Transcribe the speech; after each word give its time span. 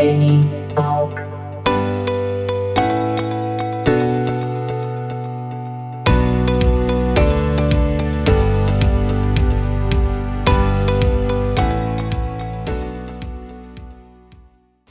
Neni 0.00 0.48
Talk. 0.74 1.14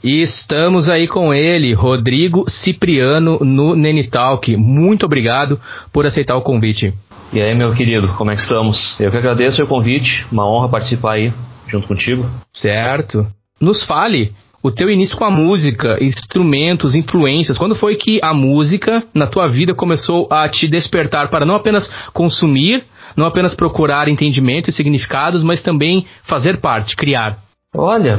E 0.02 0.22
estamos 0.22 0.88
aí 0.88 1.08
com 1.08 1.34
ele, 1.34 1.72
Rodrigo 1.74 2.48
Cipriano, 2.48 3.40
no 3.40 3.74
Nenitalk. 3.74 4.56
Muito 4.56 5.06
obrigado 5.06 5.60
por 5.92 6.06
aceitar 6.06 6.36
o 6.36 6.42
convite. 6.42 6.94
E 7.32 7.40
aí, 7.40 7.52
meu 7.56 7.74
querido, 7.74 8.14
como 8.14 8.30
é 8.30 8.36
que 8.36 8.42
estamos? 8.42 8.96
Eu 9.00 9.10
que 9.10 9.16
agradeço 9.16 9.60
o 9.60 9.66
convite, 9.66 10.24
uma 10.30 10.48
honra 10.48 10.68
participar 10.68 11.14
aí 11.14 11.32
junto 11.66 11.88
contigo. 11.88 12.24
Certo. 12.52 13.26
Nos 13.60 13.84
fale 13.84 14.32
o 14.62 14.70
teu 14.70 14.90
início 14.90 15.16
com 15.16 15.24
a 15.24 15.30
música, 15.30 15.98
instrumentos, 16.02 16.94
influências. 16.94 17.56
Quando 17.56 17.74
foi 17.74 17.96
que 17.96 18.20
a 18.22 18.34
música 18.34 19.02
na 19.14 19.26
tua 19.26 19.48
vida 19.48 19.74
começou 19.74 20.28
a 20.30 20.48
te 20.48 20.68
despertar 20.68 21.30
para 21.30 21.46
não 21.46 21.54
apenas 21.54 21.90
consumir, 22.12 22.84
não 23.16 23.26
apenas 23.26 23.54
procurar 23.54 24.08
entendimento 24.08 24.68
e 24.68 24.72
significados, 24.72 25.42
mas 25.42 25.62
também 25.62 26.06
fazer 26.22 26.58
parte, 26.58 26.96
criar? 26.96 27.38
Olha, 27.74 28.18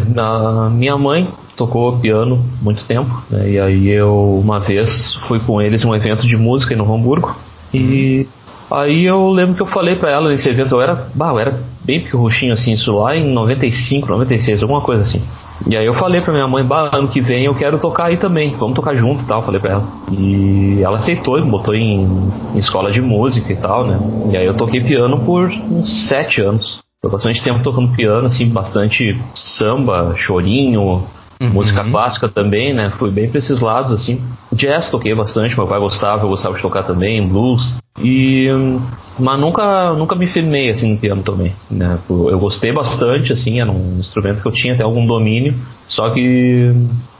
minha 0.71 0.97
mãe 0.97 1.27
tocou 1.57 1.99
piano 1.99 2.39
muito 2.61 2.85
tempo, 2.85 3.09
né, 3.29 3.51
e 3.51 3.59
aí 3.59 3.89
eu 3.89 4.39
uma 4.41 4.59
vez 4.59 5.15
fui 5.27 5.39
com 5.41 5.61
eles 5.61 5.83
em 5.83 5.87
um 5.87 5.93
evento 5.93 6.25
de 6.25 6.37
música 6.37 6.73
Novo 6.73 6.95
Hamburgo 6.95 7.35
e 7.73 8.25
aí 8.71 9.05
eu 9.05 9.29
lembro 9.29 9.55
que 9.55 9.61
eu 9.61 9.65
falei 9.65 9.97
para 9.97 10.09
ela 10.09 10.29
nesse 10.29 10.49
evento, 10.49 10.73
eu 10.73 10.81
era, 10.81 11.07
bah, 11.13 11.31
eu 11.31 11.39
era 11.39 11.59
bem 11.83 11.99
piruxinho 11.99 12.53
assim, 12.53 12.71
isso 12.71 12.91
lá 12.91 13.13
em 13.13 13.33
95, 13.33 14.07
96, 14.07 14.63
alguma 14.63 14.79
coisa 14.79 15.03
assim. 15.03 15.21
E 15.67 15.77
aí 15.77 15.85
eu 15.85 15.93
falei 15.93 16.21
pra 16.21 16.33
minha 16.33 16.47
mãe, 16.47 16.65
bah, 16.65 16.89
ano 16.93 17.09
que 17.09 17.21
vem 17.21 17.45
eu 17.45 17.55
quero 17.55 17.79
tocar 17.79 18.05
aí 18.05 18.17
também, 18.17 18.49
vamos 18.49 18.75
tocar 18.75 18.95
junto 18.95 19.23
e 19.23 19.27
tal, 19.27 19.43
falei 19.43 19.59
pra 19.59 19.73
ela. 19.73 19.87
E 20.11 20.81
ela 20.81 20.97
aceitou, 20.97 21.39
me 21.39 21.49
botou 21.49 21.75
em, 21.75 22.03
em 22.53 22.57
escola 22.57 22.91
de 22.91 23.01
música 23.01 23.51
e 23.51 23.57
tal, 23.57 23.85
né? 23.85 23.99
E 24.31 24.37
aí 24.37 24.45
eu 24.45 24.55
toquei 24.55 24.81
piano 24.81 25.23
por 25.23 25.49
uns 25.49 26.09
sete 26.09 26.41
anos. 26.41 26.81
Foi 27.01 27.11
bastante 27.11 27.43
tempo 27.43 27.63
tocando 27.63 27.95
piano, 27.95 28.27
assim, 28.27 28.47
bastante 28.47 29.19
samba, 29.33 30.13
chorinho, 30.17 31.03
uhum. 31.41 31.49
música 31.49 31.83
clássica 31.83 32.29
também, 32.29 32.73
né? 32.73 32.91
Fui 32.91 33.09
bem 33.09 33.29
pra 33.29 33.39
esses 33.39 33.59
lados, 33.59 33.91
assim. 33.91 34.21
Jazz 34.53 34.89
toquei 34.89 35.15
bastante, 35.15 35.57
meu 35.57 35.67
pai 35.67 35.79
gostava, 35.79 36.23
eu 36.23 36.29
gostava 36.29 36.55
de 36.55 36.61
tocar 36.61 36.83
também, 36.83 37.27
blues. 37.27 37.77
E. 37.99 38.47
Mas 39.19 39.39
nunca, 39.39 39.93
nunca 39.93 40.15
me 40.15 40.25
firmei 40.27 40.69
assim 40.69 40.93
no 40.93 40.97
piano 40.97 41.21
também, 41.21 41.53
né? 41.69 41.99
Eu 42.09 42.39
gostei 42.39 42.71
bastante, 42.71 43.33
assim, 43.33 43.59
era 43.59 43.69
um 43.69 43.99
instrumento 43.99 44.41
que 44.41 44.47
eu 44.47 44.53
tinha 44.53 44.73
até 44.73 44.83
algum 44.83 45.05
domínio, 45.05 45.53
só 45.87 46.09
que 46.09 46.73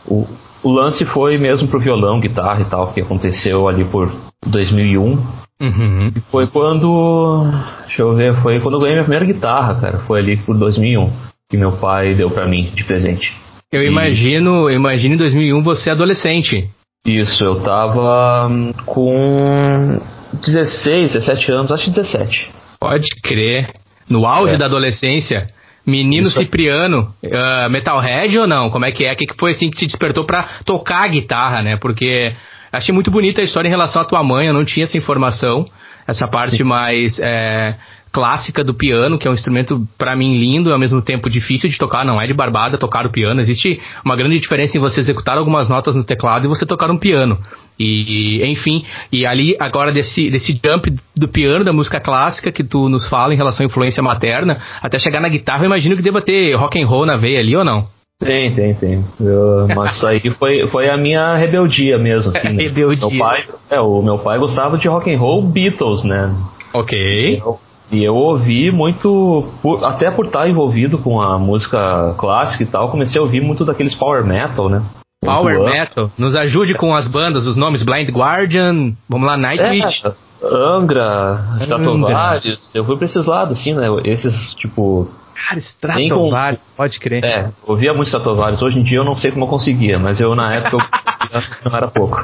o, 0.08 0.26
o 0.64 0.72
lance 0.72 1.06
foi 1.06 1.38
mesmo 1.38 1.68
pro 1.68 1.80
violão, 1.80 2.20
guitarra 2.20 2.62
e 2.62 2.66
tal, 2.66 2.92
que 2.94 3.02
aconteceu 3.02 3.68
ali 3.68 3.84
por 3.84 4.12
2001. 4.48 5.42
Uhum. 5.62 6.12
Foi 6.32 6.48
quando. 6.48 7.44
Deixa 7.86 8.02
eu 8.02 8.16
ver, 8.16 8.34
foi 8.42 8.60
quando 8.60 8.76
eu 8.76 8.80
ganhei 8.80 8.96
minha 8.96 9.04
primeira 9.04 9.26
guitarra, 9.26 9.76
cara. 9.76 9.98
Foi 10.00 10.20
ali 10.20 10.38
por 10.38 10.58
2001 10.58 11.32
que 11.52 11.58
meu 11.58 11.74
pai 11.74 12.14
deu 12.16 12.30
para 12.30 12.48
mim 12.48 12.72
de 12.74 12.84
presente. 12.86 13.30
Eu 13.72 13.84
e... 13.84 13.88
imagino, 13.88 14.70
imagino 14.70 15.16
em 15.16 15.18
2001 15.18 15.62
você 15.64 15.90
adolescente. 15.90 16.70
Isso, 17.06 17.44
eu 17.44 17.62
tava 17.62 18.48
hum, 18.48 18.74
com 18.86 20.00
16, 20.46 21.14
17 21.14 21.52
anos, 21.52 21.72
acho 21.72 21.86
que 21.86 21.92
17. 21.92 22.52
Pode 22.80 23.08
crer. 23.24 23.70
No 24.10 24.26
auge 24.26 24.56
é. 24.56 24.58
da 24.58 24.66
adolescência. 24.66 25.48
Menino 25.88 26.28
Isso. 26.28 26.40
Cipriano, 26.40 27.12
uh, 27.24 27.70
Metalhead 27.70 28.38
ou 28.38 28.46
não? 28.46 28.70
Como 28.70 28.86
é 28.86 28.92
que 28.92 29.06
é? 29.06 29.14
O 29.14 29.16
que 29.16 29.26
foi 29.38 29.52
assim 29.52 29.70
que 29.70 29.78
te 29.78 29.88
despertou 29.88 30.26
para 30.26 30.44
tocar 30.64 31.06
a 31.06 31.08
guitarra, 31.08 31.64
né? 31.64 31.78
Porque 31.78 32.36
Achei 32.72 32.94
muito 32.94 33.12
bonita 33.12 33.42
a 33.42 33.44
história 33.44 33.68
em 33.68 33.72
relação 33.72 34.02
à 34.02 34.06
tua 34.06 34.24
mãe, 34.24 34.48
eu 34.48 34.54
não 34.54 34.64
tinha 34.64 34.86
essa 34.86 34.98
informação, 34.98 35.66
essa 36.08 36.26
parte 36.26 36.58
Sim. 36.58 36.64
mais 36.64 37.20
é, 37.20 37.76
clássica 38.12 38.64
do 38.64 38.74
piano, 38.74 39.18
que 39.18 39.28
é 39.28 39.32
um 39.32 39.34
instrumento 39.34 39.88
para 39.98 40.16
mim 40.16 40.38
lindo 40.38 40.70
e 40.70 40.74
ao 40.74 40.80
mesmo 40.80 41.02
tempo 41.02 41.30
difícil 41.30 41.70
de 41.70 41.78
tocar, 41.78 42.06
não 42.06 42.22
é 42.22 42.28
de 42.28 42.34
barbada 42.34 42.78
tocar 42.78 43.06
o 43.06 43.12
piano. 43.12 43.40
Existe 43.40 43.80
uma 44.04 44.16
grande 44.16 44.40
diferença 44.40 44.78
em 44.78 44.82
você 44.82 45.00
executar 45.00 45.38
algumas 45.38 45.70
notas 45.70 45.96
no 45.96 46.04
teclado 46.04 46.46
e 46.46 46.48
você 46.50 46.66
tocar 46.66 46.92
um 46.92 46.98
piano. 46.98 47.38
E, 47.80 48.44
enfim, 48.46 48.86
e 49.12 49.26
ali 49.26 49.56
agora 49.60 49.92
desse, 49.92 50.30
desse 50.30 50.54
jump 50.54 50.94
do 51.16 51.28
piano, 51.28 51.64
da 51.64 51.74
música 51.74 52.00
clássica 52.00 52.52
que 52.52 52.64
tu 52.64 52.90
nos 52.90 53.08
fala 53.08 53.34
em 53.34 53.38
relação 53.38 53.64
à 53.64 53.68
influência 53.68 54.04
materna, 54.04 54.62
até 54.82 55.00
chegar 55.00 55.20
na 55.20 55.30
guitarra, 55.30 55.64
eu 55.64 55.68
imagino 55.68 55.96
que 55.96 56.04
deva 56.04 56.22
ter 56.22 56.54
rock 56.56 56.80
and 56.80 56.86
roll 56.86 57.06
na 57.06 57.18
veia 57.18 57.40
ali 57.40 57.56
ou 57.56 57.64
não? 57.64 57.86
Tem, 58.20 58.54
tem, 58.54 58.76
tem. 58.76 59.04
Eu, 59.20 59.68
mas 59.76 59.96
isso 59.96 60.08
aí 60.08 60.20
foi, 60.38 60.68
foi 60.68 60.90
a 60.90 60.98
minha 60.98 61.36
rebeldia 61.38 61.98
mesmo, 61.98 62.32
assim, 62.36 62.50
né? 62.50 62.64
rebeldia. 62.64 63.10
Meu 63.10 63.20
pai, 63.20 63.44
é, 63.72 63.82
o 63.82 64.02
meu 64.04 64.20
pai 64.20 64.38
gostava 64.38 64.78
de 64.78 64.88
rock 64.88 65.12
and 65.12 65.18
roll 65.18 65.42
Beatles, 65.42 66.04
né? 66.04 66.32
Ok. 66.72 67.42
Eu, 67.44 67.60
e 67.92 68.04
eu 68.04 68.16
ouvi 68.16 68.72
muito, 68.72 69.46
por, 69.62 69.84
até 69.86 70.10
por 70.10 70.26
estar 70.26 70.48
envolvido 70.50 70.98
com 70.98 71.22
a 71.22 71.38
música 71.38 72.16
clássica 72.18 72.64
e 72.64 72.68
tal, 72.68 72.90
comecei 72.90 73.20
a 73.20 73.24
ouvir 73.24 73.42
muito 73.42 73.66
daqueles 73.66 73.94
power 73.96 74.26
metal, 74.26 74.70
né? 74.70 74.82
Power 75.24 75.60
muito 75.60 75.72
metal? 75.74 76.12
Nos 76.18 76.34
ajude 76.36 76.74
com 76.74 76.96
as 76.96 77.08
bandas, 77.08 77.46
os 77.46 77.58
nomes 77.58 77.84
Blind 77.84 78.10
Guardian, 78.10 78.94
vamos 79.10 79.28
lá, 79.28 79.38
Nightwish. 79.38 80.08
É, 80.08 80.12
Angra, 80.44 81.58
Stratovarius, 81.60 82.72
eu 82.74 82.84
fui 82.84 82.96
pra 82.96 83.06
esses 83.06 83.26
lados, 83.26 83.60
assim, 83.60 83.74
né? 83.74 83.88
Esses, 84.06 84.56
tipo, 84.56 85.08
Cara, 85.48 85.60
Stratovarius, 85.60 86.62
com... 86.62 86.76
pode 86.78 87.00
crer. 87.00 87.24
É, 87.24 87.52
ouvia 87.66 87.94
muito 87.94 88.08
Stratovarius. 88.08 88.62
Hoje 88.62 88.80
em 88.80 88.84
dia 88.84 89.00
eu 89.00 89.06
não 89.06 89.16
sei 89.16 89.32
como 89.32 89.46
eu 89.46 89.50
conseguia, 89.50 89.98
mas 89.98 90.20
eu 90.20 90.36
na 90.36 90.56
época 90.56 90.78
eu 90.78 91.40
não 91.70 91.78
era 91.78 91.88
pouco. 91.88 92.18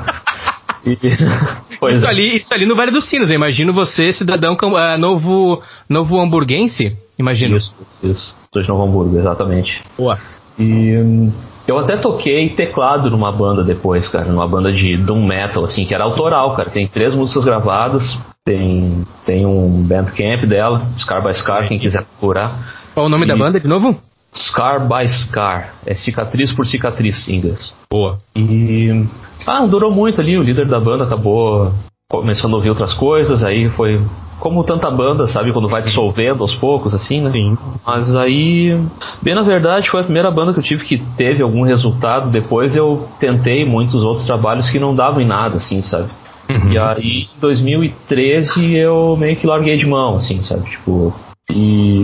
Isso, 1.90 2.06
é. 2.06 2.10
ali, 2.10 2.38
isso 2.38 2.54
ali 2.54 2.66
no 2.66 2.76
Vale 2.76 2.92
dos 2.92 3.08
Sinos, 3.08 3.30
eu 3.30 3.36
imagino 3.36 3.72
você, 3.72 4.12
cidadão 4.12 4.56
uh, 4.56 4.98
novo, 4.98 5.62
novo 5.88 6.20
hamburguense, 6.20 6.96
imagino. 7.20 7.58
Isso, 7.58 7.74
isso. 8.02 8.36
Sou 8.52 8.62
de 8.62 8.68
Novo 8.68 8.84
Hamburgo, 8.84 9.18
exatamente. 9.18 9.80
Boa. 9.98 10.18
E 10.58 10.98
hum, 10.98 11.32
eu 11.68 11.78
até 11.78 11.98
toquei 11.98 12.50
teclado 12.50 13.12
numa 13.12 13.32
banda 13.32 13.64
depois, 13.64 14.08
cara, 14.08 14.32
numa 14.32 14.48
banda 14.48 14.72
de 14.72 14.98
doom 14.98 15.26
metal, 15.26 15.64
assim, 15.66 15.86
que 15.86 15.94
era 15.94 16.04
autoral, 16.04 16.56
cara. 16.56 16.70
Tem 16.70 16.88
três 16.88 17.14
músicas 17.14 17.44
gravadas, 17.44 18.18
tem, 18.46 19.06
tem 19.26 19.46
um 19.46 19.84
bandcamp 19.84 20.46
dela, 20.46 20.82
Scar 20.98 21.22
by 21.22 21.34
Scar, 21.34 21.68
quem 21.68 21.78
quiser 21.78 22.04
procurar. 22.06 22.88
Qual 22.94 23.06
o 23.06 23.10
nome 23.10 23.26
e... 23.26 23.28
da 23.28 23.36
banda 23.36 23.60
de 23.60 23.68
novo? 23.68 23.96
Scar 24.34 24.88
by 24.88 25.08
Scar. 25.08 25.74
É 25.86 25.94
cicatriz 25.94 26.54
por 26.54 26.66
cicatriz 26.66 27.28
em 27.28 27.36
inglês. 27.36 27.76
Boa. 27.90 28.18
E. 28.36 29.06
Ah, 29.46 29.60
não 29.60 29.70
durou 29.70 29.92
muito 29.92 30.20
ali. 30.20 30.38
O 30.38 30.44
líder 30.44 30.68
da 30.68 30.80
banda 30.80 31.04
acabou 31.04 31.72
começando 32.10 32.54
a 32.54 32.58
ouvir 32.58 32.70
outras 32.70 32.94
coisas. 32.94 33.44
Aí 33.44 33.70
foi. 33.70 34.02
Como 34.40 34.64
tanta 34.64 34.92
banda, 34.92 35.26
sabe? 35.26 35.52
Quando 35.52 35.68
vai 35.68 35.82
dissolvendo 35.82 36.44
aos 36.44 36.54
poucos, 36.54 36.94
assim, 36.94 37.22
né? 37.22 37.32
Sim. 37.32 37.58
Mas 37.86 38.16
aí. 38.16 38.80
Bem, 39.22 39.34
na 39.34 39.42
verdade, 39.42 39.90
foi 39.90 40.02
a 40.02 40.04
primeira 40.04 40.30
banda 40.30 40.54
que 40.54 40.60
eu 40.60 40.64
tive 40.64 40.86
que 40.86 40.98
teve 41.18 41.42
algum 41.42 41.64
resultado. 41.64 42.30
Depois 42.30 42.76
eu 42.76 43.08
tentei 43.20 43.66
muitos 43.66 44.04
outros 44.04 44.26
trabalhos 44.26 44.70
que 44.70 44.80
não 44.80 44.94
davam 44.94 45.22
em 45.22 45.28
nada, 45.28 45.58
assim, 45.58 45.82
sabe? 45.82 46.10
Uhum. 46.50 46.72
E 46.72 46.78
aí, 46.78 47.28
em 47.36 47.40
2013, 47.42 48.76
eu 48.78 49.18
meio 49.18 49.36
que 49.36 49.48
larguei 49.48 49.76
de 49.76 49.86
mão, 49.86 50.18
assim, 50.18 50.42
sabe? 50.44 50.70
Tipo, 50.70 51.14
e 51.50 52.04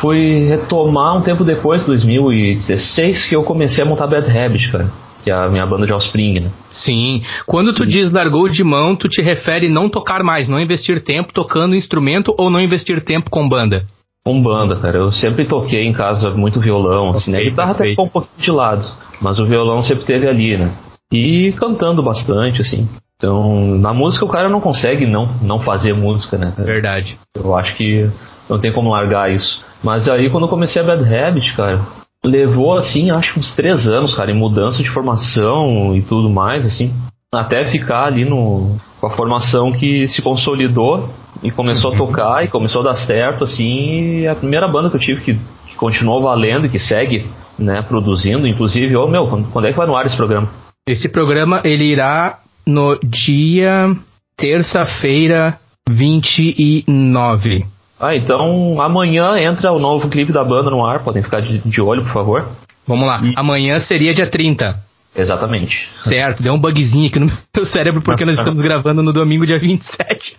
fui 0.00 0.46
retomar 0.46 1.16
um 1.16 1.22
tempo 1.22 1.42
depois, 1.42 1.86
2016, 1.86 3.28
que 3.28 3.36
eu 3.36 3.42
comecei 3.42 3.82
a 3.82 3.86
montar 3.86 4.06
Bad 4.06 4.30
Habit, 4.30 4.70
cara. 4.70 4.90
Que 5.24 5.30
é 5.30 5.34
a 5.34 5.48
minha 5.48 5.66
banda 5.66 5.86
de 5.86 5.92
Offspring, 5.92 6.40
né? 6.40 6.50
Sim. 6.70 7.22
Quando 7.46 7.72
tu 7.72 7.86
diz 7.86 8.12
largou 8.12 8.46
de 8.46 8.62
mão, 8.62 8.94
tu 8.94 9.08
te 9.08 9.22
refere 9.22 9.70
não 9.70 9.88
tocar 9.88 10.22
mais, 10.22 10.48
não 10.48 10.60
investir 10.60 11.02
tempo 11.02 11.32
tocando 11.32 11.74
instrumento 11.74 12.34
ou 12.38 12.50
não 12.50 12.60
investir 12.60 13.02
tempo 13.02 13.30
com 13.30 13.48
banda? 13.48 13.84
Com 14.22 14.42
banda, 14.42 14.76
cara. 14.76 14.98
Eu 14.98 15.10
sempre 15.10 15.46
toquei 15.46 15.86
em 15.86 15.92
casa 15.92 16.30
muito 16.30 16.60
violão, 16.60 17.08
assim, 17.08 17.30
né? 17.30 17.38
A 17.38 17.44
guitarra 17.44 17.72
até 17.72 17.86
ficou 17.86 18.04
um 18.04 18.08
pouquinho 18.08 18.42
de 18.42 18.50
lado, 18.50 18.86
mas 19.20 19.38
o 19.38 19.46
violão 19.46 19.82
sempre 19.82 20.04
teve 20.04 20.28
ali, 20.28 20.58
né? 20.58 20.72
E 21.10 21.52
cantando 21.52 22.02
bastante, 22.02 22.60
assim. 22.60 22.86
Então, 23.16 23.78
na 23.78 23.94
música 23.94 24.24
o 24.24 24.28
cara 24.28 24.48
não 24.48 24.60
consegue 24.60 25.06
não, 25.06 25.26
não 25.40 25.60
fazer 25.60 25.94
música, 25.94 26.36
né? 26.36 26.52
Verdade. 26.58 27.18
Eu 27.34 27.56
acho 27.56 27.74
que 27.76 28.10
não 28.50 28.58
tem 28.58 28.72
como 28.72 28.90
largar 28.90 29.32
isso. 29.32 29.62
Mas 29.82 30.08
aí 30.08 30.28
quando 30.30 30.44
eu 30.44 30.50
comecei 30.50 30.82
a 30.82 30.84
Bad 30.84 31.14
Habit, 31.14 31.54
cara, 31.54 31.80
levou 32.24 32.74
assim, 32.74 33.10
acho 33.10 33.38
uns 33.38 33.54
três 33.54 33.86
anos, 33.86 34.14
cara, 34.14 34.30
em 34.30 34.34
mudança 34.34 34.82
de 34.82 34.88
formação 34.88 35.94
e 35.94 36.02
tudo 36.02 36.30
mais, 36.30 36.64
assim. 36.64 36.92
Até 37.32 37.70
ficar 37.70 38.06
ali 38.06 38.24
no, 38.24 38.76
com 39.00 39.06
a 39.06 39.10
formação 39.10 39.72
que 39.72 40.08
se 40.08 40.22
consolidou 40.22 41.10
e 41.42 41.50
começou 41.50 41.90
uhum. 41.90 41.96
a 41.96 41.98
tocar 41.98 42.44
e 42.44 42.48
começou 42.48 42.80
a 42.80 42.84
dar 42.84 42.94
certo, 42.94 43.44
assim. 43.44 44.20
E 44.20 44.26
a 44.26 44.34
primeira 44.34 44.66
banda 44.66 44.88
que 44.88 44.96
eu 44.96 45.00
tive 45.00 45.20
que, 45.20 45.34
que 45.34 45.76
continuou 45.76 46.22
valendo 46.22 46.66
e 46.66 46.70
que 46.70 46.78
segue, 46.78 47.26
né, 47.58 47.82
produzindo, 47.82 48.46
inclusive, 48.46 48.96
ô 48.96 49.04
oh, 49.04 49.08
meu, 49.08 49.26
quando, 49.26 49.50
quando 49.50 49.66
é 49.66 49.72
que 49.72 49.76
vai 49.76 49.86
no 49.86 49.96
ar 49.96 50.06
esse 50.06 50.16
programa? 50.16 50.48
Esse 50.88 51.08
programa 51.08 51.60
ele 51.64 51.84
irá 51.84 52.38
no 52.66 52.98
dia 53.02 53.94
terça-feira 54.36 55.58
29. 55.88 57.73
Ah, 57.98 58.14
então 58.14 58.80
amanhã 58.80 59.38
entra 59.38 59.72
o 59.72 59.78
novo 59.78 60.08
clipe 60.08 60.32
da 60.32 60.42
banda 60.42 60.70
no 60.70 60.84
ar, 60.84 61.02
podem 61.02 61.22
ficar 61.22 61.40
de, 61.40 61.58
de 61.58 61.80
olho, 61.80 62.02
por 62.04 62.12
favor. 62.12 62.48
Vamos 62.86 63.06
lá. 63.06 63.20
E... 63.24 63.34
Amanhã 63.36 63.80
seria 63.80 64.14
dia 64.14 64.28
30. 64.28 64.78
Exatamente. 65.16 65.88
Certo, 66.02 66.42
deu 66.42 66.52
um 66.52 66.58
bugzinho 66.58 67.06
aqui 67.06 67.20
no 67.20 67.26
meu 67.26 67.66
cérebro 67.66 68.02
porque 68.02 68.24
nós 68.24 68.36
estamos 68.38 68.62
gravando 68.62 69.02
no 69.02 69.12
domingo, 69.12 69.46
dia 69.46 69.58
27. 69.58 70.36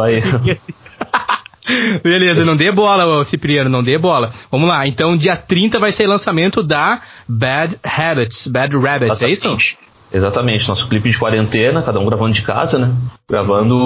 Aí. 0.00 0.22
Beleza, 2.02 2.44
não 2.44 2.56
dê 2.56 2.70
bola, 2.72 3.24
Cipriano, 3.24 3.70
não 3.70 3.82
dê 3.82 3.96
bola. 3.98 4.32
Vamos 4.50 4.68
lá, 4.68 4.86
então 4.86 5.16
dia 5.16 5.36
30 5.36 5.78
vai 5.78 5.92
ser 5.92 6.06
lançamento 6.06 6.62
da 6.62 7.00
Bad 7.28 7.78
Habits, 7.82 8.46
Bad 8.48 8.76
Rabbits, 8.76 9.22
é 9.22 9.30
isso? 9.30 9.56
Exatamente, 10.12 10.68
nosso 10.68 10.88
clipe 10.88 11.10
de 11.10 11.18
quarentena, 11.18 11.82
cada 11.82 11.98
um 11.98 12.04
gravando 12.04 12.34
de 12.34 12.42
casa, 12.42 12.78
né? 12.78 12.94
Gravando 13.30 13.76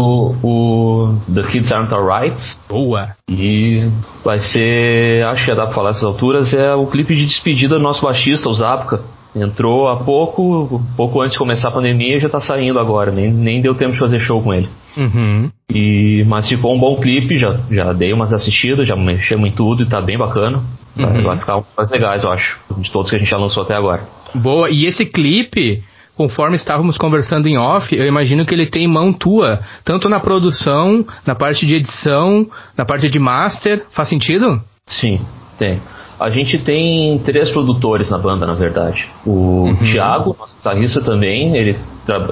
o 0.42 1.14
The 1.32 1.42
Kids 1.44 1.70
Aren't 1.70 1.94
Alright. 1.94 2.36
Boa! 2.68 3.10
E 3.30 3.88
vai 4.24 4.38
ser, 4.38 5.24
acho 5.26 5.44
que 5.44 5.50
já 5.50 5.54
dá 5.54 5.66
pra 5.66 5.74
falar 5.74 5.90
essas 5.90 6.04
alturas, 6.04 6.52
é 6.52 6.74
o 6.74 6.86
clipe 6.86 7.14
de 7.14 7.26
despedida 7.26 7.76
do 7.76 7.82
nosso 7.82 8.02
baixista, 8.02 8.48
o 8.48 8.54
Zapka. 8.54 9.00
Entrou 9.36 9.88
há 9.88 9.98
pouco, 9.98 10.80
pouco 10.96 11.20
antes 11.20 11.32
de 11.32 11.38
começar 11.38 11.68
a 11.68 11.72
pandemia, 11.72 12.18
já 12.18 12.28
tá 12.28 12.40
saindo 12.40 12.78
agora, 12.78 13.12
nem, 13.12 13.30
nem 13.30 13.60
deu 13.60 13.74
tempo 13.74 13.92
de 13.92 13.98
fazer 13.98 14.18
show 14.18 14.40
com 14.40 14.52
ele. 14.54 14.68
Uhum. 14.96 15.50
E, 15.70 16.24
mas 16.26 16.48
ficou 16.48 16.74
um 16.74 16.78
bom 16.78 16.96
clipe, 16.96 17.36
já, 17.36 17.60
já 17.70 17.92
dei 17.92 18.14
umas 18.14 18.32
assistidas, 18.32 18.88
já 18.88 18.96
mexemos 18.96 19.46
em 19.46 19.52
tudo 19.52 19.82
e 19.82 19.88
tá 19.88 20.00
bem 20.00 20.16
bacana. 20.16 20.62
Uhum. 20.96 21.22
Vai 21.22 21.38
ficar 21.38 21.62
mais 21.76 21.90
legais, 21.90 22.24
eu 22.24 22.30
acho, 22.30 22.58
de 22.78 22.90
todos 22.90 23.10
que 23.10 23.16
a 23.16 23.18
gente 23.18 23.28
já 23.28 23.36
lançou 23.36 23.62
até 23.62 23.74
agora. 23.74 24.02
Boa, 24.34 24.70
e 24.70 24.86
esse 24.86 25.04
clipe, 25.04 25.82
conforme 26.16 26.56
estávamos 26.56 26.96
conversando 26.96 27.46
em 27.46 27.58
off, 27.58 27.94
eu 27.94 28.06
imagino 28.06 28.44
que 28.44 28.54
ele 28.54 28.66
tem 28.66 28.88
mão 28.88 29.12
tua, 29.12 29.60
tanto 29.84 30.08
na 30.08 30.18
produção, 30.18 31.04
na 31.26 31.34
parte 31.34 31.66
de 31.66 31.74
edição, 31.74 32.46
na 32.76 32.84
parte 32.84 33.08
de 33.08 33.18
master. 33.18 33.84
Faz 33.90 34.08
sentido? 34.08 34.60
Sim, 34.86 35.20
tem. 35.58 35.80
A 36.18 36.30
gente 36.30 36.58
tem 36.58 37.18
três 37.18 37.50
produtores 37.50 38.10
na 38.10 38.16
banda, 38.16 38.46
na 38.46 38.54
verdade. 38.54 39.06
O 39.26 39.64
uhum. 39.64 39.76
Thiago, 39.76 40.34
nosso 40.38 40.56
guitarrista 40.56 41.02
também, 41.02 41.54
ele, 41.54 41.76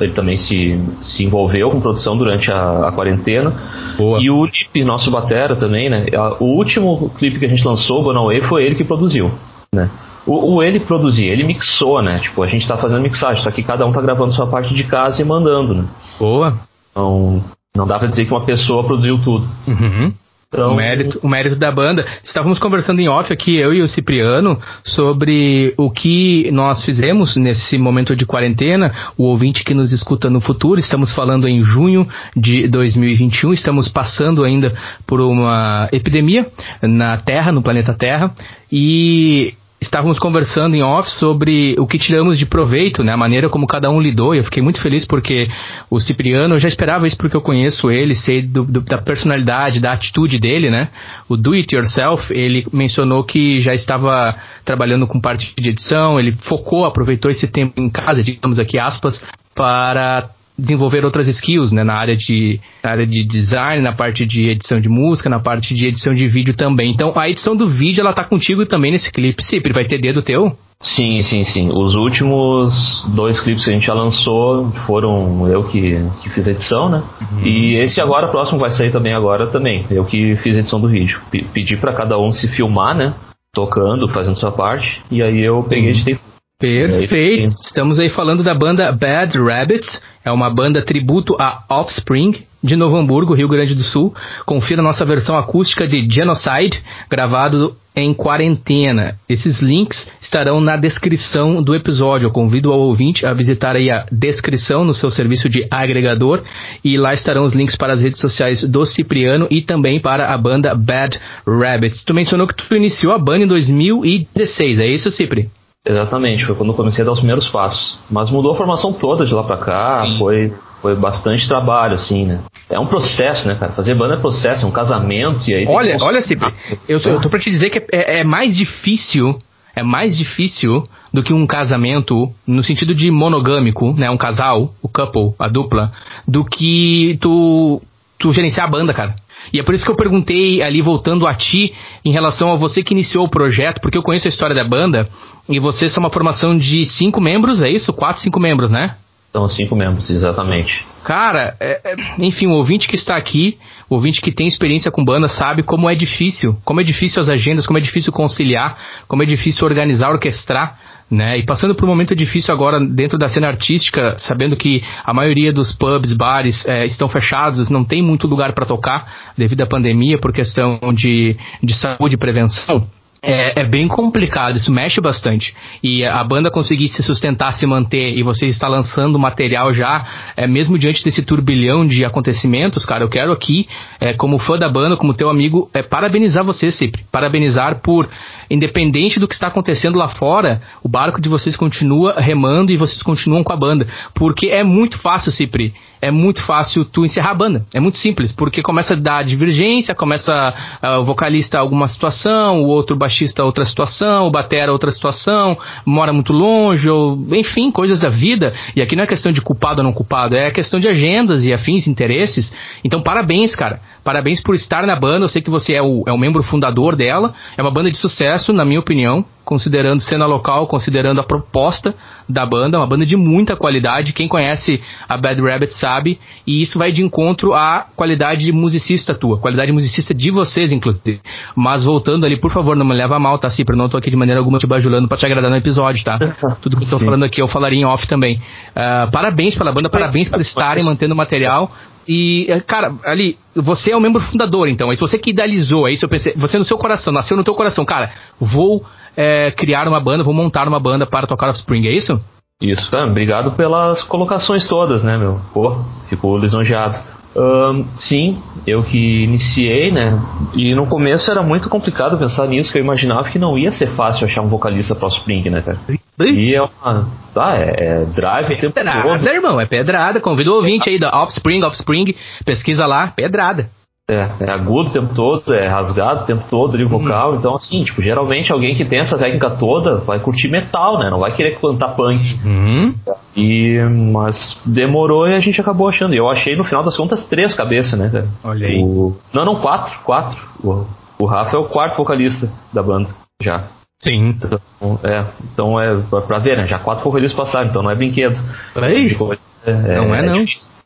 ele 0.01 0.13
também 0.13 0.39
se, 0.39 0.81
se 1.03 1.23
envolveu 1.23 1.71
com 1.71 1.83
produção 1.83 2.17
durante 2.17 2.51
a, 2.51 2.89
a 2.89 2.93
quarentena. 2.93 3.53
Boa. 3.99 4.19
E 4.23 4.31
o 4.31 4.47
nosso 4.87 5.11
batera 5.11 5.55
também, 5.55 5.91
né? 5.91 6.07
O 6.41 6.57
último 6.57 7.11
clipe 7.11 7.39
que 7.39 7.45
a 7.45 7.49
gente 7.49 7.63
lançou, 7.63 8.03
Gonaway, 8.03 8.41
foi 8.41 8.65
ele 8.65 8.75
que 8.75 8.85
produziu, 8.85 9.31
né? 9.75 9.91
O, 10.27 10.57
o, 10.57 10.63
ele 10.63 10.81
produzir, 10.81 11.27
ele 11.27 11.45
mixou, 11.45 12.03
né? 12.03 12.19
Tipo, 12.19 12.43
a 12.43 12.47
gente 12.47 12.67
tá 12.67 12.77
fazendo 12.77 13.03
mixagem, 13.03 13.43
só 13.43 13.51
que 13.51 13.63
cada 13.63 13.87
um 13.87 13.93
tá 13.93 14.01
gravando 14.01 14.35
sua 14.35 14.47
parte 14.47 14.75
de 14.75 14.85
casa 14.85 15.21
e 15.21 15.25
mandando, 15.25 15.75
né? 15.75 15.85
Boa. 16.19 16.59
Então, 16.91 17.45
não 17.77 17.87
dá 17.87 17.99
pra 17.99 18.09
dizer 18.09 18.25
que 18.25 18.33
uma 18.33 18.45
pessoa 18.45 18.85
produziu 18.85 19.21
tudo. 19.23 19.47
Uhum. 19.67 20.13
Então... 20.55 20.73
O, 20.73 20.77
mérito, 20.77 21.21
o 21.23 21.29
mérito 21.29 21.57
da 21.57 21.71
banda. 21.73 22.07
Estávamos 22.23 22.61
conversando 22.61 23.01
em 23.01 23.09
off 23.09 23.33
aqui, 23.33 23.57
eu 23.57 23.75
e 23.75 23.83
o 23.83 23.89
Cipriano, 23.89 24.61
sobre 24.85 25.75
o 25.77 25.91
que 25.91 26.49
nós 26.53 26.85
fizemos 26.85 27.37
nesse 27.37 27.77
momento 27.77 28.15
de 28.15 28.25
quarentena. 28.25 28.95
O 29.19 29.25
ouvinte 29.25 29.65
que 29.65 29.75
nos 29.75 29.91
escuta 29.91 30.31
no 30.31 30.41
futuro, 30.41 30.79
estamos 30.79 31.13
falando 31.13 31.49
em 31.49 31.65
junho 31.65 32.07
de 32.37 32.69
2021, 32.69 33.53
estamos 33.53 33.89
passando 33.89 34.45
ainda 34.45 34.73
por 35.05 35.21
uma 35.21 35.89
epidemia 35.93 36.47
na 36.81 37.19
Terra, 37.19 37.51
no 37.51 37.61
planeta 37.61 37.93
Terra, 37.93 38.33
e 38.71 39.55
estávamos 39.85 40.19
conversando 40.19 40.75
em 40.75 40.83
off 40.83 41.11
sobre 41.11 41.77
o 41.79 41.87
que 41.87 41.99
tiramos 41.99 42.39
de 42.39 42.47
proveito, 42.47 43.03
né? 43.03 43.13
A 43.13 43.17
maneira 43.17 43.49
como 43.49 43.67
cada 43.67 43.91
um 43.91 44.01
lidou. 44.01 44.35
E 44.35 44.39
eu 44.39 44.45
fiquei 44.45 44.63
muito 44.63 44.81
feliz 44.81 45.07
porque 45.07 45.49
o 45.91 46.01
Cipriano, 46.01 46.55
eu 46.55 46.59
já 46.59 46.69
esperava 46.69 47.07
isso 47.07 47.17
porque 47.17 47.37
eu 47.37 47.41
conheço 47.41 47.91
ele, 47.91 48.15
sei 48.15 48.43
do, 48.43 48.65
do, 48.65 48.81
da 48.81 48.99
personalidade, 48.99 49.81
da 49.81 49.93
atitude 49.93 50.39
dele, 50.39 50.71
né? 50.71 50.89
O 51.29 51.37
Do 51.37 51.53
It 51.53 51.75
Yourself, 51.75 52.33
ele 52.33 52.67
mencionou 52.73 53.25
que 53.25 53.61
já 53.61 53.75
estava 53.75 54.35
trabalhando 54.65 55.07
com 55.07 55.21
parte 55.21 55.53
de 55.57 55.69
edição, 55.69 56.19
ele 56.19 56.33
focou, 56.33 56.85
aproveitou 56.85 57.31
esse 57.31 57.47
tempo 57.47 57.81
em 57.81 57.89
casa, 57.89 58.23
digamos 58.23 58.59
aqui 58.59 58.79
aspas, 58.79 59.23
para 59.55 60.31
desenvolver 60.59 61.05
outras 61.05 61.29
skills, 61.29 61.73
né, 61.73 61.83
na 61.83 61.95
área 61.95 62.17
de 62.17 62.61
na 62.83 62.91
área 62.91 63.07
de 63.07 63.25
design, 63.25 63.83
na 63.83 63.93
parte 63.93 64.25
de 64.25 64.51
edição 64.51 64.81
de 64.81 64.89
música, 64.89 65.29
na 65.29 65.41
parte 65.41 65.75
de 65.75 65.89
edição 65.89 66.15
de 66.15 66.27
vídeo 66.27 66.55
também. 66.55 66.91
Então, 66.91 67.13
a 67.17 67.29
edição 67.29 67.57
do 67.57 67.67
vídeo 67.67 68.01
ela 68.01 68.13
tá 68.13 68.25
contigo 68.25 68.65
também 68.65 68.93
nesse 68.93 69.11
clipe. 69.11 69.43
Sempre 69.43 69.73
vai 69.73 69.85
ter 69.85 70.01
dedo 70.01 70.23
teu? 70.23 70.57
Sim, 70.81 71.23
sim, 71.23 71.45
sim. 71.45 71.69
Os 71.73 71.95
últimos 71.95 73.05
dois 73.15 73.41
clipes 73.41 73.65
que 73.65 73.71
a 73.71 73.75
gente 73.75 73.87
já 73.87 73.95
lançou 73.95 74.71
foram 74.87 75.49
eu 75.49 75.65
que, 75.65 75.99
que 76.23 76.29
fiz 76.29 76.47
a 76.47 76.51
edição, 76.51 76.89
né? 76.91 77.03
Uhum. 77.21 77.47
E 77.47 77.79
esse 77.79 78.01
agora, 78.01 78.29
próximo, 78.29 78.59
vai 78.59 78.71
sair 78.71 78.93
também 78.93 79.15
agora 79.15 79.47
também. 79.47 79.87
Eu 79.91 80.05
que 80.05 80.37
fiz 80.37 80.55
a 80.55 80.59
edição 80.59 80.79
do 80.79 80.89
vídeo. 80.89 81.19
P 81.31 81.45
pedi 81.55 81.77
para 81.77 81.95
cada 81.95 82.19
um 82.19 82.33
se 82.33 82.49
filmar, 82.49 82.95
né? 82.95 83.15
Tocando, 83.55 84.09
fazendo 84.09 84.39
sua 84.39 84.53
parte. 84.53 85.01
E 85.11 85.23
aí 85.23 85.43
eu 85.43 85.63
peguei 85.63 85.91
e 85.91 85.93
editei 85.93 86.19
Perfeito. 86.59 87.49
Estamos 87.65 87.99
aí 87.99 88.09
falando 88.09 88.43
da 88.43 88.55
banda 88.55 88.91
Bad 88.93 89.37
Rabbits. 89.39 90.01
É 90.25 90.31
uma 90.31 90.49
banda 90.49 90.83
tributo 90.83 91.37
a 91.39 91.65
Offspring, 91.69 92.43
de 92.63 92.77
Novo 92.77 92.97
Hamburgo, 92.97 93.35
Rio 93.35 93.49
Grande 93.49 93.75
do 93.75 93.83
Sul. 93.83 94.15
Confira 94.47 94.81
nossa 94.81 95.05
versão 95.05 95.37
acústica 95.37 95.87
de 95.87 96.09
Genocide, 96.09 96.83
gravado 97.11 97.77
em 97.95 98.15
quarentena. 98.15 99.17
Esses 99.29 99.61
links 99.61 100.11
estarão 100.21 100.61
na 100.61 100.77
descrição 100.77 101.63
do 101.63 101.75
episódio. 101.75 102.27
Eu 102.27 102.31
convido 102.31 102.71
o 102.71 102.79
ouvinte 102.79 103.27
a 103.27 103.33
visitar 103.33 103.77
aí 103.77 103.91
a 103.91 104.07
descrição 104.11 104.85
no 104.85 104.95
seu 104.95 105.11
serviço 105.11 105.49
de 105.49 105.67
agregador 105.71 106.43
e 106.85 106.97
lá 106.97 107.13
estarão 107.13 107.45
os 107.45 107.53
links 107.53 107.77
para 107.77 107.93
as 107.93 108.01
redes 108.01 108.21
sociais 108.21 108.65
do 108.65 108.87
Cipriano 108.87 109.47
e 109.51 109.61
também 109.61 110.01
para 110.01 110.33
a 110.33 110.39
banda 110.39 110.75
Bad 110.75 111.21
Rabbits. 111.47 112.05
Tu 112.05 112.15
mencionou 112.15 112.47
que 112.47 112.55
tu 112.55 112.75
iniciou 112.75 113.13
a 113.13 113.19
banda 113.19 113.45
em 113.45 113.49
2016, 113.49 114.81
é 114.81 114.87
isso, 114.87 115.11
Cipri? 115.11 115.51
Exatamente, 115.87 116.47
foi 116.47 116.55
quando 116.55 116.71
eu 116.71 116.75
comecei 116.75 117.03
a 117.03 117.05
dar 117.05 117.13
os 117.13 117.19
primeiros 117.19 117.49
passos. 117.49 117.99
Mas 118.11 118.31
mudou 118.31 118.53
a 118.53 118.57
formação 118.57 118.93
toda 118.93 119.25
de 119.25 119.35
lá 119.35 119.45
pra 119.45 119.59
cá, 119.59 120.05
foi, 120.19 120.53
foi 120.81 120.95
bastante 120.97 121.47
trabalho, 121.47 121.97
assim, 121.97 122.25
né? 122.25 122.41
É 122.71 122.81
um 122.81 122.87
processo, 122.87 123.47
né, 123.47 123.55
cara? 123.55 123.73
Fazer 123.73 123.95
banda 123.95 124.15
é 124.15 124.19
processo, 124.19 124.65
é 124.65 124.69
um 124.69 124.73
casamento 124.73 125.49
e 125.49 125.55
aí. 125.55 125.67
Olha, 125.67 125.99
olha, 126.01 126.23
Cipri, 126.23 126.53
eu, 126.89 126.99
eu 126.99 127.21
tô 127.21 127.29
pra 127.29 127.39
te 127.39 127.51
dizer 127.51 127.69
que 127.69 127.85
é, 127.93 128.21
é 128.21 128.25
mais 128.25 128.57
difícil 128.57 129.39
é 129.77 129.83
mais 129.83 130.17
difícil 130.17 130.85
do 131.13 131.23
que 131.23 131.33
um 131.33 131.47
casamento 131.47 132.33
no 132.47 132.63
sentido 132.63 132.95
de 132.95 133.11
monogâmico, 133.11 133.93
né? 133.95 134.09
Um 134.09 134.17
casal, 134.17 134.73
o 134.81 134.89
couple, 134.89 135.35
a 135.39 135.49
dupla, 135.49 135.91
do 136.27 136.45
que 136.45 137.19
tu, 137.21 137.83
tu 138.19 138.33
gerenciar 138.33 138.67
a 138.67 138.71
banda, 138.71 138.95
cara. 138.95 139.15
E 139.53 139.61
é 139.61 139.63
por 139.63 139.75
isso 139.75 139.85
que 139.85 139.91
eu 139.91 139.97
perguntei 139.97 140.63
ali, 140.63 140.81
voltando 140.81 141.27
a 141.27 141.35
ti, 141.35 141.75
em 142.05 142.11
relação 142.11 142.53
a 142.53 142.57
você 142.57 142.83
que 142.83 142.93
iniciou 142.93 143.25
o 143.25 143.31
projeto, 143.31 143.81
porque 143.81 143.99
eu 143.99 144.03
conheço 144.03 144.29
a 144.29 144.31
história 144.31 144.55
da 144.55 144.65
banda, 144.65 145.09
e 145.49 145.59
vocês 145.59 145.93
são 145.93 146.03
uma 146.03 146.11
formação 146.11 146.57
de 146.57 146.85
cinco 146.87 147.21
membros, 147.21 147.63
é 147.63 147.69
isso? 147.69 147.93
Quatro, 147.93 148.23
cinco 148.23 148.41
membros, 148.41 148.71
né? 148.71 148.97
São 149.33 149.49
cinco 149.49 149.75
membros, 149.75 150.09
exatamente. 150.11 150.87
Cara, 151.05 151.57
é, 151.59 151.81
é, 151.85 151.97
enfim, 152.19 152.47
o 152.47 152.53
ouvinte 152.53 152.87
que 152.87 152.95
está 152.95 153.17
aqui, 153.17 153.59
o 153.91 153.97
ouvinte 153.97 154.21
que 154.21 154.33
tem 154.33 154.47
experiência 154.47 154.93
com 154.93 155.05
banda, 155.05 155.29
sabe 155.29 155.63
como 155.63 155.91
é 155.91 155.95
difícil, 155.95 156.57
como 156.65 156.81
é 156.81 156.85
difícil 156.85 157.21
as 157.21 157.29
agendas, 157.29 157.67
como 157.67 157.79
é 157.79 157.83
difícil 157.83 158.13
conciliar, 158.13 158.77
como 159.09 159.23
é 159.23 159.27
difícil 159.27 159.67
organizar, 159.67 160.11
orquestrar 160.11 160.79
né? 161.11 161.39
E 161.39 161.43
passando 161.45 161.75
por 161.75 161.85
um 161.85 161.89
momento 161.89 162.15
difícil 162.15 162.55
agora 162.55 162.81
dentro 162.81 163.19
da 163.19 163.29
cena 163.29 163.49
artística, 163.49 164.17
sabendo 164.19 164.57
que 164.57 164.83
a 165.05 165.13
maioria 165.13 165.53
dos 165.53 165.73
pubs, 165.73 166.13
bares 166.13 166.67
é, 166.67 166.87
estão 166.87 167.09
fechados, 167.09 167.71
não 167.71 167.85
tem 167.85 168.03
muito 168.03 168.27
lugar 168.27 168.53
para 168.53 168.67
tocar 168.67 169.33
devido 169.37 169.61
à 169.61 169.67
pandemia 169.67 170.19
por 170.19 170.33
questão 170.33 170.79
de, 170.93 171.37
de 171.63 171.75
saúde 171.75 172.15
e 172.15 172.19
prevenção. 172.19 172.87
É, 173.27 173.61
é, 173.61 173.65
bem 173.65 173.89
complicado, 173.89 174.57
isso 174.57 174.71
mexe 174.71 175.01
bastante. 175.01 175.55
E 175.83 176.05
a 176.05 176.23
banda 176.23 176.51
conseguir 176.51 176.89
se 176.91 177.03
sustentar, 177.03 177.53
se 177.53 177.67
manter, 177.67 178.17
e 178.17 178.23
você 178.23 178.47
está 178.47 178.69
lançando 178.69 179.19
material 179.19 179.73
já, 179.73 180.33
é, 180.37 180.47
mesmo 180.47 180.79
diante 180.79 181.03
desse 181.03 181.23
turbilhão 181.23 181.87
de 181.87 182.05
acontecimentos, 182.05 182.85
cara, 182.85 183.03
eu 183.03 183.09
quero 183.09 183.33
aqui, 183.33 183.67
é, 183.99 184.13
como 184.13 184.39
fã 184.39 184.59
da 184.59 184.69
banda, 184.69 184.97
como 184.97 185.15
teu 185.15 185.31
amigo, 185.31 185.71
é, 185.73 185.83
parabenizar 185.83 186.45
você, 186.45 186.71
sempre. 186.71 187.03
Parabenizar 187.11 187.81
por, 187.81 188.11
independente 188.51 189.19
do 189.19 189.27
que 189.27 189.35
está 189.35 189.47
acontecendo 189.47 189.99
lá 189.99 190.09
fora, 190.09 190.61
o 190.83 190.89
barco 190.89 191.21
de 191.21 191.29
vocês 191.29 191.57
continua 191.57 192.15
remando 192.19 192.73
e 192.73 192.77
vocês 192.77 193.03
continuam 193.03 193.43
com 193.43 193.53
a 193.53 193.57
banda. 193.57 193.87
Porque 194.15 194.49
é 194.49 194.63
muito 194.63 194.99
fácil, 194.99 195.33
Cipri 195.33 195.73
é 196.01 196.11
muito 196.11 196.45
fácil 196.45 196.85
tu 196.85 197.05
encerrar 197.05 197.31
a 197.31 197.35
banda. 197.35 197.65
É 197.73 197.81
muito 197.81 197.99
simples, 197.99 198.33
porque 198.33 198.63
começa 198.63 198.95
a 198.95 198.97
dar 198.97 199.25
divergência, 199.25 199.95
começa 199.95 200.55
uh, 200.83 201.01
o 201.01 201.05
vocalista 201.05 201.59
alguma 201.59 201.89
situação, 201.89 202.63
o 202.63 202.67
outro 202.67 202.97
baixista 202.97 203.45
outra 203.45 203.65
situação, 203.65 204.27
o 204.27 204.31
batera 204.31 204.73
outra 204.73 204.93
situação, 204.93 205.57
mora 205.85 206.13
muito 206.13 206.33
longe, 206.33 206.89
ou 206.89 207.19
enfim, 207.33 207.71
coisas 207.71 207.99
da 207.99 208.09
vida. 208.09 208.53
E 208.77 208.83
aqui 208.83 208.95
não 208.95 209.05
é 209.05 209.07
questão 209.07 209.33
de 209.33 209.41
culpado 209.41 209.81
ou 209.81 209.85
não 209.85 209.93
culpado, 209.93 210.37
é 210.37 210.51
questão 210.51 210.79
de 210.79 210.89
agendas 210.89 211.45
e 211.45 211.53
afins, 211.53 211.87
interesses. 211.87 212.55
Então, 212.85 213.01
parabéns, 213.01 213.55
cara. 213.55 213.81
Parabéns 214.03 214.43
por 214.43 214.55
estar 214.55 214.87
na 214.87 214.99
banda. 214.99 215.25
Eu 215.25 215.29
sei 215.31 215.41
que 215.41 215.51
você 215.51 215.73
é 215.73 215.83
o, 215.83 216.05
é 216.07 216.13
o 216.13 216.19
membro 216.19 216.43
fundador 216.43 216.95
dela. 216.95 217.35
É 217.57 217.63
uma 217.63 217.71
banda 217.71 217.91
de 217.91 217.97
sucesso, 217.97 218.53
na 218.53 218.65
minha 218.65 218.81
opinião 218.81 219.25
considerando 219.45 220.01
cena 220.01 220.27
local, 220.27 220.67
considerando 220.67 221.21
a 221.21 221.25
proposta 221.25 221.95
da 222.29 222.47
banda, 222.47 222.79
uma 222.79 222.87
banda 222.87 223.05
de 223.05 223.17
muita 223.17 223.55
qualidade. 223.55 224.13
Quem 224.13 224.27
conhece 224.27 224.83
a 225.09 225.17
Bad 225.17 225.41
Rabbit 225.41 225.75
sabe, 225.85 226.19
e 226.47 226.63
isso 226.63 226.79
vai 226.79 226.91
de 226.91 227.03
encontro 227.03 227.53
à 227.53 227.87
qualidade 227.95 228.45
de 228.47 228.53
musicista 228.53 229.15
tua, 229.15 229.39
qualidade 229.39 229.71
musicista 229.71 230.15
de 230.15 230.31
vocês, 230.31 230.73
inclusive. 230.73 231.21
Mas 231.55 231.85
voltando 231.85 232.25
ali, 232.25 232.41
por 232.41 232.51
favor, 232.51 232.75
não 232.75 232.87
me 232.87 232.95
leva 232.95 233.19
mal, 233.19 233.39
tá, 233.39 233.51
Cipro? 233.51 233.77
Não 233.77 233.87
tô 233.87 233.99
aqui 233.99 234.11
de 234.11 234.17
maneira 234.17 234.41
alguma 234.41 234.59
te 234.59 234.67
bajulando 234.67 235.07
pra 235.07 235.19
te 235.19 235.27
agradar 235.27 235.51
no 235.51 235.57
episódio, 235.59 236.03
tá? 236.03 236.19
Tudo 236.63 236.79
que 236.79 236.85
eu 236.85 236.89
tô 236.89 236.99
Sim. 236.99 237.05
falando 237.05 237.25
aqui 237.25 237.43
eu 237.43 237.49
falaria 237.49 237.81
em 237.81 237.85
off 237.85 238.09
também. 238.09 238.37
Uh, 238.71 239.11
parabéns 239.11 239.59
pela 239.59 239.73
banda, 239.73 239.91
parabéns 239.91 240.31
por 240.31 240.41
estarem 240.41 240.83
mantendo 240.83 241.13
o 241.13 241.17
material. 241.17 241.71
E, 242.09 242.47
eh, 242.49 242.61
cara, 242.61 242.95
ali, 243.05 243.39
você 243.55 243.93
é 243.93 243.97
o 243.97 244.01
membro 244.01 244.21
fundador, 244.23 244.69
então. 244.69 244.91
É 244.91 244.95
isso 244.95 245.07
você 245.07 245.19
que 245.19 245.31
idealizou, 245.31 245.87
é 245.87 245.93
isso 245.93 246.05
eu 246.05 246.09
pensei. 246.09 246.33
Você 246.37 246.59
no 246.59 246.65
seu 246.65 246.79
coração, 246.79 247.13
nasceu 247.13 247.37
no 247.37 247.45
teu 247.45 247.55
coração, 247.55 247.85
cara, 247.85 248.11
vou 248.41 248.85
é, 249.17 249.51
criar 249.51 249.87
uma 249.89 250.01
banda, 250.01 250.25
vou 250.25 250.35
montar 250.35 250.67
uma 250.69 250.81
banda 250.81 251.07
para 251.07 251.27
tocar 251.27 251.49
Offspring, 251.49 251.87
é 251.87 251.93
isso? 251.93 252.21
Isso, 252.65 252.91
cara, 252.91 253.07
obrigado 253.07 253.53
pelas 253.53 254.03
colocações 254.03 254.67
todas, 254.67 255.05
né, 255.05 255.19
meu? 255.19 255.39
Pô, 255.53 255.77
fico 256.09 256.39
lisonjeado. 256.39 256.97
Um, 257.37 257.85
sim, 257.97 258.41
eu 258.67 258.85
que 258.85 259.25
iniciei, 259.25 259.91
né? 259.91 260.19
E 260.55 260.75
no 260.75 260.87
começo 260.87 261.31
era 261.31 261.43
muito 261.43 261.69
complicado 261.69 262.17
pensar 262.17 262.47
nisso, 262.47 262.73
que 262.73 262.79
eu 262.79 262.83
imaginava 262.83 263.29
que 263.29 263.39
não 263.39 263.59
ia 263.59 263.73
ser 263.73 263.89
fácil 263.89 264.25
achar 264.25 264.41
um 264.41 264.49
vocalista 264.49 264.95
pro 264.95 265.09
Spring, 265.09 265.51
né, 265.51 265.61
cara? 265.61 265.79
E 266.21 266.55
é 266.55 266.63
uma. 266.63 267.09
Tá, 267.35 267.57
é, 267.59 267.75
é 267.79 268.05
drive 268.05 268.55
o 268.55 268.61
tempo 268.61 268.73
pedrada, 268.73 269.03
todo. 269.03 269.27
irmão, 269.27 269.61
é 269.61 269.67
pedrada. 269.67 270.21
Convido 270.21 270.53
o 270.53 270.57
ouvinte 270.57 270.89
aí 270.89 270.99
da 270.99 271.11
Offspring, 271.23 271.63
Offspring, 271.65 272.15
pesquisa 272.45 272.87
lá, 272.87 273.09
pedrada. 273.09 273.69
É, 274.11 274.29
é 274.41 274.51
agudo 274.51 274.91
o 274.91 274.93
tempo 274.93 275.15
todo, 275.15 275.55
é 275.55 275.67
rasgado 275.67 276.25
o 276.25 276.27
tempo 276.27 276.45
todo 276.51 276.77
de 276.77 276.85
vocal, 276.85 277.31
uhum. 277.31 277.39
então 277.39 277.55
assim, 277.55 277.83
tipo, 277.83 278.03
geralmente 278.03 278.53
alguém 278.53 278.75
que 278.75 278.85
tem 278.85 278.99
essa 279.01 279.17
técnica 279.17 279.53
toda 279.53 279.97
vai 279.97 280.21
curtir 280.21 280.49
metal, 280.49 280.99
né? 280.99 281.09
Não 281.09 281.19
vai 281.19 281.35
querer 281.35 281.59
cantar 281.59 281.97
punk. 281.97 282.23
Uhum. 282.45 282.95
E, 283.35 283.79
mas 284.13 284.61
demorou 284.67 285.27
e 285.27 285.35
a 285.35 285.41
gente 285.41 285.59
acabou 285.59 285.89
achando. 285.89 286.13
Eu 286.13 286.29
achei 286.29 286.55
no 286.55 286.65
final 286.65 286.85
das 286.85 286.99
contas 286.99 287.27
três 287.29 287.55
cabeças, 287.55 287.99
né, 287.99 288.11
cara? 288.11 288.29
Olha 288.45 288.67
aí. 288.67 288.79
O, 288.83 289.17
não, 289.33 289.47
não, 289.47 289.57
quatro, 289.57 289.99
quatro. 290.05 290.39
O, 290.63 290.85
o 291.19 291.25
Rafa 291.25 291.57
é 291.57 291.59
o 291.59 291.65
quarto 291.65 291.97
vocalista 291.97 292.53
da 292.75 292.83
banda, 292.83 293.09
já. 293.43 293.65
Sim. 294.03 294.35
Então, 294.37 295.01
é, 295.03 295.25
então 295.51 295.81
é 295.81 295.97
pra 296.27 296.39
ver, 296.39 296.59
né? 296.59 296.69
Já 296.69 296.79
quatro 296.79 297.03
vocalistas 297.05 297.39
passaram, 297.39 297.71
então 297.71 297.83
não 297.83 297.91
é 297.91 297.97
brinquedo. 297.97 298.37
Aí. 298.77 299.17
É, 299.65 299.71
é, 299.71 299.97
não 299.97 300.15
é, 300.15 300.19
é 300.19 300.23
não. 300.23 300.45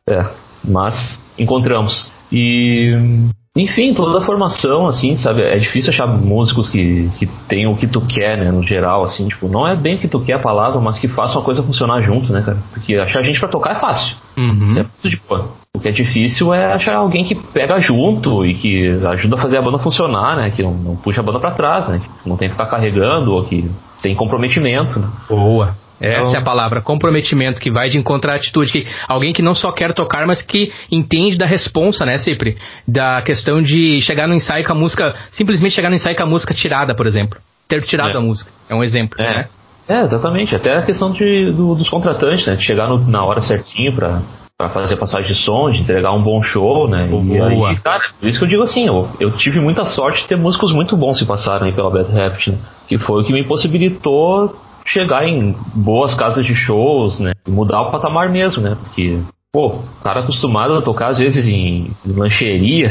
É, 0.09 0.27
mas 0.65 1.19
encontramos. 1.37 2.17
E 2.31 3.29
enfim, 3.59 3.93
toda 3.93 4.19
a 4.19 4.25
formação, 4.25 4.87
assim, 4.87 5.17
sabe? 5.17 5.43
É 5.43 5.59
difícil 5.59 5.91
achar 5.91 6.07
músicos 6.07 6.71
que, 6.71 7.11
que 7.19 7.27
tenham 7.49 7.73
o 7.73 7.77
que 7.77 7.89
tu 7.89 8.01
quer, 8.07 8.39
né? 8.39 8.53
No 8.53 8.65
geral, 8.65 9.05
assim, 9.05 9.27
tipo, 9.27 9.49
não 9.49 9.67
é 9.67 9.75
bem 9.75 9.97
o 9.97 9.99
que 9.99 10.07
tu 10.07 10.21
quer 10.21 10.35
a 10.35 10.39
palavra, 10.39 10.81
mas 10.81 10.99
que 10.99 11.09
façam 11.09 11.43
a 11.43 11.45
coisa 11.45 11.61
funcionar 11.61 12.01
junto, 12.03 12.33
né, 12.33 12.41
cara? 12.43 12.59
Porque 12.73 12.95
achar 12.95 13.21
gente 13.21 13.41
para 13.41 13.49
tocar 13.49 13.73
é 13.73 13.81
fácil. 13.81 14.17
Uhum. 14.37 14.79
É 14.79 14.83
muito 14.83 15.09
de 15.09 15.21
boa. 15.29 15.51
O 15.75 15.81
que 15.81 15.89
é 15.89 15.93
difícil 15.93 16.55
é 16.55 16.73
achar 16.73 16.97
alguém 16.97 17.25
que 17.25 17.35
pega 17.35 17.81
junto 17.81 18.47
e 18.47 18.55
que 18.55 18.87
ajuda 19.05 19.37
a 19.37 19.41
fazer 19.41 19.59
a 19.59 19.63
banda 19.63 19.79
funcionar, 19.79 20.37
né? 20.37 20.51
Que 20.51 20.63
não, 20.63 20.75
não 20.75 20.97
puxa 20.97 21.21
a 21.21 21.25
banda 21.25 21.41
para 21.41 21.51
trás, 21.51 21.89
né? 21.89 21.99
Que 21.99 22.29
não 22.29 22.37
tem 22.37 22.49
que 22.49 22.55
ficar 22.55 22.67
carregando 22.67 23.35
ou 23.35 23.43
que 23.43 23.69
tem 24.01 24.15
comprometimento, 24.15 25.01
né? 25.01 25.09
Boa. 25.29 25.75
Essa 26.01 26.29
então... 26.29 26.35
é 26.35 26.39
a 26.39 26.43
palavra, 26.43 26.81
comprometimento, 26.81 27.61
que 27.61 27.71
vai 27.71 27.91
de 27.91 27.99
encontrar 27.99 28.37
atitude. 28.37 28.71
Que, 28.71 28.87
alguém 29.07 29.33
que 29.33 29.43
não 29.43 29.55
só 29.55 29.73
quer 29.73 29.93
tocar, 29.93 30.27
mas 30.27 30.41
que 30.41 30.73
entende 30.91 31.37
da 31.37 31.47
responsa, 31.47 32.05
né, 32.05 32.19
sempre? 32.19 32.57
Da 32.87 33.21
questão 33.23 33.61
de 33.61 34.01
chegar 34.01 34.29
no 34.29 34.35
ensaio 34.35 34.65
com 34.65 34.73
a 34.73 34.77
música, 34.77 35.15
simplesmente 35.31 35.75
chegar 35.75 35.91
no 35.91 35.97
ensaio 35.97 36.17
com 36.17 36.23
a 36.23 36.27
música 36.27 36.55
tirada, 36.55 36.95
por 36.95 37.07
exemplo. 37.07 37.39
Ter 37.69 37.83
tirado 37.83 38.15
é. 38.15 38.17
a 38.17 38.21
música. 38.21 38.51
É 38.69 38.75
um 38.75 38.83
exemplo, 38.83 39.21
é. 39.21 39.25
né? 39.25 39.49
É, 39.89 40.01
exatamente. 40.03 40.55
Até 40.55 40.77
a 40.77 40.83
questão 40.83 41.11
de, 41.13 41.51
do, 41.51 41.75
dos 41.75 41.89
contratantes, 41.89 42.47
né? 42.47 42.57
De 42.57 42.65
chegar 42.65 42.89
no, 42.89 42.99
na 43.09 43.25
hora 43.25 43.41
certinho 43.41 43.95
pra, 43.95 44.21
pra 44.57 44.69
fazer 44.69 44.97
passagem 44.97 45.29
de 45.29 45.35
som, 45.35 45.71
de 45.71 45.81
entregar 45.81 46.13
um 46.13 46.23
bom 46.23 46.43
show, 46.43 46.89
né? 46.89 47.09
E 47.11 47.41
aí, 47.41 47.77
cara, 47.77 48.03
por 48.21 48.29
isso 48.29 48.39
que 48.39 48.45
eu 48.45 48.49
digo 48.49 48.63
assim, 48.63 48.87
eu, 48.87 49.09
eu 49.19 49.31
tive 49.37 49.61
muita 49.61 49.85
sorte 49.85 50.23
de 50.23 50.29
ter 50.29 50.37
músicos 50.37 50.73
muito 50.73 50.97
bons 50.97 51.19
que 51.19 51.25
passaram 51.25 51.67
aí 51.67 51.73
pela 51.73 51.91
Bad 51.91 52.19
Habit, 52.19 52.51
né? 52.51 52.59
Que 52.87 52.99
foi 52.99 53.23
o 53.23 53.25
que 53.25 53.33
me 53.33 53.45
possibilitou 53.47 54.55
chegar 54.89 55.29
em 55.29 55.55
boas 55.75 56.15
casas 56.15 56.45
de 56.45 56.55
shows, 56.55 57.21
né? 57.21 57.33
Mudar 57.47 57.83
o 57.83 57.91
patamar 57.91 58.31
mesmo, 58.31 58.63
né? 58.63 58.77
Porque, 58.81 59.19
pô, 59.53 59.69
o 59.69 60.03
cara 60.03 60.21
acostumado 60.21 60.75
a 60.75 60.83
tocar 60.83 61.11
às 61.11 61.19
vezes 61.19 61.47
em, 61.47 61.91
lancheria, 62.07 62.91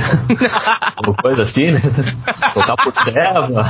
uma 1.04 1.16
coisa 1.16 1.42
assim, 1.42 1.72
né? 1.72 1.82
Tocar 2.54 2.75
por 2.77 2.94
serva. 3.04 3.66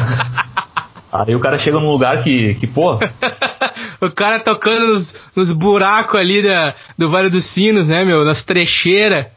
Aí 1.12 1.34
o 1.34 1.40
cara 1.40 1.58
chega 1.58 1.80
num 1.80 1.90
lugar 1.90 2.22
que, 2.24 2.56
que 2.60 2.68
pô. 2.68 3.00
o 4.02 4.12
cara 4.12 4.40
tocando 4.40 4.94
nos, 4.94 5.32
nos 5.36 5.52
buracos 5.54 6.20
ali 6.20 6.42
da, 6.42 6.76
do 6.98 7.10
Vale 7.10 7.30
dos 7.30 7.46
Sinos, 7.54 7.88
né, 7.88 8.04
meu? 8.04 8.26
Nas 8.26 8.44
trecheiras. 8.44 9.28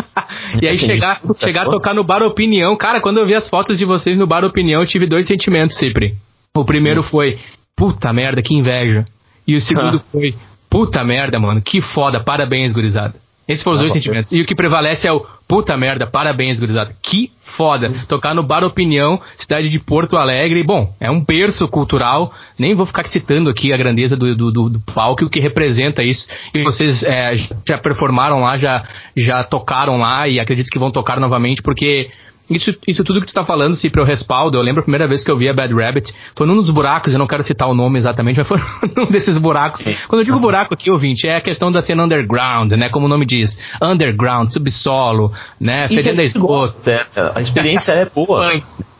e 0.60 0.66
aí 0.66 0.78
chegar, 0.78 1.20
chegar 1.38 1.62
a 1.62 1.70
tocar 1.70 1.94
no 1.94 2.02
Bar 2.02 2.22
Opinião. 2.22 2.74
Cara, 2.76 3.00
quando 3.00 3.18
eu 3.18 3.26
vi 3.26 3.34
as 3.34 3.48
fotos 3.50 3.78
de 3.78 3.84
vocês 3.84 4.18
no 4.18 4.26
Bar 4.26 4.44
Opinião, 4.44 4.80
eu 4.80 4.86
tive 4.86 5.06
dois 5.06 5.26
sentimentos 5.26 5.76
sempre. 5.76 6.14
O 6.56 6.64
primeiro 6.64 7.02
foi, 7.02 7.38
puta 7.80 8.12
merda, 8.12 8.42
que 8.42 8.54
inveja. 8.54 9.06
E 9.48 9.56
o 9.56 9.60
segundo 9.60 9.96
ah. 9.96 10.02
foi, 10.12 10.34
puta 10.68 11.02
merda, 11.02 11.38
mano, 11.38 11.62
que 11.62 11.80
foda, 11.80 12.20
parabéns, 12.20 12.74
gurizada. 12.74 13.14
Esses 13.48 13.64
foram 13.64 13.78
os 13.78 13.80
ah, 13.80 13.84
dois 13.84 13.92
sentimentos. 13.94 14.30
E 14.30 14.40
o 14.40 14.44
que 14.44 14.54
prevalece 14.54 15.08
é 15.08 15.12
o 15.12 15.26
puta 15.48 15.76
merda, 15.78 16.06
parabéns, 16.06 16.60
gurizada. 16.60 16.94
Que 17.02 17.32
foda. 17.56 17.90
Tocar 18.06 18.34
no 18.34 18.42
Bar 18.42 18.62
Opinião, 18.62 19.18
cidade 19.38 19.70
de 19.70 19.80
Porto 19.80 20.16
Alegre. 20.16 20.62
Bom, 20.62 20.94
é 21.00 21.10
um 21.10 21.24
berço 21.24 21.66
cultural. 21.66 22.32
Nem 22.58 22.74
vou 22.74 22.86
ficar 22.86 23.06
citando 23.08 23.50
aqui 23.50 23.72
a 23.72 23.76
grandeza 23.76 24.16
do, 24.16 24.36
do, 24.36 24.52
do, 24.52 24.68
do 24.68 24.80
palco 24.94 25.24
e 25.24 25.26
o 25.26 25.30
que 25.30 25.40
representa 25.40 26.04
isso. 26.04 26.28
E 26.54 26.62
vocês 26.62 27.02
é, 27.02 27.34
já 27.66 27.78
performaram 27.78 28.42
lá, 28.42 28.56
já, 28.56 28.84
já 29.16 29.42
tocaram 29.42 29.96
lá 29.96 30.28
e 30.28 30.38
acredito 30.38 30.70
que 30.70 30.78
vão 30.78 30.92
tocar 30.92 31.18
novamente, 31.18 31.60
porque 31.60 32.10
isso, 32.50 32.74
isso 32.86 33.04
tudo 33.04 33.20
que 33.20 33.26
tu 33.28 33.32
tá 33.32 33.44
falando, 33.44 33.76
se 33.76 33.88
pro 33.88 34.04
respaldo, 34.04 34.58
eu 34.58 34.62
lembro 34.62 34.80
a 34.80 34.82
primeira 34.82 35.06
vez 35.06 35.22
que 35.22 35.30
eu 35.30 35.36
vi 35.36 35.48
a 35.48 35.54
Bad 35.54 35.72
Rabbit, 35.72 36.12
foi 36.36 36.46
num 36.46 36.56
dos 36.56 36.70
buracos, 36.70 37.12
eu 37.12 37.18
não 37.18 37.26
quero 37.26 37.42
citar 37.42 37.68
o 37.68 37.74
nome 37.74 37.98
exatamente, 37.98 38.38
mas 38.38 38.48
foi 38.48 38.58
num 38.96 39.06
desses 39.06 39.38
buracos. 39.38 39.80
Sim. 39.80 39.94
Quando 40.08 40.22
eu 40.22 40.24
digo 40.24 40.40
buraco 40.40 40.74
aqui, 40.74 40.90
ouvinte, 40.90 41.26
é 41.28 41.36
a 41.36 41.40
questão 41.40 41.70
da 41.70 41.80
cena 41.80 42.04
underground, 42.04 42.72
né? 42.72 42.88
Como 42.88 43.06
o 43.06 43.08
nome 43.08 43.24
diz. 43.24 43.58
Underground, 43.80 44.48
subsolo, 44.48 45.32
né? 45.60 45.86
Fedendo 45.88 46.20
a 46.20 46.24
esposa. 46.24 46.76
É, 46.86 47.06
a 47.34 47.40
experiência 47.40 47.92
é 47.92 48.04
boa. 48.04 48.50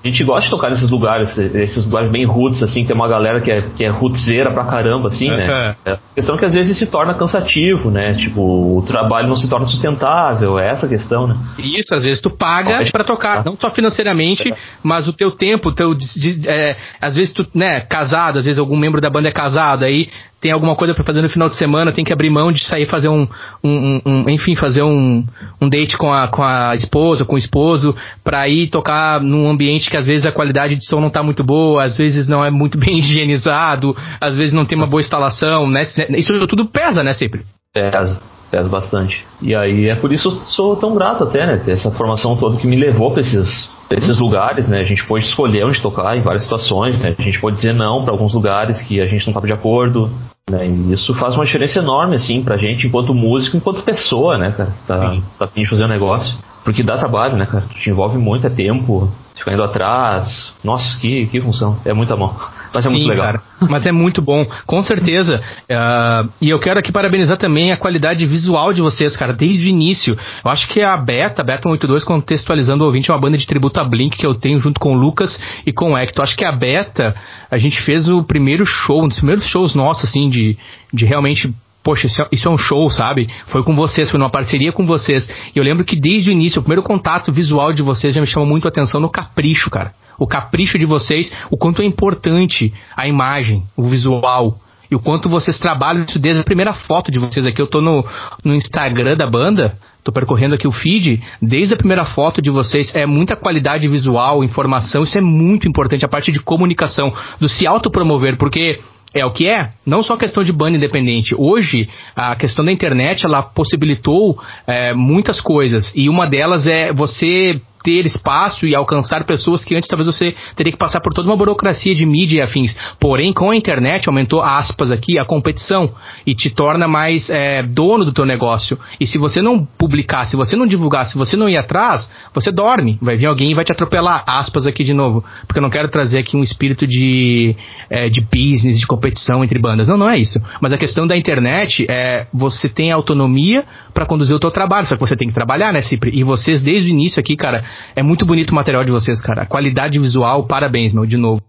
A 0.02 0.08
gente 0.08 0.24
gosta 0.24 0.44
de 0.44 0.50
tocar 0.50 0.70
nesses 0.70 0.90
lugares, 0.90 1.36
esses 1.38 1.84
lugares 1.84 2.10
bem 2.10 2.24
roots, 2.24 2.62
assim, 2.62 2.86
tem 2.86 2.96
uma 2.96 3.06
galera 3.06 3.40
que 3.40 3.50
é, 3.50 3.60
que 3.60 3.84
é 3.84 3.88
rootzeira 3.88 4.50
pra 4.50 4.64
caramba, 4.64 5.08
assim, 5.08 5.28
né? 5.28 5.74
É. 5.84 5.92
A 5.92 5.98
questão 6.14 6.38
que 6.38 6.44
às 6.44 6.54
vezes 6.54 6.78
se 6.78 6.86
torna 6.86 7.12
cansativo, 7.12 7.90
né? 7.90 8.14
Tipo, 8.14 8.40
o 8.78 8.82
trabalho 8.86 9.28
não 9.28 9.36
se 9.36 9.48
torna 9.48 9.66
sustentável, 9.66 10.58
é 10.58 10.70
essa 10.70 10.86
a 10.86 10.88
questão, 10.88 11.26
né? 11.26 11.36
Isso, 11.58 11.94
às 11.94 12.02
vezes 12.02 12.20
tu 12.20 12.30
paga 12.30 12.82
para 12.90 13.04
tocar, 13.04 13.44
não 13.44 13.56
só 13.56 13.70
financeiramente, 13.70 14.50
é. 14.50 14.56
mas 14.82 15.06
o 15.06 15.12
teu 15.12 15.30
tempo, 15.30 15.70
teu, 15.70 15.94
de, 15.94 16.48
é, 16.48 16.76
às 16.98 17.16
vezes 17.16 17.34
tu, 17.34 17.46
né, 17.54 17.80
casado, 17.80 18.38
às 18.38 18.46
vezes 18.46 18.58
algum 18.58 18.76
membro 18.76 19.02
da 19.02 19.10
banda 19.10 19.28
é 19.28 19.32
casado, 19.32 19.84
aí 19.84 20.08
tem 20.40 20.52
alguma 20.52 20.74
coisa 20.74 20.94
para 20.94 21.04
fazer 21.04 21.20
no 21.20 21.28
final 21.28 21.48
de 21.48 21.56
semana, 21.56 21.92
tem 21.92 22.04
que 22.04 22.12
abrir 22.12 22.30
mão 22.30 22.50
de 22.50 22.64
sair 22.64 22.86
fazer 22.86 23.08
um, 23.08 23.28
um, 23.62 24.00
um 24.06 24.30
enfim, 24.30 24.56
fazer 24.56 24.82
um, 24.82 25.24
um 25.60 25.68
date 25.68 25.98
com 25.98 26.12
a, 26.12 26.28
com 26.28 26.42
a 26.42 26.74
esposa, 26.74 27.24
com 27.24 27.34
o 27.34 27.38
esposo, 27.38 27.94
para 28.24 28.48
ir 28.48 28.68
tocar 28.68 29.20
num 29.20 29.50
ambiente 29.50 29.90
que 29.90 29.96
às 29.96 30.06
vezes 30.06 30.24
a 30.24 30.32
qualidade 30.32 30.76
de 30.76 30.84
som 30.86 31.00
não 31.00 31.10
tá 31.10 31.22
muito 31.22 31.44
boa, 31.44 31.84
às 31.84 31.96
vezes 31.96 32.26
não 32.26 32.44
é 32.44 32.50
muito 32.50 32.76
bem 32.80 32.98
higienizado, 32.98 33.94
às 34.20 34.36
vezes 34.36 34.54
não 34.54 34.64
tem 34.64 34.78
uma 34.78 34.86
boa 34.86 35.00
instalação, 35.00 35.68
né? 35.68 35.82
Isso 36.16 36.32
tudo 36.46 36.66
pesa, 36.66 37.02
né, 37.02 37.12
sempre? 37.12 37.42
Pesa, 37.74 38.20
pesa 38.50 38.68
bastante. 38.68 39.24
E 39.42 39.54
aí 39.54 39.88
é 39.88 39.94
por 39.94 40.10
isso 40.12 40.28
eu 40.28 40.40
sou 40.40 40.76
tão 40.76 40.94
grato 40.94 41.24
até, 41.24 41.46
né, 41.46 41.62
essa 41.66 41.90
formação 41.90 42.34
toda 42.36 42.56
que 42.56 42.66
me 42.66 42.76
levou 42.76 43.10
para 43.12 43.20
esses 43.20 43.68
esses 43.90 44.18
lugares, 44.18 44.68
né? 44.68 44.78
A 44.78 44.84
gente 44.84 45.04
pode 45.04 45.24
escolher 45.24 45.64
onde 45.64 45.82
tocar 45.82 46.16
em 46.16 46.22
várias 46.22 46.44
situações, 46.44 47.00
né? 47.00 47.14
A 47.18 47.22
gente 47.22 47.40
pode 47.40 47.56
dizer 47.56 47.74
não 47.74 48.04
para 48.04 48.14
alguns 48.14 48.32
lugares 48.32 48.80
que 48.82 49.00
a 49.00 49.06
gente 49.06 49.26
não 49.26 49.30
estava 49.30 49.46
de 49.46 49.52
acordo, 49.52 50.10
né? 50.48 50.66
E 50.66 50.92
isso 50.92 51.14
faz 51.14 51.34
uma 51.34 51.44
diferença 51.44 51.80
enorme, 51.80 52.16
assim, 52.16 52.42
pra 52.42 52.56
gente 52.56 52.86
enquanto 52.86 53.12
músico, 53.12 53.56
enquanto 53.56 53.82
pessoa, 53.82 54.38
né, 54.38 54.52
cara? 54.52 54.72
Tá, 54.86 55.16
tá 55.38 55.44
afim 55.46 55.62
de 55.62 55.68
fazer 55.68 55.84
um 55.84 55.88
negócio. 55.88 56.36
Porque 56.64 56.82
dá 56.82 56.96
trabalho, 56.98 57.36
né, 57.36 57.46
cara? 57.46 57.64
Te 57.74 57.90
envolve 57.90 58.18
muito, 58.18 58.46
é 58.46 58.50
tempo, 58.50 59.10
ficar 59.34 59.52
indo 59.52 59.62
atrás. 59.62 60.52
Nossa, 60.62 60.98
que, 61.00 61.26
que 61.26 61.40
função. 61.40 61.78
É 61.84 61.92
muita 61.92 62.16
mão. 62.16 62.36
Mas 62.72 62.86
é 62.86 62.88
Sim, 62.88 62.94
muito 62.94 63.08
legal. 63.08 63.26
Cara, 63.26 63.42
mas 63.68 63.86
é 63.86 63.92
muito 63.92 64.22
bom, 64.22 64.46
com 64.66 64.82
certeza. 64.82 65.42
Uh, 65.62 66.30
e 66.40 66.48
eu 66.48 66.58
quero 66.58 66.78
aqui 66.78 66.92
parabenizar 66.92 67.36
também 67.36 67.72
a 67.72 67.76
qualidade 67.76 68.26
visual 68.26 68.72
de 68.72 68.80
vocês, 68.80 69.16
cara, 69.16 69.32
desde 69.32 69.66
o 69.66 69.68
início. 69.68 70.16
Eu 70.44 70.50
acho 70.50 70.68
que 70.68 70.80
é 70.80 70.86
a 70.86 70.96
Beta, 70.96 71.42
Beta 71.42 71.62
182, 71.62 72.04
contextualizando 72.04 72.84
o 72.84 72.86
ouvinte, 72.86 73.10
é 73.10 73.14
uma 73.14 73.20
banda 73.20 73.36
de 73.36 73.46
tributo 73.46 73.80
a 73.80 73.84
Blink 73.84 74.16
que 74.16 74.26
eu 74.26 74.34
tenho 74.34 74.60
junto 74.60 74.78
com 74.78 74.92
o 74.92 74.96
Lucas 74.96 75.40
e 75.66 75.72
com 75.72 75.92
o 75.92 75.98
Hector. 75.98 76.24
Acho 76.24 76.36
que 76.36 76.44
a 76.44 76.52
Beta, 76.52 77.14
a 77.50 77.58
gente 77.58 77.80
fez 77.82 78.08
o 78.08 78.22
primeiro 78.22 78.64
show, 78.64 79.04
um 79.04 79.08
dos 79.08 79.18
primeiros 79.18 79.46
shows 79.46 79.74
nossos, 79.74 80.04
assim, 80.04 80.28
de, 80.28 80.56
de 80.92 81.04
realmente 81.04 81.52
poxa, 81.82 82.06
isso 82.06 82.22
é, 82.22 82.28
isso 82.30 82.46
é, 82.46 82.50
um 82.50 82.58
show, 82.58 82.90
sabe? 82.90 83.28
Foi 83.46 83.62
com 83.62 83.74
vocês, 83.74 84.10
foi 84.10 84.18
numa 84.18 84.30
parceria 84.30 84.72
com 84.72 84.86
vocês. 84.86 85.28
E 85.54 85.58
eu 85.58 85.64
lembro 85.64 85.84
que 85.84 85.96
desde 85.96 86.30
o 86.30 86.32
início, 86.32 86.60
o 86.60 86.62
primeiro 86.62 86.82
contato 86.82 87.32
visual 87.32 87.72
de 87.72 87.82
vocês 87.82 88.14
já 88.14 88.20
me 88.20 88.26
chamou 88.26 88.46
muito 88.46 88.66
a 88.66 88.68
atenção 88.68 89.00
no 89.00 89.08
capricho, 89.08 89.70
cara. 89.70 89.92
O 90.20 90.26
capricho 90.26 90.78
de 90.78 90.84
vocês, 90.84 91.32
o 91.50 91.56
quanto 91.56 91.82
é 91.82 91.84
importante 91.86 92.72
a 92.94 93.08
imagem, 93.08 93.64
o 93.74 93.84
visual. 93.84 94.56
e 94.90 94.94
o 94.94 95.00
quanto 95.00 95.28
vocês 95.30 95.58
trabalham 95.58 96.04
isso 96.04 96.18
desde 96.18 96.40
a 96.40 96.44
primeira 96.44 96.74
foto 96.74 97.10
de 97.10 97.18
vocês 97.18 97.46
aqui. 97.46 97.62
Eu 97.62 97.68
tô 97.68 97.80
no, 97.80 98.04
no 98.44 98.54
Instagram 98.54 99.16
da 99.16 99.26
banda, 99.26 99.78
tô 100.02 100.12
percorrendo 100.12 100.54
aqui 100.54 100.66
o 100.66 100.72
feed, 100.72 101.22
desde 101.40 101.74
a 101.74 101.76
primeira 101.76 102.04
foto 102.04 102.42
de 102.42 102.50
vocês, 102.50 102.94
é 102.94 103.06
muita 103.06 103.36
qualidade 103.36 103.86
visual, 103.88 104.42
informação, 104.42 105.04
isso 105.04 105.16
é 105.16 105.20
muito 105.20 105.68
importante, 105.68 106.04
a 106.04 106.08
parte 106.08 106.32
de 106.32 106.40
comunicação, 106.40 107.14
do 107.38 107.48
se 107.48 107.66
autopromover, 107.66 108.36
porque 108.36 108.80
é 109.14 109.24
o 109.24 109.30
que 109.30 109.48
é, 109.48 109.70
não 109.86 110.02
só 110.02 110.16
questão 110.16 110.42
de 110.42 110.52
banda 110.52 110.76
independente. 110.76 111.34
Hoje, 111.36 111.88
a 112.14 112.36
questão 112.36 112.64
da 112.64 112.72
internet, 112.72 113.24
ela 113.24 113.42
possibilitou 113.42 114.40
é, 114.66 114.92
muitas 114.92 115.40
coisas, 115.40 115.92
e 115.94 116.08
uma 116.08 116.28
delas 116.28 116.66
é 116.66 116.92
você 116.92 117.60
ter 117.82 118.06
espaço 118.06 118.66
e 118.66 118.74
alcançar 118.74 119.24
pessoas 119.24 119.64
que 119.64 119.74
antes 119.74 119.88
talvez 119.88 120.06
você 120.06 120.34
teria 120.54 120.72
que 120.72 120.78
passar 120.78 121.00
por 121.00 121.12
toda 121.12 121.28
uma 121.28 121.36
burocracia 121.36 121.94
de 121.94 122.04
mídia 122.04 122.38
e 122.38 122.42
afins. 122.42 122.76
Porém, 122.98 123.32
com 123.32 123.50
a 123.50 123.56
internet 123.56 124.08
aumentou 124.08 124.42
aspas 124.42 124.90
aqui 124.90 125.18
a 125.18 125.24
competição 125.24 125.92
e 126.26 126.34
te 126.34 126.50
torna 126.50 126.86
mais 126.86 127.30
é, 127.30 127.62
dono 127.62 128.04
do 128.04 128.12
teu 128.12 128.26
negócio. 128.26 128.78
E 128.98 129.06
se 129.06 129.18
você 129.18 129.40
não 129.40 129.64
publicar, 129.64 130.24
se 130.24 130.36
você 130.36 130.56
não 130.56 130.66
divulgar, 130.66 131.06
se 131.06 131.16
você 131.16 131.36
não 131.36 131.48
ir 131.48 131.56
atrás, 131.56 132.10
você 132.34 132.50
dorme. 132.50 132.98
Vai 133.00 133.16
vir 133.16 133.26
alguém 133.26 133.50
e 133.50 133.54
vai 133.54 133.64
te 133.64 133.72
atropelar. 133.72 134.22
Aspas 134.26 134.66
aqui 134.66 134.84
de 134.84 134.92
novo, 134.92 135.24
porque 135.46 135.58
eu 135.58 135.62
não 135.62 135.70
quero 135.70 135.88
trazer 135.88 136.18
aqui 136.18 136.36
um 136.36 136.42
espírito 136.42 136.86
de 136.86 137.56
é, 137.88 138.08
de 138.08 138.20
business, 138.20 138.78
de 138.78 138.86
competição 138.86 139.42
entre 139.42 139.58
bandas. 139.58 139.88
Não, 139.88 139.96
não 139.96 140.10
é 140.10 140.18
isso. 140.18 140.40
Mas 140.60 140.72
a 140.72 140.78
questão 140.78 141.06
da 141.06 141.16
internet 141.16 141.86
é 141.88 142.26
você 142.32 142.68
tem 142.68 142.92
autonomia 142.92 143.64
para 143.92 144.06
conduzir 144.06 144.34
o 144.34 144.38
teu 144.38 144.50
trabalho, 144.50 144.86
só 144.86 144.94
que 144.94 145.00
você 145.00 145.16
tem 145.16 145.28
que 145.28 145.34
trabalhar, 145.34 145.72
né, 145.72 145.80
Cipri? 145.80 146.10
E 146.14 146.22
vocês 146.22 146.62
desde 146.62 146.88
o 146.88 146.90
início 146.90 147.20
aqui, 147.20 147.36
cara, 147.36 147.64
é 147.94 148.02
muito 148.02 148.24
bonito 148.24 148.50
o 148.50 148.54
material 148.54 148.84
de 148.84 148.92
vocês, 148.92 149.20
cara. 149.20 149.42
A 149.42 149.46
qualidade 149.46 149.98
visual, 149.98 150.46
parabéns, 150.46 150.94
meu, 150.94 151.06
de 151.06 151.16
novo. 151.16 151.40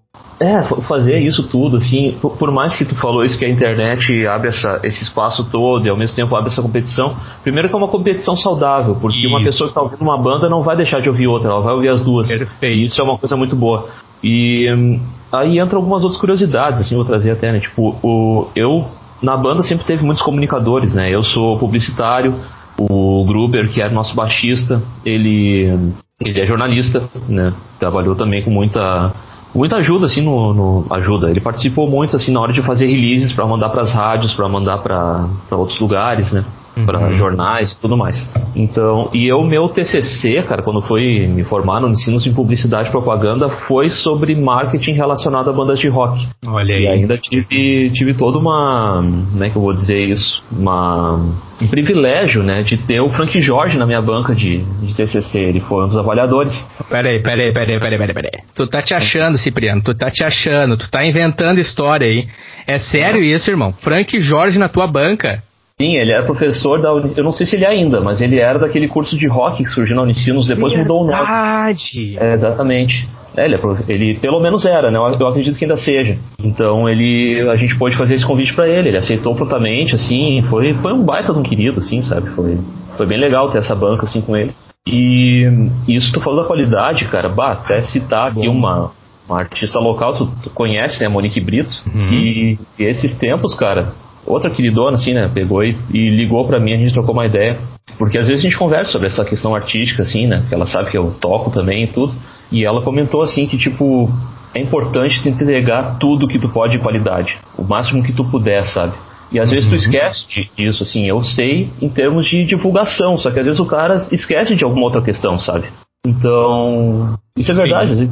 É, 0.42 0.64
fazer 0.88 1.20
isso 1.20 1.48
tudo, 1.48 1.78
assim, 1.78 2.18
por 2.20 2.52
mais 2.52 2.76
que 2.76 2.84
tu 2.84 2.96
falou 2.96 3.24
isso, 3.24 3.38
que 3.38 3.46
a 3.46 3.50
internet 3.50 4.26
abre 4.26 4.50
essa, 4.50 4.80
esse 4.84 5.04
espaço 5.04 5.48
todo 5.52 5.86
e 5.86 5.90
ao 5.90 5.96
mesmo 5.96 6.16
tempo 6.16 6.36
abre 6.36 6.50
essa 6.50 6.64
competição, 6.64 7.16
primeiro 7.44 7.70
que 7.70 7.76
é 7.76 7.78
uma 7.78 7.88
competição 7.88 8.36
saudável, 8.36 8.96
porque 9.00 9.20
isso. 9.20 9.28
uma 9.28 9.40
pessoa 9.40 9.68
que 9.68 9.72
está 9.72 9.82
ouvindo 9.82 10.02
uma 10.02 10.18
banda 10.18 10.50
não 10.50 10.64
vai 10.64 10.76
deixar 10.76 11.00
de 11.00 11.08
ouvir 11.08 11.28
outra, 11.28 11.52
ela 11.52 11.62
vai 11.62 11.74
ouvir 11.76 11.90
as 11.90 12.04
duas. 12.04 12.28
Perfeito. 12.28 12.66
E 12.66 12.86
isso 12.86 13.00
é 13.00 13.04
uma 13.04 13.20
coisa 13.20 13.38
muito 13.38 13.56
boa. 13.56 13.88
E 14.24 14.68
hum, 14.74 15.00
aí 15.32 15.60
entram 15.60 15.78
algumas 15.80 16.04
outras 16.04 16.20
curiosidades, 16.20 16.82
assim, 16.82 16.96
vou 16.96 17.06
trazer 17.06 17.34
até, 17.34 17.52
né? 17.52 17.60
Tipo, 17.60 17.96
o, 18.02 18.48
eu, 18.56 18.86
na 19.22 19.38
banda 19.38 19.62
sempre 19.62 19.86
teve 19.86 20.04
muitos 20.04 20.24
comunicadores, 20.24 20.96
né? 20.96 21.10
Eu 21.12 21.22
sou 21.22 21.60
publicitário, 21.60 22.36
o 22.78 23.24
Gruber, 23.26 23.70
que 23.72 23.80
era 23.80 23.94
nosso 23.94 24.16
baixista, 24.16 24.82
ele 25.06 25.94
ele 26.24 26.40
é 26.40 26.46
jornalista, 26.46 27.04
né? 27.28 27.52
Trabalhou 27.80 28.16
também 28.16 28.42
com 28.42 28.52
muita 28.52 29.14
muita 29.54 29.76
ajuda 29.78 30.06
assim 30.06 30.22
no, 30.22 30.54
no, 30.54 30.86
ajuda. 30.92 31.30
Ele 31.30 31.42
participou 31.42 31.90
muito 31.90 32.16
assim 32.16 32.32
na 32.32 32.40
hora 32.40 32.54
de 32.54 32.62
fazer 32.62 32.86
releases 32.88 33.34
para 33.34 33.46
mandar 33.46 33.70
para 33.70 33.82
as 33.82 33.94
rádios, 33.94 34.34
para 34.34 34.48
mandar 34.48 34.78
para 34.78 35.28
outros 35.52 35.80
lugares, 35.80 36.32
né? 36.32 36.46
Uhum. 36.76 36.86
para 36.86 37.12
jornais 37.12 37.72
e 37.74 37.80
tudo 37.80 37.98
mais. 37.98 38.30
Então, 38.56 39.10
e 39.14 39.28
eu, 39.28 39.42
meu 39.44 39.68
TCC, 39.70 40.44
cara, 40.48 40.62
quando 40.62 40.82
fui 40.82 41.28
me 41.28 41.44
formar 41.44 41.80
no 41.80 41.90
ensino 41.90 42.20
de 42.20 42.32
publicidade 42.32 42.90
e 42.90 42.92
propaganda, 42.92 43.50
foi 43.50 43.90
sobre 43.90 44.36
marketing 44.36 44.94
relacionado 44.94 45.50
a 45.50 45.54
bandas 45.54 45.80
de 45.80 45.88
rock. 45.88 46.28
Olha 46.46 46.76
aí. 46.76 46.84
E 46.84 46.88
ainda 46.88 47.18
tive, 47.18 47.90
tive 47.92 48.14
toda 48.14 48.38
uma, 48.38 49.02
como 49.32 49.44
é 49.44 49.50
que 49.50 49.56
eu 49.56 49.62
vou 49.62 49.74
dizer 49.74 49.98
isso? 49.98 50.44
Uma, 50.52 51.16
um 51.62 51.68
privilégio, 51.68 52.44
né, 52.44 52.64
de 52.64 52.78
ter 52.78 53.02
o 53.02 53.10
Frank 53.10 53.40
Jorge 53.42 53.78
na 53.78 53.86
minha 53.86 54.02
banca 54.02 54.34
de, 54.34 54.58
de 54.60 54.96
TCC. 54.96 55.40
Ele 55.40 55.60
foi 55.60 55.86
um 55.86 55.88
dos 55.88 55.98
avaliadores. 55.98 56.54
Peraí, 56.90 57.22
peraí, 57.22 57.52
peraí, 57.54 57.80
peraí, 57.80 57.98
peraí, 57.98 58.14
peraí. 58.14 58.44
Tu 58.56 58.68
tá 58.68 58.82
te 58.82 58.94
achando, 58.94 59.38
Cipriano, 59.38 59.82
tu 59.82 59.94
tá 59.94 60.10
te 60.10 60.24
achando, 60.24 60.78
tu 60.78 60.90
tá 60.90 61.06
inventando 61.06 61.60
história 61.60 62.08
aí. 62.08 62.28
É 62.68 62.80
sério 62.80 63.24
isso, 63.24 63.50
irmão? 63.50 63.72
Frank 63.72 64.20
Jorge 64.20 64.60
na 64.60 64.70
tua 64.70 64.88
banca? 64.88 65.42
Sim, 65.82 65.98
ele 65.98 66.12
era 66.12 66.24
professor 66.24 66.80
da 66.80 66.90
Eu 66.90 67.24
não 67.24 67.32
sei 67.32 67.48
se 67.48 67.56
ele 67.56 67.66
é 67.66 67.70
ainda, 67.70 68.00
mas 68.00 68.22
ele 68.22 68.40
era 68.40 68.60
daquele 68.60 68.88
curso 68.88 69.18
de 69.18 69.28
rock 69.28 69.58
que 69.58 69.66
surgiu 69.66 69.96
na 69.96 70.04
Unicinos, 70.04 70.46
depois 70.46 70.72
Verdade. 70.72 70.88
mudou 70.88 71.04
o 71.04 71.08
nome. 71.08 71.18
Verdade! 71.18 72.18
É, 72.20 72.34
exatamente. 72.36 73.10
É, 73.36 73.46
ele, 73.46 73.56
é, 73.56 73.60
ele, 73.88 74.14
pelo 74.20 74.40
menos 74.40 74.64
era, 74.64 74.92
né? 74.92 75.00
Eu 75.00 75.28
acredito 75.28 75.58
que 75.58 75.66
ainda 75.66 75.78
seja. 75.78 76.20
Então 76.44 76.88
ele, 76.88 77.50
a 77.50 77.56
gente 77.56 77.76
pôde 77.80 77.98
fazer 77.98 78.14
esse 78.14 78.26
convite 78.26 78.54
para 78.54 78.70
ele. 78.70 78.90
Ele 78.90 78.98
aceitou 78.98 79.34
prontamente, 79.34 79.96
assim. 79.96 80.44
Foi, 80.44 80.72
foi 80.76 80.94
um 80.94 81.04
baita 81.04 81.34
de 81.34 81.40
um 81.40 81.44
querido, 81.44 81.80
assim, 81.80 82.04
sabe? 82.04 82.30
Foi, 82.30 82.60
foi 82.96 83.08
bem 83.08 83.18
legal 83.18 83.50
ter 83.50 83.58
essa 83.58 83.74
banca 83.74 84.06
assim 84.06 84.22
com 84.22 84.38
ele. 84.38 84.54
E 84.86 85.50
isso 85.88 86.12
tu 86.14 86.20
falou 86.20 86.42
da 86.44 86.48
qualidade, 86.48 87.06
cara. 87.06 87.28
Bah, 87.28 87.54
até 87.54 87.82
citar 87.82 88.30
aqui 88.30 88.48
uma, 88.48 88.92
uma 89.28 89.40
artista 89.40 89.80
local, 89.80 90.14
tu, 90.16 90.30
tu 90.44 90.50
conhece, 90.52 91.02
né? 91.02 91.10
Monique 91.10 91.42
Brito. 91.42 91.72
Uhum. 91.88 92.14
E, 92.14 92.60
e 92.78 92.84
esses 92.84 93.16
tempos, 93.18 93.56
cara, 93.56 93.94
outra 94.26 94.50
queridona, 94.50 94.96
assim, 94.96 95.14
né? 95.14 95.30
Pegou 95.34 95.64
e, 95.64 95.76
e 95.94 96.10
ligou 96.10 96.46
para 96.46 96.60
mim, 96.60 96.74
a 96.74 96.78
gente 96.78 96.94
trocou 96.94 97.14
uma 97.14 97.26
ideia. 97.26 97.58
Porque 97.98 98.18
às 98.18 98.28
vezes 98.28 98.44
a 98.44 98.48
gente 98.48 98.58
conversa 98.58 98.92
sobre 98.92 99.08
essa 99.08 99.26
questão 99.26 99.54
artística, 99.54 100.04
assim, 100.04 100.28
né? 100.28 100.40
Porque 100.40 100.56
ela 100.56 100.68
sabe 100.68 100.90
que 100.90 100.98
eu 100.98 101.12
toco 101.20 101.52
também 101.52 101.84
e 101.84 101.88
tudo. 101.88 102.14
E 102.52 102.66
ela 102.66 102.82
comentou, 102.82 103.22
assim, 103.22 103.46
que, 103.48 103.58
tipo, 103.58 104.10
é 104.54 104.60
importante 104.60 105.22
te 105.22 105.30
entregar 105.30 105.98
tudo 106.00 106.28
que 106.28 106.40
tu 106.40 106.50
pode 106.50 106.78
de 106.78 106.84
qualidade. 106.84 107.38
O 107.58 107.64
máximo 107.64 108.04
que 108.04 108.14
tu 108.14 108.24
puder, 108.26 108.66
sabe? 108.66 108.94
E 109.32 109.40
às 109.40 109.48
uhum. 109.48 109.56
vezes 109.56 109.70
tu 109.70 109.74
uhum. 109.74 109.76
esquece 109.76 110.50
disso, 110.58 110.84
assim. 110.84 111.06
Eu 111.06 111.24
sei 111.24 111.70
em 111.82 111.90
termos 111.90 112.26
de 112.26 112.44
divulgação, 112.44 113.18
só 113.18 113.32
que 113.32 113.40
às 113.40 113.46
vezes 113.46 113.60
o 113.60 113.66
cara 113.66 114.08
esquece 114.12 114.56
de 114.56 114.64
alguma 114.64 114.84
outra 114.84 115.02
questão, 115.02 115.40
sabe? 115.40 115.68
Então, 116.06 117.16
isso 117.38 117.52
é 117.52 117.56
verdade. 117.56 117.96
Sim. 117.96 118.12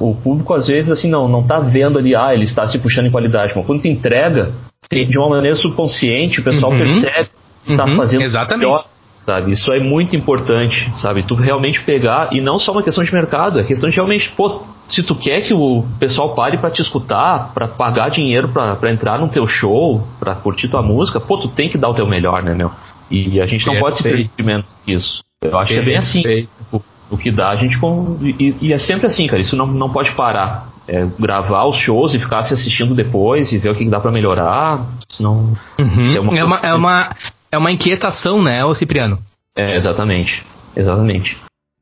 O 0.00 0.14
público 0.14 0.52
às 0.52 0.66
vezes 0.66 0.90
assim 0.90 1.08
não 1.08 1.28
não 1.28 1.44
tá 1.44 1.60
vendo 1.60 1.96
ali, 1.96 2.14
ah, 2.14 2.34
ele 2.34 2.42
está 2.42 2.66
se 2.66 2.78
puxando 2.78 3.06
em 3.06 3.10
qualidade, 3.10 3.52
mas 3.54 3.64
quando 3.64 3.82
tu 3.82 3.88
entrega, 3.88 4.52
de 4.90 5.18
uma 5.18 5.28
maneira 5.28 5.56
subconsciente, 5.56 6.40
o 6.40 6.44
pessoal 6.44 6.72
uhum. 6.72 6.78
percebe 6.78 7.28
que 7.64 7.76
tá 7.76 7.84
uhum. 7.84 7.96
fazendo 7.96 8.22
Exatamente. 8.22 8.60
Pior, 8.60 8.84
sabe? 9.24 9.52
Isso 9.52 9.72
é 9.72 9.78
muito 9.78 10.16
importante, 10.16 10.90
sabe? 10.96 11.22
Tu 11.22 11.34
realmente 11.34 11.80
pegar, 11.82 12.30
e 12.32 12.40
não 12.40 12.58
só 12.58 12.72
uma 12.72 12.82
questão 12.82 13.04
de 13.04 13.12
mercado, 13.12 13.60
é 13.60 13.64
questão 13.64 13.88
de 13.88 13.96
realmente, 13.96 14.30
pô, 14.36 14.62
se 14.88 15.02
tu 15.02 15.14
quer 15.14 15.42
que 15.42 15.54
o 15.54 15.84
pessoal 15.98 16.34
pare 16.34 16.58
para 16.58 16.70
te 16.70 16.82
escutar, 16.82 17.52
para 17.54 17.68
pagar 17.68 18.10
dinheiro 18.10 18.48
para 18.48 18.92
entrar 18.92 19.18
no 19.18 19.28
teu 19.28 19.46
show, 19.46 20.04
para 20.18 20.34
curtir 20.34 20.68
tua 20.68 20.82
música, 20.82 21.20
pô, 21.20 21.38
tu 21.38 21.48
tem 21.48 21.68
que 21.68 21.78
dar 21.78 21.88
o 21.88 21.94
teu 21.94 22.06
melhor, 22.06 22.42
né, 22.42 22.54
meu? 22.54 22.70
E 23.10 23.40
a 23.40 23.46
gente 23.46 23.66
não 23.66 23.78
pode 23.78 23.96
se 23.96 24.02
permitir 24.02 24.42
menos 24.42 24.66
isso. 24.86 25.22
Eu 25.42 25.58
acho 25.58 25.72
Perfeito. 25.72 25.84
que 25.84 25.90
é 25.90 25.92
bem 25.92 25.96
assim. 25.96 26.48
O, 26.72 26.80
o, 27.10 27.18
que 27.18 27.30
dá, 27.30 27.50
a 27.50 27.56
gente. 27.56 27.78
Com, 27.78 28.18
e, 28.22 28.54
e, 28.60 28.72
é 28.72 28.78
sempre 28.78 29.06
assim, 29.06 29.26
cara. 29.26 29.40
Isso 29.40 29.56
não, 29.56 29.66
não 29.66 29.90
pode 29.90 30.12
parar 30.12 30.69
é, 30.90 31.06
gravar 31.20 31.66
os 31.66 31.76
shows 31.76 32.14
e 32.14 32.18
ficar 32.18 32.42
se 32.42 32.52
assistindo 32.52 32.96
depois 32.96 33.52
e 33.52 33.58
ver 33.58 33.70
o 33.70 33.78
que 33.78 33.88
dá 33.88 34.00
para 34.00 34.10
melhorar. 34.10 34.84
Senão. 35.08 35.56
Uhum. 35.78 36.16
É, 36.16 36.20
uma, 36.20 36.36
é, 36.36 36.44
uma, 36.44 36.58
é, 36.58 36.74
uma, 36.74 37.16
é 37.52 37.58
uma 37.58 37.70
inquietação, 37.70 38.42
né, 38.42 38.64
ô 38.64 38.74
Cipriano? 38.74 39.18
É, 39.56 39.76
exatamente. 39.76 40.44
Exatamente. 40.76 41.36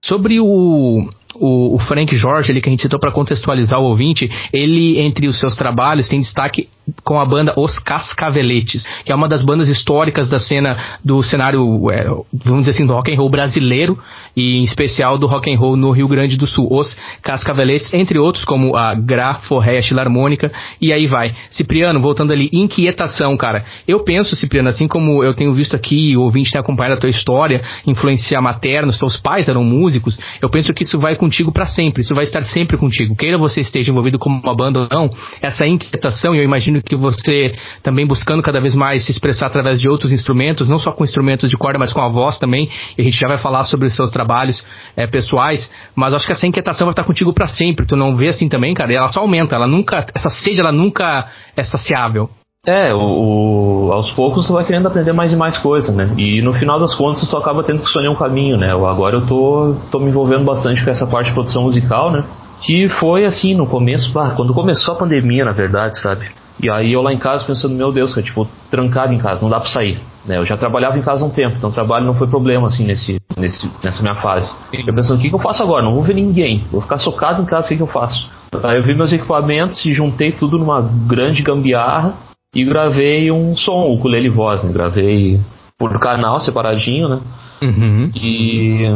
Sobre 0.04 0.38
o, 0.38 1.08
o, 1.40 1.74
o, 1.74 1.78
Frank 1.78 2.14
Jorge, 2.16 2.50
ali 2.50 2.60
que 2.60 2.68
a 2.68 2.72
gente 2.72 2.82
citou 2.82 2.98
para 2.98 3.12
contextualizar 3.12 3.80
o 3.80 3.84
ouvinte, 3.84 4.30
ele, 4.52 5.00
entre 5.00 5.28
os 5.28 5.38
seus 5.38 5.54
trabalhos, 5.56 6.08
tem 6.08 6.20
destaque 6.20 6.68
com 7.04 7.20
a 7.20 7.24
banda 7.24 7.52
Os 7.56 7.78
Cascaveletes, 7.78 8.86
que 9.04 9.12
é 9.12 9.14
uma 9.14 9.28
das 9.28 9.44
bandas 9.44 9.68
históricas 9.68 10.28
da 10.28 10.38
cena 10.38 10.98
do 11.04 11.22
cenário, 11.22 11.90
é, 11.90 12.04
vamos 12.32 12.60
dizer 12.60 12.70
assim, 12.70 12.86
do 12.86 12.94
rock 12.94 13.12
and 13.12 13.16
roll 13.16 13.30
brasileiro 13.30 13.98
e 14.36 14.58
em 14.58 14.64
especial 14.64 15.18
do 15.18 15.26
rock 15.26 15.52
and 15.52 15.58
roll 15.58 15.76
no 15.76 15.90
Rio 15.90 16.08
Grande 16.08 16.36
do 16.36 16.46
Sul. 16.46 16.68
Os 16.70 16.98
Cascaveletes, 17.22 17.92
entre 17.92 18.18
outros, 18.18 18.44
como 18.44 18.76
a 18.76 18.94
Gra, 18.94 19.34
Forré, 19.34 19.80
Harmônica 19.98 20.50
e 20.80 20.92
aí 20.92 21.06
vai. 21.06 21.34
Cipriano, 21.50 22.00
voltando 22.00 22.32
ali, 22.32 22.48
inquietação, 22.52 23.36
cara. 23.36 23.64
Eu 23.86 24.00
penso, 24.00 24.36
Cipriano, 24.36 24.68
assim 24.68 24.86
como 24.86 25.24
eu 25.24 25.34
tenho 25.34 25.52
visto 25.52 25.74
aqui, 25.74 26.16
o 26.16 26.22
ouvinte 26.22 26.52
tem 26.52 26.60
acompanhado 26.60 26.94
a 26.94 27.00
tua 27.00 27.10
história, 27.10 27.62
influenciar 27.86 28.40
materno, 28.40 28.92
seus 28.92 29.16
pais 29.16 29.48
eram 29.48 29.64
músicos, 29.64 30.18
eu 30.40 30.48
penso 30.48 30.72
que 30.72 30.84
isso 30.84 30.98
vai 30.98 31.16
contigo 31.28 31.52
para 31.52 31.66
sempre, 31.66 32.00
isso 32.00 32.14
vai 32.14 32.24
estar 32.24 32.42
sempre 32.44 32.78
contigo. 32.78 33.14
Queira 33.14 33.36
você 33.36 33.60
esteja 33.60 33.90
envolvido 33.90 34.18
como 34.18 34.40
uma 34.40 34.56
banda 34.56 34.80
ou 34.80 34.88
não, 34.90 35.10
essa 35.42 35.66
inquietação, 35.66 36.34
e 36.34 36.38
eu 36.38 36.42
imagino 36.42 36.80
que 36.82 36.96
você 36.96 37.54
também 37.82 38.06
buscando 38.06 38.42
cada 38.42 38.60
vez 38.60 38.74
mais 38.74 39.04
se 39.04 39.10
expressar 39.10 39.48
através 39.48 39.78
de 39.78 39.88
outros 39.88 40.10
instrumentos, 40.10 40.70
não 40.70 40.78
só 40.78 40.90
com 40.90 41.04
instrumentos 41.04 41.50
de 41.50 41.56
corda, 41.56 41.78
mas 41.78 41.92
com 41.92 42.00
a 42.00 42.08
voz 42.08 42.38
também. 42.38 42.70
E 42.96 43.02
a 43.02 43.04
gente 43.04 43.18
já 43.18 43.28
vai 43.28 43.36
falar 43.36 43.64
sobre 43.64 43.86
os 43.86 43.94
seus 43.94 44.10
trabalhos 44.10 44.66
é, 44.96 45.06
pessoais, 45.06 45.70
mas 45.94 46.14
acho 46.14 46.26
que 46.26 46.32
essa 46.32 46.46
inquietação 46.46 46.86
vai 46.86 46.92
estar 46.92 47.04
contigo 47.04 47.34
para 47.34 47.46
sempre. 47.46 47.86
Tu 47.86 47.94
não 47.94 48.16
vê 48.16 48.28
assim 48.28 48.48
também, 48.48 48.72
cara? 48.72 48.90
E 48.90 48.96
ela 48.96 49.08
só 49.08 49.20
aumenta, 49.20 49.54
ela 49.54 49.66
nunca, 49.66 50.06
essa 50.14 50.30
sede, 50.30 50.60
ela 50.60 50.72
nunca 50.72 51.28
é 51.54 51.62
saciável. 51.62 52.30
É, 52.68 52.92
o, 52.92 52.98
o, 52.98 53.92
aos 53.94 54.10
poucos 54.10 54.46
tu 54.46 54.52
vai 54.52 54.62
querendo 54.62 54.86
aprender 54.88 55.14
mais 55.14 55.32
e 55.32 55.36
mais 55.36 55.56
coisas, 55.56 55.96
né? 55.96 56.12
E 56.18 56.42
no 56.42 56.52
final 56.52 56.78
das 56.78 56.94
contas 56.94 57.26
tu 57.26 57.34
acaba 57.38 57.64
tendo 57.64 57.78
que 57.78 57.86
escolher 57.86 58.10
um 58.10 58.14
caminho, 58.14 58.58
né? 58.58 58.70
Agora 58.72 59.16
eu 59.16 59.26
tô, 59.26 59.74
tô 59.90 59.98
me 59.98 60.10
envolvendo 60.10 60.44
bastante 60.44 60.84
com 60.84 60.90
essa 60.90 61.06
parte 61.06 61.28
de 61.28 61.32
produção 61.32 61.62
musical, 61.62 62.10
né? 62.10 62.22
Que 62.60 62.86
foi 62.86 63.24
assim, 63.24 63.54
no 63.54 63.66
começo, 63.66 64.12
quando 64.36 64.52
começou 64.52 64.92
a 64.92 64.98
pandemia, 64.98 65.46
na 65.46 65.52
verdade, 65.52 65.98
sabe? 65.98 66.28
E 66.62 66.68
aí 66.68 66.92
eu 66.92 67.00
lá 67.00 67.10
em 67.10 67.18
casa 67.18 67.42
pensando, 67.46 67.74
meu 67.74 67.90
Deus, 67.90 68.12
cara, 68.12 68.26
tipo, 68.26 68.46
trancado 68.70 69.14
em 69.14 69.18
casa, 69.18 69.40
não 69.40 69.48
dá 69.48 69.60
pra 69.60 69.70
sair. 69.70 69.98
Né? 70.26 70.36
Eu 70.36 70.44
já 70.44 70.58
trabalhava 70.58 70.98
em 70.98 71.02
casa 71.02 71.24
há 71.24 71.26
um 71.26 71.30
tempo, 71.30 71.54
então 71.56 71.70
trabalho 71.70 72.04
não 72.04 72.14
foi 72.14 72.26
problema, 72.26 72.66
assim, 72.66 72.84
nesse, 72.84 73.18
nesse, 73.38 73.70
nessa 73.82 74.02
minha 74.02 74.16
fase. 74.16 74.52
Eu 74.74 74.94
pensando, 74.94 75.18
o 75.18 75.22
que, 75.22 75.30
que 75.30 75.34
eu 75.34 75.38
faço 75.38 75.62
agora? 75.62 75.82
Não 75.82 75.94
vou 75.94 76.02
ver 76.02 76.14
ninguém, 76.14 76.66
vou 76.70 76.82
ficar 76.82 76.98
socado 76.98 77.40
em 77.40 77.46
casa, 77.46 77.64
o 77.64 77.68
que, 77.70 77.76
que 77.76 77.82
eu 77.82 77.86
faço? 77.86 78.28
Aí 78.62 78.76
eu 78.76 78.82
vi 78.82 78.94
meus 78.94 79.12
equipamentos 79.12 79.82
e 79.86 79.94
juntei 79.94 80.32
tudo 80.32 80.58
numa 80.58 80.82
grande 81.06 81.42
gambiarra 81.42 82.27
e 82.54 82.64
gravei 82.64 83.30
um 83.30 83.56
som, 83.56 83.84
o 83.84 83.94
ukulele 83.94 84.28
voz, 84.28 84.62
né? 84.62 84.72
Gravei 84.72 85.40
por 85.78 85.98
canal 86.00 86.40
separadinho, 86.40 87.08
né? 87.08 87.20
Uhum. 87.62 88.10
E 88.14 88.86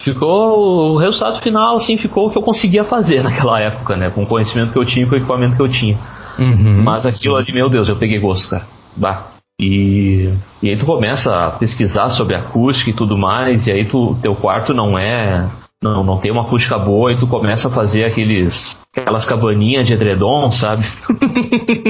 ficou 0.00 0.94
o 0.94 0.98
resultado 0.98 1.40
final 1.42 1.76
assim 1.76 1.96
ficou 1.96 2.26
o 2.26 2.30
que 2.30 2.38
eu 2.38 2.42
conseguia 2.42 2.84
fazer 2.84 3.22
naquela 3.22 3.60
época, 3.60 3.96
né? 3.96 4.10
Com 4.10 4.22
o 4.22 4.26
conhecimento 4.26 4.72
que 4.72 4.78
eu 4.78 4.84
tinha, 4.84 5.06
com 5.06 5.14
o 5.14 5.18
equipamento 5.18 5.56
que 5.56 5.62
eu 5.62 5.70
tinha. 5.70 5.98
Uhum. 6.38 6.82
Mas 6.82 7.06
aquilo 7.06 7.36
ali, 7.36 7.52
meu 7.52 7.68
Deus, 7.68 7.88
eu 7.88 7.96
peguei 7.96 8.18
gosto, 8.18 8.50
cara. 8.50 8.64
Bah. 8.96 9.34
E, 9.60 10.32
e 10.62 10.68
aí 10.68 10.76
tu 10.76 10.84
começa 10.84 11.30
a 11.32 11.50
pesquisar 11.52 12.08
sobre 12.10 12.34
acústica 12.34 12.90
e 12.90 12.94
tudo 12.94 13.16
mais, 13.16 13.66
e 13.66 13.70
aí 13.70 13.84
tu, 13.84 14.16
teu 14.20 14.34
quarto 14.34 14.74
não 14.74 14.98
é. 14.98 15.48
Não, 15.84 16.02
não 16.02 16.18
tem 16.18 16.32
uma 16.32 16.40
acústica 16.40 16.78
boa, 16.78 17.12
e 17.12 17.18
tu 17.18 17.26
começa 17.26 17.68
a 17.68 17.70
fazer 17.70 18.04
aqueles. 18.04 18.74
aquelas 18.96 19.26
cabaninhas 19.26 19.86
de 19.86 19.92
edredom, 19.92 20.50
sabe? 20.50 20.82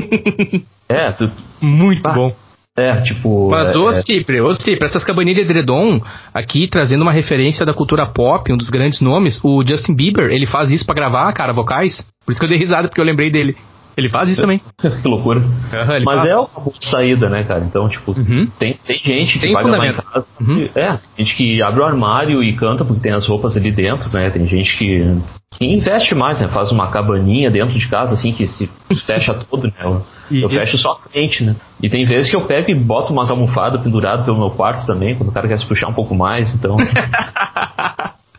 é, 0.89 1.13
tu. 1.13 1.31
Muito 1.63 2.03
bom. 2.03 2.33
É, 2.77 3.01
tipo. 3.03 3.51
Mas, 3.51 3.71
é, 3.71 3.79
ô 3.79 3.89
é, 3.89 4.03
Cipre, 4.03 4.41
ô 4.41 4.53
Cipre, 4.53 4.85
essas 4.85 5.05
cabaninhas 5.05 5.37
de 5.37 5.43
edredom, 5.45 6.01
aqui 6.35 6.67
trazendo 6.69 7.03
uma 7.03 7.13
referência 7.13 7.65
da 7.65 7.73
cultura 7.73 8.05
pop, 8.05 8.53
um 8.53 8.57
dos 8.57 8.69
grandes 8.69 9.01
nomes, 9.01 9.41
o 9.45 9.65
Justin 9.65 9.95
Bieber, 9.95 10.29
ele 10.33 10.45
faz 10.45 10.73
isso 10.73 10.85
pra 10.85 10.97
gravar, 10.97 11.33
cara, 11.33 11.53
vocais. 11.53 12.05
Por 12.27 12.33
isso 12.33 12.41
que 12.41 12.47
eu 12.47 12.51
dei 12.51 12.59
risada, 12.59 12.89
porque 12.89 13.01
eu 13.01 13.05
lembrei 13.05 13.31
dele. 13.31 13.57
Ele 13.97 14.09
faz 14.09 14.29
isso 14.29 14.41
também. 14.41 14.61
que 14.81 15.09
loucura. 15.09 15.41
Ele 15.41 16.05
Mas 16.05 16.17
faz. 16.21 16.31
é 16.31 16.37
uma 16.37 16.49
boa 16.49 16.75
saída, 16.81 17.29
né, 17.29 17.45
cara? 17.45 17.65
Então, 17.65 17.89
tipo, 17.89 18.13
Uhum. 18.13 18.49
tem, 18.59 18.75
tem 18.85 18.97
gente 18.97 19.35
que 19.35 19.41
Tem 19.47 19.53
vai 19.53 19.65
gravar 19.65 19.87
em 19.87 19.93
casa. 19.95 20.27
Uhum. 20.41 20.69
É, 20.75 20.99
gente 21.19 21.37
que 21.37 21.63
abre 21.63 21.81
o 21.81 21.85
armário 21.85 22.43
e 22.43 22.53
canta 22.55 22.85
porque 22.85 23.01
tem 23.03 23.13
as 23.13 23.27
roupas 23.27 23.57
ali 23.57 23.71
dentro, 23.71 24.11
né? 24.13 24.31
Tem 24.31 24.47
gente 24.47 24.77
que, 24.77 25.05
que 25.53 25.67
investe 25.67 26.15
mais, 26.15 26.41
né? 26.41 26.49
Faz 26.49 26.73
uma 26.73 26.91
cabaninha 26.91 27.51
dentro 27.51 27.79
de 27.79 27.89
casa, 27.89 28.15
assim, 28.15 28.33
que 28.33 28.47
se 28.47 28.69
fecha 29.07 29.33
todo, 29.51 29.67
né? 29.69 29.73
Eu, 29.81 30.03
eu 30.31 30.39
Isso. 30.39 30.49
fecho 30.51 30.79
só 30.79 30.93
a 30.93 31.09
frente, 31.09 31.45
né? 31.45 31.55
E 31.83 31.89
tem 31.89 32.05
vezes 32.05 32.31
que 32.31 32.37
eu 32.37 32.43
pego 32.47 32.71
e 32.71 32.75
boto 32.75 33.13
umas 33.13 33.31
almofadas 33.31 33.81
penduradas 33.83 34.25
pelo 34.25 34.39
meu 34.39 34.51
quarto 34.51 34.87
também, 34.87 35.15
quando 35.15 35.29
o 35.29 35.33
cara 35.33 35.47
quer 35.47 35.59
se 35.59 35.67
puxar 35.67 35.89
um 35.89 35.95
pouco 35.95 36.15
mais, 36.15 36.53
então. 36.55 36.77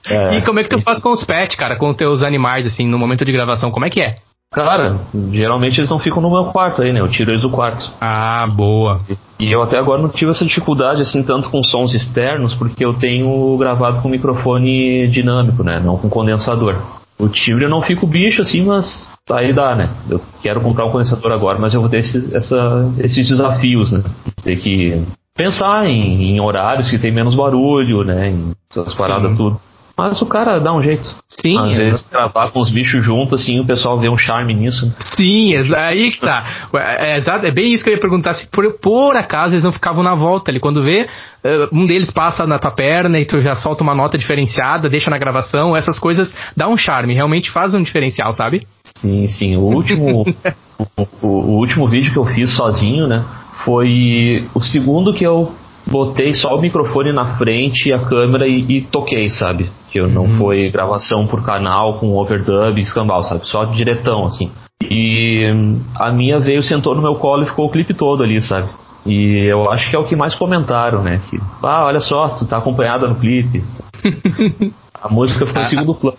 É, 0.08 0.38
E 0.38 0.42
como 0.44 0.60
é 0.60 0.64
que 0.64 0.70
tu 0.70 0.80
faz 0.84 1.02
com 1.02 1.10
os 1.12 1.24
pets, 1.24 1.56
cara, 1.56 1.76
com 1.78 1.90
os 1.90 1.98
teus 1.98 2.22
animais, 2.22 2.68
assim, 2.68 2.88
no 2.88 3.00
momento 3.00 3.26
de 3.26 3.32
gravação? 3.32 3.72
Como 3.72 3.86
é 3.88 3.90
que 3.90 4.00
é? 4.00 4.14
Cara, 4.52 5.00
geralmente 5.32 5.80
eles 5.80 5.90
não 5.90 6.00
ficam 6.00 6.22
no 6.22 6.32
meu 6.32 6.46
quarto 6.46 6.82
aí, 6.82 6.94
né? 6.94 7.02
Eu 7.02 7.10
tiro 7.10 7.32
eles 7.32 7.42
do 7.42 7.50
quarto. 7.50 7.92
Ah, 8.00 8.48
boa. 8.48 9.02
E 9.38 9.52
eu 9.52 9.62
até 9.62 9.78
agora 9.78 10.02
não 10.02 10.10
tive 10.10 10.32
essa 10.32 10.46
dificuldade 10.46 11.02
assim 11.02 11.22
tanto 11.24 11.50
com 11.50 11.62
sons 11.62 11.94
externos, 11.94 12.56
porque 12.56 12.86
eu 12.86 12.94
tenho 12.94 13.58
gravado 13.58 14.02
com 14.02 14.08
microfone 14.08 15.08
dinâmico, 15.08 15.62
né? 15.62 15.82
Não 15.84 15.98
com 15.98 16.10
condensador. 16.10 16.78
O 17.20 17.28
timbre 17.28 17.66
eu 17.66 17.70
não 17.70 17.82
fico 17.82 18.08
bicho 18.08 18.42
assim, 18.42 18.64
mas 18.64 19.06
aí 19.30 19.54
dá, 19.54 19.76
né? 19.76 19.90
Eu 20.10 20.22
quero 20.42 20.62
comprar 20.62 20.86
um 20.86 20.92
condensador 20.92 21.32
agora, 21.34 21.60
mas 21.60 21.74
eu 21.74 21.82
vou 21.82 21.90
ter 21.90 21.98
esse- 22.00 22.34
essa- 22.34 22.94
esses 23.00 23.28
desafios, 23.28 23.92
né? 23.92 24.04
Ter 24.42 24.56
que 24.58 25.02
pensar 25.36 25.86
em, 25.90 26.32
em 26.32 26.40
horários 26.40 26.90
que 26.90 26.98
tem 27.00 27.12
menos 27.12 27.36
barulho, 27.36 28.06
né? 28.06 28.30
Em 28.30 28.52
essas 28.72 28.94
paradas 28.94 29.36
tudo. 29.36 29.60
Mas 29.98 30.22
o 30.22 30.26
cara 30.26 30.60
dá 30.60 30.74
um 30.74 30.84
jeito. 30.84 31.08
Sim, 31.30 31.58
Às 31.58 31.72
é- 31.74 31.76
vezes 31.86 32.10
gravar 32.10 32.52
com 32.52 32.60
os 32.60 32.70
bichos 32.70 33.04
juntos, 33.04 33.42
assim, 33.42 33.60
o 33.62 33.66
pessoal 33.66 33.98
vê 33.98 34.10
um 34.10 34.18
charme 34.18 34.54
nisso. 34.54 34.86
né? 34.86 34.92
Sim, 35.16 35.54
é 35.56 35.76
aí 35.78 36.12
que 36.12 36.20
tá. 36.20 36.68
É, 36.74 37.18
é 37.18 37.48
é 37.48 37.52
bem 37.52 37.74
isso 37.74 37.84
que 37.84 37.90
eu 37.90 37.94
ia 37.96 38.00
perguntar. 38.00 38.34
Se 38.34 38.50
por, 38.50 38.74
por 38.80 39.16
acaso 39.16 39.54
eles 39.54 39.64
não 39.64 39.72
ficavam 39.72 40.04
na 40.04 40.14
volta 40.14 40.52
ali. 40.52 40.60
Quando 40.60 40.84
vê, 40.84 41.08
eh, 41.44 41.70
um 41.72 41.86
deles 41.86 42.12
passa 42.12 42.46
na 42.46 42.60
tua 42.60 42.72
perna 42.72 43.18
e 43.20 43.26
tu 43.26 43.40
já 43.42 43.56
solta 43.56 43.84
uma 43.84 43.96
nota 43.96 44.18
diferenciada, 44.18 44.90
deixa 44.90 45.10
na 45.10 45.18
gravação, 45.18 45.76
essas 45.76 45.98
coisas 45.98 46.36
dá 46.58 46.68
um 46.68 46.76
charme, 46.78 47.14
realmente 47.14 47.50
faz 47.50 47.74
um 47.74 47.82
diferencial, 47.82 48.34
sabe? 48.34 48.68
Sim, 48.98 49.28
sim. 49.30 49.56
O 49.56 49.62
último, 49.62 50.26
o, 50.98 51.28
o- 51.28 51.58
último 51.58 51.88
vídeo 51.88 52.12
que 52.12 52.20
eu 52.20 52.26
fiz 52.26 52.54
sozinho, 52.56 53.08
né? 53.08 53.24
Foi 53.64 54.46
o 54.54 54.60
segundo 54.62 55.14
que 55.14 55.26
eu 55.26 55.52
botei 55.88 56.34
só 56.34 56.56
o 56.56 56.62
microfone 56.62 57.12
na 57.12 57.38
frente 57.38 57.90
e 57.90 57.94
a 57.94 58.00
câmera 58.00 58.48
e, 58.48 58.66
e 58.78 58.82
toquei, 58.82 59.30
sabe? 59.30 59.70
Que 59.96 60.02
eu 60.02 60.10
não 60.10 60.30
foi 60.32 60.70
gravação 60.70 61.26
por 61.26 61.42
canal 61.46 61.94
com 61.94 62.18
overdub 62.18 62.78
e 62.78 62.82
escambau, 62.82 63.24
sabe? 63.24 63.48
Só 63.48 63.64
diretão, 63.64 64.26
assim. 64.26 64.52
E 64.84 65.46
a 65.98 66.12
minha 66.12 66.38
veio, 66.38 66.62
sentou 66.62 66.94
no 66.94 67.02
meu 67.02 67.16
colo 67.16 67.44
e 67.44 67.46
ficou 67.46 67.68
o 67.68 67.72
clipe 67.72 67.94
todo 67.94 68.22
ali, 68.22 68.42
sabe? 68.42 68.68
E 69.06 69.38
eu 69.46 69.72
acho 69.72 69.90
que 69.90 69.96
é 69.96 70.00
o 70.00 70.04
que 70.04 70.14
mais 70.14 70.36
comentaram, 70.36 71.02
né? 71.02 71.22
Que, 71.30 71.38
ah, 71.64 71.86
olha 71.86 72.02
só, 72.02 72.28
tu 72.28 72.46
tá 72.46 72.58
acompanhada 72.58 73.08
no 73.08 73.16
clipe. 73.16 73.64
A 75.02 75.08
música 75.08 75.46
ficou 75.46 75.62
em 75.62 75.68
segundo 75.68 75.96
plano. 75.96 76.18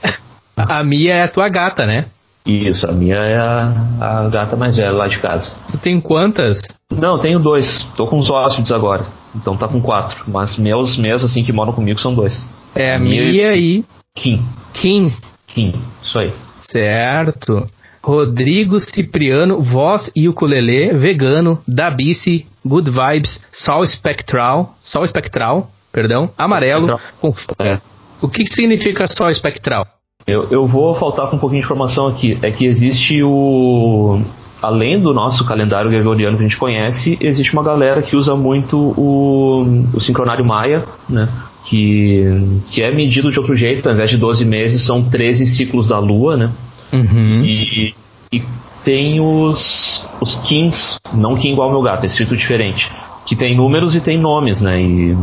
A, 0.56 0.78
a 0.78 0.82
Mia 0.82 1.12
é 1.12 1.24
a 1.24 1.28
tua 1.28 1.46
gata, 1.50 1.84
né? 1.84 2.06
Isso, 2.46 2.88
a 2.88 2.92
minha 2.92 3.16
é 3.16 3.36
a, 3.36 3.72
a 4.00 4.28
gata 4.28 4.56
mais 4.56 4.74
velha 4.74 4.92
lá 4.92 5.06
de 5.06 5.18
casa. 5.18 5.54
Tu 5.70 5.78
tem 5.78 6.00
quantas? 6.00 6.62
Não, 6.90 7.18
tenho 7.18 7.40
dois. 7.40 7.86
Tô 7.94 8.06
com 8.06 8.20
os 8.20 8.30
hóspedes 8.30 8.70
agora. 8.70 9.04
Então 9.34 9.54
tá 9.56 9.68
com 9.68 9.82
quatro. 9.82 10.24
Mas 10.28 10.56
meus 10.56 10.96
mesmos, 10.96 11.30
assim, 11.30 11.42
que 11.42 11.52
moram 11.52 11.72
comigo 11.72 12.00
são 12.00 12.14
dois. 12.14 12.42
É 12.76 12.94
a 12.94 12.98
Mia 12.98 13.56
e- 13.56 13.84
Kim. 14.14 14.44
Kim. 14.74 15.12
Kim. 15.46 15.72
Isso 16.02 16.18
aí. 16.18 16.32
Certo. 16.70 17.66
Rodrigo 18.02 18.78
Cipriano, 18.78 19.60
voz 19.60 20.12
e 20.14 20.28
ukulele, 20.28 20.92
vegano, 20.92 21.58
da 21.66 21.90
Bici, 21.90 22.46
Good 22.64 22.90
Vibes, 22.90 23.42
Sol 23.50 23.82
Espectral, 23.82 24.74
Sol 24.80 25.04
Espectral, 25.04 25.68
perdão, 25.92 26.30
amarelo. 26.38 26.84
Espectral. 27.24 27.68
É. 27.68 27.80
O 28.22 28.28
que 28.28 28.44
que 28.44 28.54
significa 28.54 29.06
Sol 29.08 29.28
Espectral? 29.28 29.84
Eu, 30.26 30.48
eu 30.50 30.66
vou 30.66 30.94
faltar 30.96 31.28
com 31.30 31.36
um 31.36 31.38
pouquinho 31.38 31.60
de 31.62 31.66
informação 31.66 32.06
aqui. 32.06 32.38
É 32.42 32.50
que 32.50 32.64
existe 32.64 33.22
o. 33.22 34.20
Além 34.66 35.00
do 35.00 35.12
nosso 35.14 35.44
calendário 35.44 35.88
gregoriano 35.90 36.36
que 36.36 36.42
a 36.44 36.48
gente 36.48 36.58
conhece, 36.58 37.16
existe 37.20 37.52
uma 37.52 37.62
galera 37.62 38.02
que 38.02 38.16
usa 38.16 38.34
muito 38.34 38.76
o, 38.76 39.62
o 39.94 40.00
sincronário 40.00 40.44
maia, 40.44 40.84
né? 41.08 41.28
Que, 41.68 42.24
que 42.70 42.82
é 42.82 42.90
medido 42.90 43.30
de 43.30 43.38
outro 43.38 43.54
jeito, 43.54 43.86
ao 43.88 43.94
invés 43.94 44.10
de 44.10 44.16
12 44.16 44.44
meses, 44.44 44.84
são 44.86 45.02
13 45.08 45.46
ciclos 45.46 45.88
da 45.88 45.98
lua, 45.98 46.36
né? 46.36 46.50
Uhum. 46.92 47.42
E, 47.44 47.94
e 48.32 48.42
tem 48.84 49.20
os, 49.20 50.02
os 50.20 50.34
Kings, 50.48 50.96
não 51.14 51.36
King 51.36 51.52
igual 51.52 51.70
meu 51.70 51.82
gato, 51.82 52.04
é 52.04 52.06
escrito 52.06 52.36
diferente. 52.36 52.90
Que 53.26 53.36
tem 53.36 53.56
números 53.56 53.94
e 53.94 54.00
tem 54.00 54.18
nomes, 54.18 54.60
né? 54.60 54.80
E. 54.82 55.16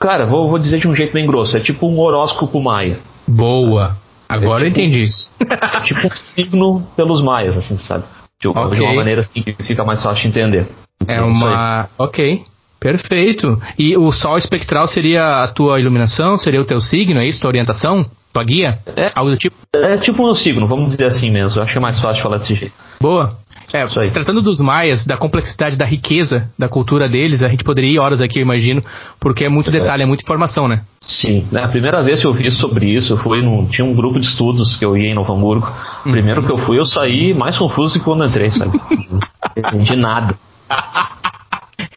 Cara, 0.00 0.26
vou, 0.26 0.48
vou 0.48 0.58
dizer 0.58 0.78
de 0.80 0.88
um 0.88 0.94
jeito 0.94 1.12
bem 1.12 1.26
grosso, 1.26 1.56
é 1.56 1.60
tipo 1.60 1.86
um 1.88 1.98
horóscopo 1.98 2.62
maia. 2.62 2.98
Boa. 3.26 3.96
Agora 4.28 4.64
eu 4.64 4.68
É 4.68 4.70
tipo- 4.70 4.80
entendi. 4.80 5.06
É 5.48 5.80
tipo 5.80 6.06
um 6.06 6.10
signo 6.34 6.82
pelos 6.96 7.22
maias, 7.22 7.56
assim, 7.56 7.78
sabe? 7.78 8.04
De, 8.40 8.48
uma- 8.48 8.66
Ok. 8.66 8.78
de 8.78 8.84
uma 8.84 8.94
maneira 8.94 9.20
assim 9.22 9.42
que 9.42 9.52
fica 9.62 9.84
mais 9.84 10.02
fácil 10.02 10.22
de 10.22 10.28
entender. 10.28 10.66
É 11.08 11.20
uma. 11.20 11.88
Ok. 11.98 12.42
Perfeito. 12.78 13.60
E 13.78 13.96
o 13.96 14.12
sol 14.12 14.36
espectral 14.38 14.86
seria 14.86 15.42
a 15.42 15.48
tua 15.48 15.80
iluminação? 15.80 16.36
Seria 16.36 16.60
o 16.60 16.64
teu 16.64 16.80
signo, 16.80 17.18
é 17.20 17.26
isso? 17.26 17.40
Tua 17.40 17.48
orientação? 17.48 18.04
Tua 18.32 18.44
guia? 18.44 18.78
É. 18.94 19.10
Algo 19.14 19.30
do 19.30 19.36
tipo? 19.36 19.56
É 19.74 19.96
tipo 19.96 20.22
um 20.28 20.34
signo, 20.34 20.66
vamos 20.66 20.90
dizer 20.90 21.06
assim 21.06 21.30
mesmo. 21.30 21.58
Eu 21.58 21.64
acho 21.64 21.76
é 21.76 21.80
mais 21.80 21.98
fácil 22.00 22.22
falar 22.22 22.36
desse 22.38 22.54
jeito. 22.54 22.74
Boa. 23.00 23.36
É, 23.72 23.86
se 23.88 24.12
tratando 24.12 24.40
dos 24.40 24.60
maias, 24.60 25.04
da 25.04 25.16
complexidade, 25.16 25.76
da 25.76 25.84
riqueza 25.84 26.48
da 26.58 26.68
cultura 26.68 27.08
deles, 27.08 27.42
a 27.42 27.48
gente 27.48 27.64
poderia 27.64 27.90
ir 27.94 27.98
horas 27.98 28.20
aqui, 28.20 28.38
eu 28.38 28.42
imagino, 28.42 28.80
porque 29.20 29.44
é 29.44 29.48
muito 29.48 29.70
É. 29.70 29.72
detalhe, 29.72 30.02
é 30.04 30.06
muita 30.06 30.22
informação, 30.22 30.68
né? 30.68 30.82
Sim, 31.00 31.46
né, 31.52 31.62
a 31.64 31.68
primeira 31.68 32.02
vez 32.04 32.20
que 32.20 32.26
eu 32.26 32.32
vi 32.32 32.50
sobre 32.50 32.86
isso 32.86 33.16
foi 33.18 33.42
num. 33.42 33.66
Tinha 33.66 33.84
um 33.84 33.94
grupo 33.94 34.18
de 34.20 34.26
estudos 34.26 34.76
que 34.76 34.84
eu 34.84 34.96
ia 34.96 35.10
em 35.10 35.14
Novo 35.14 35.32
Hamburgo. 35.32 35.66
Uhum. 36.04 36.12
Primeiro 36.12 36.42
que 36.44 36.52
eu 36.52 36.58
fui, 36.58 36.78
eu 36.78 36.86
saí 36.86 37.34
mais 37.34 37.58
confuso 37.58 37.98
que 37.98 38.04
quando 38.04 38.24
entrei, 38.24 38.50
sabe? 38.50 38.78
Não 39.10 39.20
entendi 39.56 39.96
nada. 39.96 40.34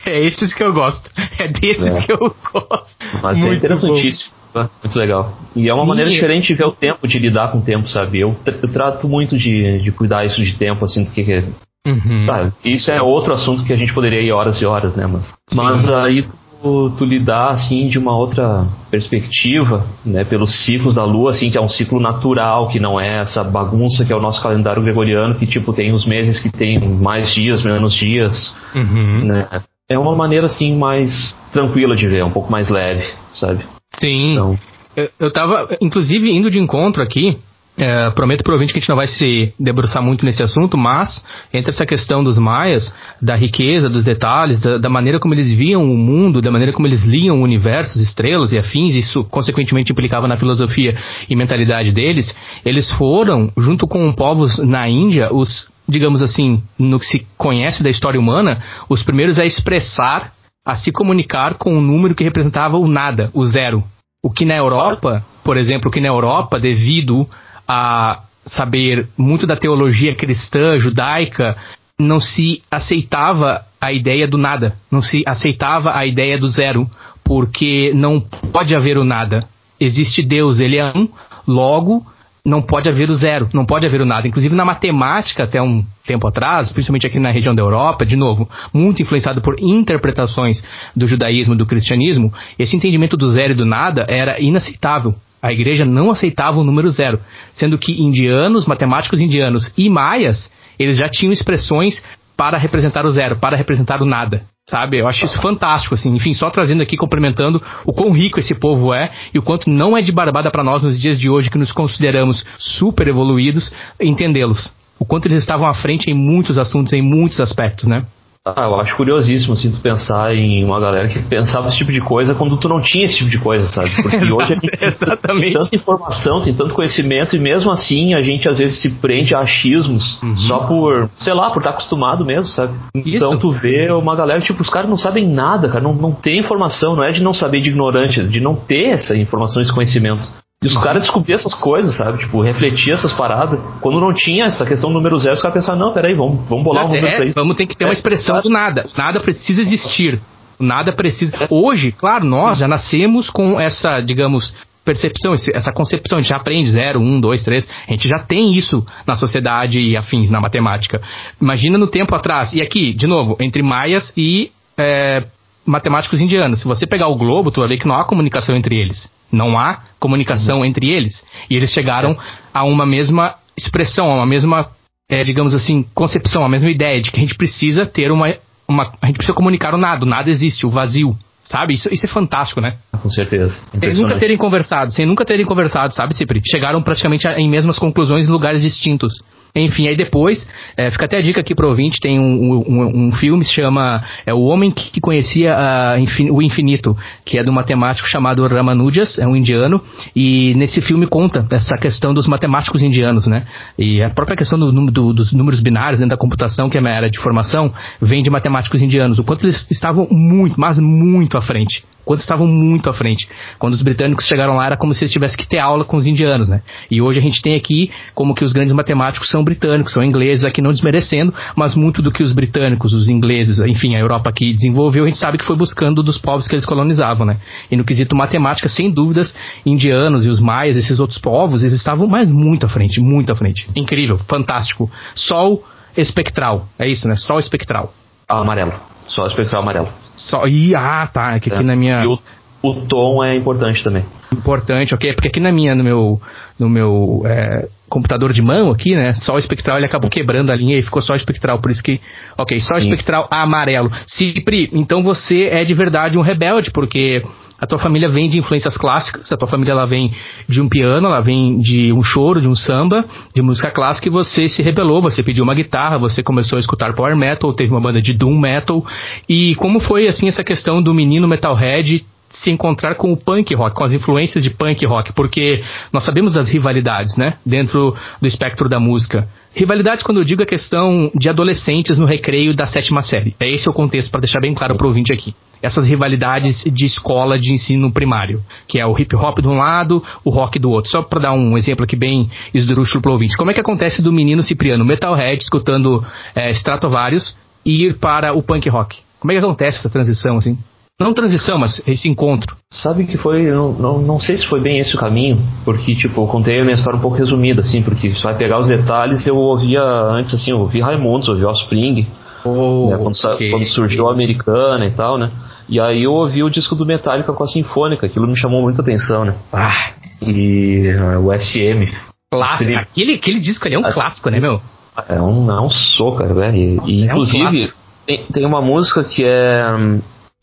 É 0.05 0.25
esses 0.25 0.53
que 0.53 0.63
eu 0.63 0.73
gosto. 0.73 1.09
É 1.37 1.47
desses 1.47 1.85
É. 1.85 2.01
que 2.01 2.11
eu 2.11 2.17
gosto. 2.17 2.95
Mas 3.21 3.37
é 3.37 3.41
Muito 3.41 3.55
interessantíssimo. 3.55 4.31
tá? 4.31 4.38
Muito 4.53 4.97
legal. 4.97 5.33
E 5.55 5.69
é 5.69 5.73
uma 5.73 5.83
Sim. 5.83 5.89
maneira 5.89 6.09
diferente 6.09 6.47
de 6.47 6.55
ver 6.55 6.65
o 6.65 6.71
tempo, 6.71 7.07
de 7.07 7.19
lidar 7.19 7.51
com 7.51 7.59
o 7.59 7.61
tempo, 7.61 7.87
sabe? 7.87 8.19
Eu, 8.19 8.35
eu 8.45 8.71
trato 8.71 9.07
muito 9.07 9.37
de, 9.37 9.79
de 9.79 9.91
cuidar 9.91 10.25
isso 10.25 10.43
de 10.43 10.55
tempo, 10.57 10.83
assim, 10.85 11.03
do 11.03 11.11
que. 11.11 11.23
que 11.23 11.43
Uhum. 11.87 12.25
Tá, 12.27 12.51
isso 12.63 12.91
é 12.91 13.01
outro 13.01 13.33
assunto 13.33 13.63
que 13.63 13.71
a 13.71 13.75
gente 13.75 13.93
poderia 13.93 14.21
ir 14.21 14.31
horas 14.31 14.61
e 14.61 14.65
horas, 14.65 14.95
né? 14.97 15.07
Mas, 15.07 15.33
mas 15.53 15.89
aí 15.89 16.25
tu, 16.61 16.89
tu 16.97 17.05
lidar 17.05 17.51
assim 17.51 17.87
de 17.87 17.97
uma 17.97 18.15
outra 18.15 18.67
perspectiva, 18.91 19.85
né? 20.05 20.23
Pelos 20.23 20.65
ciclos 20.65 20.95
da 20.95 21.05
Lua, 21.05 21.31
assim, 21.31 21.49
que 21.49 21.57
é 21.57 21.61
um 21.61 21.69
ciclo 21.69 21.99
natural, 21.99 22.67
que 22.67 22.79
não 22.79 22.99
é 22.99 23.21
essa 23.21 23.43
bagunça 23.43 24.05
que 24.05 24.11
é 24.11 24.15
o 24.15 24.21
nosso 24.21 24.43
calendário 24.43 24.83
gregoriano, 24.83 25.35
que 25.35 25.47
tipo 25.47 25.73
tem 25.73 25.91
os 25.93 26.05
meses 26.05 26.39
que 26.41 26.51
tem 26.51 26.79
mais 26.79 27.33
dias, 27.33 27.63
menos 27.63 27.93
dias, 27.93 28.53
Uhum. 28.75 29.23
né? 29.25 29.47
É 29.89 29.97
uma 29.97 30.15
maneira 30.15 30.45
assim 30.45 30.77
mais 30.77 31.35
tranquila 31.51 31.95
de 31.95 32.07
ver, 32.07 32.23
um 32.23 32.29
pouco 32.29 32.51
mais 32.51 32.69
leve, 32.69 33.07
sabe? 33.33 33.63
Sim. 33.97 34.31
Então, 34.33 34.59
Eu, 34.95 35.09
eu 35.19 35.31
tava, 35.31 35.77
inclusive, 35.81 36.29
indo 36.31 36.49
de 36.51 36.59
encontro 36.59 37.01
aqui, 37.01 37.37
É, 37.81 38.09
prometo 38.09 38.43
provavelmente 38.43 38.73
que 38.73 38.79
a 38.79 38.81
gente 38.81 38.89
não 38.89 38.97
vai 38.97 39.07
se 39.07 39.53
debruçar 39.57 40.03
muito 40.03 40.25
nesse 40.25 40.43
assunto, 40.43 40.77
mas 40.77 41.23
entre 41.53 41.71
essa 41.71 41.85
questão 41.85 42.21
dos 42.21 42.37
maias, 42.37 42.93
da 43.21 43.35
riqueza, 43.37 43.87
dos 43.87 44.03
detalhes, 44.03 44.59
da, 44.59 44.77
da, 44.77 44.89
maneira 44.89 45.17
como 45.17 45.33
eles 45.33 45.53
viam 45.53 45.89
o 45.89 45.95
mundo, 45.97 46.41
da 46.41 46.51
maneira 46.51 46.73
como 46.73 46.87
eles 46.87 47.05
liam 47.05 47.39
o 47.39 47.43
universo, 47.43 47.97
as 47.97 48.03
estrelas 48.03 48.51
e 48.51 48.57
afins, 48.57 48.95
isso 48.95 49.23
consequentemente 49.23 49.93
implicava 49.93 50.27
na 50.27 50.35
filosofia 50.35 50.97
e 51.29 51.35
mentalidade 51.37 51.93
deles, 51.93 52.29
eles 52.65 52.91
foram, 52.91 53.49
junto 53.57 53.87
com 53.87 54.11
povos 54.11 54.57
na 54.59 54.89
Índia, 54.89 55.33
os, 55.33 55.71
digamos 55.87 56.21
assim, 56.21 56.61
no 56.77 56.99
que 56.99 57.05
se 57.05 57.25
conhece 57.37 57.81
da 57.81 57.89
história 57.89 58.19
humana, 58.19 58.61
os 58.89 59.03
primeiros 59.03 59.39
a 59.39 59.45
expressar, 59.45 60.33
a 60.69 60.75
se 60.75 60.91
comunicar 60.91 61.55
com 61.55 61.73
um 61.73 61.81
número 61.81 62.13
que 62.13 62.23
representava 62.23 62.77
o 62.77 62.87
nada, 62.87 63.31
o 63.33 63.43
zero. 63.43 63.83
O 64.23 64.29
que 64.29 64.45
na 64.45 64.55
Europa, 64.55 65.25
por 65.43 65.57
exemplo, 65.57 65.89
que 65.89 65.99
na 65.99 66.09
Europa, 66.09 66.59
devido 66.59 67.27
a 67.67 68.21
saber 68.45 69.07
muito 69.17 69.47
da 69.47 69.57
teologia 69.57 70.13
cristã, 70.13 70.77
judaica, 70.77 71.57
não 71.99 72.19
se 72.19 72.61
aceitava 72.69 73.65
a 73.81 73.91
ideia 73.91 74.27
do 74.27 74.37
nada, 74.37 74.75
não 74.91 75.01
se 75.01 75.23
aceitava 75.25 75.97
a 75.97 76.05
ideia 76.05 76.37
do 76.37 76.47
zero, 76.47 76.87
porque 77.23 77.91
não 77.95 78.19
pode 78.19 78.75
haver 78.75 78.97
o 78.99 79.03
nada. 79.03 79.39
Existe 79.79 80.21
Deus, 80.21 80.59
ele 80.59 80.77
é 80.77 80.93
um, 80.95 81.09
logo 81.47 82.05
não 82.45 82.61
pode 82.61 82.89
haver 82.89 83.09
o 83.09 83.15
zero, 83.15 83.49
não 83.53 83.65
pode 83.65 83.85
haver 83.85 84.01
o 84.01 84.05
nada. 84.05 84.27
Inclusive 84.27 84.55
na 84.55 84.65
matemática, 84.65 85.43
até 85.43 85.61
um 85.61 85.83
tempo 86.05 86.27
atrás, 86.27 86.71
principalmente 86.71 87.07
aqui 87.07 87.19
na 87.19 87.31
região 87.31 87.53
da 87.53 87.61
Europa, 87.61 88.05
de 88.05 88.15
novo, 88.15 88.49
muito 88.73 89.01
influenciado 89.01 89.41
por 89.41 89.55
interpretações 89.59 90.63
do 90.95 91.07
judaísmo, 91.07 91.55
do 91.55 91.65
cristianismo, 91.65 92.33
esse 92.57 92.75
entendimento 92.75 93.15
do 93.17 93.27
zero 93.29 93.51
e 93.51 93.55
do 93.55 93.65
nada 93.65 94.05
era 94.07 94.39
inaceitável. 94.41 95.13
A 95.41 95.53
igreja 95.53 95.85
não 95.85 96.11
aceitava 96.11 96.59
o 96.59 96.63
número 96.63 96.89
zero, 96.91 97.19
sendo 97.53 97.77
que 97.77 98.01
indianos, 98.01 98.65
matemáticos 98.65 99.21
indianos 99.21 99.73
e 99.77 99.89
maias, 99.89 100.51
eles 100.77 100.97
já 100.97 101.09
tinham 101.09 101.31
expressões 101.31 102.03
para 102.39 102.57
representar 102.57 103.05
o 103.05 103.11
zero, 103.11 103.35
para 103.35 103.57
representar 103.57 104.01
o 104.01 104.05
nada. 104.05 104.43
Sabe? 104.69 104.97
Eu 104.97 105.09
acho 105.09 105.25
isso 105.25 105.41
fantástico, 105.41 105.93
assim. 105.93 106.15
Enfim, 106.15 106.33
só 106.33 106.49
trazendo 106.49 106.81
aqui, 106.81 106.95
complementando 106.95 107.61
o 107.85 107.91
quão 107.91 108.13
rico 108.13 108.39
esse 108.39 108.55
povo 108.55 108.93
é 108.93 109.11
e 109.33 109.37
o 109.37 109.41
quanto 109.41 109.69
não 109.69 109.97
é 109.97 110.01
de 110.01 110.13
barbada 110.13 110.49
para 110.49 110.63
nós 110.63 110.81
nos 110.81 110.97
dias 110.97 111.19
de 111.19 111.29
hoje, 111.29 111.49
que 111.49 111.57
nos 111.57 111.73
consideramos 111.73 112.45
super 112.57 113.09
evoluídos, 113.09 113.75
entendê-los. 113.99 114.73
O 114.97 115.03
quanto 115.03 115.25
eles 115.25 115.39
estavam 115.39 115.67
à 115.67 115.73
frente 115.73 116.09
em 116.09 116.13
muitos 116.13 116.57
assuntos, 116.57 116.93
em 116.93 117.01
muitos 117.01 117.41
aspectos, 117.41 117.87
né? 117.87 118.05
Ah, 118.45 118.63
eu 118.63 118.79
acho 118.79 118.95
curiosíssimo, 118.95 119.53
assim, 119.53 119.69
tu 119.69 119.79
pensar 119.81 120.33
em 120.33 120.63
uma 120.63 120.79
galera 120.79 121.09
que 121.09 121.21
pensava 121.23 121.67
esse 121.67 121.77
tipo 121.77 121.91
de 121.91 121.99
coisa 121.99 122.33
quando 122.33 122.57
tu 122.57 122.69
não 122.69 122.79
tinha 122.79 123.03
esse 123.03 123.17
tipo 123.17 123.29
de 123.29 123.37
coisa, 123.37 123.67
sabe? 123.67 123.89
Porque 124.01 124.17
hoje 124.17 124.53
a 124.53 124.55
gente 124.55 124.77
tem 124.77 124.91
tanta 124.91 125.75
informação, 125.75 126.41
tem 126.41 126.53
tanto 126.53 126.73
conhecimento 126.73 127.35
e 127.35 127.39
mesmo 127.39 127.69
assim 127.69 128.13
a 128.13 128.21
gente 128.21 128.49
às 128.49 128.57
vezes 128.57 128.81
se 128.81 128.89
prende 128.89 129.35
a 129.35 129.39
achismos 129.39 130.21
uhum. 130.23 130.37
só 130.37 130.59
por, 130.59 131.09
sei 131.17 131.33
lá, 131.33 131.51
por 131.51 131.59
estar 131.59 131.71
acostumado 131.71 132.25
mesmo, 132.25 132.45
sabe? 132.45 132.77
Isso. 132.95 133.17
Então 133.17 133.37
tu 133.37 133.49
vê 133.49 133.91
uma 133.91 134.15
galera, 134.15 134.39
tipo, 134.39 134.61
os 134.61 134.69
caras 134.69 134.89
não 134.89 134.97
sabem 134.97 135.27
nada, 135.27 135.67
cara, 135.67 135.83
não, 135.83 135.93
não 135.93 136.13
tem 136.13 136.39
informação, 136.39 136.95
não 136.95 137.03
é 137.03 137.11
de 137.11 137.21
não 137.21 137.33
saber 137.33 137.59
de 137.59 137.69
ignorante, 137.69 138.23
de 138.23 138.39
não 138.39 138.55
ter 138.55 138.89
essa 138.89 139.15
informação, 139.15 139.61
esse 139.61 139.73
conhecimento. 139.73 140.23
E 140.61 140.67
os 140.67 140.77
caras 140.77 141.03
descobriam 141.03 141.35
essas 141.35 141.53
coisas, 141.53 141.95
sabe? 141.95 142.17
Tipo, 142.17 142.41
refletir 142.41 142.91
essas 142.91 143.13
paradas. 143.13 143.61
Quando 143.79 144.01
não 144.01 144.13
tinha 144.13 144.43
essa 144.43 144.65
questão 144.65 144.89
do 144.89 144.95
número 144.95 145.17
zero, 145.17 145.35
os 145.35 145.41
caras 145.41 145.55
pensavam, 145.55 145.87
não, 145.87 145.93
peraí, 145.93 146.13
vamos, 146.13 146.45
vamos 146.49 146.65
bolar 146.65 146.83
um 146.83 146.89
número 146.89 147.07
é, 147.07 147.15
pra 147.15 147.25
isso. 147.27 147.33
Vamos 147.33 147.55
ter 147.55 147.65
que 147.65 147.77
ter 147.77 147.85
uma 147.85 147.91
é, 147.91 147.93
expressão 147.93 148.41
do 148.41 148.49
nada. 148.49 148.85
Nada 148.97 149.21
precisa 149.21 149.61
existir. 149.61 150.19
Nada 150.59 150.91
precisa. 150.91 151.31
Hoje, 151.49 151.93
claro, 151.93 152.25
nós 152.25 152.57
já 152.57 152.67
nascemos 152.67 153.29
com 153.29 153.57
essa, 153.57 154.01
digamos, 154.01 154.53
percepção, 154.83 155.33
essa 155.33 155.71
concepção, 155.71 156.19
a 156.19 156.21
gente 156.21 156.31
já 156.31 156.35
aprende 156.35 156.69
0, 156.69 156.99
1, 156.99 157.21
2, 157.21 157.43
3, 157.43 157.69
a 157.87 157.91
gente 157.93 158.09
já 158.09 158.19
tem 158.19 158.53
isso 158.53 158.85
na 159.07 159.15
sociedade 159.15 159.79
e 159.79 159.95
afins, 159.95 160.29
na 160.29 160.41
matemática. 160.41 161.01
Imagina 161.41 161.77
no 161.77 161.87
tempo 161.87 162.13
atrás, 162.13 162.51
e 162.51 162.61
aqui, 162.61 162.91
de 162.91 163.07
novo, 163.07 163.37
entre 163.39 163.63
maias 163.63 164.11
e 164.17 164.51
é, 164.77 165.23
matemáticos 165.65 166.19
indianos. 166.19 166.59
Se 166.59 166.67
você 166.67 166.85
pegar 166.85 167.07
o 167.07 167.15
globo, 167.15 167.49
tu 167.49 167.61
vai 167.61 167.69
ver 167.69 167.77
que 167.77 167.87
não 167.87 167.95
há 167.95 168.03
comunicação 168.03 168.57
entre 168.57 168.77
eles. 168.77 169.09
Não 169.31 169.57
há 169.57 169.83
comunicação 169.99 170.59
uhum. 170.59 170.65
entre 170.65 170.89
eles. 170.89 171.25
E 171.49 171.55
eles 171.55 171.71
chegaram 171.71 172.17
a 172.53 172.63
uma 172.63 172.85
mesma 172.85 173.35
expressão, 173.57 174.05
a 174.05 174.15
uma 174.15 174.25
mesma, 174.25 174.69
é, 175.09 175.23
digamos 175.23 175.53
assim, 175.53 175.85
concepção, 175.93 176.43
a 176.43 176.49
mesma 176.49 176.69
ideia 176.69 177.01
de 177.01 177.11
que 177.11 177.17
a 177.17 177.21
gente 177.21 177.35
precisa 177.35 177.85
ter 177.85 178.11
uma, 178.11 178.33
uma. 178.67 178.91
A 179.01 179.07
gente 179.07 179.17
precisa 179.17 179.35
comunicar 179.35 179.73
o 179.73 179.77
nada, 179.77 180.05
o 180.05 180.09
nada 180.09 180.29
existe, 180.29 180.65
o 180.65 180.69
vazio. 180.69 181.15
Sabe? 181.43 181.73
Isso, 181.73 181.89
isso 181.91 182.05
é 182.05 182.09
fantástico, 182.09 182.61
né? 182.61 182.77
Com 183.01 183.09
certeza. 183.09 183.59
Sem 183.79 183.93
nunca 183.93 184.19
terem 184.19 184.37
conversado, 184.37 184.91
sem 184.91 185.05
nunca 185.05 185.25
terem 185.25 185.45
conversado, 185.45 185.93
sabe, 185.93 186.13
Cipri? 186.13 186.41
Chegaram 186.45 186.81
praticamente 186.81 187.27
em 187.27 187.49
mesmas 187.49 187.79
conclusões 187.79 188.27
em 188.27 188.31
lugares 188.31 188.61
distintos. 188.61 189.13
Enfim, 189.55 189.87
aí 189.87 189.97
depois, 189.97 190.47
é, 190.77 190.91
fica 190.91 191.05
até 191.05 191.17
a 191.17 191.21
dica 191.21 191.41
aqui 191.41 191.55
pro 191.55 191.69
ouvinte, 191.69 191.99
tem 191.99 192.19
um, 192.19 192.63
um, 192.67 193.07
um 193.07 193.11
filme 193.13 193.43
se 193.43 193.53
chama 193.53 194.03
é, 194.25 194.33
O 194.33 194.41
Homem 194.41 194.71
que 194.71 195.01
Conhecia 195.01 195.55
uh, 195.55 196.33
o 196.33 196.41
Infinito, 196.41 196.95
que 197.25 197.37
é 197.37 197.41
um 197.41 197.51
matemático 197.51 198.07
chamado 198.07 198.45
Ramanujas, 198.45 199.17
é 199.17 199.25
um 199.25 199.35
indiano, 199.35 199.81
e 200.15 200.53
nesse 200.55 200.81
filme 200.81 201.07
conta 201.07 201.45
essa 201.51 201.75
questão 201.77 202.13
dos 202.13 202.27
matemáticos 202.27 202.83
indianos, 202.83 203.25
né? 203.25 203.45
E 203.77 204.03
a 204.03 204.09
própria 204.09 204.37
questão 204.37 204.59
do, 204.59 204.71
do, 204.71 205.13
dos 205.13 205.33
números 205.33 205.61
binários 205.61 205.99
dentro 205.99 206.15
da 206.15 206.17
computação, 206.17 206.69
que 206.69 206.77
é 206.77 206.79
a 206.79 206.83
minha 206.83 206.95
área 206.95 207.09
de 207.09 207.19
formação, 207.19 207.73
vem 207.99 208.21
de 208.21 208.29
matemáticos 208.29 208.81
indianos, 208.81 209.17
o 209.17 209.23
quanto 209.23 209.45
eles 209.45 209.69
estavam 209.71 210.07
muito, 210.11 210.59
mas 210.59 210.77
muito 210.79 211.37
à 211.37 211.41
frente 211.41 211.83
quando 212.09 212.21
estavam 212.21 212.47
muito 212.47 212.89
à 212.89 212.93
frente. 212.93 213.29
Quando 213.59 213.75
os 213.75 213.83
britânicos 213.83 214.25
chegaram 214.25 214.55
lá, 214.55 214.65
era 214.65 214.75
como 214.75 214.95
se 214.95 215.03
eles 215.03 215.13
tivessem 215.13 215.37
que 215.37 215.47
ter 215.47 215.59
aula 215.59 215.85
com 215.85 215.95
os 215.95 216.07
indianos, 216.07 216.49
né? 216.49 216.63
E 216.89 216.99
hoje 216.99 217.19
a 217.19 217.21
gente 217.21 217.39
tem 217.39 217.53
aqui 217.53 217.91
como 218.15 218.33
que 218.33 218.43
os 218.43 218.51
grandes 218.51 218.73
matemáticos 218.73 219.29
são 219.29 219.38
britânicos, 219.43 219.93
são 219.93 220.03
ingleses, 220.03 220.43
aqui 220.43 220.61
não 220.61 220.71
desmerecendo, 220.71 221.33
mas 221.55 221.75
muito 221.75 222.01
do 222.01 222.11
que 222.11 222.23
os 222.23 222.31
britânicos, 222.31 222.93
os 222.93 223.07
ingleses, 223.07 223.59
enfim, 223.59 223.95
a 223.95 223.99
Europa 223.99 224.29
aqui 224.29 224.53
desenvolveu, 224.53 225.03
a 225.03 225.07
gente 225.07 225.17
sabe 225.17 225.37
que 225.37 225.45
foi 225.45 225.55
buscando 225.55 226.03
dos 226.03 226.17
povos 226.17 226.47
que 226.47 226.55
eles 226.55 226.65
colonizavam, 226.65 227.25
né? 227.25 227.37
E 227.71 227.75
no 227.75 227.83
quesito 227.83 228.15
matemática, 228.15 228.67
sem 228.67 228.91
dúvidas, 228.91 229.35
indianos 229.65 230.25
e 230.25 230.29
os 230.29 230.39
maias, 230.39 230.77
esses 230.77 230.99
outros 230.99 231.19
povos, 231.19 231.63
eles 231.63 231.75
estavam 231.75 232.07
mais 232.07 232.29
muito 232.29 232.65
à 232.65 232.69
frente, 232.69 232.99
muito 233.01 233.31
à 233.31 233.35
frente. 233.35 233.67
Incrível, 233.75 234.17
fantástico. 234.27 234.89
Sol 235.15 235.63
espectral, 235.95 236.67
é 236.77 236.87
isso, 236.87 237.07
né? 237.07 237.15
Sol 237.15 237.39
espectral. 237.39 237.93
Ah, 238.27 238.39
amarelo. 238.39 238.73
Só 239.09 239.25
especial 239.25 239.63
amarelo. 239.63 239.89
Só, 240.15 240.45
e, 240.47 240.75
ah, 240.75 241.09
tá. 241.11 241.35
É 241.35 241.39
que 241.39 241.51
aqui 241.51 241.63
é. 241.63 241.65
na 241.65 241.75
minha. 241.75 242.03
E 242.03 242.07
o, 242.07 242.19
o 242.61 242.85
tom 242.87 243.23
é 243.23 243.35
importante 243.35 243.83
também. 243.83 244.05
Importante, 244.31 244.93
ok. 244.93 245.13
Porque 245.13 245.29
aqui 245.29 245.39
na 245.39 245.51
minha, 245.51 245.73
no 245.73 245.83
meu, 245.83 246.21
no 246.59 246.69
meu 246.69 247.23
é, 247.25 247.67
computador 247.89 248.31
de 248.31 248.41
mão 248.41 248.71
aqui, 248.71 248.95
né? 248.95 249.13
Só 249.13 249.35
o 249.35 249.39
espectral 249.39 249.77
ele 249.77 249.85
acabou 249.85 250.09
quebrando 250.09 250.51
a 250.51 250.55
linha 250.55 250.77
e 250.77 250.83
ficou 250.83 251.01
só 251.01 251.15
espectral. 251.15 251.59
Por 251.59 251.71
isso 251.71 251.83
que, 251.83 251.99
ok, 252.37 252.59
só 252.61 252.75
Sim. 252.75 252.83
espectral 252.83 253.27
amarelo. 253.31 253.91
Cipri, 254.07 254.69
então 254.73 255.03
você 255.03 255.43
é 255.51 255.63
de 255.63 255.73
verdade 255.73 256.17
um 256.17 256.21
rebelde, 256.21 256.71
porque 256.71 257.21
a 257.59 257.67
tua 257.67 257.77
família 257.77 258.07
vem 258.07 258.29
de 258.29 258.37
influências 258.37 258.77
clássicas, 258.77 259.29
a 259.31 259.35
tua 259.35 259.47
família 259.47 259.73
ela 259.73 259.85
vem 259.85 260.13
de 260.47 260.61
um 260.61 260.69
piano, 260.69 261.07
ela 261.07 261.19
vem 261.19 261.59
de 261.59 261.91
um 261.91 262.01
choro, 262.01 262.39
de 262.39 262.47
um 262.47 262.55
samba, 262.55 263.03
de 263.35 263.41
música 263.41 263.69
clássica 263.69 264.07
e 264.07 264.11
você 264.11 264.47
se 264.47 264.61
rebelou, 264.61 265.01
você 265.01 265.21
pediu 265.21 265.43
uma 265.43 265.53
guitarra, 265.53 265.97
você 265.97 266.23
começou 266.23 266.55
a 266.55 266.59
escutar 266.59 266.93
power 266.93 267.17
metal, 267.17 267.53
teve 267.53 267.71
uma 267.71 267.81
banda 267.81 268.01
de 268.01 268.13
doom 268.13 268.39
metal. 268.39 268.85
E 269.27 269.55
como 269.55 269.81
foi 269.81 270.07
assim 270.07 270.29
essa 270.29 270.43
questão 270.43 270.81
do 270.81 270.93
menino 270.93 271.27
metalhead 271.27 272.05
se 272.31 272.51
encontrar 272.51 272.95
com 272.95 273.11
o 273.11 273.17
punk 273.17 273.53
rock, 273.55 273.75
com 273.75 273.83
as 273.83 273.93
influências 273.93 274.43
de 274.43 274.49
punk 274.49 274.85
rock, 274.85 275.13
porque 275.13 275.63
nós 275.91 276.03
sabemos 276.03 276.33
das 276.33 276.49
rivalidades, 276.49 277.17
né, 277.17 277.35
dentro 277.45 277.95
do 278.21 278.27
espectro 278.27 278.69
da 278.69 278.79
música. 278.79 279.27
Rivalidades, 279.53 280.03
quando 280.03 280.19
eu 280.19 280.23
digo 280.23 280.43
a 280.43 280.45
questão 280.45 281.11
de 281.15 281.27
adolescentes 281.27 281.97
no 281.97 282.05
recreio 282.05 282.53
da 282.53 282.67
sétima 282.67 283.01
série. 283.01 283.35
É 283.39 283.49
esse 283.49 283.67
o 283.67 283.73
contexto, 283.73 284.11
para 284.11 284.21
deixar 284.21 284.39
bem 284.39 284.53
claro 284.53 284.75
para 284.77 284.85
o 284.85 284.89
ouvinte 284.89 285.11
aqui. 285.11 285.33
Essas 285.61 285.85
rivalidades 285.85 286.63
de 286.63 286.85
escola 286.85 287.37
de 287.37 287.51
ensino 287.51 287.91
primário, 287.91 288.41
que 288.67 288.79
é 288.79 288.85
o 288.85 288.97
hip 288.97 289.13
hop 289.15 289.39
de 289.39 289.47
um 289.47 289.57
lado, 289.57 290.01
o 290.23 290.29
rock 290.29 290.57
do 290.59 290.69
outro. 290.69 290.89
Só 290.89 291.01
para 291.01 291.19
dar 291.19 291.33
um 291.33 291.57
exemplo 291.57 291.83
aqui 291.83 291.97
bem 291.97 292.29
esdrúxulo 292.53 293.01
para 293.01 293.09
o 293.09 293.13
ouvinte. 293.13 293.35
Como 293.35 293.51
é 293.51 293.53
que 293.53 293.59
acontece 293.59 294.01
do 294.01 294.13
menino 294.13 294.43
Cipriano 294.43 294.85
Metalhead 294.85 295.41
escutando 295.41 296.05
é, 296.33 296.51
Stratovarius 296.51 297.37
e 297.65 297.87
ir 297.87 297.95
para 297.95 298.33
o 298.33 298.43
punk 298.43 298.69
rock? 298.69 298.99
Como 299.19 299.31
é 299.31 299.35
que 299.35 299.43
acontece 299.43 299.79
essa 299.79 299.89
transição, 299.89 300.37
assim? 300.37 300.57
Não 300.99 301.13
transição, 301.13 301.57
mas 301.57 301.81
esse 301.87 302.09
encontro. 302.09 302.57
Sabe 302.71 303.05
que 303.05 303.17
foi. 303.17 303.49
Não, 303.49 303.71
não, 303.71 304.01
não 304.01 304.19
sei 304.19 304.37
se 304.37 304.45
foi 304.45 304.59
bem 304.59 304.79
esse 304.79 304.95
o 304.95 304.99
caminho, 304.99 305.39
porque, 305.63 305.95
tipo, 305.95 306.21
eu 306.21 306.27
contei 306.27 306.59
a 306.59 306.63
minha 306.63 306.75
história 306.75 306.97
um 306.97 307.01
pouco 307.01 307.15
resumida, 307.15 307.61
assim, 307.61 307.81
porque 307.81 308.09
se 308.09 308.21
vai 308.21 308.37
pegar 308.37 308.59
os 308.59 308.67
detalhes, 308.67 309.25
eu 309.25 309.37
ouvia 309.37 309.81
antes, 309.81 310.33
assim, 310.33 310.51
eu 310.51 310.59
ouvi 310.59 310.81
Raimundos, 310.81 311.29
ouvi 311.29 311.45
Offspring, 311.45 312.05
oh, 312.43 312.89
né, 312.89 312.97
quando, 312.97 313.15
okay. 313.33 313.49
quando, 313.49 313.65
surgiu 313.67 314.09
a 314.09 314.13
Americana 314.13 314.85
e 314.85 314.91
tal, 314.91 315.17
né? 315.17 315.31
E 315.69 315.79
aí 315.79 316.03
eu 316.03 316.11
ouvi 316.11 316.43
o 316.43 316.49
disco 316.49 316.75
do 316.75 316.85
Metallica 316.85 317.31
com 317.31 317.43
a 317.43 317.47
Sinfônica, 317.47 318.05
aquilo 318.05 318.27
me 318.27 318.37
chamou 318.37 318.61
muita 318.61 318.81
atenção, 318.81 319.23
né? 319.23 319.35
Ah! 319.53 319.93
E 320.21 320.89
uh, 320.89 321.25
o 321.25 321.39
SM. 321.39 321.89
Clássico. 322.31 322.77
Aquele, 322.77 323.13
aquele 323.13 323.39
disco 323.39 323.65
ali 323.65 323.75
é 323.75 323.79
um 323.79 323.87
é, 323.87 323.93
clássico, 323.93 324.29
né, 324.29 324.39
meu? 324.39 324.61
É 325.07 325.21
um, 325.21 325.49
é 325.49 325.61
um 325.61 325.69
soco, 325.69 326.23
né? 326.25 326.55
E, 326.57 326.75
Nossa, 326.75 326.91
inclusive, 326.91 327.61
é 327.61 327.65
um 327.65 327.69
tem, 328.05 328.23
tem 328.25 328.45
uma 328.45 328.61
música 328.61 329.03
que 329.03 329.23
é. 329.23 329.63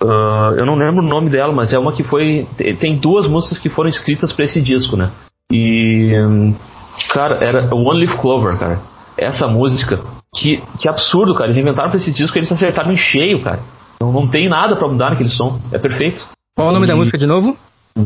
Uh, 0.02 0.58
eu 0.58 0.66
não 0.66 0.74
lembro 0.74 1.02
o 1.02 1.08
nome 1.08 1.30
dela, 1.30 1.52
mas 1.52 1.72
é 1.72 1.78
uma 1.78 1.94
que 1.94 2.02
foi. 2.02 2.46
Tem 2.78 2.98
duas 2.98 3.26
músicas 3.26 3.58
que 3.58 3.70
foram 3.70 3.88
escritas 3.88 4.32
para 4.32 4.44
esse 4.44 4.60
disco, 4.60 4.96
né? 4.96 5.10
E. 5.52 6.12
Cara, 7.12 7.44
era 7.44 7.74
One 7.74 8.00
Leaf 8.00 8.20
Clover, 8.20 8.58
cara. 8.58 8.80
Essa 9.16 9.46
música, 9.46 9.98
que, 10.34 10.62
que 10.78 10.88
absurdo, 10.88 11.34
cara. 11.34 11.46
Eles 11.46 11.56
inventaram 11.56 11.88
pra 11.88 11.98
esse 11.98 12.12
disco 12.12 12.36
eles 12.36 12.52
acertaram 12.52 12.92
em 12.92 12.96
cheio, 12.96 13.42
cara. 13.42 13.60
Não, 14.00 14.12
não 14.12 14.28
tem 14.28 14.48
nada 14.48 14.76
para 14.76 14.88
mudar 14.88 15.10
naquele 15.10 15.30
som. 15.30 15.58
É 15.72 15.78
perfeito. 15.78 16.22
Qual 16.54 16.68
o 16.68 16.72
nome 16.72 16.86
e... 16.86 16.88
da 16.88 16.96
música 16.96 17.16
de 17.16 17.26
novo? 17.26 17.56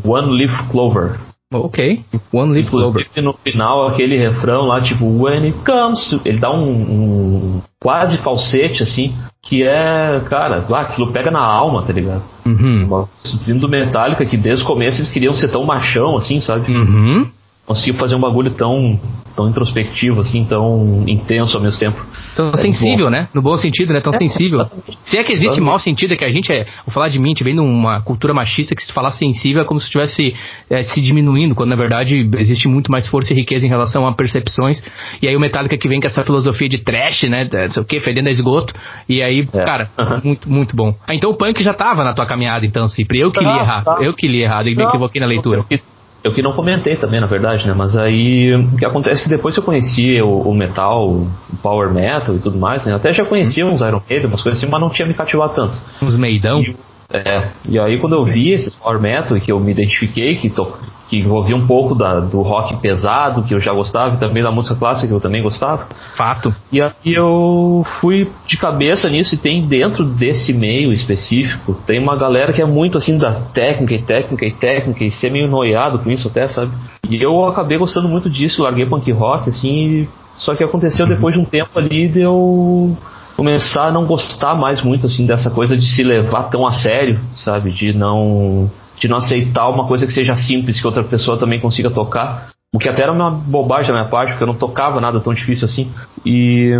One 0.05 0.38
Leaf 0.38 0.70
Clover. 0.70 1.18
Ok. 1.52 2.04
One 2.32 2.52
Leaf 2.52 2.70
Clover. 2.70 3.06
no 3.16 3.32
final, 3.32 3.88
aquele 3.88 4.16
refrão 4.16 4.66
lá, 4.66 4.80
tipo, 4.80 5.04
When 5.04 5.46
it 5.46 5.58
comes 5.64 6.08
to... 6.08 6.20
Ele 6.24 6.38
dá 6.38 6.52
um, 6.52 6.70
um, 6.70 7.62
quase 7.80 8.18
falsete, 8.18 8.84
assim, 8.84 9.12
que 9.42 9.64
é, 9.64 10.20
cara, 10.28 10.64
lá, 10.68 10.82
aquilo 10.82 11.12
pega 11.12 11.30
na 11.30 11.42
alma, 11.42 11.82
tá 11.82 11.92
ligado? 11.92 12.22
Uhum. 12.46 13.06
Vindo 13.44 13.60
do 13.60 13.68
Metallica, 13.68 14.24
que 14.24 14.36
desde 14.36 14.64
o 14.64 14.66
começo 14.66 15.00
eles 15.00 15.10
queriam 15.10 15.32
ser 15.32 15.48
tão 15.48 15.64
machão, 15.64 16.16
assim, 16.16 16.40
sabe? 16.40 16.72
Uhum 16.72 17.28
conseguiu 17.70 17.94
fazer 17.94 18.16
um 18.16 18.20
bagulho 18.20 18.50
tão, 18.50 18.98
tão 19.37 19.48
introspectivo, 19.48 20.20
assim, 20.22 20.44
tão 20.44 21.04
intenso 21.06 21.56
ao 21.56 21.62
mesmo 21.62 21.78
tempo. 21.78 22.04
Tão 22.35 22.50
é 22.50 22.56
sensível, 22.56 23.04
bom. 23.04 23.11
né? 23.11 23.28
No 23.33 23.40
bom 23.40 23.56
sentido, 23.56 23.92
né? 23.92 24.00
Tão 24.00 24.12
é, 24.12 24.16
sensível. 24.16 24.68
Se 25.04 25.16
é 25.16 25.22
que 25.22 25.30
existe 25.30 25.46
exatamente. 25.46 25.66
mau 25.70 25.78
sentido, 25.78 26.14
é 26.14 26.16
que 26.16 26.24
a 26.24 26.28
gente 26.28 26.52
é. 26.52 26.64
Vou 26.85 26.92
falar 26.92 27.09
de 27.09 27.20
mim, 27.20 27.26
a 27.26 27.28
gente 27.28 27.44
vem 27.44 27.54
numa 27.54 28.00
cultura 28.00 28.35
machista 28.35 28.74
que 28.74 28.83
se 28.83 28.92
falar 28.92 29.12
sensível 29.12 29.62
é 29.62 29.64
como 29.64 29.78
se 29.78 29.87
estivesse 29.87 30.35
é, 30.68 30.83
se 30.83 31.00
diminuindo, 31.00 31.54
quando 31.54 31.70
na 31.70 31.76
verdade 31.76 32.28
existe 32.38 32.66
muito 32.66 32.90
mais 32.90 33.06
força 33.06 33.33
e 33.33 33.37
riqueza 33.37 33.64
em 33.64 33.68
relação 33.68 34.04
a 34.04 34.12
percepções. 34.12 34.83
E 35.22 35.28
aí 35.28 35.37
o 35.37 35.40
Metallica 35.40 35.78
que 35.78 35.88
vem 35.88 36.00
com 36.00 36.09
essa 36.09 36.24
filosofia 36.24 36.68
de 36.68 36.78
trash, 36.78 37.22
né? 37.22 37.48
Não 37.52 37.70
sei 37.70 37.83
o 37.85 37.87
que, 37.87 38.00
fedendo 38.00 38.26
a 38.28 38.33
esgoto. 38.33 38.74
E 39.09 39.22
aí, 39.22 39.46
é. 39.52 39.64
cara, 39.64 39.90
muito, 40.24 40.50
muito 40.50 40.74
bom. 40.74 40.92
Ah, 41.06 41.14
então 41.14 41.30
o 41.30 41.35
punk 41.35 41.62
já 41.62 41.72
tava 41.72 42.02
na 42.02 42.12
tua 42.12 42.26
caminhada, 42.26 42.66
então, 42.66 42.88
Cipri. 42.88 43.20
Eu 43.20 43.30
que 43.30 43.38
li 43.38 43.46
tá, 43.46 43.61
errado. 43.61 43.85
Tá. 43.85 43.98
Eu 44.00 44.12
que 44.12 44.26
li 44.26 44.42
errado 44.42 44.68
e 44.68 44.74
me 44.74 44.83
equivoquei 44.83 45.20
na 45.20 45.26
leitura. 45.28 45.64
Eu, 45.70 45.78
eu 46.22 46.33
que 46.33 46.42
não 46.42 46.52
comentei 46.52 46.96
também, 46.96 47.20
na 47.20 47.26
verdade, 47.26 47.66
né? 47.66 47.74
Mas 47.74 47.96
aí 47.96 48.54
o 48.54 48.76
que 48.76 48.85
acontece 48.85 49.22
é 49.22 49.24
que 49.24 49.30
depois 49.30 49.54
que 49.54 49.61
eu 49.61 49.64
conheci 49.64 50.20
o, 50.20 50.42
o 50.42 50.54
metal, 50.54 51.09
o 51.09 51.28
power 51.62 51.92
metal 51.92 52.35
e 52.35 52.38
tudo 52.38 52.59
mais, 52.59 52.85
né? 52.85 52.92
Eu 52.92 52.96
até 52.96 53.12
já 53.12 53.24
conhecia 53.24 53.66
uns 53.66 53.80
Iron 53.80 54.02
Maiden, 54.09 54.28
umas 54.28 54.42
coisas 54.42 54.62
assim, 54.62 54.70
mas 54.70 54.80
não 54.80 54.90
tinha 54.90 55.09
me 55.09 55.14
cativado 55.14 55.54
tanto. 55.54 55.72
Uns 56.02 56.16
meidão? 56.16 56.62
E, 56.62 56.76
é, 57.12 57.48
e 57.68 57.78
aí 57.78 57.98
quando 57.98 58.14
eu 58.14 58.22
vi 58.22 58.52
esses 58.52 58.74
power 58.74 59.00
metal 59.00 59.37
e 59.37 59.40
que 59.40 59.50
eu 59.50 59.59
me 59.59 59.72
identifiquei, 59.72 60.37
que, 60.37 60.50
to, 60.50 60.70
que 61.11 61.18
envolvia 61.18 61.57
um 61.57 61.66
pouco 61.66 61.92
da, 61.92 62.20
do 62.20 62.40
rock 62.40 62.81
pesado, 62.81 63.42
que 63.42 63.53
eu 63.53 63.59
já 63.59 63.73
gostava, 63.73 64.14
e 64.14 64.18
também 64.18 64.44
da 64.44 64.53
música 64.53 64.77
clássica, 64.77 65.09
que 65.09 65.12
eu 65.12 65.20
também 65.20 65.42
gostava. 65.42 65.88
Fato. 66.16 66.55
E 66.73 66.81
aí 66.81 66.92
eu 67.05 67.85
fui 68.01 68.31
de 68.46 68.57
cabeça 68.57 69.09
nisso, 69.11 69.35
e 69.35 69.38
tem 69.38 69.66
dentro 69.66 70.05
desse 70.05 70.53
meio 70.53 70.92
específico, 70.92 71.75
tem 71.85 71.99
uma 71.99 72.16
galera 72.16 72.53
que 72.53 72.62
é 72.62 72.64
muito 72.64 72.96
assim 72.96 73.18
da 73.18 73.33
técnica 73.33 73.94
e 73.94 74.03
técnica 74.03 74.46
e 74.46 74.53
técnica, 74.53 75.05
e 75.05 75.11
ser 75.11 75.33
meio 75.33 75.51
noiado 75.51 75.99
com 75.99 76.09
isso 76.11 76.29
até, 76.29 76.46
sabe? 76.46 76.70
E 77.09 77.20
eu 77.20 77.44
acabei 77.44 77.77
gostando 77.77 78.09
muito 78.09 78.31
disso, 78.31 78.62
larguei 78.62 78.87
punk 78.87 79.11
rock, 79.11 79.49
assim, 79.49 80.07
só 80.37 80.55
que 80.55 80.62
aconteceu 80.62 81.07
uhum. 81.07 81.12
depois 81.12 81.35
de 81.35 81.40
um 81.40 81.44
tempo 81.44 81.77
ali 81.77 82.07
de 82.07 82.20
eu 82.20 82.96
começar 83.37 83.88
a 83.88 83.92
não 83.92 84.05
gostar 84.05 84.55
mais 84.55 84.81
muito 84.85 85.07
assim 85.07 85.27
dessa 85.27 85.51
coisa 85.51 85.77
de 85.77 85.87
se 85.87 86.05
levar 86.05 86.51
tão 86.51 86.64
a 86.64 86.70
sério, 86.70 87.18
sabe? 87.35 87.73
De 87.73 87.92
não 87.92 88.70
de 89.00 89.08
não 89.08 89.16
aceitar 89.16 89.68
uma 89.68 89.86
coisa 89.86 90.06
que 90.06 90.12
seja 90.12 90.34
simples, 90.34 90.80
que 90.80 90.86
outra 90.86 91.02
pessoa 91.02 91.38
também 91.38 91.58
consiga 91.58 91.90
tocar. 91.90 92.50
O 92.72 92.78
que 92.78 92.88
até 92.88 93.02
era 93.02 93.12
uma 93.12 93.30
bobagem 93.30 93.88
da 93.88 93.98
minha 93.98 94.08
parte, 94.08 94.30
porque 94.30 94.44
eu 94.44 94.46
não 94.46 94.54
tocava 94.54 95.00
nada 95.00 95.18
tão 95.20 95.34
difícil 95.34 95.64
assim. 95.64 95.90
E 96.24 96.70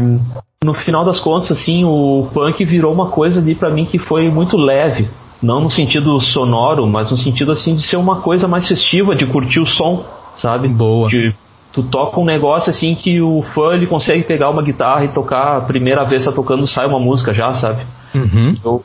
no 0.62 0.74
final 0.74 1.04
das 1.04 1.18
contas, 1.18 1.50
assim, 1.50 1.85
o 1.85 2.28
punk 2.33 2.64
virou 2.64 2.92
uma 2.92 3.09
coisa 3.11 3.40
ali 3.40 3.54
para 3.54 3.70
mim 3.70 3.87
que 3.87 3.98
foi 3.98 4.28
muito 4.28 4.56
leve. 4.56 5.09
Não 5.42 5.61
no 5.61 5.70
sentido 5.70 6.20
sonoro, 6.20 6.87
mas 6.87 7.11
no 7.11 7.16
sentido 7.16 7.50
assim 7.50 7.74
de 7.74 7.83
ser 7.83 7.96
uma 7.96 8.20
coisa 8.20 8.46
mais 8.46 8.68
festiva, 8.68 9.14
de 9.16 9.26
curtir 9.26 9.59
o 9.59 9.66
som, 9.66 10.04
sabe? 10.37 10.68
Boa. 10.68 11.09
De, 11.09 11.35
tu 11.72 11.83
toca 11.83 12.20
um 12.20 12.24
negócio 12.24 12.70
assim 12.70 12.94
que 12.94 13.22
o 13.22 13.42
fã 13.54 13.72
ele 13.72 13.87
consegue 13.87 14.22
pegar 14.24 14.50
uma 14.50 14.62
guitarra 14.62 15.06
e 15.06 15.14
tocar 15.14 15.56
a 15.56 15.61
primeira 15.62 16.04
vez 16.04 16.24
tá 16.24 16.33
tocando 16.33 16.68
sai 16.68 16.87
uma 16.87 17.00
música 17.00 17.33
já, 17.33 17.54
sabe? 17.54 17.87
Uhum. 18.14 18.56
Eu, 18.62 18.85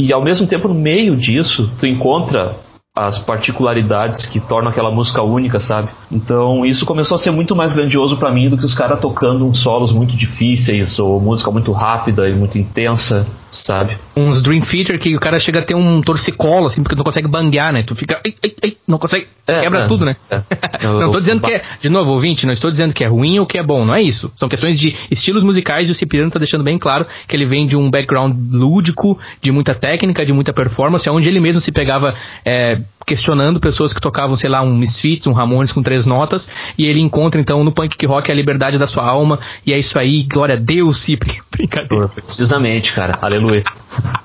e 0.00 0.12
ao 0.12 0.22
mesmo 0.22 0.46
tempo, 0.46 0.68
no 0.68 0.74
meio 0.74 1.16
disso, 1.16 1.70
tu 1.78 1.86
encontra 1.86 2.56
as 2.96 3.18
particularidades 3.18 4.24
que 4.26 4.38
tornam 4.38 4.70
aquela 4.70 4.88
música 4.88 5.20
única, 5.20 5.58
sabe? 5.58 5.90
Então 6.12 6.64
isso 6.64 6.86
começou 6.86 7.16
a 7.16 7.18
ser 7.18 7.32
muito 7.32 7.56
mais 7.56 7.74
grandioso 7.74 8.16
para 8.18 8.30
mim 8.30 8.48
do 8.48 8.56
que 8.56 8.64
os 8.64 8.72
caras 8.72 9.00
tocando 9.00 9.44
uns 9.44 9.60
solos 9.64 9.92
muito 9.92 10.16
difíceis 10.16 10.96
ou 11.00 11.20
música 11.20 11.50
muito 11.50 11.72
rápida 11.72 12.28
e 12.28 12.34
muito 12.34 12.56
intensa 12.56 13.26
sabe? 13.54 13.96
Uns 14.16 14.42
Dream 14.42 14.60
Theater 14.60 14.98
que 14.98 15.14
o 15.14 15.20
cara 15.20 15.38
chega 15.38 15.60
a 15.60 15.62
ter 15.62 15.74
um 15.74 16.00
torcicolo, 16.00 16.66
assim, 16.66 16.82
porque 16.82 16.96
não 16.96 17.04
consegue 17.04 17.28
banguear, 17.28 17.72
né? 17.72 17.82
Tu 17.82 17.94
fica. 17.94 18.20
Ai, 18.24 18.34
ai, 18.42 18.54
ai, 18.64 18.76
não 18.86 18.98
consegue. 18.98 19.26
É, 19.46 19.60
quebra 19.60 19.80
é, 19.80 19.86
tudo, 19.86 20.04
né? 20.04 20.16
É. 20.30 20.42
não 20.82 21.12
tô 21.12 21.20
dizendo 21.20 21.42
que 21.42 21.52
é. 21.52 21.62
De 21.80 21.88
novo, 21.88 22.12
ouvinte, 22.12 22.46
não 22.46 22.52
estou 22.52 22.70
dizendo 22.70 22.92
que 22.94 23.04
é 23.04 23.06
ruim 23.06 23.38
ou 23.38 23.46
que 23.46 23.58
é 23.58 23.62
bom, 23.62 23.84
não 23.84 23.94
é 23.94 24.02
isso. 24.02 24.32
São 24.36 24.48
questões 24.48 24.78
de 24.78 24.96
estilos 25.10 25.42
musicais 25.42 25.88
e 25.88 25.92
o 25.92 25.94
Cipriano 25.94 26.30
tá 26.30 26.38
deixando 26.38 26.64
bem 26.64 26.78
claro 26.78 27.06
que 27.28 27.36
ele 27.36 27.44
vem 27.44 27.66
de 27.66 27.76
um 27.76 27.90
background 27.90 28.34
lúdico, 28.50 29.18
de 29.40 29.52
muita 29.52 29.74
técnica, 29.74 30.24
de 30.24 30.32
muita 30.32 30.52
performance, 30.52 31.08
onde 31.10 31.28
ele 31.28 31.40
mesmo 31.40 31.60
se 31.60 31.70
pegava 31.70 32.14
é, 32.44 32.80
questionando 33.06 33.60
pessoas 33.60 33.92
que 33.92 34.00
tocavam, 34.00 34.36
sei 34.36 34.48
lá, 34.48 34.62
um 34.62 34.74
Misfits, 34.74 35.26
um 35.26 35.32
Ramones 35.32 35.72
com 35.72 35.82
três 35.82 36.06
notas, 36.06 36.50
e 36.78 36.86
ele 36.86 37.00
encontra 37.00 37.40
então 37.40 37.62
no 37.62 37.72
punk 37.72 38.04
rock 38.06 38.30
a 38.30 38.34
liberdade 38.34 38.78
da 38.78 38.86
sua 38.86 39.04
alma, 39.04 39.38
e 39.66 39.72
é 39.72 39.78
isso 39.78 39.98
aí, 39.98 40.22
glória 40.22 40.54
a 40.54 40.58
Deus, 40.58 41.02
Cipri. 41.02 41.40
Brincadeira. 41.50 42.08
Precisamente, 42.08 42.92
cara. 42.92 43.18
Aleluia. 43.20 43.64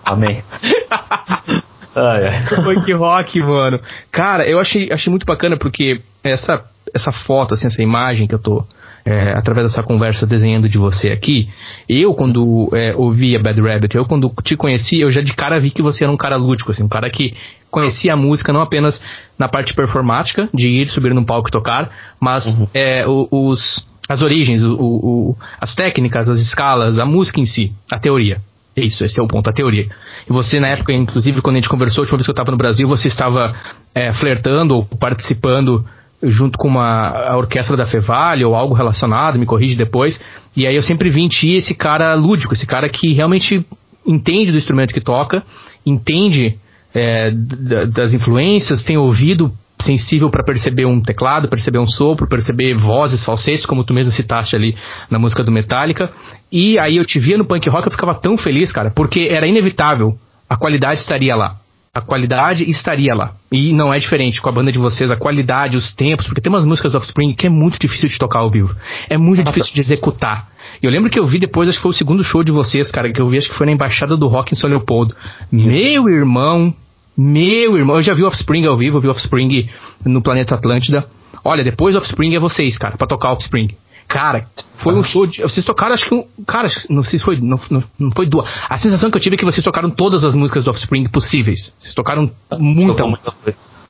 Amém. 0.04 0.44
ai, 1.96 2.28
ai. 2.28 2.64
Punk 2.64 2.92
rock, 2.94 3.40
mano. 3.40 3.80
Cara, 4.12 4.46
eu 4.46 4.60
achei, 4.60 4.92
achei 4.92 5.12
muito 5.12 5.26
bacana 5.26 5.58
porque 5.58 6.02
essa, 6.24 6.64
essa 6.94 7.12
foto, 7.12 7.54
assim, 7.54 7.68
essa 7.68 7.82
imagem 7.82 8.28
que 8.28 8.36
eu 8.36 8.40
tô. 8.40 8.66
É, 9.06 9.32
através 9.32 9.66
dessa 9.66 9.82
conversa 9.82 10.28
desenhando 10.28 10.68
de 10.68 10.78
você 10.78 11.10
aqui, 11.10 11.50
eu 11.88 12.14
quando 12.14 12.70
é, 12.74 12.94
ouvi 12.96 13.36
a 13.36 13.40
Bad 13.40 13.60
Rabbit, 13.60 13.96
eu 13.96 14.06
quando 14.06 14.30
te 14.44 14.58
conheci, 14.58 15.00
eu 15.00 15.10
já 15.10 15.22
de 15.22 15.34
cara 15.34 15.58
vi 15.58 15.72
que 15.72 15.82
você 15.82 16.04
era 16.04 16.12
um 16.12 16.18
cara 16.18 16.36
lúdico, 16.36 16.72
assim, 16.72 16.84
um 16.84 16.90
cara 16.90 17.10
que 17.10 17.34
conhecia 17.70 18.14
a 18.14 18.18
música 18.18 18.52
não 18.52 18.62
apenas 18.62 19.02
na 19.38 19.48
parte 19.48 19.74
performática, 19.74 20.50
de 20.54 20.68
ir 20.68 20.88
subir 20.90 21.14
num 21.14 21.24
palco 21.24 21.50
e 21.50 21.52
tocar, 21.52 21.90
mas 22.20 22.46
uhum. 22.46 22.68
é, 22.74 23.06
os, 23.08 23.86
as 24.10 24.22
origens, 24.22 24.64
o, 24.64 24.76
o, 24.76 25.36
as 25.62 25.76
técnicas, 25.76 26.28
as 26.28 26.40
escalas, 26.40 27.00
a 27.00 27.06
música 27.06 27.40
em 27.40 27.46
si, 27.46 27.72
a 27.92 28.00
teoria. 28.00 28.38
É 28.76 28.82
isso, 28.82 29.04
esse 29.04 29.20
é 29.20 29.24
o 29.24 29.28
ponto, 29.28 29.50
a 29.50 29.54
teoria. 29.54 29.88
E 30.30 30.32
você, 30.32 30.60
na 30.60 30.70
época, 30.70 30.94
inclusive, 30.94 31.42
quando 31.42 31.58
a 31.58 31.60
gente 31.60 31.70
conversou, 31.70 32.02
a 32.02 32.04
última 32.04 32.18
vez 32.18 32.26
que 32.26 32.32
eu 32.32 32.34
estava 32.34 32.52
no 32.52 32.58
Brasil, 32.58 32.88
você 32.88 33.08
estava 33.08 33.54
é, 33.94 34.14
flertando 34.14 34.76
ou 34.76 34.86
participando 35.00 35.86
junto 36.22 36.58
com 36.58 36.68
uma 36.68 37.10
a 37.10 37.38
orquestra 37.38 37.78
da 37.78 37.86
Fevale 37.86 38.44
ou 38.44 38.56
algo 38.56 38.74
relacionado, 38.74 39.40
me 39.40 39.46
corrige 39.46 39.76
depois. 39.76 40.20
E 40.56 40.68
aí 40.68 40.76
eu 40.76 40.84
sempre 40.84 41.10
vi 41.10 41.22
em 41.22 41.28
ti 41.28 41.56
esse 41.56 41.74
cara 41.74 42.14
lúdico, 42.14 42.54
esse 42.54 42.66
cara 42.66 42.90
que 42.90 43.14
realmente 43.14 43.66
entende 44.06 44.52
do 44.52 44.58
instrumento 44.58 44.94
que 44.94 45.02
toca, 45.02 45.44
entende 45.86 46.56
é, 46.94 47.32
das 47.32 48.14
influências, 48.14 48.84
tem 48.84 48.98
ouvido 48.98 49.52
sensível 49.82 50.30
para 50.30 50.44
perceber 50.44 50.86
um 50.86 51.02
teclado, 51.02 51.48
perceber 51.48 51.80
um 51.80 51.88
sopro, 51.88 52.28
perceber 52.28 52.76
vozes, 52.76 53.24
falsetes, 53.24 53.66
como 53.66 53.84
tu 53.84 53.94
mesmo 53.94 54.12
citaste 54.12 54.56
ali 54.56 54.76
na 55.10 55.18
música 55.18 55.44
do 55.44 55.52
Metallica. 55.52 56.12
E 56.52 56.78
aí 56.80 56.98
eu 56.98 57.06
te 57.06 57.20
via 57.20 57.38
no 57.38 57.46
punk 57.46 57.70
rock, 57.70 57.86
eu 57.86 57.92
ficava 57.92 58.14
tão 58.16 58.38
feliz, 58.38 58.72
cara, 58.72 58.92
porque 58.92 59.30
era 59.32 59.48
inevitável, 59.48 60.14
a 60.50 60.58
qualidade 60.58 61.02
estaria 61.02 61.36
lá. 61.36 61.56
A 61.94 62.02
qualidade 62.02 62.70
estaria 62.70 63.16
lá. 63.16 63.34
E 63.52 63.74
não 63.74 63.94
é 63.94 63.98
diferente 63.98 64.42
com 64.42 64.50
a 64.50 64.52
banda 64.52 64.72
de 64.72 64.78
vocês, 64.78 65.10
a 65.10 65.18
qualidade, 65.18 65.76
os 65.76 65.94
tempos, 65.94 66.28
porque 66.28 66.42
tem 66.42 66.52
umas 66.52 66.66
músicas 66.66 66.94
Offspring 66.94 67.34
que 67.34 67.48
é 67.48 67.50
muito 67.50 67.80
difícil 67.80 68.10
de 68.10 68.18
tocar 68.18 68.40
ao 68.40 68.52
vivo. 68.52 68.76
É 69.10 69.18
muito 69.18 69.44
difícil 69.44 69.74
de 69.74 69.80
executar. 69.80 70.49
E 70.82 70.86
eu 70.86 70.92
lembro 70.92 71.10
que 71.10 71.20
eu 71.20 71.26
vi 71.26 71.40
depois, 71.40 71.68
acho 71.68 71.78
que 71.78 71.82
foi 71.82 71.92
o 71.92 71.94
segundo 71.94 72.24
show 72.24 72.44
de 72.44 72.52
vocês, 72.52 72.92
cara, 72.92 73.12
que 73.12 73.22
eu 73.22 73.28
vi, 73.28 73.38
acho 73.38 73.50
que 73.50 73.58
foi 73.58 73.66
na 73.66 73.74
Embaixada 73.74 74.16
do 74.16 74.28
Rock 74.28 74.54
em 74.54 74.56
São 74.56 74.70
Leopoldo. 74.70 75.16
Meu 75.52 76.10
irmão, 76.10 76.74
meu 77.18 77.78
irmão, 77.78 77.98
eu 77.98 78.04
já 78.04 78.14
vi 78.14 78.24
Offspring 78.24 78.66
ao 78.66 78.78
vivo, 78.78 78.98
eu 78.98 79.02
vi 79.02 79.08
Offspring 79.10 79.70
no 80.06 80.22
Planeta 80.22 80.56
Atlântida. 80.56 81.06
Olha, 81.44 81.64
depois 81.64 81.96
Offspring 81.96 82.36
é 82.36 82.40
vocês, 82.40 82.78
cara, 82.78 82.98
pra 82.98 83.08
tocar 83.08 83.34
Offspring. 83.34 83.70
Cara, 84.08 84.48
foi 84.78 84.96
um 84.96 85.04
show 85.04 85.28
de. 85.28 85.42
Vocês 85.44 85.64
tocaram, 85.64 85.94
acho 85.94 86.08
que 86.08 86.16
um. 86.16 86.26
Cara, 86.48 86.68
não 86.90 87.04
sei 87.04 87.20
se 87.20 87.26
foi. 87.26 87.38
Não, 87.40 87.60
não, 87.70 87.84
não, 88.00 88.10
foi 88.10 88.26
duas. 88.26 88.48
A 88.68 88.76
sensação 88.78 89.12
que 89.12 89.18
eu 89.18 89.22
tive 89.22 89.36
é 89.36 89.38
que 89.38 89.46
vocês 89.46 89.64
tocaram 89.64 89.92
todas 89.92 90.26
as 90.26 90.34
músicas 90.34 90.64
do 90.64 90.72
Offspring 90.72 91.08
possíveis. 91.10 91.76
Vocês 91.78 91.94
tocaram 91.94 92.32
muita. 92.58 93.06
muita 93.06 93.32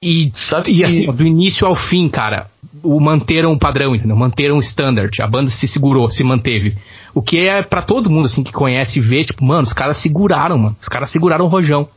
e, 0.03 0.31
Sabe 0.33 0.71
e 0.71 0.83
assim, 0.83 1.11
do 1.11 1.25
início 1.25 1.65
ao 1.65 1.75
fim, 1.75 2.09
cara, 2.09 2.47
o 2.83 2.99
manteram 2.99 3.51
o 3.51 3.59
padrão, 3.59 3.95
entendeu? 3.95 4.15
Manteram 4.15 4.57
o 4.57 4.61
standard. 4.61 5.11
A 5.21 5.27
banda 5.27 5.49
se 5.49 5.67
segurou, 5.67 6.09
se 6.09 6.23
manteve. 6.23 6.75
O 7.13 7.21
que 7.21 7.47
é 7.47 7.61
para 7.61 7.81
todo 7.81 8.09
mundo, 8.09 8.25
assim, 8.25 8.43
que 8.43 8.51
conhece 8.51 8.99
e 8.99 9.01
vê, 9.01 9.23
tipo, 9.23 9.43
mano, 9.43 9.63
os 9.63 9.73
caras 9.73 9.97
seguraram, 9.97 10.57
mano. 10.57 10.75
Os 10.79 10.87
caras 10.87 11.09
seguraram 11.11 11.45
o 11.45 11.49
rojão. 11.49 11.87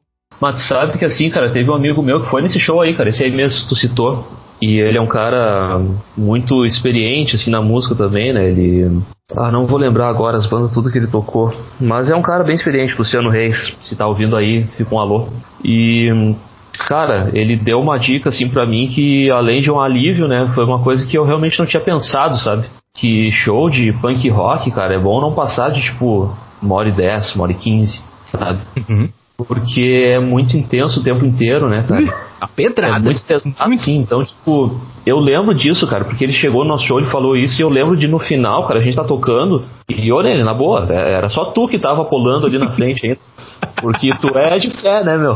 Mas 0.40 0.56
tu 0.56 0.62
sabe 0.62 0.98
que 0.98 1.04
assim, 1.04 1.30
cara, 1.30 1.52
teve 1.52 1.70
um 1.70 1.74
amigo 1.74 2.02
meu 2.02 2.22
que 2.22 2.30
foi 2.30 2.42
nesse 2.42 2.58
show 2.58 2.80
aí, 2.80 2.94
cara, 2.94 3.10
esse 3.10 3.22
aí 3.22 3.30
mesmo 3.30 3.62
que 3.62 3.68
tu 3.68 3.76
citou. 3.76 4.26
E 4.60 4.78
ele 4.78 4.96
é 4.96 5.00
um 5.00 5.08
cara 5.08 5.80
muito 6.16 6.64
experiente, 6.64 7.34
assim, 7.34 7.50
na 7.50 7.60
música 7.60 7.96
também, 7.96 8.32
né? 8.32 8.48
Ele. 8.48 9.02
Ah, 9.36 9.50
não 9.50 9.66
vou 9.66 9.76
lembrar 9.76 10.08
agora 10.08 10.36
as 10.36 10.46
bandas, 10.46 10.72
tudo 10.72 10.90
que 10.90 10.98
ele 10.98 11.08
tocou. 11.08 11.52
Mas 11.80 12.10
é 12.10 12.14
um 12.14 12.22
cara 12.22 12.44
bem 12.44 12.54
experiente, 12.54 12.96
Luciano 12.96 13.28
Reis. 13.28 13.56
Se 13.80 13.96
tá 13.96 14.06
ouvindo 14.06 14.36
aí, 14.36 14.62
fica 14.76 14.94
um 14.94 15.00
alô. 15.00 15.28
E. 15.64 16.06
cara, 16.86 17.30
ele 17.34 17.56
deu 17.56 17.80
uma 17.80 17.98
dica 17.98 18.28
assim 18.28 18.48
para 18.48 18.66
mim 18.66 18.88
que 18.88 19.30
além 19.30 19.62
de 19.62 19.70
um 19.70 19.80
alívio, 19.80 20.28
né, 20.28 20.50
foi 20.54 20.64
uma 20.64 20.82
coisa 20.82 21.06
que 21.06 21.16
eu 21.16 21.24
realmente 21.24 21.58
não 21.58 21.66
tinha 21.66 21.82
pensado, 21.82 22.38
sabe? 22.38 22.66
Que 22.94 23.30
show 23.30 23.70
de 23.70 23.92
punk 24.00 24.28
rock, 24.30 24.70
cara, 24.70 24.94
é 24.94 24.98
bom 24.98 25.20
não 25.20 25.34
passar 25.34 25.70
de 25.70 25.82
tipo 25.82 26.30
uma 26.62 26.74
hora 26.76 26.88
e 26.88 26.92
dez, 26.92 27.34
uma 27.34 27.44
hora 27.44 27.52
e 27.52 27.56
quinze, 27.56 28.00
sabe? 28.26 28.60
Uhum. 28.88 29.08
Porque 29.36 29.82
é 29.82 30.20
muito 30.20 30.56
intenso 30.56 31.00
o 31.00 31.02
tempo 31.02 31.24
inteiro, 31.24 31.68
né, 31.68 31.84
cara? 31.86 32.14
A 32.40 32.46
pedrada. 32.46 32.96
É 32.96 33.00
muito 33.00 33.24
pesado, 33.24 33.78
sim. 33.78 33.96
Então, 33.96 34.24
tipo, 34.24 34.80
eu 35.04 35.18
lembro 35.18 35.54
disso, 35.54 35.86
cara, 35.86 36.04
porque 36.04 36.24
ele 36.24 36.32
chegou 36.32 36.62
no 36.62 36.70
nosso 36.70 36.86
show 36.86 37.00
e 37.00 37.04
falou 37.04 37.36
isso, 37.36 37.60
e 37.60 37.64
eu 37.64 37.68
lembro 37.68 37.96
de 37.96 38.06
no 38.06 38.18
final, 38.18 38.66
cara, 38.66 38.78
a 38.78 38.82
gente 38.82 38.96
tá 38.96 39.04
tocando, 39.04 39.64
e 39.88 40.12
olha 40.12 40.28
ele, 40.28 40.44
na 40.44 40.54
boa, 40.54 40.86
é, 40.90 41.14
era 41.14 41.28
só 41.28 41.46
tu 41.46 41.66
que 41.66 41.78
tava 41.78 42.04
pulando 42.04 42.46
ali 42.46 42.58
na 42.58 42.70
frente 42.70 43.06
ainda. 43.06 43.20
Porque 43.82 44.10
tu 44.20 44.28
é 44.38 44.60
de 44.60 44.70
fé, 44.70 45.02
né, 45.02 45.18
meu? 45.18 45.34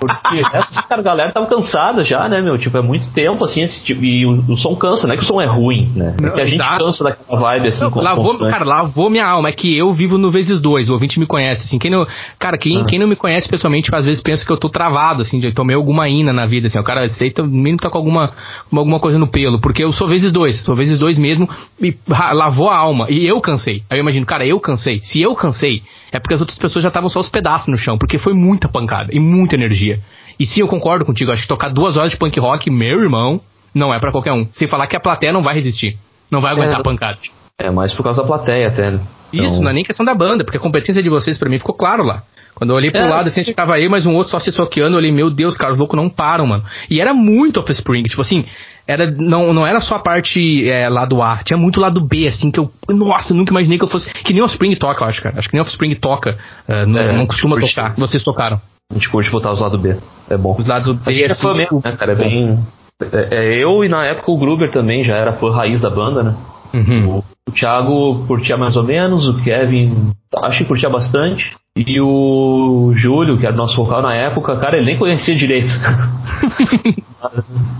Porque 0.00 0.40
essa 0.40 0.82
cara, 0.88 1.02
a 1.02 1.04
galera 1.04 1.32
tava 1.32 1.46
cansada 1.46 2.02
já, 2.02 2.26
né, 2.26 2.40
meu? 2.40 2.56
Tipo, 2.56 2.78
é 2.78 2.80
muito 2.80 3.12
tempo, 3.12 3.44
assim, 3.44 3.60
esse 3.60 3.84
tipo, 3.84 4.02
e 4.02 4.24
o, 4.24 4.52
o 4.52 4.56
som 4.56 4.74
cansa, 4.74 5.06
não 5.06 5.14
é 5.14 5.18
que 5.18 5.22
o 5.22 5.26
som 5.26 5.38
é 5.38 5.44
ruim, 5.44 5.92
né? 5.94 6.16
É 6.22 6.30
que 6.30 6.40
a 6.40 6.46
gente 6.46 6.54
exato. 6.54 6.82
cansa 6.82 7.04
daquela 7.04 7.38
vibe, 7.38 7.68
assim, 7.68 7.82
não, 7.82 7.90
lavou, 7.94 8.38
Cara, 8.38 8.64
lavou 8.64 9.10
minha 9.10 9.26
alma, 9.26 9.50
é 9.50 9.52
que 9.52 9.76
eu 9.76 9.92
vivo 9.92 10.16
no 10.16 10.30
vezes 10.30 10.62
dois, 10.62 10.88
o 10.88 10.94
ouvinte 10.94 11.20
me 11.20 11.26
conhece, 11.26 11.66
assim, 11.66 11.78
quem 11.78 11.90
não, 11.90 12.06
cara, 12.38 12.56
quem, 12.56 12.80
ah. 12.80 12.84
quem 12.86 12.98
não 12.98 13.06
me 13.06 13.16
conhece 13.16 13.50
pessoalmente, 13.50 13.90
às 13.94 14.06
vezes 14.06 14.22
pensa 14.22 14.46
que 14.46 14.50
eu 14.50 14.56
tô 14.56 14.70
travado, 14.70 15.20
assim, 15.20 15.38
de 15.38 15.52
tomei 15.52 15.76
alguma 15.76 16.08
ina 16.08 16.32
na 16.32 16.46
vida, 16.46 16.68
assim, 16.68 16.78
o 16.78 16.84
cara, 16.84 17.06
sei, 17.10 17.34
no 17.36 17.44
mínimo 17.44 17.78
tá 17.78 17.90
com 17.90 17.98
alguma, 17.98 18.32
alguma 18.72 18.98
coisa 18.98 19.18
no 19.18 19.28
pelo, 19.28 19.60
porque 19.60 19.84
eu 19.84 19.92
sou 19.92 20.08
vezes 20.08 20.32
dois, 20.32 20.64
sou 20.64 20.74
vezes 20.74 20.98
dois 20.98 21.18
mesmo, 21.18 21.46
e 21.82 21.94
lavou 22.08 22.70
a 22.70 22.76
alma, 22.76 23.06
e 23.10 23.26
eu 23.26 23.38
cansei. 23.40 23.82
Aí 23.90 23.98
eu 23.98 24.02
imagino, 24.02 24.24
cara, 24.24 24.46
eu 24.46 24.58
cansei, 24.58 25.00
se 25.00 25.20
eu 25.20 25.34
cansei, 25.34 25.82
é 26.12 26.18
porque 26.18 26.34
as 26.34 26.40
outras 26.40 26.58
pessoas 26.58 26.82
já 26.82 26.88
estavam 26.88 27.08
só 27.08 27.20
os 27.20 27.28
pedaços 27.28 27.68
no 27.68 27.76
chão, 27.76 27.98
porque 27.98 28.18
foi 28.18 28.34
muita 28.34 28.68
pancada 28.68 29.10
e 29.12 29.20
muita 29.20 29.54
energia. 29.54 30.00
E 30.38 30.46
sim, 30.46 30.60
eu 30.60 30.68
concordo 30.68 31.04
contigo, 31.04 31.32
acho 31.32 31.42
que 31.42 31.48
tocar 31.48 31.68
duas 31.68 31.96
horas 31.96 32.12
de 32.12 32.16
punk 32.16 32.38
rock, 32.38 32.70
meu 32.70 33.00
irmão, 33.00 33.40
não 33.74 33.92
é 33.92 33.98
para 33.98 34.12
qualquer 34.12 34.32
um. 34.32 34.46
Sem 34.52 34.68
falar 34.68 34.86
que 34.86 34.96
a 34.96 35.00
plateia 35.00 35.32
não 35.32 35.42
vai 35.42 35.54
resistir, 35.54 35.96
não 36.30 36.40
vai 36.40 36.52
aguentar 36.52 36.76
é, 36.76 36.80
a 36.80 36.82
pancada. 36.82 37.18
É 37.58 37.70
mais 37.70 37.92
por 37.92 38.02
causa 38.02 38.22
da 38.22 38.26
plateia 38.26 38.68
até, 38.68 38.90
né? 38.90 39.00
Então... 39.32 39.46
Isso, 39.46 39.60
não 39.60 39.70
é 39.70 39.72
nem 39.74 39.84
questão 39.84 40.06
da 40.06 40.14
banda, 40.14 40.44
porque 40.44 40.56
a 40.56 40.60
competência 40.60 41.02
de 41.02 41.10
vocês 41.10 41.36
para 41.36 41.48
mim 41.48 41.58
ficou 41.58 41.74
claro 41.74 42.04
lá. 42.04 42.22
Quando 42.54 42.70
eu 42.70 42.76
olhei 42.76 42.90
pro 42.90 43.00
é, 43.00 43.08
lado, 43.08 43.28
assim, 43.28 43.40
a 43.40 43.44
gente 43.44 43.54
tava 43.54 43.74
aí, 43.74 43.88
mas 43.88 44.04
um 44.04 44.16
outro 44.16 44.32
só 44.32 44.40
se 44.40 44.50
soqueando, 44.50 44.94
eu 44.94 44.98
olhei, 44.98 45.12
meu 45.12 45.30
Deus, 45.30 45.56
cara, 45.56 45.72
os 45.72 45.78
loucos 45.78 45.96
não 45.96 46.08
param, 46.08 46.44
mano. 46.44 46.64
E 46.90 47.00
era 47.00 47.14
muito 47.14 47.60
Offspring, 47.60 48.02
tipo 48.02 48.20
assim, 48.20 48.44
era, 48.88 49.10
não, 49.10 49.52
não 49.52 49.66
era 49.66 49.82
só 49.82 49.96
a 49.96 49.98
parte 49.98 50.66
é, 50.66 50.88
lado 50.88 51.20
A, 51.20 51.42
tinha 51.44 51.58
muito 51.58 51.78
lado 51.78 52.00
B, 52.00 52.26
assim, 52.26 52.50
que 52.50 52.58
eu, 52.58 52.70
nossa, 52.88 53.34
nunca 53.34 53.52
imaginei 53.52 53.76
que 53.76 53.84
eu 53.84 53.88
fosse, 53.88 54.10
que 54.10 54.32
nem 54.32 54.42
Offspring 54.42 54.74
toca, 54.76 55.04
eu 55.04 55.08
acho, 55.08 55.22
cara. 55.22 55.38
Acho 55.38 55.46
que 55.46 55.54
nem 55.54 55.60
Offspring 55.60 55.94
toca, 55.94 56.38
uh, 56.66 56.86
não, 56.86 56.98
é, 56.98 57.12
não 57.12 57.26
costuma 57.26 57.60
tocar, 57.60 57.94
vocês 57.96 58.24
tocaram. 58.24 58.58
A 58.90 58.94
gente 58.94 59.10
curte 59.10 59.30
botar 59.30 59.52
os 59.52 59.60
lados 59.60 59.78
B, 59.78 59.94
é 60.30 60.38
bom. 60.38 60.56
Os 60.58 60.66
lados 60.66 60.96
B, 61.00 61.22
é 61.22 61.30
assim, 61.30 61.46
é 61.46 61.54
mesmo, 61.54 61.82
né, 61.84 61.96
cara, 61.96 62.12
é 62.12 62.14
bem... 62.14 62.58
É, 63.00 63.28
é, 63.30 63.62
eu 63.62 63.84
e 63.84 63.88
na 63.88 64.06
época 64.06 64.32
o 64.32 64.38
Gruber 64.38 64.72
também 64.72 65.04
já 65.04 65.14
era 65.14 65.34
fã 65.34 65.54
raiz 65.54 65.82
da 65.82 65.90
banda, 65.90 66.22
né? 66.22 66.34
Uhum. 66.72 67.18
O, 67.18 67.24
o 67.48 67.52
Thiago 67.52 68.26
curtia 68.26 68.56
mais 68.56 68.74
ou 68.74 68.82
menos, 68.82 69.28
o 69.28 69.42
Kevin 69.42 70.12
acho 70.42 70.58
que 70.58 70.64
curtia 70.64 70.88
bastante. 70.88 71.54
E 71.86 72.00
o 72.00 72.92
Júlio, 72.94 73.38
que 73.38 73.46
era 73.46 73.54
nosso 73.54 73.76
vocal 73.76 74.02
na 74.02 74.14
época, 74.14 74.56
cara, 74.56 74.76
ele 74.76 74.86
nem 74.86 74.98
conhecia 74.98 75.34
direito. 75.34 75.68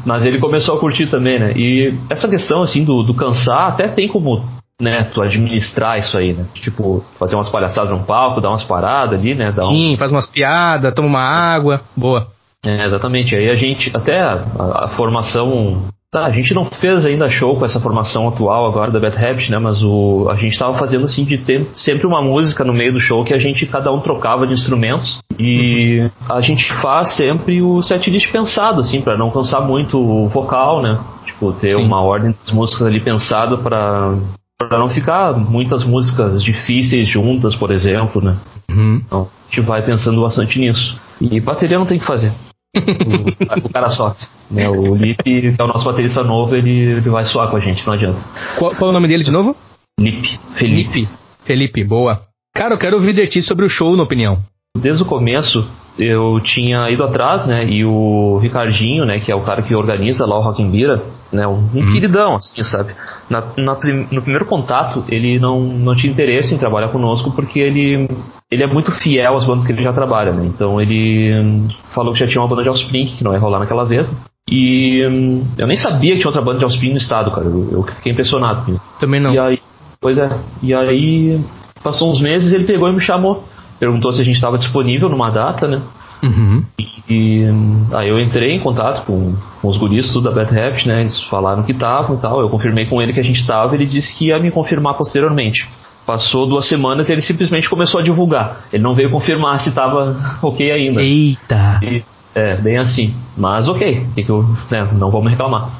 Mas 0.07 0.25
ele 0.25 0.39
começou 0.39 0.77
a 0.77 0.81
curtir 0.81 1.09
também, 1.09 1.39
né? 1.39 1.53
E 1.57 1.95
essa 2.09 2.29
questão, 2.29 2.63
assim, 2.63 2.85
do, 2.85 3.03
do 3.03 3.15
cansar, 3.15 3.69
até 3.69 3.89
tem 3.89 4.07
como, 4.07 4.43
né, 4.81 5.05
tu 5.13 5.21
administrar 5.21 5.99
isso 5.99 6.17
aí, 6.17 6.33
né? 6.33 6.47
Tipo, 6.55 7.05
fazer 7.19 7.35
umas 7.35 7.49
palhaçadas 7.49 7.91
no 7.91 8.05
palco, 8.05 8.41
dar 8.41 8.51
umas 8.51 8.65
paradas 8.65 9.19
ali, 9.19 9.35
né? 9.35 9.51
Dar 9.51 9.67
Sim, 9.67 9.97
faz 9.97 10.13
umas 10.13 10.31
piadas, 10.31 10.95
toma 10.95 11.09
uma 11.09 11.25
água, 11.25 11.81
boa. 11.97 12.29
É, 12.65 12.85
exatamente. 12.85 13.35
Aí 13.35 13.51
a 13.51 13.55
gente, 13.55 13.91
até 13.95 14.21
a, 14.21 14.45
a 14.85 14.89
formação 14.97 15.89
Tá, 16.11 16.25
a 16.25 16.31
gente 16.31 16.55
não 16.55 16.65
fez 16.65 17.05
ainda 17.05 17.29
show 17.29 17.55
com 17.55 17.67
essa 17.67 17.81
formação 17.81 18.27
atual 18.27 18.67
agora 18.67 18.91
da 18.91 18.99
Bad 18.99 19.23
Habit, 19.23 19.51
né? 19.51 19.59
Mas 19.59 19.83
o, 19.83 20.27
a 20.31 20.37
gente 20.37 20.53
estava 20.53 20.79
fazendo 20.79 21.05
assim 21.05 21.23
de 21.23 21.37
ter 21.37 21.67
sempre 21.75 22.07
uma 22.07 22.23
música 22.23 22.65
no 22.65 22.73
meio 22.73 22.95
do 22.95 23.01
show 23.01 23.23
que 23.25 23.35
a 23.35 23.39
gente 23.39 23.67
cada 23.67 23.93
um 23.93 24.01
trocava 24.01 24.47
de 24.47 24.55
instrumentos 24.55 25.19
e 25.39 26.09
a 26.27 26.41
gente 26.41 26.73
faz 26.81 27.15
sempre 27.15 27.61
o 27.61 27.83
setlist 27.83 28.33
pensado 28.33 28.81
assim 28.81 29.03
para 29.03 29.19
não 29.19 29.31
cansar 29.31 29.61
muito 29.61 30.01
o 30.01 30.29
vocal, 30.29 30.81
né? 30.81 30.99
Tipo 31.27 31.53
ter 31.53 31.77
Sim. 31.77 31.85
uma 31.85 32.03
ordem 32.03 32.35
das 32.43 32.55
músicas 32.55 32.87
ali 32.87 33.01
pensada 33.01 33.59
para 33.59 34.17
para 34.59 34.79
não 34.79 34.89
ficar 34.89 35.37
muitas 35.37 35.85
músicas 35.85 36.43
difíceis 36.43 37.07
juntas, 37.07 37.55
por 37.55 37.71
exemplo, 37.71 38.25
né? 38.25 38.39
Uhum. 38.71 39.03
Então 39.05 39.29
a 39.29 39.55
gente 39.55 39.61
vai 39.67 39.85
pensando 39.85 40.23
bastante 40.23 40.59
nisso. 40.59 40.99
E 41.21 41.39
bateria 41.39 41.79
não 41.79 41.85
tem 41.85 41.99
que 41.99 42.07
fazer 42.07 42.33
o, 42.77 43.67
o, 43.67 43.73
cara 43.73 43.91
sofre. 43.91 44.27
Né? 44.51 44.69
O 44.69 44.95
Lip, 44.95 45.23
que 45.23 45.55
é 45.59 45.65
o 45.65 45.69
nosso 45.69 45.85
baterista 45.85 46.23
novo, 46.23 46.55
ele, 46.55 46.71
ele 46.71 47.11
vai 47.11 47.25
suar 47.25 47.51
com 47.51 47.57
a 47.57 47.61
gente, 47.61 47.87
não 47.87 47.95
adianta. 47.95 48.21
Qual, 48.59 48.75
qual 48.75 48.89
é 48.89 48.91
o 48.91 48.93
nome 48.93 49.09
dele 49.09 49.25
de 49.25 49.31
novo? 49.31 49.57
Lip. 49.99 50.39
Felipe. 50.57 51.09
Felipe, 51.45 51.85
boa. 51.85 52.23
Cara, 52.55 52.75
eu 52.75 52.79
quero 52.79 52.97
ouvir 52.97 53.15
de 53.15 53.27
ti 53.27 53.43
sobre 53.43 53.65
o 53.65 53.69
show, 53.69 53.97
na 53.97 54.03
opinião. 54.03 54.39
Desde 54.77 55.03
o 55.03 55.07
começo, 55.07 55.67
eu 55.99 56.41
tinha 56.41 56.89
ido 56.91 57.03
atrás, 57.03 57.47
né? 57.47 57.65
E 57.67 57.85
o 57.85 58.39
Ricardinho, 58.39 59.05
né? 59.05 59.19
Que 59.19 59.33
é 59.33 59.35
o 59.35 59.43
cara 59.43 59.63
que 59.63 59.75
organiza 59.75 60.25
lá 60.25 60.39
o 60.39 60.43
Rock 60.43 60.63
in 60.63 60.71
Bira, 60.71 61.03
né? 61.33 61.47
Um, 61.47 61.69
uhum. 61.75 61.93
queridão, 61.93 62.37
assim, 62.37 62.63
sabe? 62.63 62.95
Na, 63.29 63.41
na 63.59 63.75
no 64.13 64.23
primeiro 64.23 64.47
contato, 64.47 65.05
ele 65.09 65.39
não, 65.41 65.61
não 65.61 65.97
tinha 65.97 66.13
interesse 66.13 66.55
em 66.55 66.59
trabalhar 66.59 66.89
conosco 66.89 67.33
porque 67.33 67.59
ele, 67.59 68.09
ele 68.51 68.63
é 68.63 68.67
muito 68.67 68.93
fiel 68.93 69.37
às 69.37 69.45
bandas 69.45 69.67
que 69.67 69.73
ele 69.73 69.83
já 69.83 69.93
trabalha, 69.93 70.33
né? 70.33 70.47
Então 70.47 70.81
ele 70.81 71.67
falou 71.93 72.13
que 72.13 72.21
já 72.21 72.29
tinha 72.29 72.41
uma 72.41 72.49
banda 72.49 72.63
de 72.63 72.69
Offspring, 72.69 73.07
que 73.07 73.25
não 73.25 73.33
ia 73.33 73.41
rolar 73.41 73.59
naquela 73.59 73.85
vez. 73.85 74.09
E 74.51 75.05
hum, 75.05 75.45
eu 75.59 75.67
nem 75.67 75.77
sabia 75.77 76.13
que 76.13 76.21
tinha 76.21 76.29
outra 76.29 76.43
banda 76.43 76.61
de 76.61 76.65
Offspring 76.65 76.93
no 76.93 76.99
estado, 76.99 77.31
cara. 77.33 77.47
Eu, 77.47 77.69
eu 77.73 77.83
fiquei 77.83 78.13
impressionado. 78.13 78.81
Também 79.01 79.21
não. 79.21 79.35
E 79.35 79.39
aí, 79.39 79.59
pois 80.01 80.17
é. 80.17 80.31
E 80.63 80.73
aí, 80.73 81.41
passou 81.83 82.11
uns 82.11 82.23
meses, 82.23 82.53
ele 82.53 82.65
pegou 82.65 82.89
e 82.89 82.95
me 82.95 83.01
chamou 83.01 83.45
perguntou 83.79 84.13
se 84.13 84.21
a 84.21 84.25
gente 84.25 84.37
estava 84.37 84.59
disponível 84.59 85.09
numa 85.09 85.31
data, 85.31 85.67
né? 85.67 85.81
Uhum. 86.23 86.65
E, 87.09 87.45
aí 87.93 88.09
eu 88.09 88.19
entrei 88.19 88.53
em 88.53 88.61
contato 88.61 89.07
com, 89.07 89.35
com 89.63 89.69
os 89.69 89.79
guris 89.79 90.13
da 90.23 90.31
Bad 90.31 90.59
Habit, 90.59 90.87
né? 90.87 91.01
Eles 91.01 91.23
falaram 91.25 91.63
que 91.63 91.73
estavam 91.73 92.17
e 92.17 92.21
tal. 92.21 92.41
Eu 92.41 92.49
confirmei 92.49 92.87
com 92.87 93.01
ele 93.01 93.13
que 93.13 93.21
a 93.21 93.25
gente 93.25 93.41
estava. 93.41 93.75
Ele 93.75 93.87
disse 93.87 94.17
que 94.17 94.27
ia 94.27 94.39
me 94.39 94.51
confirmar 94.51 94.95
posteriormente. 94.95 95.67
Passou 96.07 96.47
duas 96.47 96.67
semanas 96.67 97.09
e 97.09 97.13
ele 97.13 97.23
simplesmente 97.23 97.69
começou 97.69 98.01
a 98.01 98.05
divulgar. 98.05 98.65
Ele 98.73 98.83
não 98.83 98.95
veio 98.95 99.11
confirmar 99.11 99.61
se 99.61 99.69
estava 99.69 100.15
ok 100.43 100.71
ainda. 100.71 101.01
Eita! 101.01 101.81
E, 101.83 102.03
é, 102.35 102.57
bem 102.57 102.79
assim. 102.79 103.15
Mas 103.37 103.69
ok, 103.69 104.07
que 104.15 104.29
eu, 104.29 104.43
né, 104.71 104.89
não 104.93 105.11
vamos 105.11 105.31
reclamar. 105.31 105.71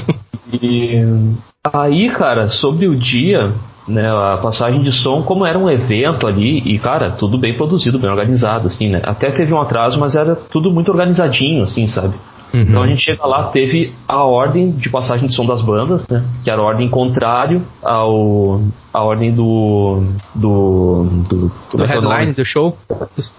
e 0.52 1.34
aí, 1.72 2.10
cara, 2.10 2.48
sobre 2.48 2.86
o 2.86 2.94
dia, 2.94 3.52
né, 3.88 4.10
a 4.10 4.38
passagem 4.38 4.82
de 4.82 4.92
som, 4.92 5.22
como 5.22 5.46
era 5.46 5.58
um 5.58 5.70
evento 5.70 6.26
ali, 6.26 6.58
e 6.58 6.78
cara, 6.78 7.12
tudo 7.12 7.38
bem 7.38 7.54
produzido, 7.54 7.98
bem 7.98 8.10
organizado, 8.10 8.66
assim, 8.66 8.88
né? 8.88 9.00
Até 9.04 9.30
teve 9.30 9.52
um 9.52 9.60
atraso, 9.60 9.98
mas 9.98 10.14
era 10.14 10.36
tudo 10.36 10.70
muito 10.70 10.90
organizadinho, 10.90 11.64
assim, 11.64 11.86
sabe? 11.86 12.14
Uhum. 12.52 12.60
Então 12.60 12.82
a 12.82 12.86
gente 12.86 13.02
chega 13.02 13.26
lá, 13.26 13.48
teve 13.48 13.92
a 14.06 14.22
ordem 14.22 14.70
de 14.70 14.88
passagem 14.88 15.26
de 15.26 15.34
som 15.34 15.44
das 15.44 15.60
bandas, 15.60 16.06
né? 16.06 16.24
Que 16.44 16.50
era 16.50 16.60
a 16.60 16.64
ordem 16.64 16.88
contrário 16.88 17.62
ao 17.82 18.60
a 18.92 19.02
ordem 19.02 19.34
do 19.34 20.04
do 20.32 21.04
do, 21.28 21.48
do, 21.48 21.76
do 21.76 21.84
é 21.84 21.88
headline 21.88 22.32
do 22.32 22.44
show. 22.44 22.76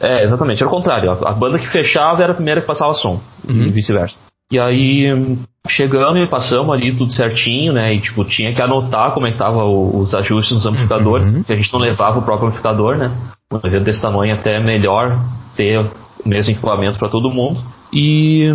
É, 0.02 0.24
exatamente, 0.24 0.62
era 0.62 0.68
o 0.70 0.76
contrário. 0.76 1.12
A, 1.12 1.30
a, 1.30 1.32
banda 1.32 1.58
que 1.58 1.68
fechava 1.68 2.24
era 2.24 2.34
a 2.34 2.36
primeira 2.36 2.60
que 2.60 2.68
passava 2.68 2.94
som 2.94 3.22
uhum. 3.48 3.64
e 3.64 3.70
vice-versa. 3.70 4.35
E 4.52 4.60
aí 4.60 5.38
chegamos 5.68 6.18
e 6.18 6.30
passamos 6.30 6.74
ali 6.74 6.96
tudo 6.96 7.12
certinho, 7.12 7.74
né? 7.74 7.94
E 7.94 8.02
tipo, 8.02 8.24
tinha 8.26 8.54
que 8.54 8.62
anotar 8.62 9.12
como 9.14 9.28
é 9.28 9.32
que 9.32 9.38
tava 9.38 9.64
o, 9.64 10.00
os 10.00 10.14
ajustes 10.14 10.56
nos 10.56 10.66
amplificadores, 10.66 11.28
uhum. 11.28 11.44
que 11.44 11.54
a 11.54 11.56
gente 11.56 11.72
não 11.74 11.80
levava 11.80 12.20
o 12.20 12.22
próprio 12.22 12.48
amplificador, 12.48 12.98
né? 12.98 13.12
Um 13.52 13.68
evento 13.68 13.84
desse 13.84 14.02
tamanho 14.02 14.34
até 14.34 14.56
é 14.56 14.60
melhor 14.60 15.20
ter 15.56 15.80
o 15.80 15.90
mesmo 16.28 16.52
equipamento 16.52 17.00
para 17.00 17.10
todo 17.10 17.34
mundo. 17.34 17.60
E 17.92 18.46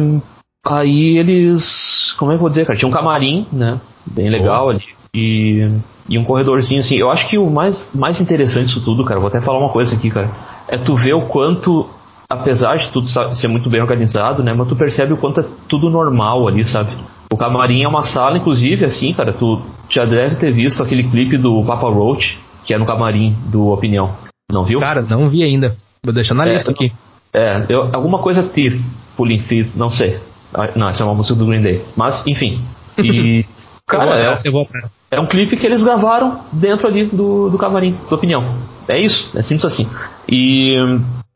aí 0.67 1.19
eles. 1.19 2.15
Como 2.19 2.31
é 2.31 2.35
que 2.35 2.39
eu 2.39 2.43
vou 2.43 2.51
dizer, 2.51 2.67
cara? 2.67 2.79
Tinha 2.79 2.89
um 2.89 2.93
camarim, 2.93 3.47
né? 3.53 3.81
Bem 4.07 4.29
legal 4.29 4.67
oh. 4.67 4.71
ali. 4.71 4.85
E, 5.15 5.69
e 6.09 6.19
um 6.19 6.25
corredorzinho 6.25 6.81
assim. 6.81 6.97
Eu 6.97 7.11
acho 7.11 7.29
que 7.29 7.39
o 7.39 7.51
mais, 7.51 7.91
mais 7.95 8.21
interessante 8.21 8.67
disso 8.67 8.85
tudo, 8.85 9.05
cara, 9.05 9.19
vou 9.19 9.29
até 9.29 9.41
falar 9.41 9.59
uma 9.59 9.71
coisa 9.71 9.95
aqui, 9.95 10.11
cara. 10.11 10.31
É 10.69 10.79
tu 10.79 10.95
ver 10.95 11.15
o 11.15 11.23
quanto 11.23 11.89
apesar 12.31 12.77
de 12.77 12.93
tudo 12.93 13.09
ser 13.09 13.49
muito 13.49 13.69
bem 13.69 13.83
organizado, 13.83 14.45
né? 14.45 14.55
Mas 14.57 14.69
tu 14.69 14.77
percebe 14.77 15.13
o 15.13 15.17
quanto 15.17 15.41
é 15.41 15.45
tudo 15.69 15.91
normal 15.91 16.47
ali, 16.47 16.65
sabe? 16.65 16.97
O 17.33 17.37
camarim 17.37 17.83
é 17.83 17.89
uma 17.89 18.05
sala, 18.05 18.39
inclusive, 18.39 18.85
assim, 18.85 19.13
cara, 19.13 19.33
tu 19.33 19.61
já 19.89 20.05
deve 20.05 20.37
ter 20.37 20.53
visto 20.53 20.83
aquele 20.83 21.03
clipe 21.03 21.37
do 21.37 21.65
Papa 21.65 21.89
Roach, 21.89 22.39
que 22.65 22.73
é 22.73 22.79
no 22.79 22.87
camarim 22.87 23.35
do 23.51 23.69
Opinião. 23.69 24.11
Não 24.51 24.65
viu? 24.65 24.79
Cara, 24.79 25.03
não 25.03 25.29
vi 25.29 25.43
ainda. 25.43 25.77
Vou 26.05 26.15
deixar 26.15 26.35
na 26.35 26.47
é, 26.47 26.55
lista 26.55 26.71
aqui. 26.71 26.93
É, 27.33 27.67
eu, 27.69 27.91
alguma 27.93 28.19
coisa 28.19 28.43
Thief, 28.45 28.75
Pulling 29.17 29.43
Thief, 29.43 29.75
não 29.77 29.91
sei. 29.91 30.19
Ah, 30.55 30.69
não, 30.77 30.89
essa 30.89 31.03
é 31.03 31.07
uma 31.07 31.15
música 31.15 31.37
do 31.37 31.47
Green 31.47 31.63
Day. 31.63 31.85
Mas, 31.97 32.25
enfim. 32.27 32.61
E. 32.99 33.45
cara, 33.87 34.17
é, 34.17 34.39
é 35.13 35.21
um 35.21 35.27
clipe 35.27 35.57
que 35.57 35.67
eles 35.67 35.83
gravaram 35.83 36.41
dentro 36.53 36.89
ali 36.89 37.07
do, 37.07 37.49
do 37.51 37.59
camarim, 37.59 37.97
do 38.09 38.15
Opinião. 38.15 38.43
É 38.89 38.99
isso, 38.99 39.37
é 39.37 39.43
simples 39.43 39.73
assim. 39.73 39.87
E 40.29 40.75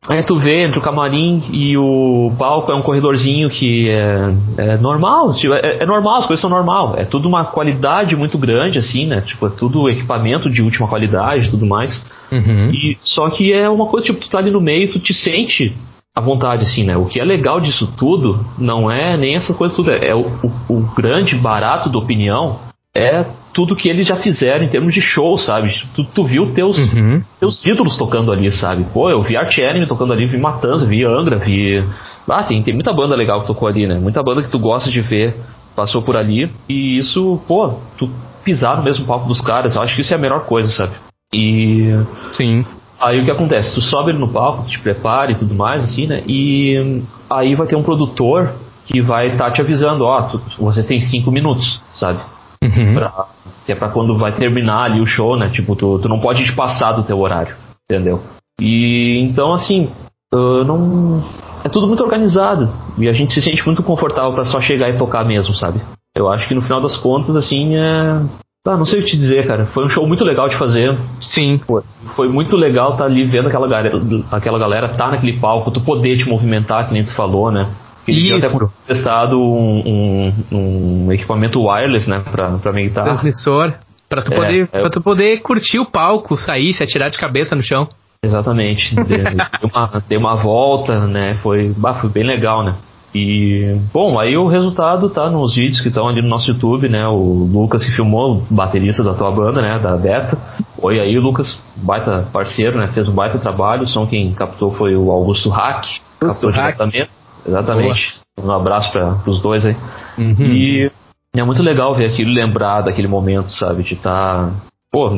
Aí 0.09 0.23
tu 0.23 0.37
vê 0.37 0.65
entre 0.65 0.79
o 0.79 0.83
camarim 0.83 1.43
e 1.51 1.79
o 1.79 2.31
palco 2.39 2.71
é 2.71 2.75
um 2.75 2.83
corredorzinho 2.83 3.49
que 3.49 3.89
é, 3.89 4.35
é 4.59 4.77
normal, 4.77 5.35
tipo, 5.35 5.55
é, 5.55 5.79
é, 5.81 5.87
normal, 5.87 6.19
as 6.19 6.27
coisas 6.27 6.43
são 6.43 6.51
normal. 6.51 6.95
É 6.99 7.05
tudo 7.05 7.27
uma 7.27 7.47
qualidade 7.47 8.15
muito 8.15 8.37
grande, 8.37 8.79
assim, 8.79 9.07
né? 9.07 9.23
Tipo, 9.23 9.47
é 9.47 9.51
tudo 9.51 9.89
equipamento 9.89 10.51
de 10.51 10.61
última 10.61 10.87
qualidade 10.87 11.47
e 11.47 11.51
tudo 11.51 11.65
mais. 11.65 12.05
Uhum. 12.31 12.71
E, 12.71 12.99
só 13.01 13.31
que 13.31 13.51
é 13.51 13.69
uma 13.69 13.87
coisa, 13.87 14.07
tipo, 14.07 14.21
tu 14.21 14.29
tá 14.29 14.39
ali 14.39 14.51
no 14.51 14.61
meio, 14.61 14.93
tu 14.93 14.99
te 14.99 15.15
sente 15.15 15.75
à 16.15 16.21
vontade, 16.21 16.65
assim, 16.65 16.85
né? 16.85 16.99
O 16.99 17.07
que 17.07 17.19
é 17.19 17.25
legal 17.25 17.59
disso 17.59 17.91
tudo 17.97 18.45
não 18.59 18.91
é 18.91 19.17
nem 19.17 19.35
essa 19.37 19.55
coisa 19.55 19.75
tudo, 19.75 19.91
é, 19.91 20.09
é 20.09 20.15
o, 20.15 20.27
o, 20.69 20.75
o 20.75 20.81
grande 20.95 21.35
barato 21.35 21.89
da 21.89 21.99
opinião 21.99 22.59
é 22.97 23.25
tudo 23.53 23.75
que 23.77 23.89
eles 23.89 24.07
já 24.07 24.17
fizeram 24.17 24.65
em 24.65 24.69
termos 24.69 24.95
de 24.95 25.01
show, 25.01 25.37
sabe? 25.37 25.73
Tu, 25.95 26.05
tu 26.05 26.25
viu 26.25 26.53
teus, 26.55 26.79
Uhum. 26.79 27.23
teus 27.41 27.65
ídolos 27.67 27.97
tocando 27.97 28.31
ali, 28.33 28.51
sabe? 28.51 28.85
Pô, 28.93 29.11
eu 29.11 29.23
vi 29.23 29.37
Art 29.37 29.57
Enemy 29.59 29.87
tocando 29.87 30.13
ali, 30.13 30.27
vi 30.27 30.39
Matanza, 30.39 30.87
vi 30.87 31.05
Angra, 31.05 31.37
vi. 31.39 31.83
Ah, 32.29 32.43
tem, 32.45 32.63
tem 32.63 32.73
muita 32.75 32.93
banda 32.93 33.15
legal 33.17 33.41
que 33.41 33.47
tocou 33.47 33.69
ali, 33.69 33.87
né? 33.87 33.99
Muita 33.99 34.23
banda 34.23 34.43
que 34.43 34.51
tu 34.51 34.59
gosta 34.59 34.91
de 34.91 35.01
ver 35.01 35.35
passou 35.77 36.03
por 36.03 36.17
ali. 36.17 36.51
E 36.69 36.99
isso, 36.99 37.41
pô, 37.49 37.75
tu 37.99 38.09
pisar 38.45 38.77
no 38.77 38.83
mesmo 38.85 39.05
palco 39.07 39.27
dos 39.27 39.41
caras, 39.41 39.75
eu 39.75 39.83
acho 39.83 39.95
que 39.95 40.03
isso 40.03 40.13
é 40.15 40.17
a 40.17 40.21
melhor 40.21 40.47
coisa, 40.47 40.69
sabe? 40.71 40.93
E 41.33 41.91
Sim. 42.33 42.65
Aí 43.01 43.21
o 43.21 43.25
que 43.25 43.31
acontece? 43.31 43.75
Tu 43.75 43.83
sobe 43.83 44.13
no 44.13 44.29
palco, 44.33 44.69
te 44.71 44.79
prepara 44.81 45.33
e 45.33 45.35
tudo 45.35 45.53
mais, 45.55 45.83
assim, 45.85 46.07
né? 46.07 46.23
E 46.29 47.03
aí 47.29 47.55
vai 47.57 47.67
ter 47.67 47.77
um 47.77 47.83
produtor 47.83 48.55
que 48.87 49.01
vai 49.03 49.29
estar 49.29 49.51
te 49.51 49.61
avisando, 49.61 50.05
ó, 50.05 50.23
tu- 50.23 50.41
vocês 50.59 50.87
têm 50.87 51.01
cinco 51.01 51.31
minutos, 51.31 51.81
sabe? 51.97 52.21
Uhum. 52.65 52.95
Pra- 52.95 53.27
que 53.67 53.73
é 53.73 53.75
pra 53.75 53.89
quando 53.89 54.17
vai 54.17 54.33
terminar 54.33 54.85
ali 54.85 55.01
o 55.01 55.07
show, 55.07 55.37
né? 55.37 55.49
Tipo, 55.49 55.75
tu, 55.75 55.99
tu 55.99 56.09
não 56.09 56.19
pode 56.21 56.45
te 56.45 56.55
passar 56.55 56.93
do 56.93 57.03
teu 57.03 57.19
horário, 57.19 57.55
entendeu? 57.91 58.21
E 58.61 59.19
então, 59.21 59.55
assim, 59.55 59.89
ah, 60.33 60.65
não. 60.65 61.23
É 61.65 61.69
tudo 61.69 61.87
muito 61.87 62.03
organizado. 62.03 62.69
E 62.99 63.09
a 63.09 63.13
gente 63.13 63.33
se 63.33 63.41
sente 63.41 63.65
muito 63.65 63.83
confortável 63.83 64.33
pra 64.33 64.45
só 64.45 64.61
chegar 64.61 64.91
e 64.91 64.99
tocar 64.99 65.25
mesmo, 65.25 65.55
sabe? 65.55 65.81
Eu 66.15 66.31
acho 66.31 66.47
que 66.47 66.55
no 66.55 66.63
final 66.63 66.81
das 66.81 66.97
contas, 66.99 67.35
assim, 67.37 67.75
é. 67.77 68.23
Ah, 68.67 68.77
não 68.79 68.87
sei 68.87 69.01
o 69.01 69.03
que 69.05 69.11
te 69.11 69.17
dizer, 69.19 69.47
cara. 69.47 69.67
Foi 69.67 69.85
um 69.85 69.91
show 69.91 70.07
muito 70.07 70.25
legal 70.25 70.49
de 70.49 70.59
fazer. 70.59 70.99
Sim. 71.21 71.59
Pô, 71.67 71.83
foi 72.17 72.29
muito 72.29 72.57
legal 72.57 72.93
estar 72.93 73.05
ali 73.05 73.27
vendo 73.27 73.49
aquela 73.49 73.67
galera, 73.67 74.01
aquela 74.31 74.59
galera 74.59 74.89
tá 74.95 75.11
naquele 75.11 75.39
palco, 75.39 75.71
tu 75.71 75.81
poder 75.83 76.17
te 76.17 76.29
movimentar, 76.29 76.87
que 76.87 76.95
nem 76.95 77.05
tu 77.05 77.15
falou, 77.15 77.51
né? 77.51 77.67
Até 78.13 78.47
Isso. 78.47 78.73
testado 78.87 79.39
um, 79.41 80.33
um, 80.53 81.07
um 81.07 81.13
equipamento 81.13 81.61
wireless, 81.61 82.09
né, 82.09 82.21
pra, 82.21 82.51
pra 82.59 82.73
meditar. 82.73 83.05
Transmissor. 83.05 83.73
Pra 84.09 84.23
tu, 84.23 84.33
É, 84.33 84.37
poder, 84.37 84.69
é. 84.73 84.81
pra 84.81 84.91
tu 84.91 85.01
poder 85.01 85.41
curtir 85.41 85.79
o 85.79 85.87
palco, 85.87 86.37
sair, 86.37 86.73
se 86.75 86.83
atirar 86.83 87.11
de 87.11 87.19
cabeça 87.19 87.57
no 87.57 87.63
chão. 87.63 87.89
Exatamente. 88.23 88.95
Deu 90.09 90.21
uma, 90.21 90.31
uma 90.35 90.43
volta, 90.43 91.07
né? 91.07 91.35
Foi, 91.43 91.73
bah, 91.77 91.95
foi 91.95 92.11
bem 92.11 92.25
legal, 92.25 92.63
né? 92.63 92.75
E, 93.15 93.77
bom, 93.93 94.19
aí 94.19 94.37
o 94.37 94.49
resultado 94.49 95.09
tá 95.09 95.31
nos 95.31 95.55
vídeos 95.55 95.81
que 95.81 95.87
estão 95.87 96.09
ali 96.09 96.21
no 96.21 96.29
nosso 96.29 96.51
YouTube, 96.51 96.89
né? 96.89 97.07
O 97.07 97.49
Lucas 97.53 97.85
que 97.85 97.93
filmou, 97.93 98.45
baterista 98.51 99.05
da 99.05 99.15
tua 99.15 99.31
banda, 99.31 99.63
né? 99.63 99.79
Da 99.79 99.97
Beta. 99.97 100.37
Oi 100.83 100.99
aí, 100.99 101.17
Lucas, 101.19 101.57
baita 101.77 102.27
parceiro, 102.33 102.77
né? 102.77 102.89
Fez 102.89 103.09
um 103.09 103.15
baita 103.15 103.39
trabalho. 103.39 103.85
O 103.85 103.89
som 103.89 104.05
quem 104.07 104.33
captou 104.35 104.73
foi 104.73 104.97
o 104.97 105.13
Augusto 105.13 105.49
Hack. 105.49 105.87
Captou 106.19 106.51
Hack. 106.51 106.75
diretamente. 106.77 107.11
Exatamente. 107.47 108.15
Um 108.43 108.51
abraço 108.51 108.91
para 108.93 109.19
os 109.27 109.41
dois 109.41 109.65
aí. 109.65 109.77
Uhum. 110.19 110.53
E 110.53 110.91
é 111.37 111.45
muito 111.45 111.63
legal 111.63 111.95
ver 111.95 112.07
aquilo, 112.07 112.33
lembrar 112.33 112.83
daquele 112.83 113.09
momento, 113.09 113.51
sabe? 113.53 113.83
De 113.83 113.95
estar. 113.95 114.53
Pô, 114.91 115.11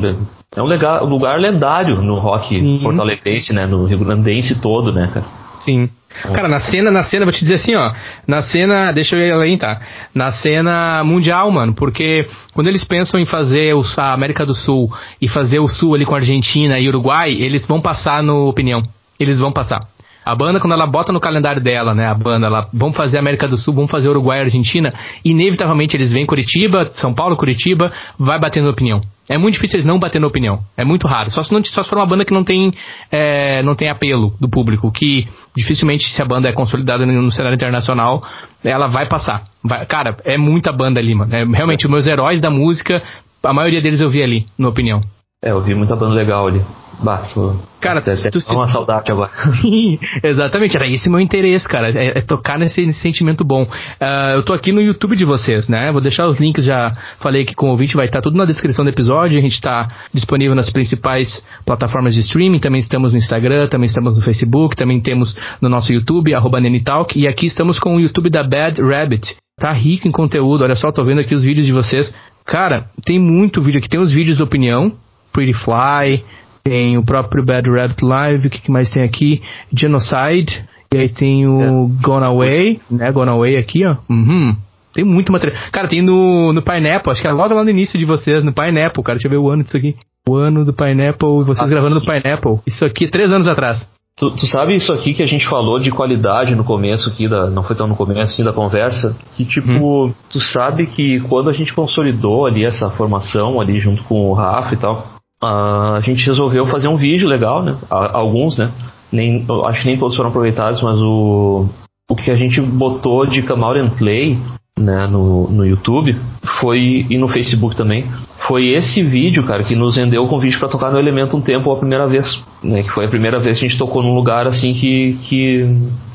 é 0.55 0.61
um 0.61 0.65
legal, 0.65 1.05
lugar 1.05 1.39
lendário 1.39 2.01
no 2.01 2.15
rock 2.15 2.59
Sim. 2.59 2.79
porto-alegrense, 2.81 3.53
né? 3.53 3.67
No 3.67 3.85
Rio 3.85 3.99
Grandense 3.99 4.59
todo, 4.59 4.91
né, 4.91 5.09
cara? 5.13 5.25
Sim. 5.59 5.89
Cara, 6.23 6.47
na 6.47 6.59
cena, 6.59 6.89
na 6.89 7.03
cena, 7.03 7.25
vou 7.25 7.33
te 7.33 7.41
dizer 7.41 7.55
assim, 7.55 7.75
ó. 7.75 7.91
Na 8.27 8.41
cena, 8.41 8.91
deixa 8.91 9.15
eu 9.15 9.27
ir 9.27 9.31
além, 9.31 9.57
tá? 9.57 9.79
Na 10.15 10.31
cena 10.31 11.03
mundial, 11.03 11.51
mano. 11.51 11.75
Porque 11.75 12.25
quando 12.53 12.67
eles 12.67 12.83
pensam 12.83 13.19
em 13.19 13.25
fazer 13.25 13.75
o, 13.75 13.83
a 13.97 14.13
América 14.13 14.45
do 14.45 14.53
Sul 14.53 14.91
e 15.21 15.27
fazer 15.27 15.59
o 15.59 15.67
Sul 15.67 15.93
ali 15.93 16.05
com 16.05 16.15
Argentina 16.15 16.79
e 16.79 16.87
Uruguai, 16.87 17.31
eles 17.31 17.67
vão 17.67 17.79
passar 17.79 18.23
no 18.23 18.47
opinião. 18.47 18.81
Eles 19.19 19.37
vão 19.37 19.51
passar. 19.51 19.79
A 20.27 20.35
banda, 20.35 20.59
quando 20.59 20.73
ela 20.73 20.85
bota 20.85 21.13
no 21.13 21.21
calendário 21.21 21.61
dela, 21.61 21.95
né? 21.95 22.05
A 22.05 22.13
banda, 22.13 22.47
ela, 22.47 22.67
vamos 22.73 22.97
fazer 22.97 23.17
América 23.17 23.47
do 23.47 23.55
Sul, 23.55 23.73
vamos 23.73 23.89
fazer 23.89 24.09
Uruguai 24.09 24.39
e 24.39 24.41
Argentina. 24.41 24.93
Inevitavelmente 25.23 25.95
eles 25.95 26.11
vêm 26.11 26.25
Curitiba, 26.25 26.89
São 26.91 27.13
Paulo, 27.13 27.37
Curitiba, 27.37 27.93
vai 28.19 28.37
bater 28.37 28.61
na 28.61 28.69
opinião. 28.69 28.99
É 29.29 29.37
muito 29.37 29.53
difícil 29.53 29.77
eles 29.77 29.87
não 29.87 29.97
bater 29.97 30.19
na 30.19 30.27
opinião. 30.27 30.59
É 30.75 30.83
muito 30.83 31.07
raro. 31.07 31.31
Só 31.31 31.41
se, 31.43 31.53
não, 31.53 31.63
só 31.63 31.81
se 31.81 31.89
for 31.89 31.97
uma 31.97 32.05
banda 32.05 32.25
que 32.25 32.33
não 32.33 32.43
tem, 32.43 32.73
é, 33.09 33.63
não 33.63 33.73
tem 33.73 33.89
apelo 33.89 34.33
do 34.39 34.49
público. 34.49 34.91
Que 34.91 35.29
dificilmente, 35.55 36.09
se 36.09 36.21
a 36.21 36.25
banda 36.25 36.49
é 36.49 36.51
consolidada 36.51 37.05
no, 37.05 37.21
no 37.21 37.31
cenário 37.31 37.55
internacional, 37.55 38.21
ela 38.65 38.87
vai 38.87 39.07
passar. 39.07 39.43
Vai- 39.63 39.85
cara, 39.85 40.17
é 40.25 40.37
muita 40.37 40.73
banda 40.73 40.99
ali, 40.99 41.15
mano. 41.15 41.33
É, 41.33 41.45
realmente, 41.45 41.85
os 41.85 41.91
meus 41.91 42.05
heróis 42.05 42.41
da 42.41 42.49
música, 42.49 43.01
a 43.43 43.53
maioria 43.53 43.81
deles 43.81 44.01
eu 44.01 44.09
vi 44.09 44.21
ali, 44.21 44.45
na 44.59 44.67
opinião. 44.67 45.01
É, 45.43 45.51
eu 45.51 45.61
vi 45.61 45.75
muita 45.75 45.95
banda 45.95 46.15
legal 46.15 46.47
ali. 46.47 46.61
Bah, 47.03 47.29
tô... 47.31 47.53
Cara, 47.79 47.99
até, 47.99 48.11
até 48.13 48.31
tu 48.31 48.39
dá 48.39 48.53
uma 48.55 48.65
se- 48.65 48.73
saudade 48.73 49.11
agora. 49.11 49.29
Exatamente, 50.23 50.75
era 50.75 50.87
esse 50.87 51.07
meu 51.07 51.19
interesse, 51.19 51.67
cara. 51.67 51.89
É, 51.91 52.17
é 52.17 52.21
tocar 52.21 52.57
nesse, 52.57 52.83
nesse 52.87 53.01
sentimento 53.01 53.43
bom. 53.43 53.67
Ah, 53.99 54.31
eu 54.33 54.41
tô 54.41 54.51
aqui 54.51 54.71
no 54.71 54.81
YouTube 54.81 55.15
de 55.15 55.23
vocês, 55.23 55.69
né? 55.69 55.91
Vou 55.91 56.01
deixar 56.01 56.27
os 56.27 56.39
links, 56.39 56.65
já 56.65 56.91
falei 57.19 57.45
que 57.45 57.53
com 57.53 57.67
o 57.67 57.69
ouvinte 57.69 57.95
vai 57.95 58.07
estar 58.07 58.19
tudo 58.19 58.35
na 58.35 58.45
descrição 58.45 58.83
do 58.83 58.89
episódio. 58.89 59.37
A 59.37 59.41
gente 59.41 59.61
tá 59.61 59.87
disponível 60.11 60.55
nas 60.55 60.71
principais 60.71 61.45
plataformas 61.63 62.15
de 62.15 62.21
streaming. 62.21 62.59
Também 62.59 62.79
estamos 62.79 63.11
no 63.11 63.19
Instagram, 63.19 63.67
também 63.67 63.85
estamos 63.85 64.17
no 64.17 64.23
Facebook, 64.23 64.75
também 64.75 64.99
temos 64.99 65.35
no 65.61 65.69
nosso 65.69 65.93
YouTube, 65.93 66.33
arroba 66.33 66.59
Nenitalk. 66.59 67.17
E 67.17 67.27
aqui 67.27 67.45
estamos 67.45 67.77
com 67.77 67.95
o 67.95 67.99
YouTube 67.99 68.31
da 68.31 68.41
Bad 68.41 68.81
Rabbit. 68.81 69.35
Tá 69.59 69.71
rico 69.71 70.07
em 70.07 70.11
conteúdo, 70.11 70.63
olha 70.63 70.75
só, 70.75 70.91
tô 70.91 71.03
vendo 71.03 71.21
aqui 71.21 71.35
os 71.35 71.43
vídeos 71.43 71.67
de 71.67 71.73
vocês. 71.73 72.11
Cara, 72.43 72.85
tem 73.05 73.19
muito 73.19 73.61
vídeo 73.61 73.77
aqui. 73.77 73.89
Tem 73.89 73.99
os 73.99 74.11
vídeos 74.11 74.37
de 74.37 74.43
opinião, 74.43 74.93
Pretty 75.37 75.53
Fly, 75.53 76.23
tem 76.63 76.97
o 76.97 77.05
próprio 77.05 77.45
Bad 77.45 77.69
Rabbit 77.69 78.03
Live, 78.03 78.47
o 78.47 78.49
que, 78.49 78.59
que 78.59 78.71
mais 78.71 78.89
tem 78.89 79.03
aqui? 79.03 79.43
Genocide, 79.71 80.65
e 80.91 80.97
aí 80.97 81.09
tem 81.09 81.45
o 81.45 81.87
Gone 82.01 82.25
Away, 82.25 82.79
né? 82.89 83.11
Gone 83.11 83.29
Away 83.29 83.55
aqui, 83.55 83.85
ó. 83.85 83.97
Uhum. 84.09 84.55
Tem 84.95 85.05
muito 85.05 85.31
material. 85.31 85.61
Cara, 85.71 85.87
tem 85.87 86.01
no, 86.01 86.51
no 86.51 86.61
Pineapple, 86.63 87.11
acho 87.11 87.21
que 87.21 87.27
é 87.27 87.31
logo 87.31 87.53
lá 87.53 87.63
no 87.63 87.69
início 87.69 87.99
de 87.99 88.05
vocês, 88.05 88.43
no 88.43 88.51
Pineapple, 88.51 89.03
cara. 89.03 89.19
Deixa 89.19 89.27
eu 89.27 89.31
ver 89.31 89.37
o 89.37 89.47
ano 89.47 89.63
disso 89.63 89.77
aqui. 89.77 89.95
O 90.27 90.35
ano 90.35 90.65
do 90.65 90.73
Pineapple, 90.73 91.41
e 91.41 91.43
vocês 91.43 91.61
Ah, 91.61 91.69
gravando 91.69 91.99
no. 91.99 92.01
Pineapple. 92.01 92.57
Isso 92.65 92.83
aqui, 92.83 93.07
três 93.07 93.31
anos 93.31 93.47
atrás. 93.47 93.87
Tu, 94.17 94.31
tu 94.31 94.47
sabe 94.47 94.73
isso 94.73 94.91
aqui 94.91 95.13
que 95.13 95.21
a 95.21 95.27
gente 95.27 95.47
falou 95.47 95.77
de 95.77 95.91
qualidade 95.91 96.55
no 96.55 96.63
começo 96.63 97.07
aqui, 97.07 97.29
da, 97.29 97.47
não 97.51 97.61
foi 97.61 97.75
tão 97.75 97.85
no 97.85 97.95
começo 97.95 98.33
assim 98.33 98.43
da 98.43 98.51
conversa, 98.51 99.15
que 99.35 99.45
tipo, 99.45 100.11
tu 100.31 100.39
sabe 100.39 100.87
que 100.87 101.19
quando 101.19 101.51
a 101.51 101.53
gente 101.53 101.71
consolidou 101.71 102.47
ali 102.47 102.65
essa 102.65 102.89
formação 102.89 103.61
ali 103.61 103.79
junto 103.79 104.03
com 104.05 104.31
o 104.31 104.33
Rafa 104.33 104.73
e 104.73 104.77
tal, 104.77 105.16
a 105.43 105.99
gente 106.01 106.25
resolveu 106.25 106.65
fazer 106.65 106.87
um 106.87 106.97
vídeo 106.97 107.27
legal, 107.27 107.63
né? 107.63 107.75
Alguns, 107.89 108.57
né? 108.57 108.71
Nem, 109.11 109.45
acho 109.65 109.81
que 109.81 109.87
nem 109.87 109.97
todos 109.97 110.15
foram 110.15 110.29
aproveitados, 110.29 110.81
mas 110.81 110.97
o, 110.99 111.67
o 112.09 112.15
que 112.15 112.31
a 112.31 112.35
gente 112.35 112.59
botou 112.61 113.25
de 113.25 113.39
Out 113.41 113.79
and 113.79 113.89
Play 113.97 114.37
né, 114.77 115.07
no, 115.07 115.49
no 115.49 115.65
YouTube 115.65 116.15
foi 116.59 117.05
e 117.09 117.17
no 117.17 117.27
Facebook 117.27 117.75
também 117.75 118.05
foi 118.47 118.67
esse 118.69 119.01
vídeo, 119.01 119.43
cara, 119.43 119.63
que 119.63 119.75
nos 119.75 119.97
rendeu 119.97 120.23
o 120.23 120.29
convite 120.29 120.57
pra 120.59 120.69
tocar 120.69 120.91
no 120.91 120.99
Elemento 120.99 121.35
um 121.35 121.41
tempo 121.41 121.71
a 121.71 121.77
primeira 121.77 122.07
vez, 122.07 122.25
né? 122.63 122.83
Que 122.83 122.89
foi 122.91 123.05
a 123.05 123.09
primeira 123.09 123.39
vez 123.39 123.59
que 123.59 123.65
a 123.65 123.67
gente 123.67 123.77
tocou 123.79 124.01
num 124.03 124.13
lugar 124.13 124.47
assim 124.47 124.73
que, 124.73 125.13
que, 125.27 125.65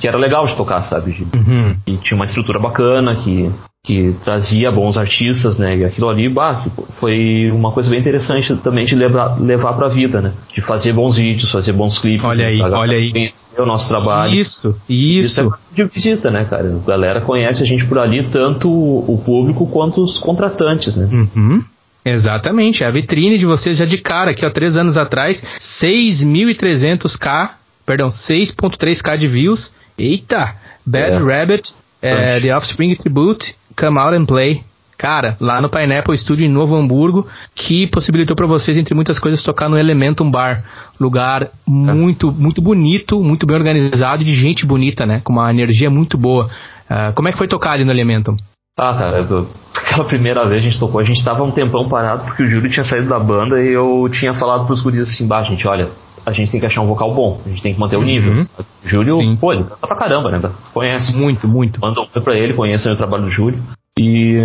que 0.00 0.06
era 0.08 0.16
legal 0.16 0.46
de 0.46 0.56
tocar, 0.56 0.82
sabe? 0.82 1.12
De- 1.12 1.22
Uhum. 1.36 1.74
e 1.86 1.96
tinha 1.98 2.16
uma 2.16 2.24
estrutura 2.24 2.58
bacana, 2.58 3.16
que, 3.16 3.50
que 3.84 4.14
trazia 4.24 4.70
bons 4.70 4.96
artistas, 4.96 5.58
né? 5.58 5.76
E 5.76 5.84
aquilo 5.84 6.08
ali, 6.08 6.28
bah, 6.28 6.62
tipo, 6.62 6.86
foi 7.00 7.50
uma 7.50 7.72
coisa 7.72 7.90
bem 7.90 7.98
interessante 7.98 8.54
também 8.58 8.86
de 8.86 8.94
levar, 8.94 9.40
levar 9.40 9.72
pra 9.72 9.88
vida, 9.88 10.20
né? 10.20 10.32
De 10.54 10.60
fazer 10.62 10.92
bons 10.92 11.16
vídeos, 11.16 11.50
fazer 11.50 11.72
bons 11.72 11.98
clipes. 11.98 12.24
Olha 12.24 12.46
aí, 12.46 12.62
olha 12.62 12.96
aí. 12.96 13.10
Conhecer 13.10 13.60
o 13.60 13.66
nosso 13.66 13.88
trabalho. 13.88 14.34
Isso, 14.40 14.68
Isso 14.88 15.40
é 15.40 15.44
isso. 15.44 15.50
coisa 15.50 15.58
de 15.74 15.84
visita, 15.84 16.30
né, 16.30 16.44
cara? 16.44 16.68
A 16.76 16.88
galera 16.88 17.20
conhece 17.22 17.60
a 17.64 17.66
gente 17.66 17.84
por 17.86 17.98
ali, 17.98 18.22
tanto 18.30 18.68
o 18.70 19.20
público 19.24 19.66
quanto 19.68 20.00
os 20.00 20.16
contratantes, 20.20 20.94
né? 20.94 21.08
Uhum. 21.12 21.64
Exatamente, 22.04 22.84
é 22.84 22.86
a 22.86 22.90
vitrine 22.92 23.36
de 23.36 23.46
vocês 23.46 23.78
já 23.78 23.84
de 23.84 23.98
cara, 23.98 24.30
aqui 24.30 24.46
ó, 24.46 24.50
três 24.50 24.76
anos 24.76 24.96
atrás, 24.96 25.42
6.300k, 25.60 27.50
perdão, 27.84 28.10
6.3k 28.10 29.18
de 29.18 29.26
views. 29.26 29.72
Eita! 29.98 30.54
Bad 30.86 31.12
É. 31.14 31.18
Rabbit, 31.18 31.72
é, 32.00 32.40
The 32.40 32.56
Offspring 32.56 32.96
Tribute, 32.96 33.54
Come 33.78 33.98
Out 33.98 34.14
and 34.16 34.24
Play. 34.26 34.62
Cara, 34.98 35.36
lá 35.40 35.60
no 35.60 35.68
Pineapple 35.68 36.16
Studio 36.16 36.46
em 36.46 36.52
Novo 36.52 36.76
Hamburgo, 36.76 37.26
que 37.56 37.88
possibilitou 37.88 38.36
para 38.36 38.46
vocês, 38.46 38.76
entre 38.76 38.94
muitas 38.94 39.18
coisas, 39.18 39.42
tocar 39.42 39.68
no 39.68 39.76
Elementum 39.76 40.30
Bar. 40.30 40.62
Lugar 41.00 41.48
muito, 41.66 42.30
muito 42.30 42.62
bonito, 42.62 43.20
muito 43.20 43.44
bem 43.44 43.56
organizado 43.56 44.22
de 44.22 44.32
gente 44.32 44.64
bonita, 44.64 45.04
né? 45.04 45.20
Com 45.24 45.32
uma 45.32 45.50
energia 45.50 45.90
muito 45.90 46.16
boa. 46.16 46.48
Ah, 46.88 47.10
como 47.16 47.26
é 47.28 47.32
que 47.32 47.38
foi 47.38 47.48
tocar 47.48 47.72
ali 47.72 47.84
no 47.84 47.90
Elementum? 47.90 48.36
Ah, 48.78 48.94
cara, 48.94 49.18
eu- 49.28 49.48
aquela 49.74 50.04
primeira 50.06 50.48
vez 50.48 50.60
a 50.62 50.68
gente 50.68 50.78
tocou, 50.78 51.00
a 51.00 51.04
gente 51.04 51.24
tava 51.24 51.42
um 51.42 51.50
tempão 51.50 51.88
parado 51.88 52.24
porque 52.24 52.44
o 52.44 52.46
Júlio 52.48 52.70
tinha 52.70 52.84
saído 52.84 53.08
da 53.08 53.18
banda 53.18 53.60
e 53.60 53.72
eu 53.72 54.06
tinha 54.12 54.32
falado 54.34 54.66
pros 54.66 54.82
guris 54.82 55.00
assim, 55.00 55.26
bah, 55.26 55.42
gente, 55.42 55.66
olha, 55.66 55.88
a 56.24 56.32
gente 56.32 56.50
tem 56.50 56.60
que 56.60 56.66
achar 56.66 56.80
um 56.80 56.86
vocal 56.86 57.14
bom, 57.14 57.40
a 57.44 57.48
gente 57.48 57.62
tem 57.62 57.74
que 57.74 57.80
manter 57.80 57.96
o 57.96 58.02
nível. 58.02 58.32
Uhum. 58.32 58.44
Júlio, 58.84 59.18
Sim. 59.18 59.36
pô, 59.36 59.52
ele 59.52 59.64
canta 59.64 59.86
pra 59.86 59.96
caramba, 59.96 60.30
né? 60.30 60.50
Conhece. 60.72 61.16
Muito, 61.16 61.48
muito. 61.48 61.80
Manda 61.80 62.00
um 62.00 62.06
pra 62.06 62.36
ele, 62.36 62.54
conhece 62.54 62.88
o 62.88 62.96
trabalho 62.96 63.24
do 63.24 63.30
Júlio. 63.30 63.58
E 63.98 64.40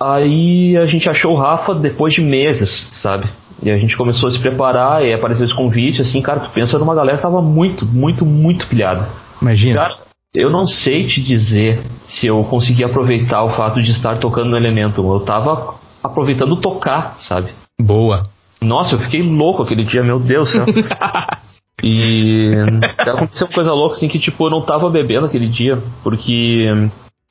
aí 0.00 0.76
a 0.76 0.86
gente 0.86 1.08
achou 1.08 1.32
o 1.32 1.36
Rafa 1.36 1.74
depois 1.74 2.14
de 2.14 2.20
meses, 2.20 2.90
sabe? 2.92 3.28
E 3.62 3.70
a 3.70 3.78
gente 3.78 3.96
começou 3.96 4.28
a 4.28 4.32
se 4.32 4.38
preparar 4.38 5.04
e 5.04 5.14
apareceu 5.14 5.46
esse 5.46 5.54
convite, 5.54 6.02
assim, 6.02 6.20
cara, 6.20 6.40
tu 6.40 6.50
pensa 6.50 6.78
numa 6.78 6.94
galera 6.94 7.16
que 7.16 7.22
tava 7.22 7.40
muito, 7.40 7.86
muito, 7.86 8.26
muito 8.26 8.66
pilhada. 8.68 9.08
Imagina. 9.40 9.80
Cara, 9.80 9.96
eu 10.34 10.50
não 10.50 10.66
sei 10.66 11.06
te 11.06 11.22
dizer 11.22 11.82
se 12.06 12.26
eu 12.26 12.44
consegui 12.44 12.84
aproveitar 12.84 13.42
o 13.44 13.54
fato 13.54 13.80
de 13.80 13.92
estar 13.92 14.18
tocando 14.18 14.50
no 14.50 14.56
elemento. 14.56 15.02
Eu 15.02 15.20
tava 15.20 15.74
aproveitando 16.04 16.60
tocar, 16.60 17.16
sabe? 17.20 17.50
Boa. 17.80 18.24
Nossa, 18.60 18.94
eu 18.94 18.98
fiquei 19.00 19.22
louco 19.22 19.62
aquele 19.62 19.84
dia, 19.84 20.02
meu 20.02 20.18
Deus 20.18 20.48
do 20.48 20.52
céu. 20.52 20.64
e 21.82 22.52
aconteceu 22.98 23.46
uma 23.46 23.54
coisa 23.54 23.72
louca, 23.72 23.96
assim, 23.96 24.08
que 24.08 24.18
tipo, 24.18 24.46
eu 24.46 24.50
não 24.50 24.62
tava 24.62 24.88
bebendo 24.90 25.26
aquele 25.26 25.48
dia, 25.48 25.78
porque 26.02 26.66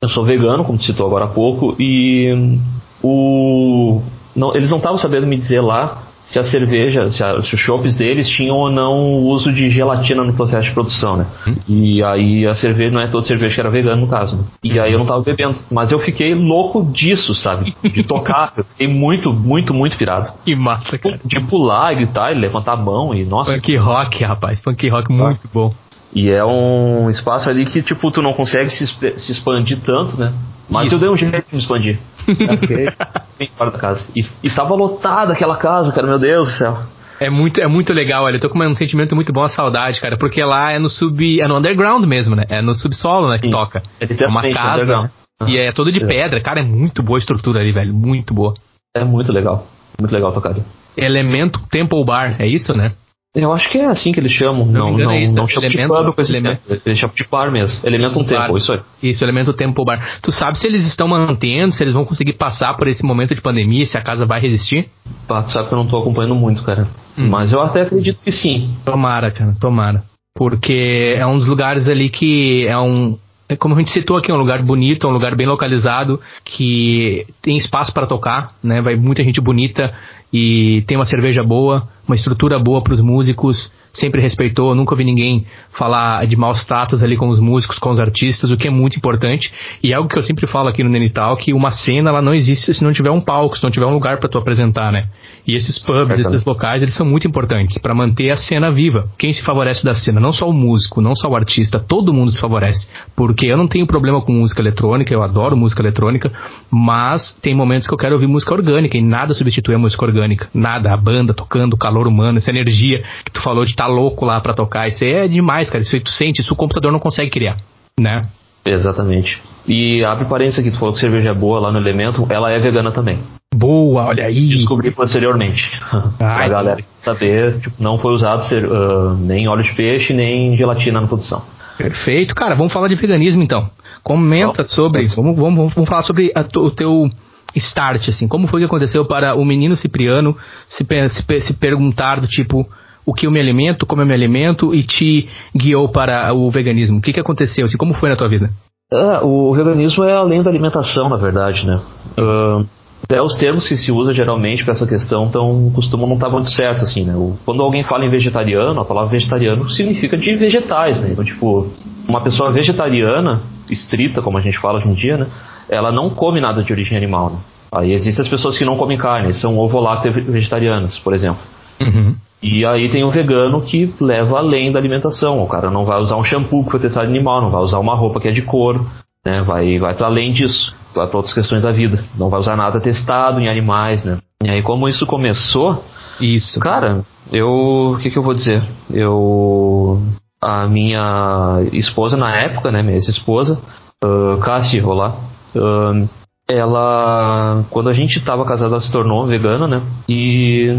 eu 0.00 0.08
sou 0.08 0.24
vegano, 0.24 0.64
como 0.64 0.82
citou 0.82 1.06
agora 1.06 1.24
há 1.24 1.28
pouco, 1.28 1.74
e 1.80 2.58
o. 3.02 4.00
Não, 4.34 4.54
eles 4.54 4.70
não 4.70 4.78
estavam 4.78 4.98
sabendo 4.98 5.26
me 5.26 5.36
dizer 5.36 5.60
lá 5.60 6.02
se 6.26 6.38
a 6.40 6.42
cerveja, 6.42 7.08
se, 7.10 7.22
a, 7.22 7.40
se 7.42 7.54
os 7.54 7.60
chopps 7.60 7.96
deles 7.96 8.28
tinham 8.28 8.56
ou 8.56 8.70
não 8.70 8.94
o 8.94 9.26
uso 9.26 9.52
de 9.52 9.70
gelatina 9.70 10.24
no 10.24 10.34
processo 10.34 10.68
de 10.68 10.74
produção, 10.74 11.16
né? 11.16 11.26
Hum. 11.46 11.54
E 11.68 12.02
aí 12.02 12.46
a 12.46 12.54
cerveja, 12.54 12.90
não 12.90 13.00
é 13.00 13.06
toda 13.06 13.24
cerveja 13.24 13.54
que 13.54 13.60
era 13.60 13.70
vegana 13.70 13.96
no 13.96 14.08
caso, 14.08 14.36
né? 14.36 14.44
E 14.62 14.78
aí 14.78 14.92
eu 14.92 14.98
não 14.98 15.06
tava 15.06 15.22
bebendo. 15.22 15.56
Mas 15.70 15.92
eu 15.92 15.98
fiquei 16.00 16.34
louco 16.34 16.84
disso, 16.92 17.34
sabe? 17.34 17.74
De 17.82 18.02
tocar. 18.02 18.52
eu 18.58 18.64
fiquei 18.64 18.88
muito, 18.88 19.32
muito, 19.32 19.72
muito 19.72 19.96
pirado. 19.96 20.32
Que 20.44 20.54
massa, 20.56 20.98
cara. 20.98 21.20
De 21.24 21.40
pular 21.46 21.92
e 21.92 21.96
gritar 21.96 22.32
e 22.32 22.38
levantar 22.38 22.72
a 22.72 22.76
mão 22.76 23.14
e, 23.14 23.24
nossa. 23.24 23.52
Punk 23.52 23.76
rock, 23.76 24.24
rapaz. 24.24 24.60
Punk 24.60 24.88
rock 24.88 25.12
muito 25.12 25.40
ah. 25.44 25.50
bom. 25.52 25.74
E 26.12 26.30
é 26.30 26.44
um 26.44 27.10
espaço 27.10 27.50
ali 27.50 27.66
que, 27.66 27.82
tipo, 27.82 28.10
tu 28.10 28.22
não 28.22 28.32
consegue 28.32 28.70
se, 28.70 28.86
se 28.86 29.32
expandir 29.32 29.78
tanto, 29.84 30.18
né? 30.18 30.32
Mas 30.68 30.86
Isso. 30.86 30.96
eu 30.96 31.00
dei 31.00 31.08
um 31.08 31.16
jeito 31.16 31.46
de 31.48 31.54
me 31.54 31.60
expandir. 31.60 31.98
bem 33.38 33.48
fora 33.56 33.70
da 33.70 33.78
casa. 33.78 34.06
E, 34.16 34.24
e 34.42 34.50
tava 34.50 34.74
lotada 34.74 35.32
aquela 35.32 35.56
casa, 35.56 35.92
cara, 35.92 36.06
meu 36.06 36.18
Deus 36.18 36.48
do 36.48 36.54
céu. 36.54 36.76
É 37.18 37.30
muito, 37.30 37.60
é 37.60 37.66
muito 37.66 37.94
legal, 37.94 38.24
olha, 38.24 38.36
eu 38.36 38.40
tô 38.40 38.50
com 38.50 38.62
um 38.62 38.74
sentimento 38.74 39.14
muito 39.14 39.32
bom, 39.32 39.42
a 39.42 39.48
saudade, 39.48 40.00
cara, 40.00 40.18
porque 40.18 40.42
lá 40.44 40.72
é 40.72 40.78
no 40.78 40.90
sub, 40.90 41.40
é 41.40 41.48
no 41.48 41.56
underground 41.56 42.04
mesmo, 42.04 42.36
né? 42.36 42.44
É 42.48 42.60
no 42.60 42.74
subsolo, 42.74 43.30
né, 43.30 43.38
que 43.38 43.46
Sim. 43.46 43.52
toca. 43.52 43.82
É, 44.00 44.26
uma 44.26 44.42
casa 44.52 45.10
e 45.46 45.56
é 45.56 45.72
todo 45.72 45.90
de 45.90 46.02
é. 46.02 46.06
pedra, 46.06 46.40
cara, 46.42 46.60
é 46.60 46.62
muito 46.62 47.02
boa 47.02 47.16
a 47.18 47.20
estrutura 47.20 47.60
ali, 47.60 47.72
velho, 47.72 47.94
muito 47.94 48.34
boa. 48.34 48.52
É 48.94 49.04
muito 49.04 49.32
legal, 49.32 49.66
muito 49.98 50.12
legal 50.12 50.32
tocar 50.32 50.50
ali. 50.50 50.62
Elemento 50.96 51.60
Temple 51.70 52.04
Bar, 52.04 52.36
é 52.38 52.46
isso, 52.46 52.74
né? 52.74 52.92
Eu 53.36 53.52
acho 53.52 53.70
que 53.70 53.76
é 53.76 53.84
assim 53.84 54.12
que 54.12 54.18
eles 54.18 54.32
chamam. 54.32 54.64
Não, 54.64 54.92
não, 54.92 54.98
não, 54.98 55.10
é 55.12 55.26
não 55.26 55.46
chamam 55.46 55.68
de 55.68 55.86
pub 55.86 56.14
com 56.14 56.22
esse 56.22 56.32
elemento. 56.32 56.62
Eles 56.86 56.98
chamam 56.98 57.14
de 57.14 57.24
bar 57.30 57.52
mesmo. 57.52 57.80
Elemento 57.84 58.18
um 58.18 58.24
tempo, 58.24 58.56
isso 58.56 58.72
aí. 58.72 58.80
Isso, 59.02 59.22
elemento 59.22 59.52
tempo 59.52 59.84
bar. 59.84 60.20
Tu 60.22 60.32
sabe 60.32 60.58
se 60.58 60.66
eles 60.66 60.86
estão 60.86 61.06
mantendo, 61.06 61.70
se 61.70 61.84
eles 61.84 61.92
vão 61.92 62.06
conseguir 62.06 62.32
passar 62.32 62.74
por 62.74 62.88
esse 62.88 63.04
momento 63.04 63.34
de 63.34 63.42
pandemia, 63.42 63.84
se 63.84 63.98
a 63.98 64.02
casa 64.02 64.24
vai 64.24 64.40
resistir? 64.40 64.88
Pá, 65.28 65.42
tu 65.42 65.52
sabe 65.52 65.68
que 65.68 65.74
eu 65.74 65.78
não 65.78 65.86
tô 65.86 65.98
acompanhando 65.98 66.34
muito, 66.34 66.62
cara. 66.62 66.88
Hum. 67.18 67.28
Mas 67.28 67.52
eu 67.52 67.60
até 67.60 67.82
acredito 67.82 68.20
que 68.22 68.32
sim. 68.32 68.74
Tomara, 68.86 69.30
cara, 69.30 69.54
tomara. 69.60 70.02
Porque 70.34 71.14
é 71.16 71.26
um 71.26 71.36
dos 71.38 71.46
lugares 71.46 71.88
ali 71.88 72.08
que 72.08 72.66
é 72.66 72.78
um, 72.78 73.18
é 73.48 73.56
como 73.56 73.74
a 73.74 73.78
gente 73.78 73.90
citou 73.90 74.16
aqui, 74.16 74.30
é 74.30 74.34
um 74.34 74.38
lugar 74.38 74.62
bonito, 74.62 75.06
é 75.06 75.10
um 75.10 75.12
lugar 75.12 75.36
bem 75.36 75.46
localizado, 75.46 76.20
que 76.44 77.26
tem 77.40 77.56
espaço 77.56 77.92
para 77.92 78.06
tocar, 78.06 78.48
né? 78.62 78.80
Vai 78.82 78.96
muita 78.96 79.22
gente 79.22 79.40
bonita 79.40 79.94
e 80.32 80.82
tem 80.86 80.96
uma 80.96 81.06
cerveja 81.06 81.42
boa, 81.42 81.88
uma 82.06 82.14
estrutura 82.14 82.58
boa 82.58 82.82
para 82.82 82.92
os 82.92 83.00
músicos, 83.00 83.72
sempre 83.92 84.20
respeitou, 84.20 84.74
nunca 84.74 84.94
vi 84.94 85.04
ninguém 85.04 85.46
falar 85.72 86.26
de 86.26 86.36
maus 86.36 86.64
tratos 86.64 87.02
ali 87.02 87.16
com 87.16 87.28
os 87.28 87.40
músicos, 87.40 87.78
com 87.78 87.90
os 87.90 87.98
artistas, 87.98 88.50
o 88.50 88.56
que 88.56 88.68
é 88.68 88.70
muito 88.70 88.96
importante. 88.96 89.52
E 89.82 89.92
é 89.92 89.96
algo 89.96 90.08
que 90.08 90.18
eu 90.18 90.22
sempre 90.22 90.46
falo 90.46 90.68
aqui 90.68 90.84
no 90.84 90.90
Nenital, 90.90 91.36
que 91.36 91.52
uma 91.52 91.70
cena 91.70 92.10
ela 92.10 92.22
não 92.22 92.34
existe 92.34 92.72
se 92.74 92.84
não 92.84 92.92
tiver 92.92 93.10
um 93.10 93.20
palco, 93.20 93.56
se 93.56 93.64
não 93.64 93.70
tiver 93.70 93.86
um 93.86 93.94
lugar 93.94 94.18
para 94.18 94.28
tu 94.28 94.38
apresentar, 94.38 94.92
né? 94.92 95.08
E 95.46 95.54
esses 95.54 95.78
pubs, 95.78 96.18
esses 96.18 96.44
locais, 96.44 96.82
eles 96.82 96.94
são 96.94 97.06
muito 97.06 97.26
importantes 97.26 97.78
para 97.78 97.94
manter 97.94 98.30
a 98.30 98.36
cena 98.36 98.70
viva. 98.72 99.08
Quem 99.16 99.32
se 99.32 99.44
favorece 99.44 99.84
da 99.84 99.94
cena? 99.94 100.18
Não 100.18 100.32
só 100.32 100.48
o 100.48 100.52
músico, 100.52 101.00
não 101.00 101.14
só 101.14 101.28
o 101.28 101.36
artista, 101.36 101.78
todo 101.78 102.12
mundo 102.12 102.32
se 102.32 102.40
favorece. 102.40 102.88
Porque 103.14 103.46
eu 103.46 103.56
não 103.56 103.68
tenho 103.68 103.86
problema 103.86 104.20
com 104.20 104.32
música 104.32 104.60
eletrônica, 104.60 105.14
eu 105.14 105.22
adoro 105.22 105.56
música 105.56 105.80
eletrônica, 105.80 106.32
mas 106.68 107.32
tem 107.40 107.54
momentos 107.54 107.86
que 107.86 107.94
eu 107.94 107.98
quero 107.98 108.14
ouvir 108.14 108.26
música 108.26 108.52
orgânica 108.52 108.98
e 108.98 109.02
nada 109.02 109.34
substitui 109.34 109.76
a 109.76 109.78
música 109.78 110.04
orgânica. 110.04 110.48
Nada. 110.52 110.92
A 110.92 110.96
banda 110.96 111.32
tocando, 111.32 111.74
o 111.74 111.78
calor 111.78 112.08
humano, 112.08 112.38
essa 112.38 112.50
energia 112.50 113.04
que 113.24 113.30
tu 113.30 113.40
falou 113.40 113.64
de 113.64 113.70
estar 113.70 113.86
tá 113.86 113.90
louco 113.90 114.24
lá 114.24 114.40
para 114.40 114.52
tocar. 114.52 114.88
Isso 114.88 115.04
aí 115.04 115.12
é 115.12 115.28
demais, 115.28 115.70
cara. 115.70 115.82
Isso 115.82 115.94
aí 115.94 116.02
tu 116.02 116.10
sente, 116.10 116.40
isso 116.40 116.52
o 116.54 116.56
computador 116.56 116.90
não 116.90 116.98
consegue 116.98 117.30
criar, 117.30 117.56
né? 117.98 118.22
Exatamente. 118.64 119.40
E 119.68 120.04
abre 120.04 120.24
parênteses 120.24 120.58
aqui, 120.58 120.72
tu 120.72 120.78
falou 120.78 120.92
que 120.92 121.00
cerveja 121.00 121.30
é 121.30 121.34
boa 121.34 121.60
lá 121.60 121.70
no 121.70 121.78
Elemento, 121.78 122.26
ela 122.30 122.50
é 122.50 122.58
vegana 122.58 122.90
também. 122.90 123.18
Boa, 123.56 124.06
olha 124.06 124.26
aí. 124.26 124.48
Descobri 124.48 124.90
posteriormente. 124.90 125.62
Ai, 126.20 126.46
a 126.46 126.48
galera 126.48 126.84
saber, 127.02 127.58
tipo, 127.60 127.82
não 127.82 127.98
foi 127.98 128.12
usado 128.12 128.44
ser, 128.44 128.64
uh, 128.64 129.14
nem 129.14 129.48
óleo 129.48 129.62
de 129.62 129.74
peixe, 129.74 130.12
nem 130.12 130.56
gelatina 130.56 131.00
na 131.00 131.06
produção. 131.06 131.42
Perfeito, 131.78 132.34
cara. 132.34 132.54
Vamos 132.54 132.72
falar 132.72 132.88
de 132.88 132.96
veganismo 132.96 133.42
então. 133.42 133.70
Comenta 134.02 134.62
oh, 134.62 134.66
sobre 134.66 135.02
isso. 135.02 135.16
Vamos, 135.16 135.36
vamos, 135.36 135.74
vamos 135.74 135.88
falar 135.88 136.02
sobre 136.02 136.32
a, 136.34 136.40
o 136.58 136.70
teu 136.70 137.08
start, 137.54 138.08
assim. 138.08 138.28
Como 138.28 138.46
foi 138.46 138.60
que 138.60 138.66
aconteceu 138.66 139.06
para 139.06 139.34
o 139.34 139.44
menino 139.44 139.76
Cipriano 139.76 140.36
se, 140.66 140.84
se, 141.08 141.40
se 141.40 141.54
perguntar 141.54 142.20
do 142.20 142.26
tipo 142.26 142.66
o 143.06 143.14
que 143.14 143.26
eu 143.26 143.30
me 143.30 143.40
alimento, 143.40 143.86
como 143.86 144.02
eu 144.02 144.06
me 144.06 144.14
alimento 144.14 144.74
e 144.74 144.82
te 144.82 145.28
guiou 145.56 145.88
para 145.88 146.32
o 146.34 146.50
veganismo? 146.50 146.98
O 146.98 147.00
que, 147.00 147.12
que 147.12 147.20
aconteceu? 147.20 147.64
Assim, 147.64 147.78
como 147.78 147.94
foi 147.94 148.10
na 148.10 148.16
tua 148.16 148.28
vida? 148.28 148.50
Ah, 148.92 149.20
o 149.24 149.54
veganismo 149.54 150.04
é 150.04 150.12
além 150.12 150.42
da 150.42 150.50
alimentação, 150.50 151.08
na 151.08 151.16
verdade, 151.16 151.66
né? 151.66 151.80
Uh, 152.18 152.66
é, 153.08 153.22
os 153.22 153.36
termos 153.36 153.68
que 153.68 153.76
se 153.76 153.92
usa 153.92 154.12
geralmente 154.12 154.64
para 154.64 154.72
essa 154.72 154.86
questão 154.86 155.28
tão, 155.28 155.70
costumam 155.70 156.08
não 156.08 156.16
estar 156.16 156.28
muito 156.28 156.50
certo, 156.50 156.84
assim, 156.84 157.04
né? 157.04 157.14
Quando 157.44 157.62
alguém 157.62 157.84
fala 157.84 158.04
em 158.04 158.08
vegetariano, 158.08 158.80
a 158.80 158.84
palavra 158.84 159.10
vegetariano 159.10 159.68
significa 159.70 160.16
de 160.16 160.34
vegetais, 160.34 161.00
né? 161.00 161.10
Então, 161.12 161.24
tipo, 161.24 161.68
uma 162.08 162.20
pessoa 162.20 162.50
vegetariana, 162.50 163.42
estrita, 163.70 164.22
como 164.22 164.38
a 164.38 164.40
gente 164.40 164.58
fala 164.58 164.78
hoje 164.78 164.88
em 164.88 164.94
dia, 164.94 165.16
né? 165.18 165.26
Ela 165.68 165.92
não 165.92 166.10
come 166.10 166.40
nada 166.40 166.62
de 166.62 166.72
origem 166.72 166.96
animal, 166.96 167.30
né? 167.30 167.38
Aí 167.72 167.92
existem 167.92 168.24
as 168.24 168.30
pessoas 168.30 168.56
que 168.58 168.64
não 168.64 168.76
comem 168.76 168.96
carne, 168.96 169.34
são 169.34 169.56
ovo-lacto 169.58 170.10
vegetarianas, 170.10 170.98
por 170.98 171.14
exemplo. 171.14 171.40
Uhum. 171.80 172.14
E 172.42 172.64
aí 172.64 172.88
tem 172.88 173.04
o 173.04 173.10
vegano 173.10 173.60
que 173.60 173.92
leva 174.00 174.38
além 174.38 174.72
da 174.72 174.78
alimentação. 174.78 175.42
O 175.42 175.48
cara 175.48 175.70
não 175.70 175.84
vai 175.84 176.00
usar 176.00 176.16
um 176.16 176.24
shampoo 176.24 176.64
que 176.64 176.70
foi 176.70 176.80
testado 176.80 177.08
animal, 177.08 177.42
não 177.42 177.50
vai 177.50 177.62
usar 177.62 177.78
uma 177.78 177.94
roupa 177.94 178.20
que 178.20 178.28
é 178.28 178.32
de 178.32 178.42
couro, 178.42 178.86
né? 179.24 179.42
Vai, 179.42 179.78
vai 179.78 179.94
para 179.94 180.06
além 180.06 180.32
disso 180.32 180.74
para 181.06 181.16
outras 181.16 181.34
questões 181.34 181.62
da 181.62 181.72
vida. 181.72 182.02
Não 182.18 182.28
vai 182.28 182.40
usar 182.40 182.56
nada 182.56 182.80
testado 182.80 183.40
em 183.40 183.48
animais, 183.48 184.04
né? 184.04 184.18
E 184.42 184.50
aí, 184.50 184.62
como 184.62 184.88
isso 184.88 185.06
começou. 185.06 185.82
Isso. 186.20 186.58
Cara, 186.60 187.02
eu. 187.32 187.94
O 187.94 187.98
que, 187.98 188.10
que 188.10 188.18
eu 188.18 188.22
vou 188.22 188.34
dizer? 188.34 188.62
Eu. 188.90 190.00
A 190.42 190.66
minha 190.66 191.62
esposa 191.72 192.16
na 192.16 192.34
época, 192.36 192.70
né? 192.70 192.82
Minha 192.82 192.94
ex-esposa, 192.94 193.58
uh, 194.04 194.38
Cassie 194.40 194.78
Rolar, 194.78 195.16
uh, 195.54 196.08
ela. 196.48 197.64
Quando 197.70 197.90
a 197.90 197.92
gente 197.92 198.18
estava 198.18 198.44
casado, 198.44 198.72
ela 198.72 198.80
se 198.80 198.92
tornou 198.92 199.26
vegana, 199.26 199.66
né? 199.66 199.82
E. 200.08 200.70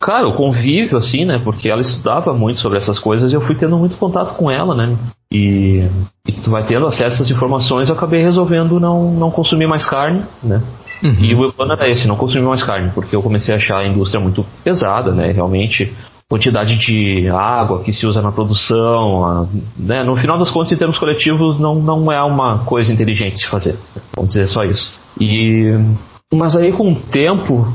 Cara, 0.00 0.28
o 0.28 0.34
convívio, 0.34 0.96
assim, 0.96 1.24
né? 1.24 1.40
Porque 1.42 1.68
ela 1.68 1.80
estudava 1.80 2.32
muito 2.32 2.60
sobre 2.60 2.78
essas 2.78 2.98
coisas 2.98 3.32
e 3.32 3.34
eu 3.34 3.40
fui 3.40 3.56
tendo 3.56 3.76
muito 3.78 3.96
contato 3.96 4.36
com 4.36 4.50
ela, 4.50 4.74
né? 4.74 4.96
E, 5.32 5.88
e 6.28 6.32
tu 6.32 6.50
vai 6.50 6.64
tendo 6.64 6.86
acesso 6.86 7.04
a 7.04 7.16
essas 7.16 7.30
informações, 7.30 7.88
eu 7.88 7.94
acabei 7.94 8.22
resolvendo 8.22 8.78
não, 8.78 9.10
não 9.10 9.30
consumir 9.30 9.66
mais 9.66 9.88
carne, 9.88 10.22
né? 10.42 10.62
Uhum. 11.02 11.24
E 11.24 11.34
o 11.34 11.40
meu 11.40 11.52
plano 11.52 11.72
era 11.72 11.88
esse, 11.90 12.06
não 12.06 12.16
consumir 12.16 12.46
mais 12.46 12.62
carne, 12.62 12.90
porque 12.94 13.14
eu 13.14 13.22
comecei 13.22 13.54
a 13.54 13.58
achar 13.58 13.78
a 13.78 13.86
indústria 13.86 14.20
muito 14.20 14.44
pesada, 14.62 15.12
né? 15.12 15.32
Realmente, 15.32 15.92
quantidade 16.28 16.76
de 16.78 17.28
água 17.28 17.82
que 17.82 17.92
se 17.92 18.06
usa 18.06 18.22
na 18.22 18.32
produção, 18.32 19.24
a, 19.24 19.46
né? 19.76 20.04
no 20.04 20.16
final 20.16 20.38
das 20.38 20.50
contas, 20.50 20.72
em 20.72 20.76
termos 20.76 20.98
coletivos, 20.98 21.58
não, 21.58 21.74
não 21.74 22.12
é 22.12 22.22
uma 22.22 22.64
coisa 22.64 22.92
inteligente 22.92 23.34
de 23.34 23.40
se 23.40 23.48
fazer. 23.48 23.76
Vamos 24.14 24.32
dizer 24.32 24.46
só 24.46 24.62
isso. 24.62 25.05
E 25.20 25.72
mas 26.32 26.56
aí 26.56 26.72
com 26.72 26.92
o 26.92 26.96
tempo, 26.96 27.66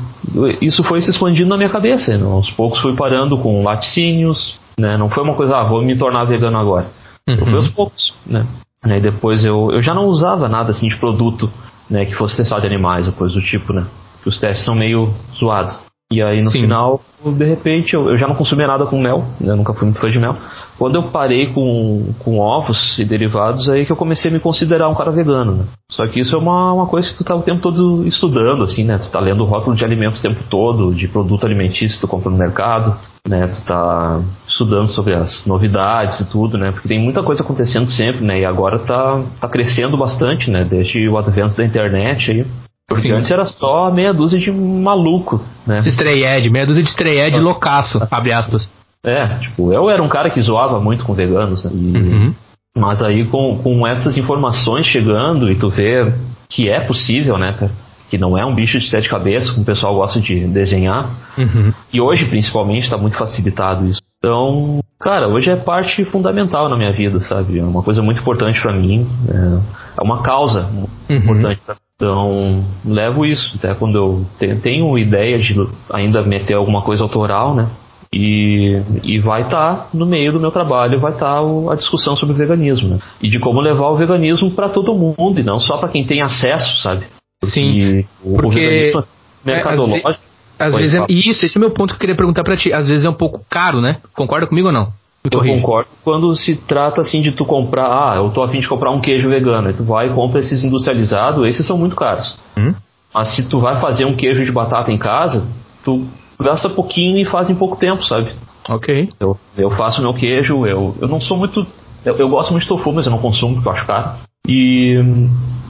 isso 0.60 0.84
foi 0.84 1.00
se 1.00 1.10
expandindo 1.10 1.48
na 1.48 1.56
minha 1.56 1.70
cabeça. 1.70 2.16
Né? 2.16 2.24
Aos 2.24 2.50
poucos 2.50 2.80
fui 2.80 2.94
parando 2.94 3.38
com 3.38 3.64
laticínios, 3.64 4.58
né? 4.78 4.96
Não 4.96 5.08
foi 5.08 5.22
uma 5.22 5.34
coisa, 5.34 5.56
ah, 5.56 5.64
vou 5.64 5.82
me 5.82 5.96
tornar 5.96 6.24
vegano 6.24 6.58
agora. 6.58 6.86
Uhum. 7.28 7.38
Fui 7.38 7.54
aos 7.54 7.68
poucos, 7.70 8.14
né? 8.26 8.46
E 8.84 9.00
depois 9.00 9.44
eu, 9.44 9.70
eu 9.70 9.82
já 9.82 9.94
não 9.94 10.06
usava 10.06 10.48
nada 10.48 10.72
assim 10.72 10.88
de 10.88 10.96
produto, 10.96 11.48
né, 11.88 12.04
que 12.04 12.14
fosse 12.14 12.36
testado 12.36 12.62
de 12.62 12.66
animais 12.66 13.06
ou 13.06 13.12
coisa 13.12 13.34
do 13.34 13.40
tipo, 13.40 13.72
né? 13.72 13.86
Que 14.22 14.28
os 14.28 14.40
testes 14.40 14.64
são 14.64 14.74
meio 14.74 15.12
zoados. 15.38 15.78
E 16.12 16.22
aí 16.22 16.42
no 16.42 16.50
Sim. 16.50 16.60
final, 16.62 17.00
de 17.24 17.44
repente, 17.44 17.94
eu, 17.94 18.02
eu, 18.10 18.18
já 18.18 18.28
não 18.28 18.34
consumia 18.34 18.66
nada 18.66 18.84
com 18.84 19.00
mel, 19.00 19.24
né? 19.40 19.52
eu 19.52 19.56
nunca 19.56 19.72
fui 19.72 19.86
muito 19.86 19.98
fã 19.98 20.10
de 20.10 20.18
mel. 20.18 20.36
Quando 20.78 20.96
eu 20.96 21.04
parei 21.04 21.46
com, 21.46 22.12
com 22.18 22.38
ovos 22.38 22.98
e 22.98 23.04
derivados, 23.04 23.68
aí 23.70 23.86
que 23.86 23.92
eu 23.92 23.96
comecei 23.96 24.30
a 24.30 24.34
me 24.34 24.40
considerar 24.40 24.88
um 24.88 24.94
cara 24.94 25.10
vegano, 25.10 25.52
né? 25.52 25.64
Só 25.90 26.06
que 26.06 26.20
isso 26.20 26.36
é 26.36 26.38
uma, 26.38 26.72
uma 26.72 26.86
coisa 26.86 27.08
que 27.08 27.16
tu 27.16 27.24
tá 27.24 27.34
o 27.34 27.42
tempo 27.42 27.60
todo 27.60 28.06
estudando, 28.06 28.64
assim, 28.64 28.84
né? 28.84 28.98
Tu 28.98 29.10
tá 29.10 29.20
lendo 29.20 29.42
o 29.42 29.46
rótulo 29.46 29.74
de 29.74 29.84
alimentos 29.84 30.20
o 30.20 30.22
tempo 30.22 30.42
todo, 30.50 30.94
de 30.94 31.08
produto 31.08 31.46
alimentício 31.46 31.96
que 31.96 32.00
tu 32.00 32.08
compra 32.08 32.30
no 32.30 32.36
mercado, 32.36 32.94
né? 33.26 33.46
Tu 33.46 33.64
tá 33.64 34.20
estudando 34.48 34.88
sobre 34.90 35.14
as 35.14 35.46
novidades 35.46 36.20
e 36.20 36.30
tudo, 36.30 36.58
né? 36.58 36.72
Porque 36.72 36.88
tem 36.88 36.98
muita 36.98 37.22
coisa 37.22 37.42
acontecendo 37.42 37.90
sempre, 37.90 38.24
né? 38.24 38.40
E 38.40 38.44
agora 38.44 38.78
tá, 38.78 39.22
tá 39.40 39.48
crescendo 39.48 39.96
bastante, 39.96 40.50
né? 40.50 40.64
Desde 40.64 41.08
o 41.08 41.16
advento 41.16 41.56
da 41.56 41.64
internet 41.64 42.32
aí. 42.32 42.46
Porque 42.94 43.12
antes 43.12 43.30
era 43.30 43.44
só 43.44 43.90
meia 43.92 44.12
dúzia 44.12 44.38
de 44.38 44.50
maluco, 44.50 45.40
né? 45.66 45.80
Stray 45.80 46.24
Ed, 46.24 46.50
meia 46.50 46.66
dúzia 46.66 46.82
de 46.82 46.88
Stray 46.88 47.20
Ed 47.20 47.38
loucaço, 47.38 48.00
abre 48.10 48.32
aspas. 48.32 48.70
É, 49.04 49.26
tipo, 49.38 49.72
eu 49.72 49.90
era 49.90 50.02
um 50.02 50.08
cara 50.08 50.30
que 50.30 50.40
zoava 50.40 50.80
muito 50.80 51.04
com 51.04 51.12
veganos, 51.12 51.64
né? 51.64 51.70
E, 51.74 51.96
uhum. 51.96 52.34
Mas 52.76 53.02
aí 53.02 53.26
com, 53.26 53.58
com 53.58 53.86
essas 53.86 54.16
informações 54.16 54.86
chegando 54.86 55.50
e 55.50 55.56
tu 55.56 55.68
vê 55.68 56.12
que 56.48 56.68
é 56.68 56.80
possível, 56.80 57.36
né, 57.36 57.52
cara? 57.52 57.72
Que 58.08 58.18
não 58.18 58.36
é 58.36 58.44
um 58.44 58.54
bicho 58.54 58.78
de 58.78 58.88
sete 58.88 59.08
cabeças, 59.08 59.50
como 59.50 59.62
o 59.62 59.66
pessoal 59.66 59.94
gosta 59.94 60.20
de 60.20 60.46
desenhar. 60.46 61.10
Uhum. 61.36 61.72
E 61.92 62.00
hoje, 62.00 62.26
principalmente, 62.26 62.84
está 62.84 62.96
muito 62.96 63.16
facilitado 63.16 63.86
isso. 63.86 64.00
Então, 64.22 64.78
cara, 65.00 65.26
hoje 65.26 65.50
é 65.50 65.56
parte 65.56 66.04
fundamental 66.04 66.68
na 66.68 66.76
minha 66.76 66.92
vida, 66.92 67.20
sabe? 67.20 67.58
É 67.58 67.64
uma 67.64 67.82
coisa 67.82 68.00
muito 68.00 68.20
importante 68.20 68.62
para 68.62 68.72
mim. 68.72 69.04
É, 69.28 70.00
é, 70.00 70.02
uma 70.02 70.22
causa 70.22 70.70
uhum. 71.10 71.16
importante 71.16 71.60
pra 71.66 71.74
então, 72.02 72.64
levo 72.84 73.24
isso, 73.24 73.56
até 73.56 73.74
quando 73.76 73.96
eu 73.96 74.26
tenho 74.60 74.98
ideia 74.98 75.38
de 75.38 75.54
ainda 75.92 76.20
meter 76.24 76.54
alguma 76.54 76.82
coisa 76.82 77.04
autoral, 77.04 77.54
né? 77.54 77.70
E, 78.12 78.82
e 79.04 79.20
vai 79.20 79.42
estar 79.42 79.76
tá 79.76 79.88
no 79.94 80.04
meio 80.04 80.32
do 80.32 80.40
meu 80.40 80.50
trabalho, 80.50 80.98
vai 80.98 81.12
estar 81.12 81.40
tá 81.40 81.72
a 81.72 81.76
discussão 81.76 82.16
sobre 82.16 82.34
o 82.34 82.36
veganismo, 82.36 82.88
né? 82.88 82.98
E 83.22 83.30
de 83.30 83.38
como 83.38 83.60
levar 83.60 83.88
o 83.88 83.96
veganismo 83.96 84.50
para 84.50 84.68
todo 84.68 84.92
mundo, 84.92 85.38
e 85.38 85.44
não 85.44 85.60
só 85.60 85.78
para 85.78 85.90
quem 85.90 86.04
tem 86.04 86.20
acesso, 86.20 86.82
sabe? 86.82 87.06
Porque 87.40 87.54
Sim, 87.54 88.04
o, 88.24 88.34
porque 88.34 88.58
o 88.58 88.60
veganismo 88.60 89.00
é 89.00 89.04
mercadológico. 89.52 90.10
É, 90.10 90.31
às, 90.62 90.74
vezes 90.74 90.94
é, 90.94 91.06
isso, 91.08 91.44
esse 91.44 91.56
é 91.56 91.60
meu 91.60 91.70
ponto 91.70 91.90
que 91.90 91.96
eu 91.96 92.00
queria 92.00 92.16
perguntar 92.16 92.42
para 92.42 92.56
ti. 92.56 92.72
Às 92.72 92.88
vezes 92.88 93.04
é 93.04 93.10
um 93.10 93.14
pouco 93.14 93.44
caro, 93.48 93.80
né? 93.80 93.98
Concorda 94.14 94.46
comigo 94.46 94.68
ou 94.68 94.72
não? 94.72 94.92
eu 95.30 95.38
concordo 95.38 95.88
quando 96.02 96.34
se 96.34 96.56
trata 96.56 97.00
assim 97.00 97.20
de 97.20 97.30
tu 97.30 97.44
comprar, 97.44 97.86
ah, 97.86 98.16
eu 98.16 98.30
tô 98.30 98.42
afim 98.42 98.60
de 98.60 98.68
comprar 98.68 98.90
um 98.90 99.00
queijo 99.00 99.28
vegano, 99.28 99.68
aí 99.68 99.74
tu 99.74 99.84
vai 99.84 100.08
e 100.08 100.10
compra 100.10 100.40
esses 100.40 100.64
industrializados, 100.64 101.46
esses 101.46 101.64
são 101.64 101.78
muito 101.78 101.94
caros. 101.94 102.36
Hum? 102.58 102.74
Mas 103.14 103.36
se 103.36 103.48
tu 103.48 103.60
vai 103.60 103.78
fazer 103.78 104.04
um 104.04 104.16
queijo 104.16 104.44
de 104.44 104.50
batata 104.50 104.90
em 104.90 104.98
casa, 104.98 105.46
tu 105.84 106.04
gasta 106.40 106.68
pouquinho 106.68 107.18
e 107.18 107.24
faz 107.24 107.48
em 107.48 107.54
pouco 107.54 107.76
tempo, 107.76 108.04
sabe? 108.04 108.32
Ok. 108.68 109.10
Eu, 109.20 109.36
eu 109.56 109.70
faço 109.70 110.02
meu 110.02 110.12
queijo, 110.12 110.66
eu, 110.66 110.96
eu 111.00 111.08
não 111.08 111.20
sou 111.20 111.36
muito. 111.36 111.64
Eu, 112.04 112.14
eu 112.14 112.28
gosto 112.28 112.50
muito 112.50 112.64
de 112.64 112.68
tofu, 112.68 112.92
mas 112.92 113.06
eu 113.06 113.12
não 113.12 113.18
consumo 113.18 113.54
porque 113.54 113.68
eu 113.68 113.72
acho 113.72 113.86
caro. 113.86 114.10
E 114.48 114.96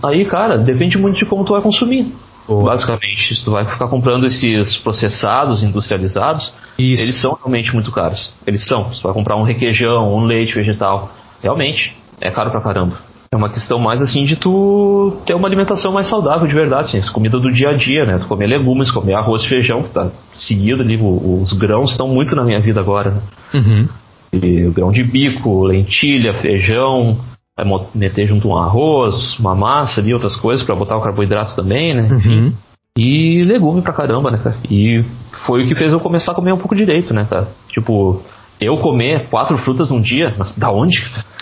aí, 0.02 0.24
cara, 0.24 0.56
depende 0.56 0.96
muito 0.96 1.18
de 1.18 1.26
como 1.26 1.44
tu 1.44 1.52
vai 1.52 1.62
consumir. 1.62 2.10
Boa. 2.46 2.64
Basicamente, 2.64 3.34
se 3.34 3.44
tu 3.44 3.52
vai 3.52 3.64
ficar 3.64 3.88
comprando 3.88 4.26
esses 4.26 4.76
processados, 4.78 5.62
industrializados, 5.62 6.52
Isso. 6.78 7.02
eles 7.02 7.20
são 7.20 7.32
realmente 7.34 7.72
muito 7.72 7.92
caros. 7.92 8.32
Eles 8.46 8.66
são. 8.66 8.92
Se 8.92 9.00
tu 9.00 9.04
vai 9.04 9.12
comprar 9.12 9.36
um 9.36 9.44
requeijão, 9.44 10.14
um 10.14 10.24
leite 10.24 10.54
vegetal, 10.54 11.10
realmente 11.42 11.96
é 12.20 12.30
caro 12.30 12.50
pra 12.50 12.60
caramba. 12.60 12.96
É 13.30 13.36
uma 13.36 13.48
questão 13.48 13.78
mais 13.78 14.02
assim 14.02 14.24
de 14.24 14.36
tu 14.36 15.16
ter 15.24 15.34
uma 15.34 15.48
alimentação 15.48 15.90
mais 15.90 16.06
saudável 16.06 16.46
de 16.46 16.52
verdade, 16.52 16.98
assim, 16.98 17.12
comida 17.12 17.40
do 17.40 17.50
dia 17.50 17.70
a 17.70 17.72
dia, 17.72 18.04
né? 18.04 18.18
Tu 18.18 18.26
comer 18.26 18.46
legumes, 18.46 18.90
comer 18.90 19.14
arroz, 19.14 19.46
feijão, 19.46 19.82
que 19.82 19.90
tá 19.90 20.10
seguido 20.34 20.82
ali, 20.82 21.00
os 21.00 21.54
grãos 21.54 21.92
estão 21.92 22.06
muito 22.08 22.36
na 22.36 22.44
minha 22.44 22.60
vida 22.60 22.78
agora, 22.80 23.12
né? 23.12 23.22
Uhum. 23.54 23.88
E, 24.34 24.70
grão 24.70 24.92
de 24.92 25.02
bico, 25.02 25.64
lentilha, 25.64 26.34
feijão, 26.34 27.16
vai 27.56 27.66
meter 27.94 28.26
junto 28.26 28.48
um 28.48 28.56
arroz, 28.56 29.38
uma 29.38 29.54
massa 29.54 30.00
ali, 30.00 30.12
outras 30.12 30.36
coisas 30.36 30.64
para 30.64 30.74
botar 30.74 30.96
o 30.96 31.02
carboidrato 31.02 31.54
também, 31.54 31.94
né? 31.94 32.08
Uhum. 32.10 32.52
E 32.96 33.42
legume 33.44 33.80
pra 33.80 33.92
caramba, 33.92 34.30
né, 34.30 34.38
cara? 34.38 34.56
E 34.70 35.02
foi 35.46 35.64
o 35.64 35.68
que 35.68 35.74
fez 35.74 35.92
eu 35.92 36.00
começar 36.00 36.32
a 36.32 36.34
comer 36.34 36.52
um 36.52 36.58
pouco 36.58 36.76
direito, 36.76 37.14
né, 37.14 37.26
cara? 37.28 37.48
Tipo, 37.68 38.22
eu 38.60 38.76
comer 38.78 39.28
quatro 39.28 39.56
frutas 39.58 39.90
num 39.90 40.00
dia, 40.00 40.34
mas 40.38 40.56
da 40.56 40.70
onde? 40.70 40.96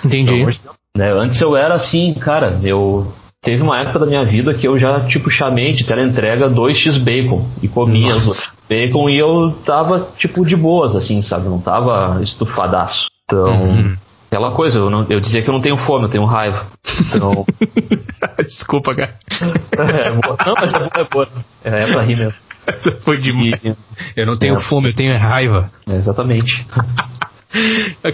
Entendi. 0.05 0.45
Né? 0.97 1.13
Antes 1.13 1.41
eu 1.41 1.57
era 1.57 1.75
assim, 1.75 2.15
cara, 2.15 2.61
eu 2.63 3.13
teve 3.43 3.63
uma 3.63 3.79
época 3.79 3.99
da 3.99 4.07
minha 4.07 4.25
vida 4.25 4.55
que 4.55 4.67
eu 4.67 4.79
já 4.79 5.07
tipo 5.07 5.31
chamei 5.31 5.73
de 5.73 5.85
tela 5.85 6.03
entrega 6.03 6.49
2x 6.49 7.03
bacon 7.03 7.45
e 7.63 7.69
comia 7.69 8.15
os 8.17 8.51
bacon 8.69 9.09
e 9.09 9.19
eu 9.19 9.53
tava 9.65 10.09
tipo 10.19 10.45
de 10.45 10.57
boas 10.57 10.95
assim, 10.95 11.23
sabe? 11.23 11.49
Não 11.49 11.61
tava 11.61 12.23
estufadaço. 12.23 13.07
Então, 13.25 13.63
uhum. 13.63 13.97
Aquela 14.31 14.53
coisa, 14.53 14.79
eu, 14.79 14.89
não, 14.89 15.05
eu 15.11 15.21
dizia 15.21 15.43
que 15.43 15.51
eu 15.51 15.53
não 15.53 15.61
tenho 15.61 15.77
fome, 15.77 16.05
eu 16.05 16.09
tenho 16.09 16.25
raiva. 16.25 16.67
Então, 17.01 17.45
desculpa, 18.39 18.95
cara. 18.95 19.15
É, 19.73 20.11
não, 20.11 20.55
mas 20.57 20.73
é 20.73 20.79
boa, 20.79 20.91
é 20.97 21.05
boa. 21.05 21.29
É, 21.65 21.83
é 21.83 21.93
pra 21.93 22.03
rir 22.03 22.17
mesmo. 22.17 22.35
Essa 22.65 22.93
foi 23.03 23.19
demais. 23.19 23.61
E, 23.65 23.75
eu 24.17 24.27
não 24.27 24.39
tenho 24.39 24.55
é. 24.55 24.61
fome, 24.61 24.91
eu 24.91 24.95
tenho 24.95 25.17
raiva. 25.19 25.71
É, 25.89 25.97
exatamente. 25.97 26.65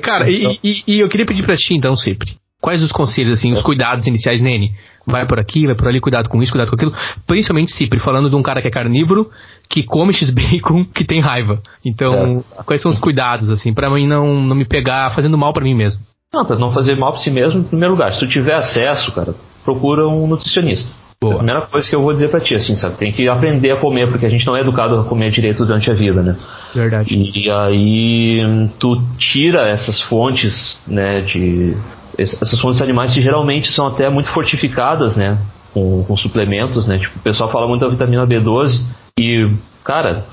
Cara, 0.03 0.31
então, 0.31 0.53
e, 0.63 0.71
e, 0.71 0.97
e, 0.97 1.01
eu 1.01 1.09
queria 1.11 1.27
pedir 1.27 1.45
pra 1.45 1.57
ti 1.57 1.75
então, 1.75 1.95
sempre. 1.95 2.37
Quais 2.63 2.83
os 2.83 2.91
conselhos, 2.91 3.39
assim, 3.39 3.53
os 3.53 3.63
cuidados 3.63 4.07
iniciais, 4.07 4.41
Nene? 4.41 4.73
Vai 5.07 5.25
por 5.27 5.39
aqui, 5.39 5.67
vai 5.67 5.75
por 5.75 5.87
ali, 5.87 6.01
cuidado 6.01 6.29
com 6.29 6.43
isso, 6.43 6.51
cuidado 6.51 6.69
com 6.69 6.75
aquilo. 6.75 6.93
Principalmente 7.27 7.73
Cipri, 7.73 8.01
falando 8.01 8.29
de 8.29 8.35
um 8.35 8.43
cara 8.43 8.61
que 8.61 8.69
é 8.69 8.71
carnívoro, 8.71 9.31
que 9.69 9.83
come 9.83 10.13
X-Bacon, 10.13 10.85
que 10.85 11.05
tem 11.05 11.21
raiva. 11.21 11.61
Então, 11.85 12.43
é. 12.59 12.63
quais 12.65 12.83
são 12.83 12.91
os 12.91 12.99
cuidados, 12.99 13.49
assim, 13.51 13.73
para 13.73 13.89
mim 13.89 14.09
não, 14.09 14.43
não 14.43 14.57
me 14.57 14.65
pegar 14.65 15.11
fazendo 15.11 15.39
mal 15.39 15.53
para 15.53 15.65
mim 15.65 15.75
mesmo? 15.75 16.03
Não, 16.35 16.45
pra 16.45 16.59
não 16.59 16.73
fazer 16.73 16.97
mal 16.97 17.13
pra 17.13 17.21
si 17.21 17.31
mesmo, 17.31 17.61
em 17.61 17.65
primeiro 17.65 17.95
lugar. 17.95 18.13
Se 18.13 18.21
tu 18.21 18.29
tiver 18.29 18.55
acesso, 18.55 19.13
cara, 19.13 19.35
procura 19.65 20.07
um 20.09 20.27
nutricionista. 20.27 20.93
Boa. 21.21 21.33
É 21.33 21.37
a 21.37 21.39
primeira 21.39 21.61
coisa 21.63 21.89
que 21.89 21.97
eu 21.97 22.03
vou 22.03 22.13
dizer 22.13 22.31
pra 22.31 22.41
ti, 22.41 22.55
assim, 22.55 22.77
sabe? 22.77 22.97
Tem 22.97 23.11
que 23.11 23.27
aprender 23.29 23.71
a 23.71 23.77
comer, 23.77 24.11
porque 24.11 24.27
a 24.27 24.29
gente 24.29 24.47
não 24.47 24.57
é 24.57 24.61
educado 24.61 25.01
a 25.01 25.05
comer 25.05 25.31
direito 25.31 25.65
durante 25.65 25.91
a 25.91 25.95
vida, 25.95 26.23
né? 26.23 26.37
Verdade. 26.75 27.15
E, 27.15 27.47
e 27.47 27.51
aí 27.51 28.69
tu 28.79 29.01
tira 29.19 29.67
essas 29.67 30.01
fontes, 30.03 30.79
né, 30.87 31.23
de 31.23 31.75
essas 32.19 32.61
fontes 32.61 32.83
animais 32.83 33.13
que 33.13 33.23
geralmente 33.23 33.73
são 33.73 33.87
até 33.87 34.09
muito 34.09 34.31
fortificadas, 34.31 35.17
né? 35.17 35.39
Com, 35.73 36.05
com, 36.05 36.17
suplementos, 36.17 36.87
né? 36.87 36.99
Tipo, 36.99 37.19
o 37.19 37.23
pessoal 37.23 37.51
fala 37.51 37.67
muito 37.67 37.83
da 37.83 37.89
vitamina 37.89 38.27
B12 38.27 38.81
e, 39.19 39.51
cara, 39.85 40.25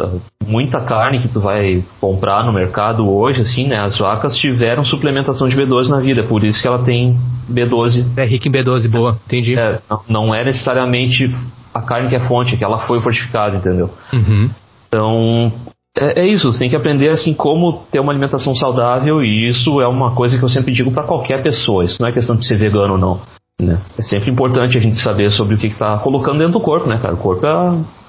muita 0.46 0.80
carne 0.80 1.20
que 1.20 1.28
tu 1.28 1.40
vai 1.40 1.84
comprar 2.00 2.46
no 2.46 2.54
mercado 2.54 3.10
hoje, 3.10 3.42
assim, 3.42 3.68
né? 3.68 3.80
As 3.80 3.98
vacas 3.98 4.38
tiveram 4.38 4.86
suplementação 4.86 5.48
de 5.50 5.56
B12 5.56 5.90
na 5.90 6.00
vida, 6.00 6.24
por 6.24 6.44
isso 6.44 6.62
que 6.62 6.68
ela 6.68 6.84
tem 6.84 7.18
B12. 7.52 8.06
É 8.18 8.26
rica 8.26 8.48
em 8.48 8.52
B12, 8.52 8.90
boa, 8.90 9.20
entendi. 9.26 9.60
É, 9.60 9.80
não, 9.90 10.02
não 10.08 10.36
é 10.36 10.46
necessariamente 10.46 11.36
a 11.74 11.82
carne 11.82 12.08
que 12.08 12.16
é 12.16 12.22
fonte, 12.22 12.56
que 12.56 12.64
ela 12.64 12.80
foi 12.80 13.02
fortificada, 13.02 13.58
entendeu? 13.58 13.90
Uhum. 14.14 14.50
Então, 14.88 15.52
é, 15.96 16.22
é, 16.22 16.28
isso, 16.28 16.52
você 16.52 16.60
tem 16.60 16.70
que 16.70 16.76
aprender 16.76 17.10
assim 17.10 17.34
como 17.34 17.86
ter 17.92 18.00
uma 18.00 18.12
alimentação 18.12 18.56
saudável 18.56 19.24
e 19.24 19.48
isso 19.48 19.80
é 19.80 19.88
uma 19.88 20.16
coisa 20.16 20.38
que 20.38 20.44
eu 20.44 20.50
sempre 20.50 20.74
digo 20.74 20.92
para 20.92 21.04
qualquer 21.04 21.44
pessoa. 21.44 21.86
Isso 21.86 22.02
não 22.02 22.10
é 22.10 22.12
questão 22.12 22.36
de 22.36 22.48
ser 22.48 22.58
vegano 22.58 22.94
ou 22.94 23.00
não. 23.00 23.22
Né? 23.62 23.80
É 23.98 24.02
sempre 24.02 24.32
importante 24.32 24.76
a 24.76 24.82
gente 24.82 24.98
saber 24.98 25.32
sobre 25.32 25.54
o 25.54 25.58
que 25.58 25.68
está 25.68 26.00
colocando 26.00 26.40
dentro 26.40 26.54
do 26.54 26.60
corpo, 26.60 26.90
né, 26.90 26.98
cara? 26.98 27.14
O 27.14 27.18
corpo 27.18 27.46
é, 27.46 27.50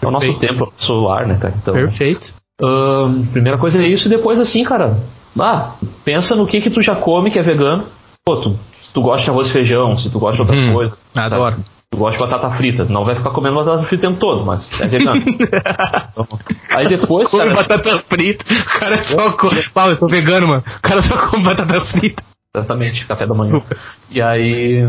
é 0.03 0.09
o 0.09 0.11
nosso 0.11 0.39
templo 0.39 0.73
solar, 0.79 1.27
né, 1.27 1.37
cara? 1.39 1.55
Então, 1.61 1.75
Perfeito. 1.75 2.33
Uh, 2.63 3.27
primeira 3.33 3.59
coisa 3.59 3.79
é 3.79 3.87
isso 3.87 4.07
e 4.07 4.11
depois 4.11 4.41
assim, 4.41 4.65
cara, 4.65 4.97
ah, 5.39 5.75
pensa 6.05 6.35
no 6.35 6.47
que 6.47 6.61
que 6.61 6.71
tu 6.71 6.81
já 6.81 6.97
come 6.97 7.31
que 7.31 7.39
é 7.39 7.43
vegano. 7.43 7.85
Pô, 8.25 8.37
tu, 8.37 8.57
tu 8.95 9.03
gosta 9.03 9.25
de 9.25 9.31
arroz 9.31 9.51
e 9.51 9.53
feijão, 9.53 9.99
se 9.99 10.09
tu 10.09 10.19
gosta 10.19 10.37
de 10.37 10.41
outras 10.43 10.61
hum, 10.61 10.73
coisas. 10.73 10.99
Adoro. 11.15 11.57
Sabe? 11.57 11.74
Tu 11.95 11.99
gosta 12.01 12.19
de 12.19 12.29
batata 12.29 12.57
frita, 12.57 12.85
não 12.85 13.05
vai 13.05 13.15
ficar 13.15 13.31
comendo 13.31 13.55
batata 13.55 13.85
frita 13.85 14.09
o 14.09 14.11
tempo 14.11 14.19
todo, 14.21 14.45
mas 14.45 14.69
é 14.81 14.87
vegano. 14.89 15.23
então, 15.23 16.27
aí 16.71 16.89
depois. 16.89 17.31
Come 17.31 17.45
cara... 17.45 17.55
batata 17.55 17.99
frita. 18.09 18.45
O 18.53 18.81
cara 18.81 19.05
só 19.05 19.33
come. 19.37 19.63
Pau, 19.73 19.91
eu 19.91 19.97
sou 19.97 20.09
vegano, 20.09 20.49
mano. 20.49 20.63
O 20.67 20.83
cara 20.83 21.03
só 21.03 21.29
come 21.29 21.45
batata 21.45 21.81
frita. 21.83 22.21
Exatamente, 22.57 23.07
café 23.07 23.27
da 23.27 23.35
manhã. 23.35 23.61
E 24.11 24.21
aí. 24.21 24.83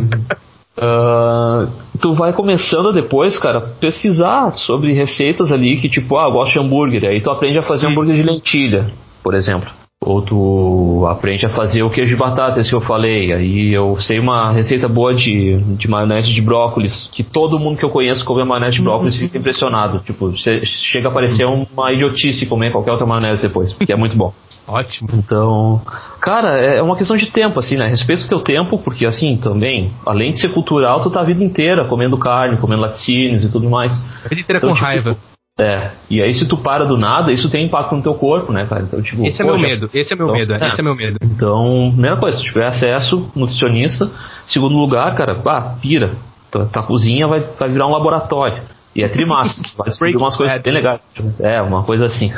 Uh, 0.77 1.71
tu 2.01 2.15
vai 2.15 2.33
começando 2.33 2.91
depois, 2.91 3.37
cara, 3.37 3.61
pesquisar 3.79 4.51
sobre 4.57 4.93
receitas 4.93 5.51
ali 5.51 5.77
que, 5.77 5.87
tipo, 5.87 6.17
ah, 6.17 6.27
eu 6.27 6.31
gosto 6.31 6.53
de 6.53 6.59
hambúrguer. 6.59 7.07
Aí 7.07 7.21
tu 7.21 7.29
aprende 7.29 7.59
a 7.59 7.61
fazer 7.61 7.87
hambúrguer 7.87 8.15
de 8.15 8.23
lentilha, 8.23 8.87
por 9.23 9.35
exemplo. 9.35 9.69
Ou 10.05 10.21
tu 10.21 11.07
aprende 11.09 11.45
a 11.47 11.49
fazer 11.49 11.81
o 11.81 11.89
queijo 11.89 12.13
de 12.13 12.15
batata, 12.15 12.59
esse 12.59 12.69
que 12.69 12.75
eu 12.75 12.81
falei. 12.81 13.33
Aí 13.33 13.73
eu 13.73 13.97
sei 13.99 14.19
uma 14.19 14.51
receita 14.51 14.87
boa 14.87 15.15
de, 15.15 15.57
de 15.75 15.89
maionese 15.89 16.29
de 16.29 16.41
brócolis, 16.41 17.09
que 17.11 17.23
todo 17.23 17.57
mundo 17.57 17.77
que 17.77 17.85
eu 17.85 17.89
conheço 17.89 18.23
come 18.23 18.45
maionese 18.45 18.77
de 18.77 18.83
brócolis 18.83 19.17
fica 19.17 19.37
impressionado. 19.37 19.99
Tipo, 19.99 20.31
chega 20.37 21.09
a 21.09 21.11
parecer 21.11 21.45
uma 21.45 21.91
idiotice 21.91 22.45
comer 22.45 22.71
qualquer 22.71 22.91
outra 22.91 23.07
maionese 23.07 23.41
depois, 23.41 23.73
porque 23.73 23.91
é 23.91 23.97
muito 23.97 24.15
bom. 24.15 24.31
Ótimo. 24.67 25.09
Então, 25.13 25.81
cara, 26.19 26.59
é 26.59 26.81
uma 26.81 26.95
questão 26.95 27.15
de 27.15 27.27
tempo, 27.31 27.59
assim, 27.59 27.75
né? 27.75 27.87
Respeita 27.87 28.25
o 28.25 28.29
teu 28.29 28.39
tempo, 28.39 28.79
porque 28.79 29.05
assim, 29.05 29.37
também, 29.37 29.91
além 30.05 30.31
de 30.31 30.39
ser 30.39 30.49
cultural, 30.49 31.01
tu 31.01 31.11
tá 31.11 31.21
a 31.21 31.23
vida 31.23 31.43
inteira 31.43 31.85
comendo 31.85 32.17
carne, 32.17 32.57
comendo 32.57 32.81
laticínios 32.81 33.43
e 33.43 33.49
tudo 33.49 33.69
mais. 33.69 33.91
A 34.23 34.27
vida 34.27 34.41
inteira 34.41 34.57
então, 34.57 34.69
com 34.69 34.75
tipo, 34.75 34.85
raiva. 34.85 35.17
É, 35.57 35.91
e 36.09 36.21
aí 36.21 36.33
se 36.33 36.45
tu 36.45 36.57
para 36.57 36.83
do 36.83 36.97
nada, 36.97 37.31
isso 37.31 37.49
tem 37.49 37.65
impacto 37.65 37.95
no 37.95 38.01
teu 38.01 38.13
corpo, 38.13 38.51
né, 38.51 38.65
cara? 38.65 38.83
Então, 38.83 39.01
tipo, 39.01 39.25
esse 39.25 39.41
é 39.41 39.45
meu 39.45 39.57
medo, 39.57 39.89
esse 39.93 40.13
é 40.13 40.15
meu 40.17 40.25
então, 40.25 40.37
medo, 40.37 40.53
é. 40.53 40.67
esse 40.67 40.81
é 40.81 40.83
meu 40.83 40.95
medo. 40.95 41.17
Então, 41.23 41.91
primeira 41.93 42.17
coisa, 42.17 42.37
se 42.37 42.43
tiver 42.43 42.65
acesso, 42.65 43.31
nutricionista. 43.33 44.05
Segundo 44.45 44.75
lugar, 44.75 45.15
cara, 45.15 45.35
pá, 45.35 45.77
pira. 45.81 46.11
Tua, 46.51 46.65
tua 46.65 46.83
cozinha 46.83 47.25
vai, 47.27 47.39
vai 47.39 47.71
virar 47.71 47.87
um 47.87 47.91
laboratório. 47.91 48.63
E 48.93 49.01
é 49.01 49.07
trimassa, 49.07 49.61
vai 49.77 49.87
descobrir 49.87 50.17
umas 50.17 50.35
coisas 50.35 50.61
bem 50.61 50.73
legais. 50.73 50.99
É, 51.39 51.61
uma 51.61 51.83
coisa 51.83 52.07
assim. 52.07 52.33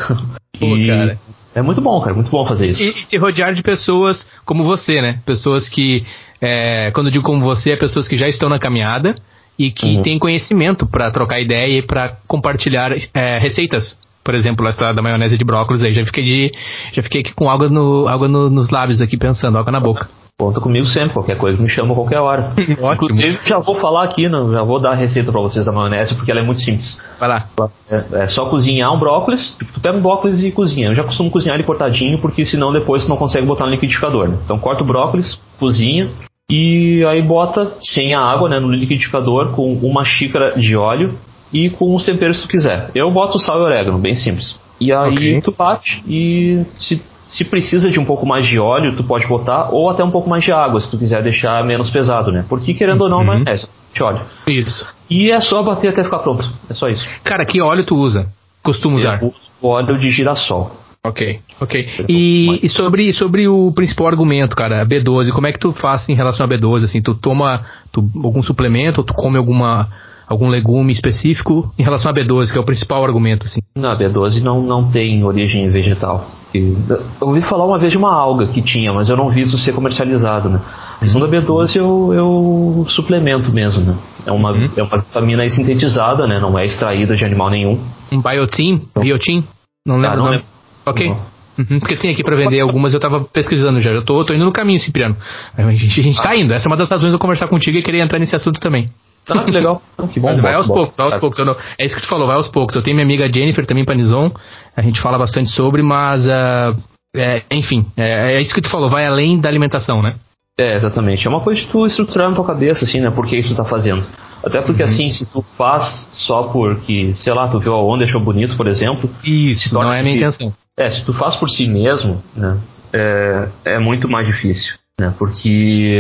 Pô, 0.60 0.78
e, 0.78 0.88
cara. 0.88 1.20
É 1.56 1.62
muito 1.64 1.82
bom, 1.82 2.00
cara, 2.00 2.14
muito 2.14 2.30
bom 2.30 2.46
fazer 2.46 2.68
isso. 2.68 2.84
E, 2.84 2.90
e 2.90 3.06
se 3.08 3.18
rodear 3.18 3.52
de 3.52 3.64
pessoas 3.64 4.30
como 4.46 4.64
você, 4.64 5.02
né? 5.02 5.22
Pessoas 5.26 5.68
que, 5.68 6.06
é, 6.40 6.92
quando 6.92 7.08
eu 7.08 7.14
digo 7.14 7.24
como 7.24 7.44
você, 7.44 7.72
é 7.72 7.76
pessoas 7.76 8.08
que 8.08 8.16
já 8.16 8.28
estão 8.28 8.48
na 8.48 8.60
caminhada 8.60 9.16
e 9.58 9.72
que 9.72 9.98
uhum. 9.98 10.04
têm 10.04 10.20
conhecimento 10.20 10.86
para 10.86 11.10
trocar 11.12 11.40
ideia 11.40 11.80
e 11.80 11.82
para 11.82 12.14
compartilhar 12.28 12.92
é, 13.14 13.38
receitas. 13.40 13.98
Por 14.24 14.36
exemplo, 14.36 14.68
essa 14.68 14.92
da 14.92 15.02
maionese 15.02 15.38
de 15.38 15.46
brócolis 15.46 15.82
aí, 15.82 15.94
já 15.94 16.06
fiquei 16.06 16.24
de, 16.24 16.52
já 16.94 17.02
fiquei 17.02 17.22
aqui 17.22 17.34
com 17.34 17.50
água, 17.50 17.70
no, 17.70 18.08
água 18.08 18.28
no, 18.28 18.50
nos 18.50 18.70
lábios 18.70 19.00
aqui 19.00 19.18
pensando, 19.18 19.58
água 19.58 19.72
na 19.72 19.80
boca. 19.80 20.08
Conta 20.40 20.60
comigo 20.60 20.86
sempre, 20.86 21.14
qualquer 21.14 21.36
coisa 21.36 21.60
me 21.64 21.68
chama 21.68 21.94
a 21.94 21.96
qualquer 21.96 22.20
hora. 22.20 22.54
Inclusive, 22.94 23.40
já 23.44 23.58
vou 23.58 23.80
falar 23.80 24.04
aqui, 24.04 24.30
não, 24.30 24.52
já 24.52 24.62
vou 24.62 24.80
dar 24.80 24.92
a 24.92 24.96
receita 24.96 25.32
para 25.32 25.42
vocês 25.42 25.66
da 25.66 25.72
maionese, 25.72 26.14
porque 26.14 26.30
ela 26.30 26.42
é 26.42 26.44
muito 26.44 26.62
simples. 26.62 26.96
Vai 27.20 27.28
lá. 27.28 27.46
É, 27.90 28.24
é, 28.24 28.28
só 28.28 28.46
cozinhar 28.46 28.94
um 28.94 29.00
brócolis, 29.00 29.58
tu 29.74 29.82
pega 29.82 29.98
um 29.98 30.02
brócolis 30.02 30.44
e 30.44 30.52
cozinha. 30.52 30.90
Eu 30.90 30.94
já 30.94 31.04
costumo 31.04 31.32
cozinhar 31.32 31.56
ele 31.56 31.64
cortadinho, 31.64 32.20
porque 32.20 32.46
senão 32.46 32.72
depois 32.72 33.04
tu 33.04 33.10
não 33.10 33.18
consegue 33.18 33.48
botar 33.48 33.66
no 33.66 33.72
liquidificador, 33.72 34.28
né? 34.28 34.38
Então 34.44 34.60
corta 34.60 34.84
o 34.84 34.86
brócolis, 34.86 35.40
cozinha, 35.58 36.08
e 36.50 37.04
aí 37.06 37.22
bota 37.22 37.74
sem 37.82 38.14
a 38.14 38.22
água, 38.22 38.48
né, 38.48 38.60
no 38.60 38.72
liquidificador, 38.72 39.52
com 39.52 39.74
uma 39.74 40.06
xícara 40.06 40.58
de 40.58 40.76
óleo 40.76 41.18
e 41.52 41.70
com 41.70 41.96
os 41.96 42.06
temperos 42.06 42.38
que 42.38 42.48
tu 42.48 42.52
quiser. 42.52 42.90
Eu 42.96 43.12
boto 43.12 43.40
sal 43.40 43.60
e 43.60 43.64
orégano, 43.64 43.98
bem 43.98 44.16
simples. 44.16 44.58
E 44.80 44.94
aí 44.94 45.12
okay. 45.12 45.42
tu 45.42 45.54
bate 45.58 46.04
e 46.08 46.64
se 46.78 47.02
se 47.28 47.44
precisa 47.44 47.90
de 47.90 48.00
um 48.00 48.06
pouco 48.06 48.26
mais 48.26 48.48
de 48.48 48.58
óleo, 48.58 48.96
tu 48.96 49.04
pode 49.04 49.28
botar, 49.28 49.70
ou 49.74 49.90
até 49.90 50.04
um 50.04 50.10
pouco 50.10 50.30
mais 50.30 50.44
de 50.44 50.54
água, 50.54 50.80
se 50.80 50.90
tu 50.90 50.98
quiser 50.98 51.22
deixar 51.22 51.64
menos 51.66 51.92
pesado, 51.92 52.32
né? 52.32 52.46
Porque 52.48 52.74
querendo 52.74 53.02
ou 53.02 53.10
não, 53.10 53.20
uhum. 53.20 53.44
é 53.46 53.54
de 53.54 54.04
óleo. 54.04 54.22
Isso. 54.48 54.88
E 55.10 55.32
é 55.32 55.40
só 55.42 55.62
bater 55.62 55.90
até 55.90 56.04
ficar 56.04 56.20
pronto. 56.20 56.50
É 56.70 56.74
só 56.74 56.88
isso. 56.88 57.04
Cara, 57.24 57.46
que 57.46 57.62
óleo 57.62 57.86
tu 57.86 57.96
usa? 57.96 58.28
Costuma 58.64 58.96
usar? 58.96 59.22
Eu 59.22 59.28
uso 59.28 59.38
óleo 59.62 60.00
de 60.00 60.10
girassol. 60.10 60.72
Ok, 61.06 61.40
ok. 61.62 62.06
E, 62.08 62.60
e, 62.64 62.70
sobre, 62.70 63.12
sobre 63.14 63.48
o 63.48 63.72
principal 63.72 64.08
argumento, 64.08 64.56
cara, 64.56 64.86
B12, 64.86 65.32
como 65.32 65.48
é 65.48 65.52
que 65.52 65.60
tu 65.60 65.72
faz 65.72 66.08
em 66.10 66.16
relação 66.16 66.46
a 66.46 66.50
B12? 66.50 66.86
Assim, 66.86 67.02
tu 67.02 67.16
toma 67.16 67.64
tu, 67.92 68.08
algum 68.24 68.42
suplemento 68.42 69.02
ou 69.02 69.06
tu 69.06 69.14
come 69.14 69.38
alguma 69.38 69.90
algum 70.28 70.50
legume 70.50 70.92
específico 70.92 71.72
em 71.80 71.84
relação 71.84 72.12
a 72.12 72.14
B12, 72.14 72.52
que 72.52 72.58
é 72.58 72.62
o 72.62 72.66
principal 72.66 73.04
argumento, 73.04 73.46
assim? 73.46 73.62
Não, 73.78 73.92
a 73.92 73.98
B12 73.98 74.42
não, 74.42 74.62
não 74.62 74.92
tem 74.92 75.24
origem 75.24 75.70
vegetal. 75.70 76.28
Eu 76.54 76.76
ouvi 77.22 77.42
falar 77.42 77.66
uma 77.66 77.80
vez 77.80 77.92
de 77.92 77.98
uma 77.98 78.14
alga 78.14 78.48
que 78.48 78.62
tinha, 78.62 78.92
mas 78.94 79.10
eu 79.10 79.16
não 79.16 79.30
vi 79.30 79.42
isso 79.42 79.58
ser 79.58 79.74
comercializado, 79.74 80.50
né? 80.50 80.60
Questão 81.00 81.22
da 81.22 81.28
B12 81.28 81.76
eu, 81.76 82.14
eu 82.14 82.86
suplemento 82.90 83.54
mesmo, 83.54 83.84
né? 83.84 83.96
É 84.26 84.32
uma, 84.32 84.52
uhum. 84.52 84.70
é 84.76 84.84
uma 84.84 84.98
vitamina 84.98 85.48
sintetizada, 85.50 86.26
né? 86.28 86.40
Não 86.40 86.58
é 86.58 86.66
extraída 86.66 87.16
de 87.16 87.24
animal 87.24 87.50
nenhum. 87.50 87.80
Um 88.12 88.22
biotin? 88.22 88.82
Biotin? 89.00 89.44
Não 89.86 89.96
lembro. 89.96 90.12
Ah, 90.12 90.16
não 90.16 90.26
lembro. 90.30 90.46
Ok. 90.86 91.16
Uhum, 91.58 91.80
porque 91.80 91.96
tem 91.96 92.12
aqui 92.12 92.24
para 92.24 92.36
vender 92.36 92.60
algumas, 92.60 92.94
eu 92.94 93.00
tava 93.00 93.24
pesquisando 93.26 93.82
já. 93.82 93.92
Eu 93.92 94.04
tô, 94.04 94.24
tô 94.24 94.34
indo 94.34 94.46
no 94.46 94.52
caminho, 94.52 94.80
Cipriano. 94.80 95.18
A 95.58 95.72
gente, 95.72 96.00
a 96.00 96.04
gente 96.04 96.22
tá 96.22 96.36
indo. 96.36 96.54
Essa 96.54 96.68
é 96.68 96.70
uma 96.70 96.78
das 96.78 96.90
razões 96.90 97.12
de 97.12 97.16
eu 97.16 97.20
conversar 97.20 97.48
contigo 97.48 97.78
e 97.78 97.82
querer 97.82 98.00
entrar 98.00 98.20
nesse 98.20 98.36
assunto 98.36 98.60
também. 98.60 98.90
Que 99.26 99.52
legal. 99.52 99.82
que 100.14 100.20
bom. 100.20 100.28
Mas 100.28 100.40
vai 100.40 100.54
aos 100.54 100.68
bom, 100.68 100.76
poucos, 100.76 100.96
vai 100.96 101.12
aos 101.12 101.20
poucos. 101.20 101.38
Não, 101.40 101.56
é 101.78 101.86
isso 101.86 101.96
que 101.96 102.02
tu 102.02 102.08
falou, 102.08 102.28
vai 102.28 102.38
aos 102.38 102.48
poucos. 102.48 102.76
Eu 102.76 102.82
tenho 102.82 102.96
minha 102.96 103.06
amiga 103.06 103.28
Jennifer 103.28 103.66
também, 103.66 103.84
Panizon. 103.84 104.32
A 104.76 104.82
gente 104.82 105.02
fala 105.02 105.18
bastante 105.18 105.50
sobre, 105.50 105.82
mas. 105.82 106.26
Uh, 106.26 106.78
é, 107.16 107.42
enfim, 107.52 107.86
é, 107.98 108.36
é, 108.36 108.42
isso 108.42 108.54
que 108.54 108.62
tu 108.62 108.70
falou, 108.70 108.90
vai 108.90 109.06
além 109.06 109.40
da 109.40 109.50
alimentação, 109.50 110.02
né? 110.02 110.16
É, 110.60 110.76
exatamente. 110.76 111.26
É 111.26 111.30
uma 111.30 111.42
coisa 111.42 111.62
de 111.62 111.68
tu 111.68 111.86
estruturar 111.86 112.30
na 112.30 112.36
tua 112.36 112.46
cabeça, 112.46 112.86
assim, 112.86 113.00
né? 113.00 113.12
Por 113.12 113.28
que 113.28 113.38
isso 113.38 113.50
tu 113.50 113.58
tá 113.58 113.66
fazendo. 113.66 114.06
Até 114.44 114.62
porque, 114.62 114.84
uhum. 114.84 114.90
assim, 114.90 115.12
se 115.12 115.26
tu 115.26 115.42
faz 115.42 116.08
só 116.12 116.44
porque, 116.44 117.14
sei 117.16 117.34
lá, 117.34 117.48
tu 117.48 117.60
viu 117.60 117.74
a 117.74 117.84
onda 117.84 118.04
e 118.04 118.08
achou 118.08 118.22
bonito, 118.22 118.56
por 118.56 118.68
exemplo. 118.68 119.10
Isso, 119.24 119.74
não 119.74 119.92
é 119.92 120.00
a 120.00 120.04
minha 120.04 120.16
intenção. 120.16 120.54
É, 120.78 120.92
se 120.92 121.04
tu 121.06 121.14
faz 121.14 121.36
por 121.36 121.50
si 121.50 121.66
mesmo, 121.66 122.22
né? 122.36 122.58
É, 122.94 123.50
é 123.66 123.80
muito 123.80 124.08
mais 124.08 124.28
difícil, 124.28 124.76
né? 125.00 125.14
Porque. 125.18 126.00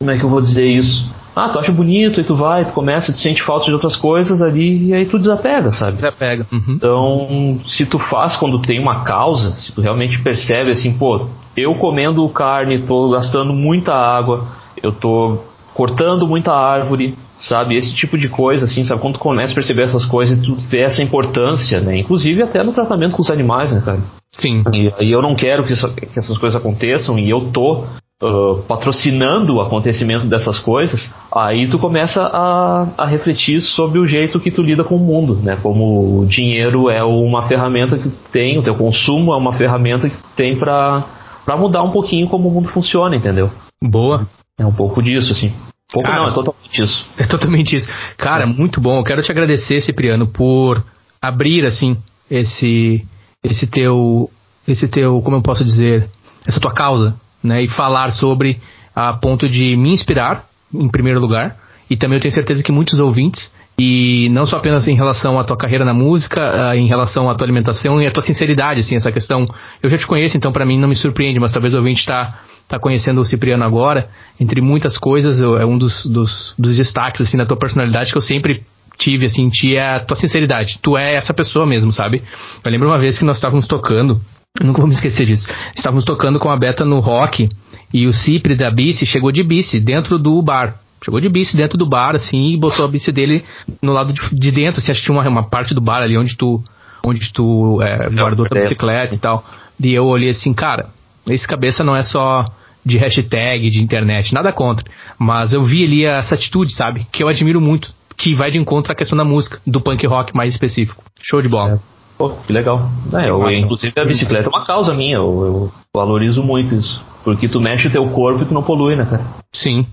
Como 0.00 0.10
é 0.10 0.18
que 0.18 0.24
eu 0.24 0.28
vou 0.28 0.40
dizer 0.40 0.68
isso? 0.68 1.08
Ah, 1.34 1.48
tu 1.48 1.60
acha 1.60 1.70
bonito, 1.70 2.20
e 2.20 2.24
tu 2.24 2.34
vai, 2.34 2.64
tu 2.64 2.72
começa, 2.72 3.12
tu 3.12 3.20
sente 3.20 3.44
falta 3.44 3.66
de 3.66 3.72
outras 3.72 3.94
coisas 3.94 4.42
ali, 4.42 4.88
e 4.88 4.94
aí 4.94 5.06
tu 5.06 5.18
desapega, 5.18 5.70
sabe? 5.70 5.92
Desapega. 5.92 6.44
Uhum. 6.50 6.74
Então, 6.74 7.60
se 7.68 7.86
tu 7.86 7.96
faz 7.98 8.36
quando 8.36 8.60
tem 8.60 8.80
uma 8.80 9.04
causa, 9.04 9.52
se 9.52 9.72
tu 9.72 9.80
realmente 9.80 10.20
percebe 10.20 10.72
assim, 10.72 10.92
pô, 10.98 11.28
eu 11.56 11.76
comendo 11.76 12.28
carne, 12.28 12.84
tô 12.84 13.10
gastando 13.10 13.52
muita 13.52 13.94
água, 13.94 14.48
eu 14.82 14.90
tô 14.90 15.38
cortando 15.78 16.26
muita 16.26 16.52
árvore, 16.52 17.14
sabe? 17.38 17.76
Esse 17.76 17.94
tipo 17.94 18.18
de 18.18 18.28
coisa, 18.28 18.64
assim, 18.64 18.82
sabe? 18.82 19.00
Quando 19.00 19.14
tu 19.14 19.20
começa 19.20 19.52
a 19.52 19.54
perceber 19.54 19.82
essas 19.82 20.04
coisas, 20.04 20.36
tu 20.44 20.56
vê 20.68 20.80
essa 20.80 21.00
importância, 21.00 21.78
né? 21.78 21.96
Inclusive 21.96 22.42
até 22.42 22.64
no 22.64 22.72
tratamento 22.72 23.14
com 23.14 23.22
os 23.22 23.30
animais, 23.30 23.72
né, 23.72 23.80
cara? 23.84 24.00
Sim. 24.34 24.64
E, 24.74 24.92
e 24.98 25.12
eu 25.12 25.22
não 25.22 25.36
quero 25.36 25.64
que, 25.64 25.74
isso, 25.74 25.88
que 25.94 26.18
essas 26.18 26.36
coisas 26.36 26.60
aconteçam, 26.60 27.16
e 27.16 27.30
eu 27.30 27.52
tô 27.52 27.84
uh, 28.20 28.62
patrocinando 28.66 29.54
o 29.54 29.60
acontecimento 29.60 30.26
dessas 30.26 30.58
coisas, 30.58 31.14
aí 31.32 31.68
tu 31.68 31.78
começa 31.78 32.22
a, 32.22 32.88
a 32.98 33.06
refletir 33.06 33.60
sobre 33.60 34.00
o 34.00 34.06
jeito 34.06 34.40
que 34.40 34.50
tu 34.50 34.62
lida 34.62 34.82
com 34.82 34.96
o 34.96 34.98
mundo, 34.98 35.36
né? 35.36 35.56
Como 35.62 36.22
o 36.22 36.26
dinheiro 36.26 36.90
é 36.90 37.04
uma 37.04 37.46
ferramenta 37.46 37.96
que 37.96 38.08
tu 38.08 38.30
tem, 38.32 38.58
o 38.58 38.64
teu 38.64 38.74
consumo 38.74 39.32
é 39.32 39.36
uma 39.36 39.52
ferramenta 39.52 40.10
que 40.10 40.16
tu 40.16 40.28
tem 40.34 40.58
para 40.58 41.04
para 41.44 41.56
mudar 41.56 41.82
um 41.82 41.92
pouquinho 41.92 42.28
como 42.28 42.48
o 42.48 42.52
mundo 42.52 42.68
funciona, 42.68 43.16
entendeu? 43.16 43.48
Boa. 43.82 44.26
É 44.58 44.66
um 44.66 44.72
pouco 44.72 45.02
disso, 45.02 45.32
assim. 45.32 45.52
Pouco 45.90 46.08
Cara, 46.08 46.22
não, 46.22 46.30
é 46.30 46.34
totalmente 46.34 46.82
isso. 46.82 47.06
É 47.16 47.26
totalmente 47.26 47.76
isso. 47.76 47.92
Cara, 48.16 48.42
é. 48.42 48.46
muito 48.46 48.80
bom. 48.80 48.98
Eu 48.98 49.04
quero 49.04 49.22
te 49.22 49.30
agradecer, 49.30 49.80
Cipriano, 49.80 50.26
por 50.26 50.84
abrir, 51.20 51.64
assim, 51.64 51.96
esse, 52.30 53.02
esse 53.42 53.66
teu, 53.66 54.30
esse 54.66 54.88
teu, 54.88 55.22
como 55.22 55.36
eu 55.36 55.42
posso 55.42 55.64
dizer, 55.64 56.08
essa 56.46 56.60
tua 56.60 56.74
causa, 56.74 57.18
né, 57.42 57.62
e 57.62 57.68
falar 57.68 58.10
sobre 58.10 58.60
a 58.94 59.12
ponto 59.12 59.48
de 59.48 59.76
me 59.76 59.90
inspirar, 59.90 60.44
em 60.74 60.88
primeiro 60.88 61.20
lugar, 61.20 61.56
e 61.88 61.96
também 61.96 62.16
eu 62.16 62.20
tenho 62.20 62.34
certeza 62.34 62.62
que 62.62 62.72
muitos 62.72 62.98
ouvintes, 62.98 63.50
e 63.78 64.28
não 64.30 64.44
só 64.44 64.56
apenas 64.56 64.88
em 64.88 64.94
relação 64.94 65.38
à 65.38 65.44
tua 65.44 65.56
carreira 65.56 65.84
na 65.84 65.94
música, 65.94 66.72
uh, 66.72 66.74
em 66.74 66.88
relação 66.88 67.30
à 67.30 67.34
tua 67.34 67.46
alimentação 67.46 68.02
e 68.02 68.06
à 68.06 68.10
tua 68.10 68.22
sinceridade, 68.22 68.80
assim, 68.80 68.96
essa 68.96 69.12
questão. 69.12 69.46
Eu 69.80 69.88
já 69.88 69.96
te 69.96 70.06
conheço, 70.06 70.36
então 70.36 70.52
para 70.52 70.66
mim 70.66 70.78
não 70.78 70.88
me 70.88 70.96
surpreende, 70.96 71.38
mas 71.38 71.52
talvez 71.52 71.74
o 71.74 71.78
ouvinte 71.78 72.00
está 72.00 72.40
tá 72.68 72.78
conhecendo 72.78 73.20
o 73.20 73.24
Cipriano 73.24 73.64
agora, 73.64 74.08
entre 74.38 74.60
muitas 74.60 74.98
coisas, 74.98 75.40
é 75.40 75.64
um 75.64 75.78
dos, 75.78 76.04
dos, 76.06 76.54
dos 76.58 76.76
destaques, 76.76 77.22
assim, 77.22 77.36
da 77.36 77.46
tua 77.46 77.56
personalidade 77.56 78.12
que 78.12 78.18
eu 78.18 78.22
sempre 78.22 78.62
tive, 78.98 79.26
assim, 79.26 79.48
ti 79.48 79.76
é 79.76 79.96
a 79.96 80.00
tua 80.00 80.16
sinceridade. 80.16 80.78
Tu 80.82 80.96
é 80.96 81.16
essa 81.16 81.32
pessoa 81.32 81.66
mesmo, 81.66 81.92
sabe? 81.92 82.22
Eu 82.64 82.70
lembro 82.70 82.88
uma 82.88 82.98
vez 82.98 83.18
que 83.18 83.24
nós 83.24 83.36
estávamos 83.36 83.66
tocando 83.66 84.20
Nunca 84.60 84.78
vou 84.78 84.88
me 84.88 84.94
esquecer 84.94 85.24
disso. 85.24 85.48
Estávamos 85.74 86.04
tocando 86.04 86.38
com 86.38 86.50
a 86.50 86.56
Beta 86.56 86.84
no 86.84 86.98
rock 86.98 87.48
e 87.92 88.06
o 88.06 88.12
Cipri 88.12 88.54
da 88.54 88.70
bici 88.70 89.06
chegou 89.06 89.30
de 89.30 89.42
bici 89.42 89.78
dentro 89.78 90.18
do 90.18 90.40
bar. 90.42 90.76
Chegou 91.04 91.20
de 91.20 91.28
bici 91.28 91.56
dentro 91.56 91.78
do 91.78 91.86
bar, 91.86 92.16
assim, 92.16 92.50
e 92.50 92.56
botou 92.56 92.84
a 92.84 92.88
bici 92.88 93.12
dele 93.12 93.44
no 93.80 93.92
lado 93.92 94.12
de, 94.12 94.20
de 94.34 94.50
dentro, 94.50 94.80
assim, 94.80 94.90
acho 94.90 95.00
que 95.00 95.06
tinha 95.06 95.16
uma, 95.16 95.28
uma 95.28 95.48
parte 95.48 95.74
do 95.74 95.80
bar 95.80 96.02
ali 96.02 96.18
onde 96.18 96.36
tu, 96.36 96.60
onde 97.06 97.32
tu 97.32 97.80
é, 97.80 98.10
guardou 98.10 98.46
tua 98.46 98.58
bicicleta 98.60 99.14
e 99.14 99.18
tal. 99.18 99.44
E 99.80 99.94
eu 99.94 100.06
olhei 100.06 100.30
assim, 100.30 100.52
cara, 100.52 100.88
esse 101.30 101.46
cabeça 101.46 101.84
não 101.84 101.94
é 101.94 102.02
só 102.02 102.44
de 102.84 102.96
hashtag, 102.96 103.70
de 103.70 103.82
internet, 103.82 104.32
nada 104.32 104.52
contra. 104.52 104.84
Mas 105.18 105.52
eu 105.52 105.60
vi 105.62 105.84
ali 105.84 106.04
essa 106.04 106.34
atitude, 106.34 106.72
sabe? 106.72 107.06
Que 107.12 107.22
eu 107.22 107.28
admiro 107.28 107.60
muito, 107.60 107.92
que 108.16 108.34
vai 108.34 108.50
de 108.50 108.58
encontro 108.58 108.92
à 108.92 108.94
questão 108.94 109.16
da 109.16 109.24
música, 109.24 109.60
do 109.66 109.80
punk 109.80 110.06
rock 110.06 110.34
mais 110.34 110.50
específico. 110.50 111.02
Show 111.20 111.42
de 111.42 111.48
bola. 111.48 111.74
É. 111.74 111.98
Pô, 112.18 112.30
que 112.30 112.52
legal. 112.52 112.90
É, 113.14 113.30
eu, 113.30 113.48
inclusive 113.50 113.92
a 113.96 114.04
bicicleta 114.04 114.46
é 114.46 114.48
uma 114.48 114.66
causa 114.66 114.92
minha, 114.92 115.16
eu, 115.16 115.44
eu, 115.44 115.72
valorizo 115.94 116.42
muito 116.42 116.74
isso. 116.74 117.00
Porque 117.22 117.48
tu 117.48 117.60
mexe 117.60 117.86
o 117.86 117.92
teu 117.92 118.04
corpo 118.08 118.42
e 118.42 118.46
tu 118.46 118.52
não 118.54 118.62
polui, 118.62 118.96
né, 118.96 119.04
cara? 119.04 119.24
Sim. 119.52 119.86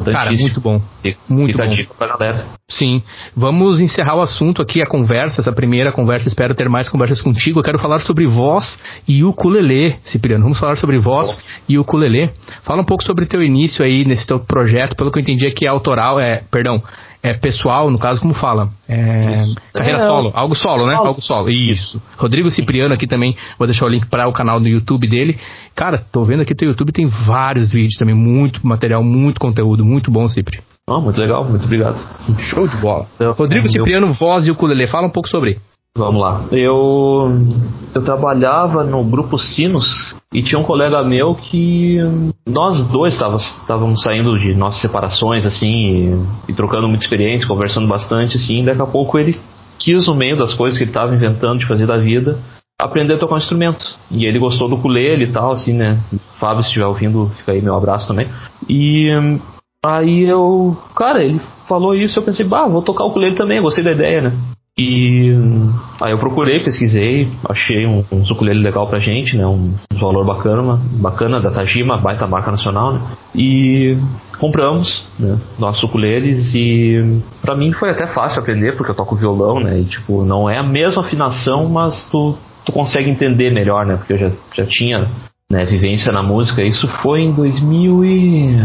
Cara, 0.00 0.32
muito 0.32 0.60
bom. 0.60 0.80
Muito 1.28 1.56
bom. 1.56 1.68
Dica 1.68 1.94
pra 1.94 2.08
galera. 2.08 2.44
Sim. 2.68 3.02
Vamos 3.36 3.80
encerrar 3.80 4.16
o 4.16 4.22
assunto 4.22 4.62
aqui, 4.62 4.80
a 4.80 4.86
conversa, 4.86 5.40
essa 5.40 5.52
primeira 5.52 5.92
conversa. 5.92 6.28
Espero 6.28 6.54
ter 6.54 6.68
mais 6.68 6.88
conversas 6.88 7.20
contigo. 7.20 7.60
Eu 7.60 7.64
quero 7.64 7.78
falar 7.78 7.98
sobre 8.00 8.26
voz 8.26 8.80
e 9.06 9.24
ukulele, 9.24 9.96
Cipriano. 10.04 10.44
Vamos 10.44 10.58
falar 10.58 10.76
sobre 10.76 10.98
voz 10.98 11.34
bom. 11.34 11.42
e 11.68 11.78
ukulele. 11.78 12.30
Fala 12.64 12.82
um 12.82 12.86
pouco 12.86 13.02
sobre 13.02 13.26
teu 13.26 13.42
início 13.42 13.84
aí 13.84 14.04
nesse 14.04 14.26
teu 14.26 14.40
projeto. 14.40 14.96
Pelo 14.96 15.10
que 15.10 15.18
eu 15.18 15.22
entendi 15.22 15.46
aqui 15.46 15.66
é 15.66 15.68
autoral, 15.68 16.18
é, 16.18 16.42
perdão, 16.50 16.82
é, 17.22 17.34
pessoal, 17.34 17.88
no 17.90 17.98
caso, 17.98 18.20
como 18.20 18.34
fala? 18.34 18.68
É, 18.88 19.44
carreira 19.72 19.98
é, 19.98 20.06
solo, 20.06 20.32
algo 20.34 20.54
solo, 20.56 20.86
né? 20.86 20.94
Algo 20.94 21.22
solo, 21.22 21.48
isso. 21.50 22.02
Rodrigo 22.16 22.50
Cipriano 22.50 22.92
aqui 22.92 23.06
também, 23.06 23.36
vou 23.56 23.66
deixar 23.66 23.86
o 23.86 23.88
link 23.88 24.06
para 24.06 24.26
o 24.26 24.32
canal 24.32 24.58
do 24.58 24.66
YouTube 24.66 25.08
dele. 25.08 25.38
Cara, 25.74 26.02
tô 26.10 26.24
vendo 26.24 26.42
aqui 26.42 26.54
teu 26.54 26.68
YouTube 26.68 26.90
tem 26.90 27.06
vários 27.06 27.70
vídeos 27.70 27.96
também, 27.96 28.14
muito 28.14 28.66
material, 28.66 29.04
muito 29.04 29.40
conteúdo, 29.40 29.84
muito 29.84 30.10
bom, 30.10 30.28
Cipri. 30.28 30.60
Oh, 30.88 31.00
muito 31.00 31.20
legal, 31.20 31.44
muito 31.44 31.64
obrigado. 31.64 31.96
Show 32.40 32.66
de 32.66 32.76
bola. 32.78 33.06
Então, 33.14 33.32
Rodrigo 33.34 33.68
Cipriano, 33.68 34.12
voz 34.12 34.46
e 34.48 34.50
ukulele, 34.50 34.88
fala 34.88 35.06
um 35.06 35.10
pouco 35.10 35.28
sobre. 35.28 35.58
Vamos 35.96 36.22
lá. 36.22 36.46
Eu 36.50 37.28
eu 37.94 38.02
trabalhava 38.02 38.82
no 38.82 39.04
grupo 39.04 39.38
Sinos 39.38 40.14
e 40.32 40.42
tinha 40.42 40.58
um 40.58 40.64
colega 40.64 41.02
meu 41.02 41.34
que 41.34 41.98
nós 42.48 42.90
dois 42.90 43.14
estávamos 43.14 44.02
saindo 44.02 44.38
de 44.38 44.54
nossas 44.54 44.80
separações 44.80 45.44
assim 45.44 45.68
e, 45.68 46.26
e, 46.48 46.54
trocando 46.54 46.88
muita 46.88 47.04
experiência, 47.04 47.46
conversando 47.46 47.86
bastante 47.86 48.36
assim. 48.36 48.62
E 48.62 48.64
daqui 48.64 48.80
a 48.80 48.86
pouco 48.86 49.18
ele 49.18 49.38
quis 49.78 50.06
no 50.06 50.14
meio 50.14 50.38
das 50.38 50.54
coisas 50.54 50.78
que 50.78 50.84
ele 50.84 50.90
estava 50.90 51.14
inventando 51.14 51.58
de 51.58 51.66
fazer 51.66 51.86
da 51.86 51.98
vida 51.98 52.38
aprender 52.80 53.14
a 53.14 53.18
tocar 53.18 53.34
um 53.34 53.38
instrumento. 53.38 53.84
E 54.10 54.24
ele 54.24 54.38
gostou 54.38 54.68
do 54.68 54.76
ukulele 54.76 55.26
e 55.26 55.32
tal, 55.32 55.52
assim, 55.52 55.72
né? 55.72 56.00
Fábio, 56.40 56.62
se 56.62 56.70
estiver 56.70 56.86
ouvindo, 56.86 57.28
fica 57.38 57.52
aí 57.52 57.62
meu 57.62 57.76
abraço 57.76 58.08
também. 58.08 58.26
E 58.68 59.08
aí 59.84 60.24
eu, 60.24 60.76
cara, 60.96 61.22
ele 61.22 61.40
falou 61.68 61.94
isso, 61.94 62.18
eu 62.18 62.24
pensei, 62.24 62.46
bah, 62.46 62.66
vou 62.66 62.82
tocar 62.82 63.04
o 63.04 63.08
ukulele 63.08 63.36
também, 63.36 63.62
gostei 63.62 63.84
da 63.84 63.92
ideia, 63.92 64.22
né? 64.22 64.32
E 64.78 65.30
aí 66.00 66.12
eu 66.12 66.18
procurei, 66.18 66.60
pesquisei, 66.60 67.28
achei 67.48 67.86
um, 67.86 68.02
um 68.10 68.24
legal 68.40 68.86
pra 68.86 68.98
gente, 68.98 69.36
né? 69.36 69.46
Um, 69.46 69.74
um 69.92 69.98
valor 69.98 70.24
bacana, 70.24 70.80
bacana 70.92 71.40
da 71.40 71.50
Tajima, 71.50 71.98
baita 71.98 72.26
marca 72.26 72.50
nacional, 72.50 72.94
né? 72.94 73.00
E 73.34 73.98
compramos, 74.38 75.04
né? 75.18 75.38
Nossos 75.58 75.82
ukuleles 75.82 76.54
e 76.54 77.20
pra 77.42 77.54
mim 77.54 77.72
foi 77.72 77.90
até 77.90 78.06
fácil 78.06 78.40
aprender, 78.40 78.74
porque 78.74 78.90
eu 78.90 78.96
toco 78.96 79.14
violão, 79.14 79.60
né? 79.60 79.78
E 79.78 79.84
tipo, 79.84 80.24
não 80.24 80.48
é 80.48 80.56
a 80.56 80.62
mesma 80.62 81.02
afinação, 81.02 81.68
mas 81.68 82.08
tu, 82.10 82.36
tu 82.64 82.72
consegue 82.72 83.10
entender 83.10 83.52
melhor, 83.52 83.84
né? 83.84 83.96
Porque 83.96 84.14
eu 84.14 84.18
já, 84.18 84.30
já 84.56 84.66
tinha 84.66 85.06
né, 85.50 85.66
vivência 85.66 86.10
na 86.10 86.22
música. 86.22 86.62
Isso 86.62 86.88
foi 87.02 87.20
em 87.20 87.32
2000 87.32 88.04
e... 88.06 88.56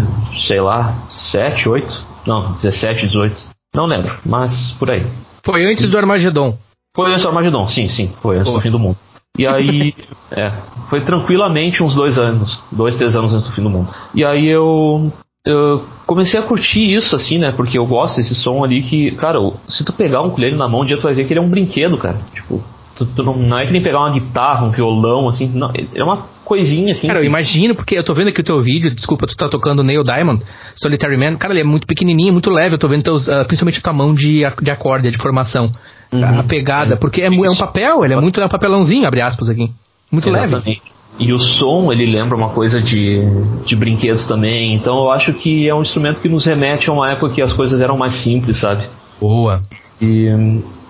sei 0.48 0.62
lá, 0.62 0.96
7, 1.34 1.68
8? 1.68 2.06
Não, 2.26 2.54
17, 2.54 3.08
18. 3.08 3.36
Não 3.76 3.86
lembro, 3.86 4.16
mas 4.26 4.72
por 4.80 4.90
aí. 4.90 5.06
Foi 5.48 5.66
antes 5.66 5.90
do 5.90 5.98
Armagedon. 5.98 6.58
Foi 6.94 7.10
antes 7.10 7.24
do 7.24 7.30
Armagedon, 7.30 7.68
sim, 7.70 7.88
sim. 7.88 8.12
Foi 8.22 8.38
antes 8.38 8.52
do 8.52 8.60
fim 8.60 8.70
do 8.70 8.78
mundo. 8.78 8.98
E 9.40 9.48
aí, 9.48 9.94
é, 10.30 10.52
foi 10.90 11.00
tranquilamente 11.02 11.82
uns 11.82 11.96
dois 11.96 12.18
anos, 12.18 12.60
dois, 12.70 12.98
três 12.98 13.16
anos 13.16 13.34
antes 13.34 13.48
do 13.48 13.56
fim 13.56 13.64
do 13.64 13.70
mundo. 13.70 13.90
E 14.14 14.26
aí 14.26 14.46
eu, 14.46 15.10
eu 15.46 15.86
comecei 16.06 16.38
a 16.38 16.44
curtir 16.44 16.94
isso, 16.94 17.16
assim, 17.16 17.38
né? 17.38 17.54
Porque 17.54 17.78
eu 17.78 17.86
gosto 17.86 18.18
desse 18.18 18.36
som 18.36 18.62
ali 18.62 18.82
que, 18.82 19.12
cara, 19.12 19.40
se 19.70 19.86
tu 19.86 19.94
pegar 19.94 20.22
um 20.22 20.28
ukulele 20.28 20.58
na 20.58 20.68
mão, 20.68 20.82
um 20.82 20.86
dia 20.86 20.98
tu 20.98 21.04
vai 21.04 21.14
ver 21.14 21.26
que 21.26 21.32
ele 21.32 21.40
é 21.40 21.44
um 21.44 21.50
brinquedo, 21.50 21.98
cara. 21.98 22.18
Tipo, 22.34 22.62
tu, 22.98 23.06
tu 23.06 23.24
não, 23.24 23.36
não, 23.38 23.58
é 23.58 23.66
que 23.66 23.72
nem 23.72 23.82
pegar 23.82 24.00
uma 24.00 24.12
guitarra, 24.12 24.66
um 24.66 24.72
violão, 24.72 25.28
assim, 25.28 25.48
não, 25.48 25.72
é 25.94 26.04
uma 26.04 26.18
coisinha 26.44 26.92
assim. 26.92 27.08
Cara, 27.08 27.20
eu 27.20 27.26
imagino, 27.26 27.76
porque 27.76 27.98
eu 27.98 28.04
tô 28.04 28.14
vendo 28.16 28.30
aqui 28.30 28.42
o 28.42 28.44
teu 28.44 28.62
vídeo, 28.62 28.94
desculpa, 28.94 29.28
tu 29.28 29.36
tá 29.36 29.48
tocando 29.48 29.84
Neil 29.84 30.02
Diamond, 30.02 30.44
Solitary 30.76 31.18
Man, 31.18 31.36
cara, 31.38 31.54
ele 31.54 31.62
é 31.62 31.64
muito 31.64 31.86
pequenininho, 31.86 32.34
muito 32.34 32.50
leve, 32.50 32.76
eu 32.76 32.80
tô 32.80 32.88
vendo 32.88 33.04
teus, 33.04 33.28
uh, 33.28 33.46
principalmente 33.46 33.80
a 33.80 33.82
tua 33.82 33.94
mão 33.94 34.14
de, 34.14 34.44
de 34.62 34.72
acorde, 34.72 35.12
de 35.12 35.18
formação, 35.18 35.72
uhum, 36.12 36.40
a 36.40 36.44
pegada, 36.44 36.96
é. 36.96 36.98
porque 36.98 37.22
é, 37.22 37.28
é, 37.28 37.30
um 37.30 37.58
papel, 37.58 38.04
ele 38.04 38.14
é 38.14 38.20
muito, 38.20 38.42
é 38.42 38.46
um 38.46 38.50
papelãozinho, 38.50 39.06
abre 39.06 39.22
aspas 39.22 39.50
aqui, 39.50 39.70
muito 40.12 40.30
Exatamente. 40.30 40.66
leve. 40.66 40.82
E 41.20 41.34
o 41.34 41.40
som, 41.40 41.92
ele 41.92 42.06
lembra 42.06 42.38
uma 42.38 42.50
coisa 42.50 42.80
de, 42.80 43.22
de 43.66 43.76
brinquedos 43.76 44.28
também. 44.28 44.76
Então 44.76 45.00
eu 45.00 45.12
acho 45.12 45.34
que 45.34 45.68
é 45.68 45.74
um 45.74 45.82
instrumento 45.82 46.22
que 46.22 46.30
nos 46.30 46.46
remete 46.46 46.92
a 46.92 46.94
uma 46.94 47.10
época 47.10 47.34
que 47.34 47.42
as 47.42 47.52
coisas 47.54 47.82
eram 47.82 47.98
mais 47.98 48.22
simples, 48.22 48.60
sabe? 48.60 48.86
Boa. 49.20 49.62
E 50.00 50.28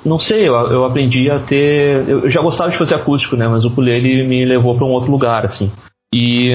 não 0.06 0.20
sei, 0.20 0.48
eu, 0.48 0.54
eu 0.54 0.86
aprendi 0.86 1.30
a 1.30 1.40
ter. 1.40 2.08
Eu, 2.08 2.30
já 2.30 2.42
gostava 2.42 2.72
de 2.72 2.78
fazer 2.78 2.96
acústico, 2.96 3.36
né? 3.36 3.48
Mas 3.48 3.64
o 3.66 3.68
ukulele 3.68 4.26
me 4.28 4.46
levou 4.46 4.76
para 4.76 4.86
um 4.86 4.92
outro 4.92 5.12
lugar, 5.12 5.46
assim. 5.46 5.72
E 6.14 6.52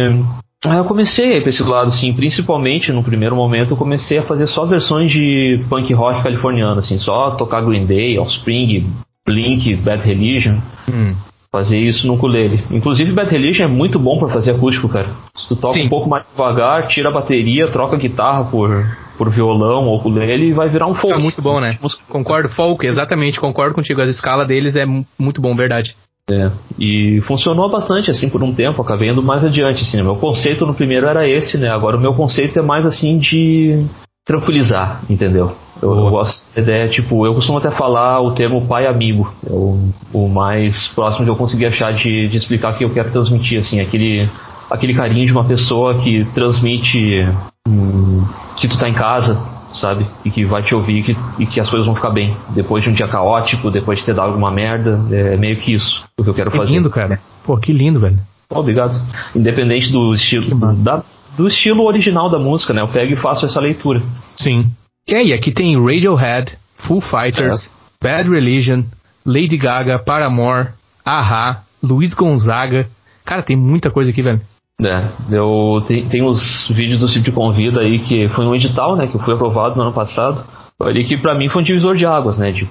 aí 0.65 0.79
eu 0.79 0.85
comecei 0.85 1.41
para 1.41 1.51
esse 1.51 1.63
lado, 1.63 1.89
assim, 1.89 2.13
principalmente 2.13 2.93
no 2.93 3.03
primeiro 3.03 3.37
momento 3.37 3.73
eu 3.73 3.77
comecei 3.77 4.19
a 4.19 4.23
fazer 4.23 4.47
só 4.47 4.65
versões 4.65 5.13
de 5.13 5.65
punk 5.69 5.93
rock 5.93 6.23
californiano, 6.23 6.81
assim, 6.81 6.99
só 6.99 7.33
tocar 7.33 7.63
Green 7.63 7.85
Day, 7.85 8.19
Offspring, 8.19 8.91
Blink, 9.27 9.77
Bad 9.77 10.05
Religion. 10.05 10.59
Hum. 10.89 11.15
Fazer 11.51 11.77
isso 11.77 12.07
no 12.07 12.15
ukulele. 12.15 12.65
Inclusive, 12.71 13.13
Bad 13.13 13.31
Religion 13.31 13.67
é 13.67 13.69
muito 13.69 13.99
bom 13.99 14.19
para 14.19 14.31
fazer 14.31 14.53
acústico, 14.53 14.89
cara. 14.89 15.09
Se 15.37 15.49
tu 15.49 15.57
toca 15.57 15.75
Sim. 15.75 15.85
um 15.85 15.89
pouco 15.91 16.09
mais 16.09 16.25
devagar, 16.27 16.89
tira 16.89 17.11
a 17.11 17.13
bateria, 17.13 17.69
troca 17.69 17.95
a 17.95 17.99
guitarra 17.99 18.45
por, 18.45 18.71
por 19.17 19.31
violão 19.31 19.87
ou 19.87 19.97
ukulele 19.97 20.51
e 20.51 20.53
vai 20.53 20.69
virar 20.69 20.87
um 20.87 20.95
folk. 20.95 21.19
É 21.19 21.23
muito 21.23 21.43
bom, 21.43 21.61
né? 21.61 21.79
Concordo, 22.09 22.49
folk, 22.49 22.87
exatamente, 22.87 23.41
concordo 23.41 23.75
contigo. 23.75 24.01
A 24.01 24.05
escala 24.05 24.45
deles 24.45 24.77
é 24.77 24.87
muito 25.19 25.41
bom, 25.41 25.55
verdade. 25.55 25.95
É, 26.31 26.51
e 26.79 27.21
funcionou 27.23 27.69
bastante 27.69 28.09
assim 28.09 28.29
por 28.29 28.43
um 28.45 28.55
tempo, 28.55 28.81
acabei 28.81 29.11
indo 29.11 29.23
mais 29.23 29.45
adiante, 29.45 29.83
assim, 29.83 29.97
né? 29.97 30.05
meu 30.05 30.15
conceito 30.15 30.65
no 30.65 30.73
primeiro 30.73 31.09
era 31.09 31.29
esse, 31.29 31.59
né, 31.59 31.69
agora 31.69 31.97
o 31.97 32.01
meu 32.01 32.15
conceito 32.15 32.61
é 32.61 32.63
mais 32.63 32.87
assim 32.87 33.19
de 33.19 33.85
tranquilizar, 34.25 35.03
entendeu? 35.11 35.53
Eu, 35.83 35.97
eu 35.97 36.11
gosto 36.11 36.47
da 36.55 36.63
ideia, 36.63 36.89
tipo, 36.89 37.27
eu 37.27 37.35
costumo 37.35 37.59
até 37.59 37.73
falar 37.73 38.21
o 38.21 38.35
termo 38.35 38.65
pai 38.69 38.87
amigo, 38.87 39.33
é 39.45 39.53
o, 39.53 39.91
o 40.13 40.29
mais 40.29 40.87
próximo 40.95 41.25
que 41.25 41.31
eu 41.31 41.37
consegui 41.37 41.67
achar 41.67 41.93
de, 41.93 42.29
de 42.29 42.37
explicar 42.37 42.73
o 42.73 42.79
que 42.79 42.85
eu 42.85 42.95
quero 42.95 43.11
transmitir, 43.11 43.59
assim, 43.59 43.81
aquele, 43.81 44.31
aquele 44.73 44.95
carinho 44.95 45.27
de 45.27 45.33
uma 45.33 45.45
pessoa 45.45 45.99
que 45.99 46.25
transmite 46.35 47.21
hum, 47.69 48.25
que 48.57 48.67
tu 48.67 48.79
tá 48.79 48.89
em 48.89 48.95
casa, 48.95 49.39
sabe? 49.75 50.07
E 50.25 50.31
que 50.31 50.45
vai 50.45 50.63
te 50.63 50.75
ouvir 50.75 51.03
que, 51.03 51.17
e 51.39 51.47
que 51.47 51.61
as 51.61 51.69
coisas 51.69 51.87
vão 51.87 51.95
ficar 51.95 52.11
bem. 52.11 52.35
Depois 52.55 52.83
de 52.83 52.91
um 52.91 52.95
dia 52.95 53.07
caótico, 53.07 53.71
depois 53.71 54.01
de 54.01 54.07
ter 54.07 54.15
dado 54.15 54.29
alguma 54.29 54.51
merda, 54.51 54.99
é 55.11 55.37
meio 55.37 55.57
que 55.57 55.75
isso 55.75 56.05
o 56.19 56.25
que 56.25 56.31
eu 56.31 56.35
quero 56.35 56.51
que 56.51 56.57
fazer. 56.57 56.71
Que 56.71 56.79
lindo, 56.79 56.91
cara. 56.91 57.21
Pô, 57.45 57.57
que 57.57 57.73
lindo, 57.73 58.01
velho. 58.01 58.19
obrigado. 58.51 58.95
Independente 59.35 59.93
do 59.93 60.15
estilo, 60.15 60.55
da, 60.83 61.03
do 61.37 61.47
estilo 61.47 61.85
original 61.85 62.31
da 62.31 62.39
música, 62.39 62.73
né? 62.73 62.81
Eu 62.81 62.89
pego 62.89 63.13
e 63.13 63.17
faço 63.17 63.45
essa 63.45 63.61
leitura. 63.61 64.03
Sim. 64.37 64.71
E 65.07 65.15
aí, 65.15 65.33
aqui 65.33 65.51
tem 65.53 65.77
Radiohead, 65.77 66.57
Foo 66.79 67.01
Fighters, 67.01 67.67
é. 67.67 67.69
Bad 68.03 68.31
Religion, 68.31 68.85
Lady 69.27 69.57
Gaga, 69.57 69.99
Paramore, 69.99 70.69
Aha, 71.05 71.63
Luiz 71.83 72.15
Gonzaga. 72.15 72.87
Cara, 73.25 73.43
tem 73.43 73.57
muita 73.57 73.91
coisa 73.91 74.11
aqui, 74.11 74.23
velho. 74.23 74.41
É, 74.85 75.09
eu 75.31 75.83
tem, 75.87 76.09
tem 76.09 76.23
os 76.23 76.69
vídeos 76.69 77.01
do 77.01 77.09
Cip 77.09 77.25
de 77.25 77.33
Convida 77.33 77.81
aí 77.81 77.99
que 77.99 78.29
foi 78.29 78.47
um 78.47 78.55
edital, 78.55 78.97
né, 78.97 79.07
que 79.07 79.19
fui 79.19 79.35
aprovado 79.35 79.77
no 79.77 79.83
ano 79.83 79.93
passado. 79.93 80.45
Ali 80.81 81.05
que 81.05 81.17
para 81.17 81.35
mim 81.35 81.49
foi 81.49 81.63
um 81.63 81.65
divisor 81.65 81.95
de 81.95 82.05
águas, 82.05 82.39
né, 82.39 82.51
de 82.51 82.69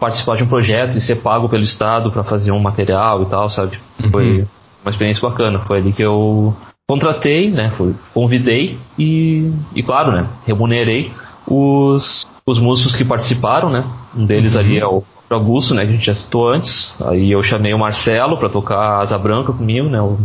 participar 0.00 0.36
de 0.36 0.44
um 0.44 0.48
projeto 0.48 0.96
e 0.96 1.00
ser 1.00 1.16
pago 1.16 1.48
pelo 1.48 1.64
estado 1.64 2.10
para 2.10 2.22
fazer 2.22 2.52
um 2.52 2.60
material 2.60 3.22
e 3.22 3.26
tal, 3.26 3.50
sabe? 3.50 3.78
Uhum. 4.02 4.10
Foi 4.10 4.46
uma 4.82 4.90
experiência 4.90 5.28
bacana. 5.28 5.58
Foi 5.60 5.78
ali 5.78 5.92
que 5.92 6.02
eu 6.02 6.54
contratei, 6.88 7.50
né, 7.50 7.70
fui, 7.76 7.94
convidei 8.14 8.78
e, 8.98 9.52
e 9.74 9.82
claro, 9.82 10.12
né, 10.12 10.26
remunerei 10.46 11.12
os, 11.46 12.26
os 12.46 12.58
músicos 12.58 12.94
que 12.94 13.04
participaram, 13.04 13.70
né? 13.70 13.84
Um 14.16 14.24
deles 14.24 14.54
uhum. 14.54 14.60
ali 14.60 14.78
é 14.78 14.86
o 14.86 15.02
Augusto, 15.30 15.74
né, 15.74 15.84
que 15.84 15.90
a 15.90 15.92
gente 15.92 16.06
já 16.06 16.14
citou 16.14 16.48
antes. 16.48 16.94
Aí 17.06 17.32
eu 17.32 17.42
chamei 17.42 17.74
o 17.74 17.78
Marcelo 17.78 18.38
para 18.38 18.48
tocar 18.48 19.00
Asa 19.00 19.18
Branca 19.18 19.52
comigo, 19.52 19.88
né? 19.88 20.00
O, 20.00 20.16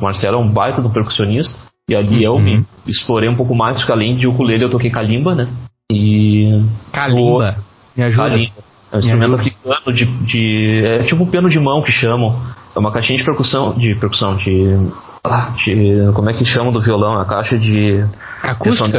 Marcelo 0.00 0.36
é 0.36 0.40
um 0.40 0.48
baita 0.48 0.82
do 0.82 0.90
percussionista. 0.90 1.58
E 1.88 1.94
ali 1.96 2.26
uhum. 2.26 2.36
eu 2.36 2.38
me 2.38 2.66
explorei 2.86 3.28
um 3.28 3.34
pouco 3.34 3.54
mais, 3.54 3.78
porque 3.78 3.92
além 3.92 4.16
de 4.16 4.26
ukulele 4.26 4.64
eu 4.64 4.70
toquei 4.70 4.90
kalimba, 4.90 5.34
né? 5.34 5.48
E... 5.90 6.62
Kalimba? 6.92 7.56
Me 7.96 8.04
ajuda. 8.04 8.28
Kalimba. 8.28 8.52
É 8.92 8.96
um 8.96 9.00
instrumento 9.00 9.34
africano 9.34 9.92
de, 9.94 10.04
de... 10.26 10.84
É 10.84 11.02
tipo 11.04 11.22
um 11.22 11.26
piano 11.26 11.48
de 11.48 11.58
mão 11.58 11.82
que 11.82 11.90
chamam. 11.90 12.38
É 12.76 12.78
uma 12.78 12.92
caixinha 12.92 13.18
de 13.18 13.24
percussão... 13.24 13.72
De 13.72 13.94
percussão, 13.94 14.36
de... 14.36 14.90
Ah, 15.24 15.54
de... 15.64 16.12
Como 16.12 16.28
é 16.28 16.34
que 16.34 16.44
chamam 16.44 16.72
do 16.72 16.80
violão? 16.80 17.18
A 17.18 17.24
caixa 17.24 17.58
de... 17.58 18.04
Acústica? 18.42 18.98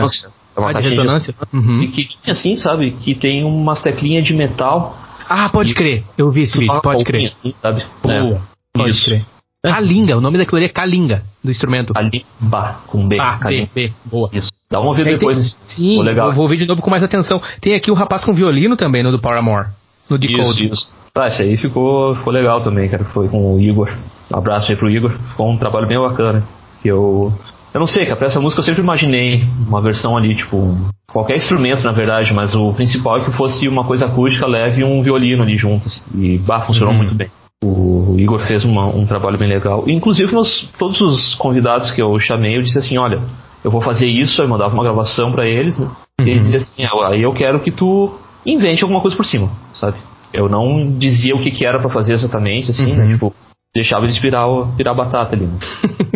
É 0.56 0.60
uma 0.60 0.72
ah, 0.72 0.74
de 0.74 0.90
ressonância? 0.90 1.34
De... 1.34 1.58
Uhum. 1.58 1.80
Pequenininha 1.82 2.32
assim, 2.32 2.56
sabe? 2.56 2.92
Que 2.92 3.14
tem 3.14 3.44
umas 3.44 3.82
teclinhas 3.82 4.26
de 4.26 4.34
metal 4.34 4.98
ah, 5.34 5.50
pode 5.50 5.72
e 5.72 5.76
crer. 5.76 6.04
Eu 6.16 6.30
vi 6.30 6.42
esse 6.42 6.58
vídeo, 6.58 6.80
pode 6.82 7.04
crer. 7.04 7.32
Assim, 7.32 7.52
sabe? 7.60 7.84
Boa. 8.04 8.36
É. 8.36 8.42
Pode 8.78 8.92
Isso. 8.92 9.06
crer. 9.06 9.26
É. 9.66 9.72
Kalinga, 9.72 10.18
o 10.18 10.22
nome 10.22 10.38
daquilo 10.38 10.58
ali 10.58 10.66
é 10.66 10.70
Kalinga, 10.70 11.24
do 11.44 11.50
instrumento. 11.50 11.94
Kalimba, 11.94 12.82
com 12.86 13.08
B. 13.08 13.18
Ah, 13.20 13.40
B, 13.44 13.68
B, 13.74 13.94
boa. 14.06 14.30
Isso. 14.32 14.50
Dá 14.70 14.80
uma 14.80 14.90
ouvir 14.90 15.06
depois. 15.06 15.38
Tem, 15.38 15.68
sim, 15.68 16.04
legal. 16.04 16.28
eu 16.28 16.34
vou 16.34 16.44
ouvir 16.44 16.58
de 16.58 16.68
novo 16.68 16.82
com 16.82 16.92
mais 16.92 17.04
atenção. 17.04 17.42
Tem 17.62 17.74
aqui 17.74 17.90
o 17.90 17.96
rapaz 17.96 18.24
com 18.24 18.34
violino 18.34 18.76
também, 18.76 19.02
no 19.02 19.12
do 19.12 19.20
Paramore, 19.20 19.70
no 20.10 20.18
Decode. 20.18 20.66
Isso, 20.66 20.74
isso. 20.74 20.94
Ah, 21.16 21.28
esse 21.28 21.42
aí 21.42 21.58
ficou, 21.58 22.16
ficou 22.16 22.34
legal 22.34 22.62
também, 22.62 22.90
cara. 22.90 23.06
Foi 23.06 23.28
com 23.28 23.56
o 23.56 23.60
Igor. 23.60 23.92
Um 24.32 24.38
abraço 24.38 24.72
aí 24.72 24.78
pro 24.78 24.90
Igor. 24.90 25.12
Ficou 25.12 25.50
um 25.50 25.58
trabalho 25.58 25.88
bem 25.88 26.00
bacana. 26.00 26.44
Que 26.82 26.90
eu 26.90 27.34
eu 27.74 27.80
não 27.80 27.88
sei, 27.88 28.06
cara, 28.06 28.18
pra 28.18 28.28
essa 28.28 28.40
música 28.40 28.60
eu 28.60 28.64
sempre 28.64 28.82
imaginei 28.82 29.44
uma 29.68 29.82
versão 29.82 30.16
ali, 30.16 30.36
tipo, 30.36 30.76
qualquer 31.12 31.38
instrumento, 31.38 31.84
na 31.84 31.92
verdade, 31.92 32.34
mas 32.34 32.54
o 32.54 32.72
principal 32.74 33.18
é 33.18 33.26
que 33.26 33.32
fosse 33.32 33.68
uma 33.68 33.84
coisa 33.84 34.06
acústica 34.06 34.46
leve 34.46 34.82
e 34.82 34.86
um 34.86 35.02
violino 35.02 35.42
ali 35.42 35.58
juntos. 35.58 36.04
E, 36.16 36.38
bah, 36.38 36.62
funcionou 36.62 36.94
uhum. 36.94 37.00
muito 37.00 37.16
bem. 37.16 37.30
O 37.64 38.16
Igor 38.20 38.40
fez 38.42 38.64
uma, 38.66 38.88
um 38.88 39.06
trabalho 39.06 39.38
bem 39.38 39.48
legal. 39.48 39.86
inclusive, 39.88 40.32
todos 40.78 41.02
os 41.02 41.34
convidados 41.36 41.92
que 41.92 42.04
eu 42.04 42.20
chamei, 42.20 42.58
eu 42.58 42.62
disse 42.62 42.78
assim: 42.78 42.98
olha, 42.98 43.22
eu 43.64 43.72
vou 43.72 43.82
fazer 43.82 44.06
isso, 44.06 44.42
aí 44.42 44.48
mandava 44.48 44.74
uma 44.74 44.84
gravação 44.84 45.32
para 45.32 45.48
eles, 45.48 45.80
né? 45.80 45.88
Uhum. 46.20 46.28
E 46.28 46.30
ele 46.30 46.40
dizia 46.42 46.58
assim: 46.58 46.84
ah, 46.84 47.10
aí 47.10 47.24
eu 47.24 47.32
quero 47.32 47.60
que 47.62 47.72
tu 47.72 48.14
invente 48.46 48.84
alguma 48.84 49.02
coisa 49.02 49.16
por 49.16 49.26
cima, 49.26 49.50
sabe? 49.74 49.98
Eu 50.34 50.50
não 50.50 50.98
dizia 50.98 51.34
o 51.36 51.40
que, 51.40 51.52
que 51.52 51.66
era 51.66 51.80
para 51.80 51.90
fazer 51.90 52.14
exatamente, 52.14 52.72
assim, 52.72 52.86
né? 52.86 52.92
uhum. 52.92 53.08
né? 53.08 53.14
Tipo, 53.14 53.34
deixava 53.74 54.06
ele 54.06 54.20
virar, 54.20 54.46
virar 54.76 54.94
batata 54.94 55.36
ali. 55.36 55.46
Né? 55.46 55.58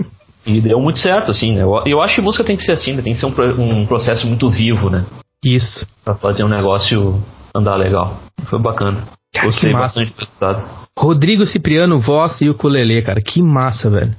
E 0.47 0.61
deu 0.61 0.79
muito 0.79 0.97
certo, 0.97 1.29
assim, 1.29 1.53
né? 1.53 1.63
Eu, 1.63 1.83
eu 1.85 2.01
acho 2.01 2.15
que 2.15 2.21
música 2.21 2.43
tem 2.43 2.55
que 2.55 2.63
ser 2.63 2.71
assim, 2.71 2.93
né? 2.93 3.01
Tem 3.01 3.13
que 3.13 3.19
ser 3.19 3.25
um, 3.25 3.81
um 3.81 3.85
processo 3.85 4.25
muito 4.25 4.49
vivo, 4.49 4.89
né? 4.89 5.05
Isso. 5.43 5.85
Pra 6.05 6.15
fazer 6.15 6.45
um 6.45 6.47
negócio 6.47 7.21
andar 7.53 7.75
legal. 7.75 8.17
Foi 8.45 8.57
bacana. 8.57 9.03
Gostei 9.43 9.73
bastante 9.73 10.13
do 10.13 10.19
resultado. 10.19 10.87
Rodrigo 10.97 11.45
Cipriano, 11.45 11.99
voz 11.99 12.41
e 12.41 12.49
ukulele, 12.49 13.01
cara. 13.01 13.19
Que 13.21 13.41
massa, 13.41 13.89
velho. 13.89 14.15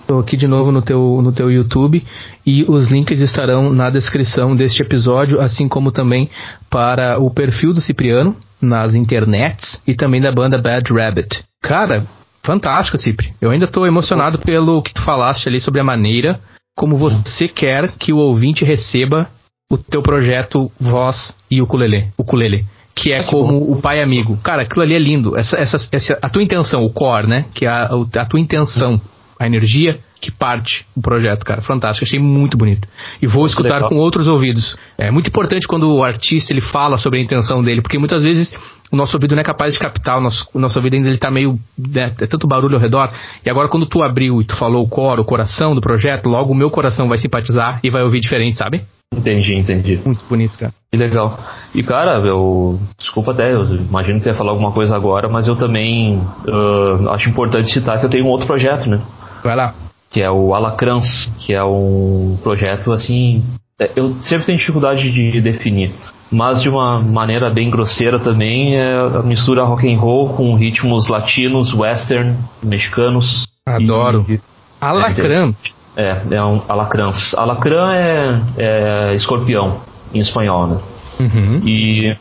Estou 0.00 0.18
aqui 0.18 0.36
de 0.36 0.48
novo 0.48 0.72
no 0.72 0.82
teu, 0.82 1.20
no 1.22 1.32
teu 1.32 1.52
YouTube 1.52 2.04
e 2.44 2.64
os 2.64 2.90
links 2.90 3.20
estarão 3.20 3.72
na 3.72 3.90
descrição 3.90 4.56
deste 4.56 4.82
episódio, 4.82 5.40
assim 5.40 5.68
como 5.68 5.92
também 5.92 6.28
para 6.68 7.20
o 7.20 7.30
perfil 7.30 7.72
do 7.72 7.80
Cipriano 7.80 8.34
nas 8.60 8.92
internets 8.96 9.80
e 9.86 9.94
também 9.94 10.20
da 10.20 10.32
banda 10.32 10.58
Bad 10.58 10.92
Rabbit. 10.92 11.44
Cara, 11.62 12.04
Fantástico, 12.42 12.98
Cipri. 12.98 13.32
Eu 13.40 13.50
ainda 13.50 13.66
tô 13.66 13.86
emocionado 13.86 14.38
pelo 14.38 14.82
que 14.82 14.94
tu 14.94 15.02
falaste 15.02 15.48
ali 15.48 15.60
sobre 15.60 15.80
a 15.80 15.84
maneira 15.84 16.40
como 16.76 16.96
você 16.96 17.46
quer 17.46 17.92
que 17.92 18.12
o 18.12 18.16
ouvinte 18.16 18.64
receba 18.64 19.28
o 19.70 19.76
teu 19.76 20.02
projeto 20.02 20.70
Voz 20.80 21.36
e 21.50 21.60
Ukulele, 21.60 22.08
Ukulele 22.16 22.64
que 22.94 23.12
é 23.12 23.22
como 23.22 23.70
o 23.70 23.80
pai 23.80 24.02
amigo. 24.02 24.36
Cara, 24.42 24.62
aquilo 24.62 24.82
ali 24.82 24.94
é 24.94 24.98
lindo. 24.98 25.36
Essa, 25.36 25.56
essa, 25.56 25.76
essa, 25.90 26.18
a 26.20 26.28
tua 26.28 26.42
intenção, 26.42 26.84
o 26.84 26.92
core, 26.92 27.26
né? 27.26 27.46
Que 27.54 27.64
é 27.64 27.68
a, 27.68 27.88
a 28.16 28.26
tua 28.26 28.38
intenção, 28.38 29.00
a 29.38 29.46
energia 29.46 29.98
que 30.20 30.30
parte 30.30 30.84
o 30.94 31.00
projeto, 31.00 31.44
cara. 31.44 31.62
Fantástico, 31.62 32.04
achei 32.04 32.18
muito 32.18 32.58
bonito. 32.58 32.86
E 33.22 33.26
vou 33.26 33.46
escutar 33.46 33.76
Legal. 33.76 33.88
com 33.88 33.96
outros 33.96 34.28
ouvidos. 34.28 34.76
É 34.98 35.10
muito 35.10 35.28
importante 35.28 35.66
quando 35.66 35.90
o 35.90 36.04
artista 36.04 36.52
ele 36.52 36.60
fala 36.60 36.98
sobre 36.98 37.18
a 37.18 37.22
intenção 37.22 37.62
dele, 37.62 37.80
porque 37.80 37.98
muitas 37.98 38.22
vezes 38.22 38.54
o 38.92 38.96
nosso 38.96 39.16
ouvido 39.16 39.34
não 39.34 39.42
é 39.42 39.44
capaz 39.44 39.74
de 39.74 39.78
captar, 39.78 40.18
o 40.18 40.20
nosso, 40.20 40.48
o 40.52 40.58
nosso 40.58 40.78
ouvido 40.78 40.94
ainda 40.94 41.08
ele 41.08 41.18
tá 41.18 41.30
meio. 41.30 41.58
Né, 41.78 42.12
é 42.20 42.26
tanto 42.26 42.46
barulho 42.46 42.74
ao 42.74 42.80
redor. 42.80 43.10
E 43.44 43.50
agora, 43.50 43.68
quando 43.68 43.86
tu 43.86 44.02
abriu 44.02 44.40
e 44.40 44.44
tu 44.44 44.56
falou 44.56 44.84
o 44.84 44.88
core, 44.88 45.20
o 45.20 45.24
coração 45.24 45.74
do 45.74 45.80
projeto, 45.80 46.28
logo 46.28 46.52
o 46.52 46.56
meu 46.56 46.70
coração 46.70 47.08
vai 47.08 47.18
simpatizar 47.18 47.80
e 47.82 47.90
vai 47.90 48.02
ouvir 48.02 48.20
diferente, 48.20 48.56
sabe? 48.56 48.82
Entendi, 49.12 49.54
entendi. 49.54 50.00
Muito 50.04 50.24
bonito, 50.28 50.56
cara. 50.56 50.72
Que 50.90 50.96
legal. 50.96 51.38
E 51.74 51.82
cara, 51.82 52.18
eu. 52.20 52.78
Desculpa 52.98 53.32
até, 53.32 53.52
eu 53.52 53.64
imagino 53.76 54.18
que 54.18 54.24
você 54.24 54.30
ia 54.30 54.36
falar 54.36 54.52
alguma 54.52 54.72
coisa 54.72 54.94
agora, 54.94 55.28
mas 55.28 55.48
eu 55.48 55.56
também 55.56 56.16
uh, 56.16 57.10
acho 57.10 57.28
importante 57.28 57.70
citar 57.70 57.98
que 57.98 58.06
eu 58.06 58.10
tenho 58.10 58.24
um 58.24 58.28
outro 58.28 58.46
projeto, 58.46 58.88
né? 58.88 59.00
Vai 59.42 59.56
lá. 59.56 59.74
Que 60.10 60.22
é 60.22 60.30
o 60.30 60.54
Alacrans, 60.54 61.30
que 61.40 61.54
é 61.54 61.62
um 61.62 62.38
projeto 62.42 62.92
assim. 62.92 63.44
É, 63.78 63.90
eu 63.96 64.14
sempre 64.22 64.46
tenho 64.46 64.58
dificuldade 64.58 65.10
de 65.10 65.40
definir. 65.40 65.92
Mas 66.30 66.62
de 66.62 66.68
uma 66.68 67.00
maneira 67.00 67.50
bem 67.50 67.68
grosseira 67.70 68.18
também, 68.20 68.76
é 68.76 69.00
a 69.00 69.22
mistura 69.22 69.64
rock 69.64 69.92
and 69.92 69.98
roll 69.98 70.30
com 70.30 70.54
ritmos 70.54 71.08
latinos, 71.08 71.74
western, 71.74 72.36
mexicanos. 72.62 73.48
Adoro. 73.66 74.24
E, 74.28 74.40
Alacrã. 74.80 75.52
É, 75.96 76.02
é, 76.02 76.34
é 76.36 76.44
um 76.44 76.62
alacrãs. 76.68 77.34
Alacrã 77.34 77.92
é, 77.92 78.40
é 78.56 79.14
escorpião, 79.14 79.80
em 80.14 80.20
espanhol, 80.20 80.68
né? 80.68 80.80
Uhum. 81.18 81.60
E 81.66 82.16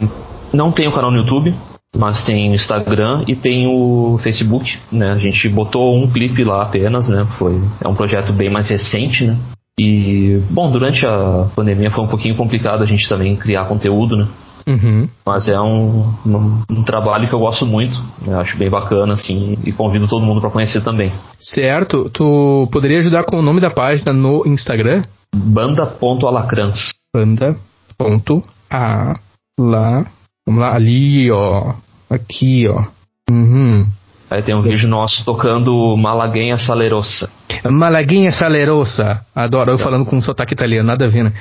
não 0.52 0.72
tem 0.72 0.88
o 0.88 0.92
canal 0.92 1.12
no 1.12 1.18
YouTube, 1.18 1.56
mas 1.96 2.24
tem 2.24 2.52
o 2.52 2.56
Instagram 2.56 3.24
e 3.28 3.36
tem 3.36 3.68
o 3.68 4.20
Facebook, 4.22 4.66
né? 4.92 5.12
A 5.12 5.18
gente 5.18 5.48
botou 5.50 5.96
um 5.96 6.10
clipe 6.10 6.44
lá 6.44 6.64
apenas, 6.64 7.08
né? 7.08 7.26
Foi, 7.38 7.62
é 7.84 7.88
um 7.88 7.96
projeto 7.96 8.34
bem 8.34 8.50
mais 8.50 8.70
recente, 8.70 9.26
né? 9.26 9.38
E, 9.78 10.42
bom, 10.50 10.72
durante 10.72 11.06
a 11.06 11.50
pandemia 11.56 11.92
foi 11.92 12.04
um 12.04 12.08
pouquinho 12.08 12.36
complicado 12.36 12.84
a 12.84 12.86
gente 12.86 13.08
também 13.08 13.36
criar 13.36 13.66
conteúdo, 13.66 14.16
né? 14.16 14.28
Uhum. 14.68 15.10
Mas 15.26 15.48
é 15.48 15.60
um, 15.60 16.02
um, 16.26 16.64
um, 16.70 16.84
trabalho 16.84 17.28
que 17.28 17.34
eu 17.34 17.40
gosto 17.40 17.66
muito, 17.66 17.98
né? 18.22 18.36
acho 18.36 18.56
bem 18.58 18.70
bacana, 18.70 19.14
assim, 19.14 19.58
e 19.66 19.72
convido 19.72 20.08
todo 20.08 20.26
mundo 20.26 20.42
para 20.42 20.52
conhecer 20.52 20.84
também. 20.84 21.12
Certo. 21.40 22.10
Tu 22.12 22.70
poderia 22.72 23.00
ajudar 23.00 23.24
com 23.24 23.38
o 23.38 23.42
nome 23.42 23.60
da 23.60 23.72
página 23.72 24.14
no 24.14 24.44
Instagram? 24.46 25.02
Banda.alacrans. 25.34 26.94
Banda.a 27.16 29.14
lá. 29.60 30.06
Vamos 30.46 30.62
lá, 30.62 30.76
ali, 30.76 31.32
ó. 31.32 31.74
Aqui, 32.10 32.68
ó. 32.68 32.84
Uhum. 33.32 33.88
Aí 34.30 34.44
tem 34.44 34.56
um 34.56 34.62
vídeo 34.62 34.88
nosso 34.88 35.26
tocando 35.26 35.98
Malaguinha 35.98 36.58
Salerosa. 36.58 37.30
Malaguinha 37.68 38.32
Salerosa. 38.32 39.22
Adoro, 39.36 39.72
eu 39.72 39.78
falando 39.78 40.06
com 40.06 40.16
um 40.16 40.22
sotaque 40.22 40.54
italiano, 40.54 40.88
nada 40.88 41.06
a 41.06 41.10
ver, 41.10 41.24
né? 41.24 41.34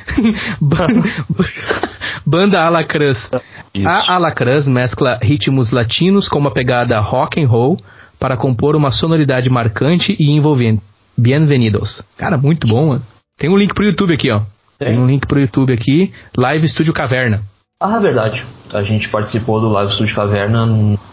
Banda 2.26 2.60
Alacrãs. 2.60 3.30
A 3.84 4.14
Alacrãs 4.14 4.66
mescla 4.66 5.18
ritmos 5.22 5.70
latinos 5.70 6.28
com 6.28 6.38
uma 6.38 6.50
pegada 6.50 6.98
rock 6.98 7.40
and 7.42 7.46
roll 7.46 7.78
para 8.18 8.36
compor 8.36 8.74
uma 8.74 8.90
sonoridade 8.90 9.48
marcante 9.48 10.16
e 10.18 10.36
envolvente. 10.36 10.82
Bienvenidos. 11.16 12.02
Cara, 12.16 12.36
muito 12.36 12.66
bom, 12.66 12.88
mano. 12.88 13.02
Tem 13.38 13.48
um 13.48 13.56
link 13.56 13.72
pro 13.72 13.84
YouTube 13.84 14.14
aqui, 14.14 14.30
ó. 14.30 14.40
Tem, 14.78 14.88
Tem 14.88 14.98
um 14.98 15.06
link 15.06 15.26
pro 15.26 15.40
YouTube 15.40 15.72
aqui, 15.72 16.12
Live 16.36 16.68
Studio 16.68 16.92
Caverna. 16.92 17.42
Ah, 17.80 17.98
verdade. 18.00 18.44
A 18.72 18.82
gente 18.82 19.08
participou 19.08 19.60
do 19.60 19.68
Live 19.68 19.92
Studio 19.92 20.14
Caverna, 20.14 20.66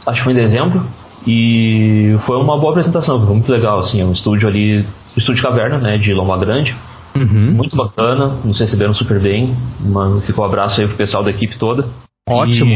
acho 0.06 0.18
que 0.18 0.24
foi 0.24 0.34
em 0.34 0.38
dezembro. 0.38 0.84
E 1.28 2.16
foi 2.26 2.38
uma 2.38 2.58
boa 2.58 2.72
apresentação, 2.72 3.20
foi 3.20 3.34
muito 3.34 3.52
legal, 3.52 3.80
assim, 3.80 4.02
é 4.02 4.06
um 4.06 4.12
estúdio 4.12 4.48
ali, 4.48 4.86
estúdio 5.18 5.42
caverna, 5.42 5.80
né, 5.80 5.98
de 5.98 6.14
Loma 6.14 6.38
Grande. 6.38 6.76
Uhum. 7.16 7.54
Muito 7.54 7.76
bacana, 7.76 8.28
nos 8.44 8.60
receberam 8.60 8.94
super 8.94 9.20
bem. 9.20 9.56
Mano, 9.80 10.22
ficou 10.22 10.44
um 10.44 10.48
abraço 10.48 10.82
aí 10.82 10.88
pro 10.88 10.98
pessoal 10.98 11.24
da 11.24 11.32
equipe 11.32 11.58
toda. 11.58 11.88
Ótimo. 12.28 12.72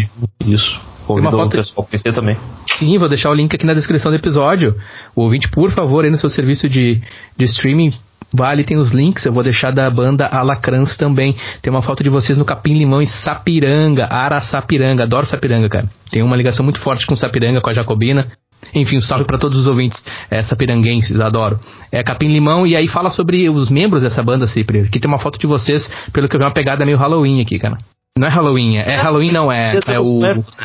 E 0.46 0.54
isso. 0.54 0.80
Convidou 1.06 1.32
foto... 1.32 1.48
o 1.48 1.50
pessoal 1.50 1.86
a 1.86 1.90
conhecer 1.90 2.14
também. 2.14 2.38
Sim, 2.78 2.98
vou 3.00 3.10
deixar 3.10 3.32
o 3.32 3.34
link 3.34 3.54
aqui 3.54 3.66
na 3.66 3.74
descrição 3.74 4.12
do 4.12 4.16
episódio. 4.16 4.76
O 5.16 5.24
ouvinte, 5.24 5.50
por 5.50 5.72
favor, 5.72 6.06
aí 6.06 6.12
no 6.12 6.18
seu 6.18 6.30
serviço 6.30 6.70
de, 6.70 7.02
de 7.36 7.46
streaming, 7.46 7.92
Vale, 8.34 8.64
tem 8.64 8.78
os 8.78 8.92
links, 8.92 9.26
eu 9.26 9.34
vou 9.34 9.44
deixar 9.44 9.72
da 9.72 9.90
banda 9.90 10.28
Alacrans 10.28 10.96
também. 10.98 11.36
Tem 11.62 11.72
uma 11.72 11.82
foto 11.82 12.04
de 12.04 12.10
vocês 12.10 12.38
no 12.38 12.46
Capim 12.46 12.78
Limão 12.78 13.02
e 13.02 13.08
Sapiranga, 13.08 14.06
Araçapiranga. 14.06 15.04
Adoro 15.04 15.26
Sapiranga, 15.26 15.68
cara. 15.68 15.88
Tem 16.12 16.22
uma 16.22 16.36
ligação 16.36 16.64
muito 16.64 16.80
forte 16.82 17.08
com 17.08 17.16
Sapiranga, 17.16 17.62
com 17.62 17.70
a 17.70 17.74
Jacobina. 17.74 18.28
Enfim, 18.74 18.98
um 18.98 19.02
salve 19.02 19.26
para 19.26 19.38
todos 19.38 19.58
os 19.58 19.68
ouvintes 19.68 20.04
é, 20.30 20.44
sapiranguenses, 20.44 21.20
adoro. 21.20 21.60
É 21.92 22.04
Capim 22.04 22.28
Limão, 22.28 22.68
e 22.68 22.76
aí 22.76 22.88
fala 22.88 23.10
sobre 23.10 23.50
os 23.50 23.70
membros 23.70 24.02
dessa 24.02 24.22
banda, 24.22 24.48
Cipri. 24.48 24.82
Aqui 24.82 25.00
tem 25.00 25.10
uma 25.10 25.20
foto 25.20 25.40
de 25.40 25.48
vocês, 25.48 25.90
pelo 26.12 26.28
que 26.28 26.36
eu 26.36 26.40
vi, 26.40 26.46
uma 26.46 26.54
pegada 26.54 26.86
meio 26.86 26.98
Halloween 26.98 27.42
aqui, 27.42 27.58
cara. 27.58 27.78
Não 28.18 28.28
é 28.28 28.32
Halloween, 28.32 28.78
é, 28.78 28.96
é 28.96 29.02
Halloween 29.02 29.32
não, 29.32 29.52
é, 29.52 29.80
é 29.88 30.00
o, 30.00 30.20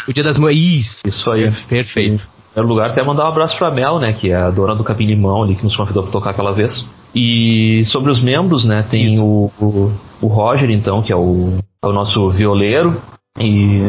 o 0.08 0.12
Dia 0.12 0.24
das 0.24 0.38
Mulheres. 0.38 0.60
Isso, 0.60 1.02
Isso 1.06 1.30
aí. 1.30 1.44
É, 1.44 1.50
perfeito. 1.68 2.14
Em 2.14 2.52
primeiro 2.52 2.68
lugar, 2.68 2.90
até 2.90 3.02
mandar 3.02 3.24
um 3.24 3.28
abraço 3.28 3.56
pra 3.56 3.70
Mel, 3.70 3.98
né, 3.98 4.12
que 4.12 4.30
é 4.30 4.36
a 4.36 4.50
dona 4.50 4.74
do 4.74 4.84
Capim 4.84 5.06
Limão 5.06 5.42
ali, 5.42 5.54
que 5.54 5.64
nos 5.64 5.76
convidou 5.76 6.02
pra 6.02 6.12
tocar 6.12 6.30
aquela 6.30 6.52
vez. 6.52 6.84
E 7.14 7.84
sobre 7.86 8.10
os 8.10 8.22
membros, 8.22 8.64
né, 8.64 8.82
tem 8.90 9.20
o, 9.20 9.50
o, 9.60 9.92
o, 10.20 10.26
Roger, 10.26 10.70
então, 10.70 11.00
que 11.00 11.12
é 11.12 11.16
o, 11.16 11.58
é 11.82 11.86
o 11.86 11.92
nosso 11.92 12.30
violeiro 12.30 13.00
e 13.38 13.80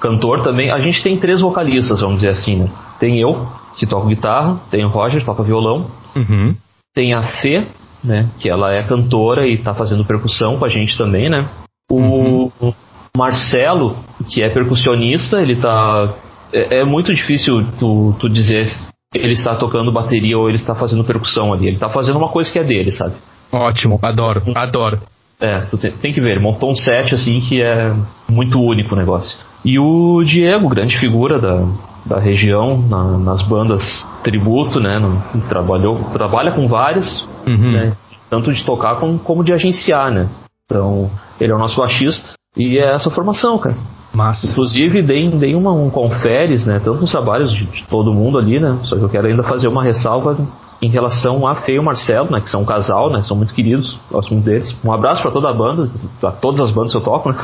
cantor 0.00 0.42
também. 0.42 0.70
A 0.70 0.78
gente 0.78 1.02
tem 1.02 1.18
três 1.18 1.40
vocalistas, 1.40 2.00
vamos 2.00 2.16
dizer 2.16 2.30
assim, 2.30 2.56
né. 2.56 2.68
Tem 3.00 3.18
eu, 3.18 3.46
que 3.76 3.86
toco 3.86 4.06
guitarra, 4.06 4.60
tem 4.70 4.84
o 4.84 4.88
Roger, 4.88 5.20
que 5.20 5.26
toca 5.26 5.42
violão, 5.42 5.90
uhum. 6.14 6.54
tem 6.94 7.12
a 7.12 7.22
Fê, 7.22 7.66
né, 8.04 8.28
que 8.38 8.48
ela 8.48 8.72
é 8.72 8.82
cantora 8.82 9.48
e 9.48 9.58
tá 9.58 9.74
fazendo 9.74 10.04
percussão 10.04 10.56
com 10.56 10.64
a 10.64 10.68
gente 10.68 10.96
também, 10.96 11.28
né. 11.28 11.48
O 11.90 11.96
uhum. 11.96 12.72
Marcelo, 13.16 13.96
que 14.28 14.42
é 14.42 14.48
percussionista, 14.48 15.40
ele 15.40 15.56
tá. 15.56 16.14
É, 16.52 16.80
é, 16.80 16.84
muito 16.84 17.14
difícil 17.14 17.64
tu, 17.78 18.14
tu 18.18 18.28
dizer 18.28 18.66
ele 19.14 19.32
está 19.32 19.56
tocando 19.56 19.90
bateria 19.90 20.38
ou 20.38 20.48
ele 20.48 20.56
está 20.56 20.74
fazendo 20.74 21.04
percussão 21.04 21.52
ali. 21.52 21.66
Ele 21.66 21.76
está 21.76 21.88
fazendo 21.88 22.16
uma 22.16 22.28
coisa 22.28 22.50
que 22.50 22.58
é 22.58 22.64
dele, 22.64 22.92
sabe? 22.92 23.14
Ótimo, 23.52 23.98
adoro, 24.02 24.42
adoro. 24.54 25.00
É, 25.40 25.60
tu 25.62 25.78
tem, 25.78 25.90
tem 25.92 26.12
que 26.12 26.20
ver, 26.20 26.32
ele 26.32 26.40
montou 26.40 26.70
um 26.70 26.76
set 26.76 27.14
assim 27.14 27.40
que 27.40 27.62
é 27.62 27.92
muito 28.28 28.60
único 28.60 28.94
o 28.94 28.98
negócio. 28.98 29.36
E 29.64 29.78
o 29.78 30.22
Diego, 30.22 30.68
grande 30.68 30.98
figura 30.98 31.38
da, 31.38 31.66
da 32.06 32.20
região, 32.20 32.78
na, 32.78 33.18
nas 33.18 33.42
bandas 33.42 34.06
tributo, 34.22 34.78
né? 34.78 34.98
No, 34.98 35.20
trabalhou, 35.48 35.96
trabalha 36.12 36.52
com 36.52 36.68
várias, 36.68 37.26
uhum. 37.46 37.72
né, 37.72 37.96
tanto 38.28 38.52
de 38.52 38.64
tocar 38.64 38.96
como, 39.00 39.18
como 39.18 39.42
de 39.42 39.52
agenciar, 39.52 40.12
né? 40.12 40.28
Então, 40.66 41.10
ele 41.40 41.50
é 41.50 41.54
o 41.54 41.58
nosso 41.58 41.76
baixista 41.78 42.34
e 42.56 42.78
é 42.78 42.94
essa 42.94 43.10
formação, 43.10 43.58
cara. 43.58 43.76
Massa. 44.12 44.46
Inclusive, 44.46 45.02
dei, 45.02 45.28
dei 45.30 45.54
uma, 45.54 45.72
um 45.72 45.88
conferes, 45.88 46.66
né? 46.66 46.80
Tanto 46.82 47.00
nos 47.00 47.12
trabalhos 47.12 47.52
de, 47.52 47.64
de, 47.64 47.86
todo 47.86 48.12
mundo 48.12 48.38
ali, 48.38 48.58
né? 48.58 48.78
Só 48.82 48.96
que 48.96 49.02
eu 49.02 49.08
quero 49.08 49.28
ainda 49.28 49.42
fazer 49.42 49.68
uma 49.68 49.84
ressalva 49.84 50.36
em 50.82 50.88
relação 50.88 51.46
a 51.46 51.54
Fê 51.54 51.74
e 51.74 51.78
o 51.78 51.82
Marcelo, 51.82 52.28
né? 52.30 52.40
Que 52.40 52.50
são 52.50 52.62
um 52.62 52.64
casal, 52.64 53.10
né? 53.10 53.22
São 53.22 53.36
muito 53.36 53.54
queridos, 53.54 53.98
gosto 54.10 54.32
muito 54.32 54.46
deles. 54.46 54.76
Um 54.84 54.92
abraço 54.92 55.22
para 55.22 55.30
toda 55.30 55.50
a 55.50 55.54
banda, 55.54 55.88
para 56.20 56.32
todas 56.32 56.60
as 56.60 56.72
bandas 56.72 56.90
que 56.90 56.98
eu 56.98 57.02
toco, 57.02 57.30
né? 57.30 57.36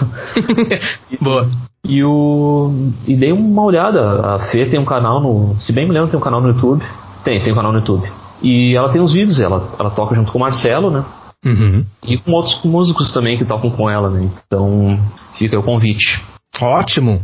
Boa. 1.21 1.49
E 1.89 2.03
o. 2.03 2.73
E 3.07 3.15
dei 3.15 3.33
uma 3.33 3.63
olhada. 3.63 4.35
A 4.35 4.39
Fê 4.51 4.67
tem 4.67 4.81
um 4.81 4.85
canal 4.85 5.21
no. 5.21 5.55
Se 5.61 5.73
bem 5.73 5.87
me 5.87 5.93
lembro, 5.93 6.11
tem 6.11 6.19
um 6.19 6.23
canal 6.23 6.41
no 6.41 6.49
YouTube. 6.49 6.85
Tem, 7.23 7.41
tem 7.41 7.53
um 7.53 7.57
canal 7.57 7.73
no 7.73 7.79
YouTube. 7.79 8.11
E 8.43 8.77
ela 8.77 8.89
tem 8.91 9.01
os 9.01 9.13
vídeos, 9.13 9.41
ela, 9.41 9.69
ela 9.79 9.91
toca 9.91 10.15
junto 10.15 10.31
com 10.33 10.39
o 10.39 10.41
Marcelo, 10.41 10.91
né? 10.91 11.05
Uhum. 11.45 11.85
E 12.07 12.19
com 12.19 12.33
outros 12.33 12.61
músicos 12.65 13.13
também 13.13 13.39
que 13.39 13.45
tocam 13.45 13.71
com 13.71 13.89
ela, 13.89 14.11
né? 14.11 14.29
Então, 14.47 14.99
fica 15.39 15.59
o 15.59 15.63
convite. 15.63 16.23
Ótimo. 16.61 17.23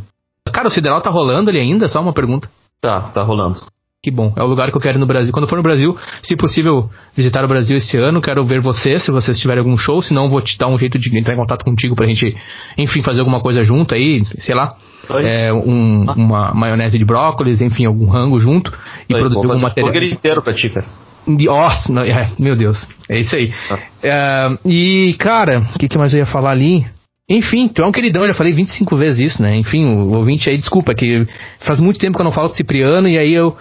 Cara, 0.52 0.68
o 0.68 0.70
Sideral 0.70 1.00
tá 1.00 1.10
rolando 1.10 1.50
ali 1.50 1.58
ainda? 1.58 1.88
Só 1.88 2.00
uma 2.00 2.12
pergunta. 2.12 2.48
Tá, 2.80 3.00
tá 3.12 3.22
rolando. 3.22 3.60
Que 4.04 4.10
bom, 4.10 4.32
é 4.36 4.42
o 4.42 4.46
lugar 4.46 4.68
que 4.72 4.76
eu 4.76 4.80
quero 4.80 4.98
ir 4.98 5.00
no 5.00 5.06
Brasil. 5.06 5.32
Quando 5.32 5.46
for 5.46 5.54
no 5.54 5.62
Brasil, 5.62 5.96
se 6.24 6.34
possível, 6.34 6.90
visitar 7.14 7.44
o 7.44 7.46
Brasil 7.46 7.76
esse 7.76 7.96
ano, 7.96 8.20
quero 8.20 8.44
ver 8.44 8.60
você, 8.60 8.98
se 8.98 9.12
vocês 9.12 9.38
tiverem 9.38 9.60
algum 9.60 9.78
show, 9.78 10.02
senão 10.02 10.28
vou 10.28 10.40
te 10.42 10.58
dar 10.58 10.66
um 10.66 10.76
jeito 10.76 10.98
de 10.98 11.16
entrar 11.16 11.34
em 11.34 11.36
contato 11.36 11.64
contigo 11.64 11.94
pra 11.94 12.04
gente, 12.04 12.36
enfim, 12.76 13.00
fazer 13.00 13.20
alguma 13.20 13.40
coisa 13.40 13.62
junto 13.62 13.94
aí, 13.94 14.24
sei 14.38 14.56
lá. 14.56 14.70
É, 15.08 15.52
um, 15.52 16.06
ah. 16.08 16.14
Uma 16.16 16.52
maionese 16.52 16.98
de 16.98 17.04
brócolis, 17.04 17.60
enfim, 17.60 17.86
algum 17.86 18.06
rango 18.06 18.40
junto 18.40 18.72
e 19.08 19.14
Oi, 19.14 19.20
produzir 19.20 19.46
algum 19.46 19.60
material. 19.60 19.94
Um 19.94 20.04
inteiro 20.04 20.42
pra 20.42 20.52
ti, 20.52 20.68
cara. 20.68 20.86
Nossa, 21.24 21.92
é, 22.00 22.32
meu 22.40 22.56
Deus, 22.56 22.88
é 23.08 23.20
isso 23.20 23.36
aí. 23.36 23.54
Ah. 23.70 23.78
É, 24.02 24.58
e, 24.64 25.14
cara, 25.16 25.60
o 25.76 25.78
que, 25.78 25.86
que 25.86 25.96
mais 25.96 26.12
eu 26.12 26.18
ia 26.18 26.26
falar 26.26 26.50
ali? 26.50 26.84
Enfim, 27.32 27.68
tu 27.68 27.82
é 27.82 27.86
um 27.86 27.92
queridão, 27.92 28.22
eu 28.22 28.28
já 28.28 28.34
falei 28.34 28.52
25 28.52 28.94
vezes 28.96 29.32
isso, 29.32 29.42
né? 29.42 29.56
Enfim, 29.56 29.84
o 29.86 30.12
ouvinte 30.12 30.50
aí, 30.50 30.58
desculpa, 30.58 30.94
que 30.94 31.26
faz 31.60 31.80
muito 31.80 31.98
tempo 31.98 32.16
que 32.16 32.20
eu 32.20 32.24
não 32.24 32.32
falo 32.32 32.48
com 32.48 32.54
o 32.54 32.56
Cipriano 32.56 33.08
e 33.08 33.16
aí 33.18 33.32
eu. 33.32 33.56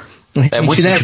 É 0.52 0.61
muito 0.61 0.81
né, 0.81 0.99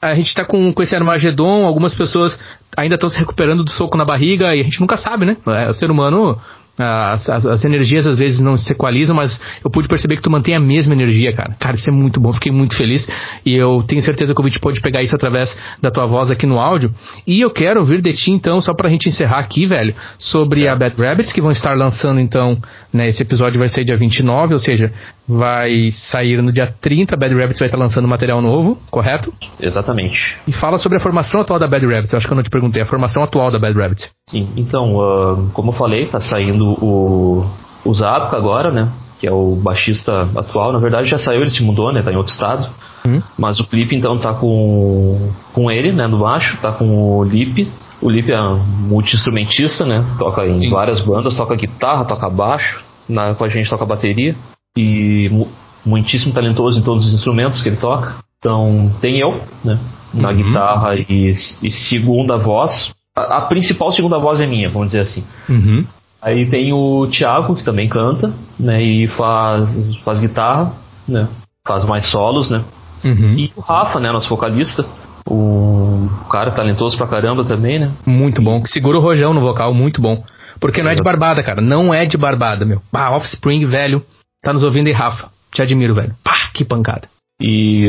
a 0.00 0.14
gente 0.14 0.32
tá 0.34 0.44
com, 0.44 0.72
com 0.72 0.82
esse 0.82 0.94
Armagedon, 0.94 1.66
algumas 1.66 1.94
pessoas 1.94 2.38
ainda 2.76 2.94
estão 2.94 3.10
se 3.10 3.18
recuperando 3.18 3.64
do 3.64 3.70
soco 3.70 3.96
na 3.96 4.04
barriga 4.04 4.54
e 4.54 4.60
a 4.60 4.64
gente 4.64 4.80
nunca 4.80 4.96
sabe, 4.96 5.26
né? 5.26 5.36
É, 5.46 5.68
o 5.68 5.74
ser 5.74 5.90
humano 5.90 6.40
as, 6.78 7.28
as, 7.28 7.44
as, 7.44 7.64
energias 7.64 8.06
às 8.06 8.16
vezes 8.16 8.40
não 8.40 8.56
se 8.56 8.70
equalizam, 8.70 9.14
mas 9.14 9.40
eu 9.64 9.70
pude 9.70 9.88
perceber 9.88 10.16
que 10.16 10.22
tu 10.22 10.30
mantém 10.30 10.54
a 10.54 10.60
mesma 10.60 10.94
energia, 10.94 11.32
cara. 11.32 11.54
Cara, 11.58 11.76
isso 11.76 11.90
é 11.90 11.92
muito 11.92 12.20
bom, 12.20 12.32
fiquei 12.32 12.52
muito 12.52 12.76
feliz. 12.76 13.08
E 13.44 13.54
eu 13.54 13.82
tenho 13.86 14.02
certeza 14.02 14.32
que 14.32 14.40
o 14.40 14.44
vídeo 14.44 14.60
pode 14.60 14.80
pegar 14.80 15.02
isso 15.02 15.14
através 15.14 15.58
da 15.82 15.90
tua 15.90 16.06
voz 16.06 16.30
aqui 16.30 16.46
no 16.46 16.58
áudio. 16.58 16.90
E 17.26 17.40
eu 17.40 17.50
quero 17.50 17.80
ouvir 17.80 18.00
de 18.00 18.12
ti, 18.12 18.30
então, 18.30 18.60
só 18.60 18.72
pra 18.72 18.88
gente 18.88 19.08
encerrar 19.08 19.40
aqui, 19.40 19.66
velho, 19.66 19.94
sobre 20.18 20.64
é. 20.64 20.68
a 20.68 20.76
Bad 20.76 20.94
Rabbits, 20.96 21.32
que 21.32 21.42
vão 21.42 21.50
estar 21.50 21.76
lançando, 21.76 22.20
então, 22.20 22.56
né? 22.92 23.08
Esse 23.08 23.22
episódio 23.22 23.58
vai 23.58 23.68
sair 23.68 23.84
dia 23.84 23.96
29, 23.96 24.54
ou 24.54 24.60
seja, 24.60 24.92
vai 25.28 25.90
sair 25.90 26.40
no 26.40 26.50
dia 26.50 26.72
30. 26.80 27.14
A 27.14 27.18
Bad 27.18 27.34
Rabbits 27.34 27.58
vai 27.58 27.68
estar 27.68 27.78
lançando 27.78 28.08
material 28.08 28.40
novo, 28.40 28.78
correto? 28.90 29.32
Exatamente. 29.60 30.38
E 30.46 30.52
fala 30.52 30.78
sobre 30.78 30.96
a 30.96 31.00
formação 31.00 31.40
atual 31.40 31.58
da 31.58 31.68
Bad 31.68 31.86
Rabbits. 31.86 32.14
Acho 32.14 32.26
que 32.26 32.32
eu 32.32 32.36
não 32.36 32.42
te 32.42 32.50
perguntei. 32.50 32.80
A 32.80 32.86
formação 32.86 33.22
atual 33.22 33.50
da 33.50 33.58
Bad 33.58 33.78
Rabbits. 33.78 34.10
Sim, 34.30 34.48
então, 34.56 34.96
uh, 34.96 35.50
como 35.52 35.70
eu 35.70 35.74
falei, 35.74 36.06
tá 36.06 36.20
saindo 36.20 36.64
o, 36.64 37.46
o 37.84 37.94
Zapka 37.94 38.38
agora, 38.38 38.72
né? 38.72 38.90
Que 39.20 39.26
é 39.26 39.32
o 39.32 39.54
baixista 39.56 40.28
atual. 40.34 40.72
Na 40.72 40.78
verdade, 40.78 41.08
já 41.08 41.18
saiu, 41.18 41.42
ele 41.42 41.50
se 41.50 41.62
mudou, 41.62 41.92
né? 41.92 42.02
Tá 42.02 42.10
em 42.10 42.16
outro 42.16 42.32
estado. 42.32 42.70
Hum. 43.06 43.20
Mas 43.36 43.60
o 43.60 43.64
clipe, 43.64 43.94
então, 43.94 44.16
tá 44.16 44.32
com, 44.32 45.30
com 45.52 45.70
ele, 45.70 45.92
né? 45.92 46.06
No 46.06 46.18
baixo. 46.18 46.56
Tá 46.62 46.72
com 46.72 47.18
o 47.18 47.24
Lip. 47.24 47.70
O 48.00 48.08
Lip 48.08 48.30
é 48.32 48.40
um 48.40 48.56
multi-instrumentista, 48.58 49.84
né? 49.84 50.04
Toca 50.18 50.46
em 50.46 50.60
Sim. 50.60 50.70
várias 50.70 51.02
bandas. 51.02 51.36
Toca 51.36 51.54
guitarra, 51.54 52.04
toca 52.04 52.30
baixo. 52.30 52.82
Na, 53.08 53.34
com 53.34 53.44
a 53.44 53.48
gente 53.48 53.68
toca 53.68 53.84
bateria. 53.84 54.36
E 54.76 55.28
mu 55.30 55.48
muitíssimo 55.86 56.34
talentoso 56.34 56.78
em 56.78 56.82
todos 56.82 57.06
os 57.06 57.14
instrumentos 57.14 57.62
que 57.62 57.68
ele 57.68 57.76
toca. 57.76 58.16
Então, 58.38 58.92
tem 59.00 59.18
eu, 59.18 59.40
né? 59.64 59.78
Na 60.12 60.30
uhum. 60.30 60.36
guitarra 60.36 60.94
e, 60.96 61.32
e 61.62 61.70
segunda 61.70 62.36
voz. 62.36 62.92
A, 63.16 63.38
a, 63.38 63.40
principal 63.42 63.90
segunda 63.92 64.18
voz 64.18 64.40
é 64.40 64.46
minha, 64.46 64.68
vamos 64.68 64.88
dizer 64.88 65.00
assim. 65.00 65.24
Uhum. 65.48 65.84
Aí 66.20 66.46
tem 66.46 66.72
o 66.72 67.06
Thiago, 67.06 67.54
que 67.56 67.64
também 67.64 67.88
canta, 67.88 68.32
né? 68.58 68.82
E 68.82 69.06
faz, 69.08 69.96
faz 70.04 70.20
guitarra, 70.20 70.72
né? 71.08 71.28
Faz 71.66 71.84
mais 71.84 72.10
solos, 72.10 72.50
né? 72.50 72.62
Uhum. 73.04 73.38
E 73.38 73.52
o 73.56 73.60
Rafa, 73.60 74.00
né? 74.00 74.10
Nosso 74.10 74.28
vocalista. 74.28 74.84
O 75.30 76.08
cara 76.30 76.50
talentoso 76.50 76.96
pra 76.96 77.06
caramba 77.06 77.44
também, 77.44 77.78
né? 77.78 77.92
Muito 78.06 78.42
bom. 78.42 78.62
Que 78.62 78.68
segura 78.68 78.98
o 78.98 79.00
rojão 79.00 79.34
no 79.34 79.40
vocal, 79.40 79.74
muito 79.74 80.00
bom. 80.00 80.22
Porque 80.60 80.82
não 80.82 80.90
é 80.90 80.94
de 80.94 81.02
barbada, 81.02 81.42
cara. 81.42 81.60
Não 81.60 81.92
é 81.92 82.06
de 82.06 82.16
barbada, 82.16 82.64
meu. 82.64 82.80
Ah, 82.92 83.14
Offspring, 83.14 83.64
velho. 83.66 84.02
Tá 84.42 84.52
nos 84.52 84.62
ouvindo 84.62 84.86
aí, 84.86 84.92
Rafa. 84.92 85.28
Te 85.52 85.62
admiro, 85.62 85.94
velho. 85.94 86.14
Pá, 86.22 86.50
que 86.54 86.64
pancada. 86.64 87.08
E 87.40 87.88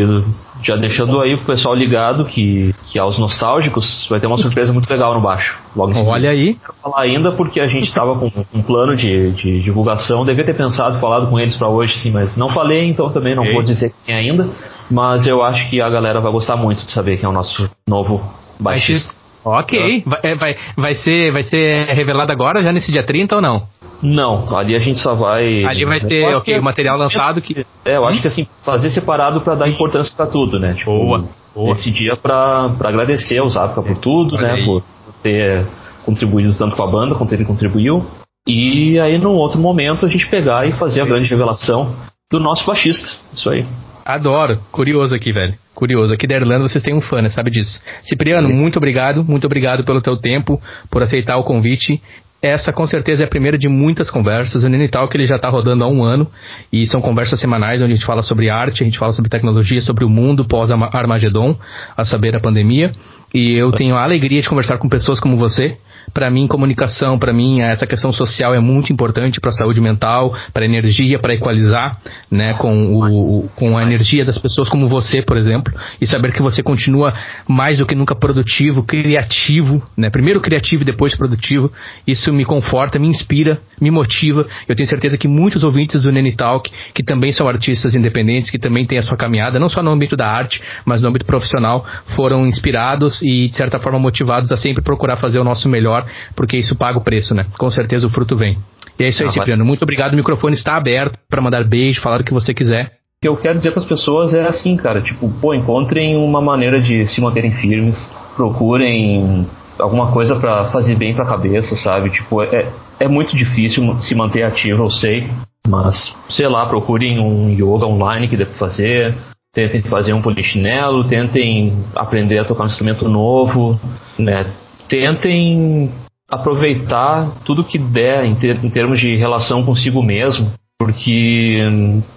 já 0.64 0.76
deixando 0.76 1.20
aí 1.20 1.36
pro 1.36 1.48
pessoal 1.48 1.74
ligado 1.74 2.26
que, 2.26 2.72
que 2.92 3.00
aos 3.00 3.18
nostálgicos 3.18 4.06
vai 4.08 4.20
ter 4.20 4.28
uma 4.28 4.38
surpresa 4.38 4.72
muito 4.72 4.88
legal 4.88 5.12
no 5.16 5.22
baixo. 5.22 5.58
Logo 5.76 5.92
em 5.92 6.08
Olha 6.08 6.30
aí. 6.30 6.50
Não 6.50 6.60
quero 6.60 6.74
falar 6.84 7.02
ainda 7.02 7.32
porque 7.32 7.60
a 7.60 7.66
gente 7.66 7.92
tava 7.92 8.14
com 8.20 8.28
um 8.54 8.62
plano 8.62 8.96
de, 8.96 9.32
de 9.32 9.62
divulgação. 9.62 10.24
Devia 10.24 10.46
ter 10.46 10.56
pensado, 10.56 11.00
falado 11.00 11.28
com 11.28 11.40
eles 11.40 11.58
para 11.58 11.68
hoje, 11.68 11.98
sim, 11.98 12.12
mas 12.12 12.38
não 12.38 12.50
falei, 12.50 12.88
então 12.88 13.12
também 13.12 13.36
não 13.36 13.44
Ei. 13.44 13.54
vou 13.54 13.64
dizer 13.64 13.92
quem 14.06 14.14
ainda. 14.14 14.48
Mas 14.90 15.26
eu 15.26 15.42
acho 15.42 15.68
que 15.68 15.82
a 15.82 15.90
galera 15.90 16.22
vai 16.22 16.32
gostar 16.32 16.56
muito 16.56 16.86
de 16.86 16.92
saber 16.92 17.18
quem 17.18 17.26
é 17.26 17.30
o 17.30 17.34
nosso 17.34 17.68
novo 17.88 18.22
baixista. 18.60 19.19
Ok. 19.58 20.04
Vai, 20.06 20.20
é, 20.24 20.36
vai, 20.36 20.56
vai, 20.76 20.96
ser, 20.96 21.32
vai 21.32 21.44
ser 21.44 21.86
revelado 21.88 22.32
agora, 22.32 22.62
já 22.62 22.72
nesse 22.72 22.92
dia 22.92 23.04
30 23.04 23.36
ou 23.36 23.42
não? 23.42 23.64
Não, 24.02 24.58
ali 24.58 24.76
a 24.76 24.80
gente 24.80 25.00
só 25.00 25.14
vai. 25.14 25.64
Ali 25.66 25.86
vai 25.86 26.00
ser 26.00 26.26
ok, 26.36 26.58
o 26.58 26.64
material 26.64 26.98
lançado 26.98 27.42
que. 27.42 27.66
É, 27.84 27.98
eu 27.98 28.04
hum? 28.04 28.08
acho 28.08 28.22
que 28.22 28.28
assim, 28.28 28.48
fazer 28.64 28.90
separado 28.90 29.42
para 29.42 29.56
dar 29.56 29.70
importância 29.70 30.16
para 30.16 30.28
tudo, 30.28 30.58
né? 30.58 30.74
Tipo, 30.74 30.92
boa, 30.92 31.26
boa. 31.54 31.72
Esse 31.74 31.92
dia 31.92 32.16
para 32.16 32.72
agradecer 32.86 33.40
ao 33.40 33.50
Zapka 33.50 33.82
por 33.82 33.98
tudo, 33.98 34.36
Olha 34.36 34.54
né? 34.54 34.66
Por 34.66 34.84
ter 35.22 35.66
contribuído 36.06 36.56
tanto 36.58 36.76
com 36.76 36.84
a 36.84 36.88
banda 36.88 37.16
quanto 37.16 37.34
ele 37.34 37.46
contribuiu. 37.46 38.06
E 38.48 38.98
aí, 39.00 39.18
num 39.18 39.36
outro 39.36 39.60
momento, 39.60 40.06
a 40.06 40.10
gente 40.10 40.28
pegar 40.28 40.68
e 40.68 40.72
fazer 40.72 41.02
a 41.02 41.06
grande 41.06 41.30
revelação 41.30 41.94
do 42.32 42.40
nosso 42.40 42.66
baixista. 42.66 43.08
Isso 43.34 43.50
aí. 43.50 43.66
Adoro. 44.10 44.58
Curioso 44.72 45.16
aqui, 45.16 45.32
velho. 45.32 45.54
Curioso. 45.76 46.12
Aqui 46.12 46.26
da 46.26 46.36
Irlanda 46.36 46.68
vocês 46.68 46.84
têm 46.84 46.96
um 46.96 47.00
fã, 47.00 47.22
né? 47.22 47.30
Sabe 47.30 47.52
disso. 47.52 47.80
Cipriano, 48.02 48.50
Sim. 48.50 48.56
muito 48.56 48.78
obrigado. 48.78 49.24
Muito 49.24 49.46
obrigado 49.46 49.86
pelo 49.86 50.02
teu 50.02 50.18
tempo, 50.18 50.60
por 50.90 51.04
aceitar 51.04 51.38
o 51.38 51.44
convite. 51.44 52.02
Essa 52.42 52.74
com 52.74 52.88
certeza 52.88 53.22
é 53.22 53.26
a 53.26 53.30
primeira 53.30 53.56
de 53.56 53.70
muitas 53.70 54.10
conversas. 54.10 54.64
O 54.64 54.68
Nenital 54.68 55.08
que 55.08 55.16
ele 55.16 55.28
já 55.28 55.36
está 55.36 55.48
rodando 55.48 55.84
há 55.84 55.88
um 55.88 56.04
ano 56.04 56.28
e 56.74 56.88
são 56.88 57.02
conversas 57.02 57.40
semanais 57.40 57.84
onde 57.84 57.92
a 57.92 57.96
gente 57.96 58.06
fala 58.06 58.24
sobre 58.24 58.50
arte, 58.50 58.82
a 58.82 58.86
gente 58.86 58.98
fala 58.98 59.14
sobre 59.14 59.30
tecnologia, 59.30 59.80
sobre 59.80 60.04
o 60.04 60.10
mundo 60.10 60.44
pós-Armagedon, 60.44 61.56
a 61.96 62.04
saber 62.04 62.36
a 62.36 62.40
pandemia. 62.40 62.92
E 63.32 63.56
eu 63.56 63.72
tenho 63.72 63.96
a 63.96 64.04
alegria 64.04 64.42
de 64.42 64.50
conversar 64.50 64.80
com 64.80 64.90
pessoas 64.90 65.20
como 65.20 65.38
você 65.38 65.78
para 66.14 66.30
mim, 66.30 66.48
comunicação, 66.48 67.18
para 67.18 67.34
mim, 67.34 67.62
essa 67.62 67.86
questão 67.86 68.12
social 68.12 68.54
é 68.54 68.60
muito 68.60 68.92
importante 68.92 69.40
para 69.40 69.50
a 69.50 69.54
saúde 69.54 69.82
mental, 69.82 70.34
para 70.54 70.66
energia, 70.66 71.20
para 71.20 71.34
equalizar, 71.34 71.98
né, 72.32 72.54
com, 72.54 72.96
o, 72.96 73.50
com 73.56 73.78
a 73.78 73.84
energia 73.84 74.26
das 74.26 74.38
pessoas 74.38 74.70
como 74.70 74.88
você, 74.88 75.22
por 75.22 75.38
exemplo, 75.38 75.74
e 76.00 76.08
saber 76.08 76.32
que 76.32 76.42
você 76.42 76.64
continua 76.64 77.14
mais 77.48 77.78
do 77.78 77.86
que 77.86 77.96
nunca 77.96 78.16
produtivo, 78.16 78.84
criativo, 78.84 79.82
né, 79.98 80.10
primeiro 80.10 80.42
criativo 80.42 80.84
e 80.84 80.86
depois 80.86 81.16
produtivo, 81.16 81.72
isso 82.08 82.32
me 82.34 82.46
conforta, 82.46 83.00
me 83.00 83.08
inspira, 83.08 83.60
me 83.80 83.92
motiva. 83.92 84.46
Eu 84.68 84.76
tenho 84.76 84.88
certeza 84.88 85.18
que 85.18 85.28
muitos 85.28 85.64
ouvintes 85.64 86.02
do 86.02 86.12
Nene 86.12 86.34
Talk, 86.34 86.70
que 86.94 87.04
também 87.04 87.32
são 87.32 87.48
artistas 87.48 87.96
independentes, 87.96 88.50
que 88.50 88.60
também 88.60 88.86
têm 88.86 88.98
a 88.98 89.04
sua 89.04 89.18
caminhada, 89.18 89.60
não 89.60 89.70
só 89.70 89.82
no 89.82 89.92
âmbito 89.92 90.16
da 90.16 90.28
arte, 90.28 90.62
mas 90.86 91.02
no 91.02 91.10
âmbito 91.10 91.26
profissional, 91.26 91.86
foram 92.16 92.46
inspirados 92.46 93.22
e, 93.22 93.48
de 93.48 93.56
certa 93.56 93.80
forma, 93.80 94.00
motivados 94.00 94.52
a 94.52 94.58
sempre 94.58 94.84
procurar 94.84 95.18
fazer 95.18 95.40
o 95.40 95.44
nosso 95.44 95.70
melhor 95.70 95.99
porque 96.36 96.58
isso 96.58 96.76
paga 96.76 96.98
o 96.98 97.04
preço, 97.04 97.34
né? 97.34 97.46
Com 97.58 97.70
certeza 97.70 98.08
o 98.08 98.10
fruto 98.10 98.36
vem. 98.36 98.58
E 99.00 99.04
é 99.04 99.10
isso 99.10 99.24
aí, 99.24 99.30
ah, 99.30 99.32
Cipriano. 99.32 99.64
Muito 99.64 99.84
obrigado. 99.84 100.14
O 100.14 100.16
microfone 100.16 100.56
está 100.56 100.76
aberto 100.76 101.18
para 101.30 101.42
mandar 101.42 101.64
beijo, 101.64 102.02
falar 102.02 102.22
o 102.22 102.24
que 102.24 102.34
você 102.34 102.54
quiser. 102.54 102.86
O 102.86 103.22
que 103.22 103.28
eu 103.28 103.38
quero 103.38 103.58
dizer 103.58 103.72
para 103.72 103.82
as 103.82 103.88
pessoas 103.88 104.34
é 104.34 104.48
assim, 104.48 104.78
cara, 104.78 105.02
tipo, 105.02 105.30
pô, 105.42 105.54
encontrem 105.54 106.16
uma 106.16 106.42
maneira 106.42 106.82
de 106.82 107.06
se 107.08 107.20
manterem 107.20 107.52
firmes, 107.52 107.98
procurem 108.36 109.46
alguma 109.78 110.12
coisa 110.12 110.36
para 110.36 110.66
fazer 110.72 110.96
bem 110.96 111.14
para 111.14 111.24
a 111.24 111.28
cabeça, 111.28 111.76
sabe? 111.76 112.10
Tipo, 112.12 112.42
é, 112.44 112.72
é 113.00 113.08
muito 113.08 113.36
difícil 113.36 113.96
se 114.02 114.16
manter 114.16 114.44
ativo, 114.44 114.84
eu 114.84 114.90
sei, 114.90 115.30
mas 115.68 116.16
sei 116.30 116.48
lá, 116.48 116.66
procurem 116.66 117.20
um 117.20 117.50
yoga 117.50 117.86
online 117.86 118.28
que 118.28 118.38
dê 118.38 118.46
para 118.46 118.56
fazer, 118.56 119.18
tentem 119.54 119.82
fazer 119.82 120.14
um 120.14 120.22
polichinelo, 120.22 121.08
tentem 121.08 121.74
aprender 121.96 122.40
a 122.40 122.46
tocar 122.46 122.64
um 122.64 122.68
instrumento 122.68 123.08
novo, 123.08 123.80
né? 124.18 124.46
Tentem 124.90 125.92
aproveitar 126.30 127.32
tudo 127.46 127.64
que 127.64 127.78
der 127.78 128.26
em, 128.26 128.36
ter, 128.36 128.64
em 128.64 128.70
termos 128.70 129.00
de 129.00 129.16
relação 129.16 129.64
consigo 129.64 130.04
mesmo, 130.04 130.52
porque, 130.78 131.60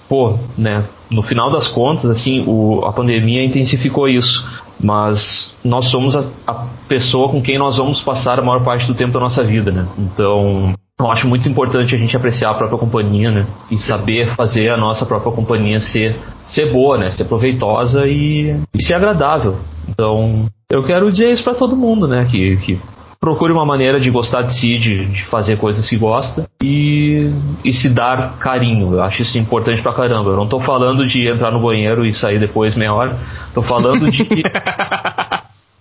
pô, 0.09 0.39
né, 0.57 0.85
no 1.11 1.23
final 1.23 1.51
das 1.51 1.69
contas, 1.69 2.05
assim, 2.07 2.45
o, 2.47 2.85
a 2.85 2.93
pandemia 2.93 3.45
intensificou 3.45 4.09
isso, 4.09 4.45
mas 4.81 5.55
nós 5.65 5.91
somos 5.91 6.17
a, 6.17 6.25
a 6.47 6.67
pessoa 6.89 7.29
com 7.29 7.43
quem 7.43 7.59
nós 7.59 7.77
vamos 7.77 8.01
passar 8.03 8.39
a 8.39 8.43
maior 8.43 8.65
parte 8.65 8.87
do 8.87 8.95
tempo 8.95 9.13
da 9.13 9.21
nossa 9.21 9.43
vida, 9.43 9.71
né? 9.71 9.87
Então, 9.99 10.75
eu 11.07 11.13
acho 11.13 11.29
muito 11.29 11.49
importante 11.49 11.95
a 11.95 11.99
gente 11.99 12.17
apreciar 12.17 12.51
a 12.51 12.55
própria 12.55 12.79
companhia, 12.79 13.31
né? 13.31 13.47
E 13.71 13.79
saber 13.79 14.35
fazer 14.37 14.69
a 14.71 14.77
nossa 14.77 15.05
própria 15.07 15.33
companhia 15.33 15.81
ser, 15.81 16.17
ser 16.47 16.73
boa, 16.73 16.99
né? 16.99 17.11
Ser 17.11 17.25
proveitosa 17.25 18.07
e, 18.07 18.57
e 18.75 18.85
ser 18.85 18.95
agradável. 18.95 19.57
Então, 19.89 20.47
eu 20.71 20.83
quero 20.83 21.11
dizer 21.11 21.31
isso 21.31 21.45
para 21.45 21.55
todo 21.55 21.77
mundo, 21.77 22.07
né? 22.07 22.27
Que, 22.31 22.57
que 22.57 22.79
procure 23.23 23.53
uma 23.53 23.65
maneira 23.65 24.01
de 24.01 24.11
gostar 24.11 24.43
de 24.43 24.53
si, 24.53 24.79
de, 24.79 25.07
de 25.07 25.25
fazer 25.27 25.57
coisas 25.57 25.89
que 25.89 25.97
gosta 25.97 26.45
e, 26.61 27.31
e 27.65 27.73
se 27.73 27.89
dar 27.89 28.37
carinho. 28.39 28.95
Eu 28.95 29.01
acho 29.01 29.23
isso 29.23 29.39
importante 29.39 29.81
pra 29.81 29.95
caramba. 29.95 30.31
Eu 30.31 30.37
não 30.37 30.49
tô 30.49 30.59
falando 30.59 31.07
de 31.07 31.29
entrar 31.29 31.53
no 31.53 31.61
banheiro 31.61 32.05
e 32.05 32.13
sair 32.13 32.41
depois 32.41 32.75
meia 32.75 32.93
hora. 32.93 33.17
Tô 33.55 33.63
falando 33.63 34.11
de. 34.11 34.25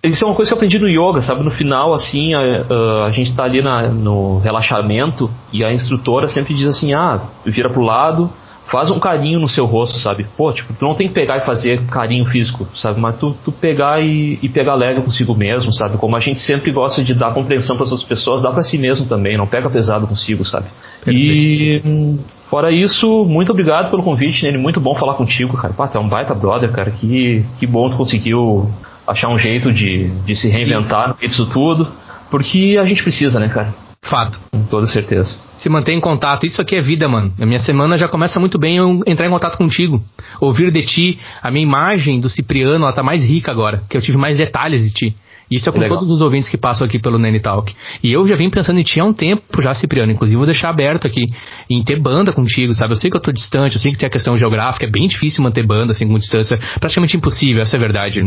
isso 0.03 0.23
é 0.23 0.28
uma 0.28 0.36
coisa 0.36 0.49
que 0.49 0.53
eu 0.53 0.57
aprendi 0.57 0.80
no 0.80 0.90
yoga, 0.90 1.22
sabe? 1.22 1.44
No 1.44 1.52
final, 1.52 1.94
assim, 1.94 2.34
a, 2.34 3.06
a, 3.06 3.11
gente 3.11 3.36
tá 3.36 3.44
ali 3.44 3.61
na, 3.61 3.88
no 3.88 4.40
relaxamento 4.40 5.30
e 5.53 5.64
a 5.64 5.72
instrutora 5.72 6.28
sempre 6.28 6.56
diz 6.56 6.68
assim: 6.68 6.94
ah, 6.94 7.22
vira 7.45 7.69
pro 7.69 7.84
lado, 7.84 8.32
faz 8.65 8.90
um 8.90 8.99
carinho 8.99 9.40
no 9.40 9.48
seu 9.48 9.65
rosto, 9.65 9.99
sabe? 9.99 10.26
Pô, 10.36 10.52
tipo, 10.53 10.73
tu 10.73 10.86
não 10.86 10.95
tem 10.95 11.07
que 11.07 11.14
pegar 11.14 11.38
e 11.38 11.41
fazer 11.41 11.86
carinho 11.88 12.26
físico, 12.26 12.65
sabe? 12.73 12.99
Mas 12.99 13.18
tu, 13.18 13.36
tu 13.45 13.52
pegar 13.52 14.02
e, 14.02 14.40
e 14.41 14.49
pegar 14.49 14.73
leve 14.73 15.02
consigo 15.02 15.36
mesmo, 15.36 15.73
sabe? 15.73 15.98
Como 15.98 16.15
a 16.15 16.19
gente 16.19 16.40
sempre 16.40 16.72
gosta 16.72 17.03
de 17.03 17.14
dar 17.14 17.34
compreensão 17.34 17.76
para 17.76 17.86
as 17.86 17.91
outras 17.91 18.10
pessoas, 18.10 18.41
dá 18.41 18.49
para 18.49 18.64
si 18.64 18.80
mesmo 18.80 19.07
também, 19.07 19.38
não 19.38 19.45
pega 19.45 19.69
pesado 19.69 20.07
consigo, 20.07 20.44
sabe? 20.45 20.65
Perfeito. 21.03 21.88
E 21.88 22.19
fora 22.49 22.72
isso, 22.72 23.26
muito 23.26 23.52
obrigado 23.52 23.91
pelo 23.91 24.03
convite, 24.03 24.49
né? 24.49 24.57
Muito 24.57 24.80
bom 24.80 24.95
falar 24.95 25.14
contigo, 25.14 25.57
cara. 25.57 25.73
Pá, 25.73 25.88
tu 25.88 25.98
é 25.98 26.02
um 26.02 26.10
baita 26.10 26.34
brother, 26.34 26.72
cara. 26.72 26.90
Que, 26.90 27.45
que 27.60 27.68
bom 27.68 27.90
tu 27.90 27.98
conseguiu 27.98 28.68
achar 29.12 29.30
um 29.30 29.38
jeito 29.38 29.72
de, 29.72 30.10
de 30.26 30.36
se 30.36 30.50
reinventar 30.50 31.10
no 31.10 31.16
meio 31.20 31.30
disso 31.30 31.46
tudo. 31.48 31.88
Porque 32.30 32.78
a 32.80 32.86
gente 32.86 33.04
precisa, 33.04 33.40
né, 33.40 33.50
cara? 33.50 33.74
Fato. 34.04 34.40
Com 34.52 34.64
toda 34.64 34.88
certeza. 34.88 35.38
Se 35.58 35.70
manter 35.70 35.94
em 35.94 36.00
contato. 36.00 36.46
Isso 36.46 36.62
aqui 36.62 36.76
é 36.76 36.82
vida, 36.82 37.08
mano. 37.08 37.32
A 37.40 37.46
minha 37.46 37.60
semana 37.60 37.98
já 37.98 38.08
começa 38.08 38.40
muito 38.40 38.58
bem 38.58 38.78
eu 38.78 39.02
entrar 39.06 39.28
em 39.28 39.30
contato 39.30 39.58
contigo. 39.58 40.02
Ouvir 40.40 40.72
de 40.72 40.82
ti. 40.82 41.20
A 41.42 41.52
minha 41.52 41.64
imagem 41.64 42.20
do 42.20 42.30
Cipriano, 42.30 42.84
ela 42.84 42.94
tá 42.94 43.04
mais 43.04 43.24
rica 43.24 43.52
agora. 43.52 43.84
Que 43.88 43.96
eu 43.96 44.02
tive 44.02 44.18
mais 44.18 44.38
detalhes 44.38 44.84
de 44.84 44.92
ti. 44.92 45.16
Isso 45.52 45.68
é 45.68 45.72
com 45.73 45.80
Legal. 45.80 45.99
todos 45.99 46.15
os 46.15 46.22
ouvintes 46.22 46.49
que 46.49 46.57
passam 46.57 46.88
aqui 46.88 46.98
pelo 46.98 47.19
Nene 47.19 47.41
Talk. 47.41 47.76
E 48.02 48.14
eu 48.14 48.26
já 48.26 48.38
vim 48.38 48.49
pensando 48.49 48.80
em 48.80 48.84
ti 48.84 49.02
há 49.02 49.03
um 49.03 49.11
tempo 49.11 49.61
já, 49.61 49.73
Cipriano. 49.73 50.10
Inclusive, 50.10 50.38
vou 50.38 50.45
deixar 50.45 50.69
aberto 50.69 51.06
aqui 51.06 51.26
em 51.69 51.84
ter 51.84 51.99
banda 51.99 52.32
contigo, 52.32 52.73
sabe? 52.73 52.94
Eu 52.94 52.98
sei 52.98 53.11
que 53.11 53.18
eu 53.18 53.22
tô 53.22 53.34
distante, 53.34 53.76
eu 53.76 53.82
sei 53.82 53.91
que 53.91 53.98
tem 53.98 54.07
a 54.07 54.10
questão 54.10 54.38
geográfica, 54.38 54.86
é 54.86 54.90
bem 54.90 55.10
difícil 55.10 55.44
manter 55.44 55.65
banda 55.65 55.91
assim 55.91 56.07
com 56.07 56.14
distância. 56.14 56.57
Praticamente 56.80 57.18
impossível, 57.18 57.61
essa 57.61 57.76
é 57.76 57.78
a 57.78 57.82
verdade. 57.82 58.22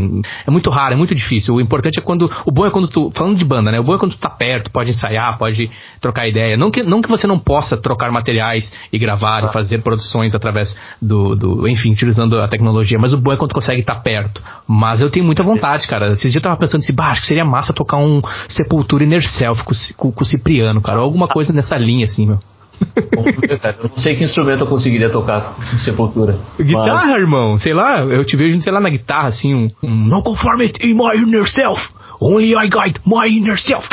É 0.47 0.51
muito 0.51 0.69
raro, 0.69 0.93
é 0.93 0.97
muito 0.97 1.15
difícil. 1.15 1.55
O 1.55 1.61
importante 1.63 1.99
é 1.99 2.03
quando. 2.03 2.31
O 2.45 2.53
bom 2.53 2.67
é 2.67 2.71
quando 2.71 2.89
tu. 2.89 3.11
Falando 3.15 3.39
de 3.39 3.45
banda, 3.45 3.73
né? 3.73 3.81
O 3.81 3.85
bom 3.85 3.95
é 3.95 3.99
quando 3.99 4.13
tu 4.13 4.19
tá 4.19 4.29
perto, 4.29 4.71
pode 4.71 4.91
ensaiar, 4.91 5.39
pode 5.39 5.71
trocar 6.03 6.29
ideia. 6.29 6.59
Não 6.59 6.71
que, 6.71 6.83
não 6.83 7.01
que 7.01 7.09
você 7.09 7.27
não 7.27 7.39
possa 7.39 7.75
trocar 7.75 8.13
materiais 8.13 8.71
e 8.93 8.99
gravar 8.99 9.45
ah. 9.45 9.49
e 9.49 9.53
fazer 9.53 9.83
produções 9.83 10.35
através 10.35 10.79
do, 11.01 11.35
do. 11.35 11.69
Enfim, 11.69 11.91
utilizando 11.93 12.39
a 12.39 12.49
tecnologia, 12.49 12.99
mas 12.99 13.15
o 13.15 13.19
bom 13.19 13.33
é 13.33 13.37
quando 13.37 13.51
tu 13.51 13.55
consegue 13.55 13.81
estar 13.81 13.95
tá 13.95 14.01
perto. 14.01 14.43
Mas 14.69 15.01
eu 15.01 15.11
tenho 15.11 15.25
muita 15.25 15.43
vontade, 15.43 15.87
cara. 15.87 16.13
Esses 16.13 16.31
dias 16.31 16.35
eu 16.35 16.43
tava 16.43 16.57
pensando 16.57 16.81
assim, 16.81 16.95
bah, 16.95 17.14
acho 17.15 17.23
que 17.23 17.29
seria 17.29 17.45
massa 17.45 17.73
tocar 17.73 17.97
um 17.97 18.21
Sepultura 18.49 19.05
Inner 19.05 19.23
Self 19.23 19.65
com, 19.65 19.73
com, 19.97 20.13
com 20.13 20.23
o 20.23 20.27
Cipriano, 20.27 20.83
cara. 20.83 20.99
Ou 20.99 21.05
alguma 21.05 21.29
coisa 21.29 21.53
nessa 21.53 21.77
linha, 21.77 22.05
assim, 22.05 22.27
meu. 22.27 22.39
eu 22.97 23.89
não 23.89 23.97
sei 23.97 24.17
que 24.17 24.25
instrumento 24.25 24.65
eu 24.65 24.67
conseguiria 24.67 25.11
tocar 25.11 25.55
de 25.73 25.81
Sepultura. 25.81 26.37
Guitarra, 26.61 27.07
mas... 27.07 27.15
irmão. 27.15 27.59
Sei 27.59 27.73
lá, 27.73 28.01
eu 28.01 28.25
te 28.25 28.37
vejo, 28.37 28.61
sei 28.61 28.73
lá, 28.73 28.81
na 28.81 28.91
guitarra, 28.91 29.29
assim, 29.29 29.55
um, 29.55 29.71
um 29.83 29.91
No 29.91 30.23
conformity 30.23 30.91
in 30.91 30.95
my 30.95 31.17
inner 31.17 31.47
self. 31.47 31.81
Only 32.21 32.55
I 32.55 32.69
guide 32.69 33.01
my 33.05 33.29
inner 33.29 33.59
self. 33.59 33.89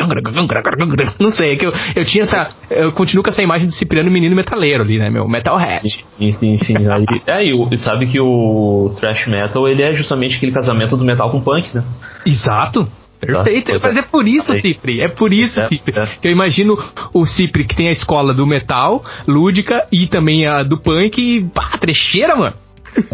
Não 1.20 1.32
sei, 1.32 1.54
é 1.54 1.56
que 1.56 1.66
eu, 1.66 1.72
eu 1.96 2.06
tinha 2.06 2.24
essa. 2.24 2.50
Eu 2.70 2.92
continuo 2.92 3.24
com 3.24 3.30
essa 3.30 3.42
imagem 3.42 3.68
do 3.68 3.74
Cipriano 3.74 4.10
menino 4.10 4.36
metaleiro 4.36 4.84
ali, 4.84 4.98
né, 4.98 5.10
meu? 5.10 5.28
Metalhead. 5.28 6.06
Sim, 6.18 6.32
sim, 6.34 6.58
sim. 6.58 6.74
Aí, 6.90 7.06
é, 7.28 7.44
e 7.46 7.78
sabe 7.78 8.08
que 8.08 8.20
o 8.20 8.94
thrash 9.00 9.28
metal 9.28 9.68
ele 9.68 9.84
é 9.84 9.94
justamente 9.94 10.38
aquele 10.38 10.52
casamento 10.52 10.96
do 10.96 11.04
metal 11.04 11.30
com 11.30 11.42
punk, 11.42 11.76
né? 11.76 11.84
Exato. 12.26 12.88
Perfeito, 13.26 13.72
tá, 13.74 13.80
mas 13.84 13.98
é 13.98 14.02
por 14.02 14.28
isso, 14.28 14.52
Cipri. 14.54 15.00
É 15.00 15.08
por 15.08 15.32
isso, 15.32 15.60
é, 15.60 15.68
Cipri. 15.68 15.94
É. 15.96 16.06
Que 16.20 16.28
eu 16.28 16.32
imagino 16.32 16.78
o 17.14 17.26
Cipri 17.26 17.66
que 17.66 17.76
tem 17.76 17.88
a 17.88 17.92
escola 17.92 18.34
do 18.34 18.46
metal, 18.48 19.04
lúdica, 19.28 19.86
e 19.92 20.08
também 20.08 20.48
a 20.48 20.64
do 20.64 20.78
punk, 20.78 21.20
e 21.20 21.44
pá, 21.44 21.78
trecheira, 21.80 22.36
mano. 22.36 22.56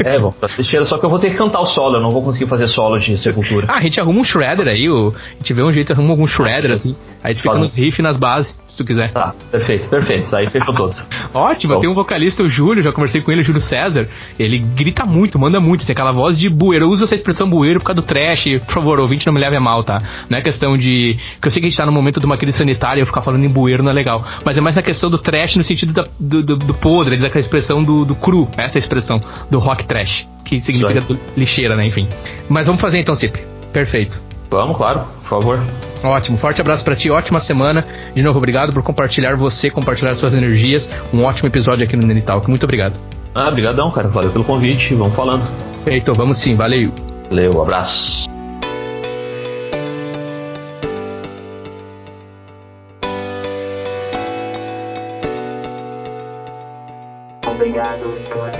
É, 0.04 0.18
bom, 0.18 0.32
pra 0.32 0.50
trecheira, 0.50 0.86
só 0.86 0.98
que 0.98 1.06
eu 1.06 1.10
vou 1.10 1.20
ter 1.20 1.32
que 1.32 1.38
cantar 1.38 1.60
o 1.60 1.66
solo, 1.66 1.98
eu 1.98 2.02
não 2.02 2.10
vou 2.10 2.24
conseguir 2.24 2.48
fazer 2.48 2.68
solo 2.68 2.98
de 3.00 3.18
Sepultura. 3.18 3.68
Ah, 3.70 3.78
a 3.78 3.82
gente 3.82 4.00
arruma 4.00 4.20
um 4.20 4.24
shredder 4.24 4.68
aí, 4.68 4.90
o, 4.90 5.10
a 5.10 5.38
gente 5.38 5.54
vê 5.54 5.64
um 5.64 5.72
jeito, 5.72 5.94
arruma 5.94 6.12
algum 6.12 6.28
shredder 6.28 6.72
assim. 6.72 6.96
Aí 7.24 7.32
a 7.32 7.34
gente 7.34 7.42
fica 7.42 7.56
nos 7.56 7.76
riffs 7.76 8.00
nas 8.00 8.18
bases, 8.18 8.56
se 8.68 8.78
tu 8.78 8.86
quiser. 8.86 9.12
Tá, 9.12 9.34
perfeito, 9.52 9.90
perfeito. 9.90 10.34
Aí 10.36 10.50
fechou 10.50 10.74
todos. 10.74 11.06
Ótimo, 11.34 11.74
Bom. 11.74 11.80
tem 11.80 11.90
um 11.90 11.94
vocalista, 11.94 12.44
o 12.44 12.48
Júlio, 12.48 12.82
já 12.82 12.92
conversei 12.92 13.22
com 13.22 13.32
ele, 13.32 13.42
o 13.42 13.44
Júlio 13.44 13.62
César. 13.62 14.08
Ele 14.38 14.60
grita 14.60 15.04
muito, 15.06 15.38
manda 15.40 15.60
muito, 15.60 15.86
tem 15.86 15.94
aquela 15.94 16.12
voz 16.12 16.38
de 16.38 16.48
bueiro. 16.48 16.86
Eu 16.86 16.90
uso 16.90 17.04
essa 17.04 17.16
expressão 17.16 17.50
bueiro 17.50 17.80
por 17.80 17.88
causa 17.88 18.02
do 18.02 18.06
trash. 18.06 18.46
Por 18.66 18.76
favor, 18.76 19.00
ouvinte, 19.00 19.26
não 19.26 19.34
me 19.34 19.40
leve 19.40 19.58
a 19.58 19.60
mal, 19.60 19.84
tá? 19.84 19.98
Não 20.30 20.38
é 20.38 20.42
questão 20.42 20.78
de. 20.78 21.18
que 21.42 21.48
eu 21.48 21.52
sei 21.52 21.62
que 21.62 21.68
a 21.68 21.70
gente 21.70 21.78
tá 21.78 21.86
no 21.86 21.92
momento 21.92 22.20
de 22.20 22.26
uma 22.26 22.38
crise 22.38 22.58
sanitária 22.58 23.00
e 23.00 23.04
eu 23.04 23.08
ficar 23.08 23.22
falando 23.22 23.44
em 23.44 23.50
bueiro 23.50 23.84
não 23.84 23.92
é 23.92 23.96
legal. 23.96 24.24
Mas 24.46 24.58
é 24.58 24.62
mais 24.62 24.76
na 24.76 24.82
questão 24.82 25.10
do 25.10 25.18
trash 25.18 25.56
no 25.56 25.64
sentido 25.64 25.94
da, 25.94 26.06
do, 26.20 26.44
do, 26.44 26.56
do 26.56 26.74
podre, 26.76 27.18
daquela 27.18 27.40
expressão 27.40 27.84
do, 27.84 28.06
do 28.06 28.16
cru, 28.16 28.48
essa 28.58 28.78
é 28.78 28.80
expressão, 28.80 29.20
do 29.50 29.58
rock 29.68 29.86
trash. 29.86 30.28
Que 30.44 30.62
significa 30.62 31.00
lixeira, 31.36 31.76
né? 31.76 31.86
Enfim. 31.86 32.08
Mas 32.48 32.68
vamos 32.68 32.82
fazer 32.82 33.00
então, 33.00 33.16
Cip. 33.16 33.38
Perfeito. 33.74 34.18
Vamos, 34.50 34.78
claro, 34.78 35.02
por 35.24 35.42
favor. 35.42 35.60
Ótimo, 36.04 36.38
forte 36.38 36.62
abraço 36.62 36.86
para 36.86 36.96
ti, 36.96 37.12
ótima 37.12 37.42
semana. 37.42 37.86
De 38.14 38.24
novo, 38.24 38.38
obrigado 38.38 38.72
por 38.72 38.82
compartilhar 38.82 39.36
você, 39.36 39.70
compartilhar 39.70 40.16
suas 40.16 40.34
energias. 40.34 40.90
Um 41.14 41.24
ótimo 41.24 41.50
episódio 41.50 41.84
aqui 41.84 41.98
no 41.98 42.08
Nenitalk. 42.08 42.48
Muito 42.48 42.64
obrigado. 42.64 42.96
Ah, 43.36 43.52
brigadão, 43.52 43.92
cara. 43.92 44.08
Valeu 44.08 44.32
pelo 44.32 44.46
convite. 44.46 44.96
Vamos 44.96 45.16
falando. 45.16 45.44
Feito, 45.84 46.14
vamos 46.16 46.40
sim. 46.40 46.56
Valeu. 46.56 46.92
Valeu, 47.30 47.62
abraço. 47.62 48.37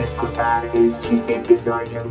escutar 0.08 0.64
este 0.74 1.18
episódio. 1.28 2.04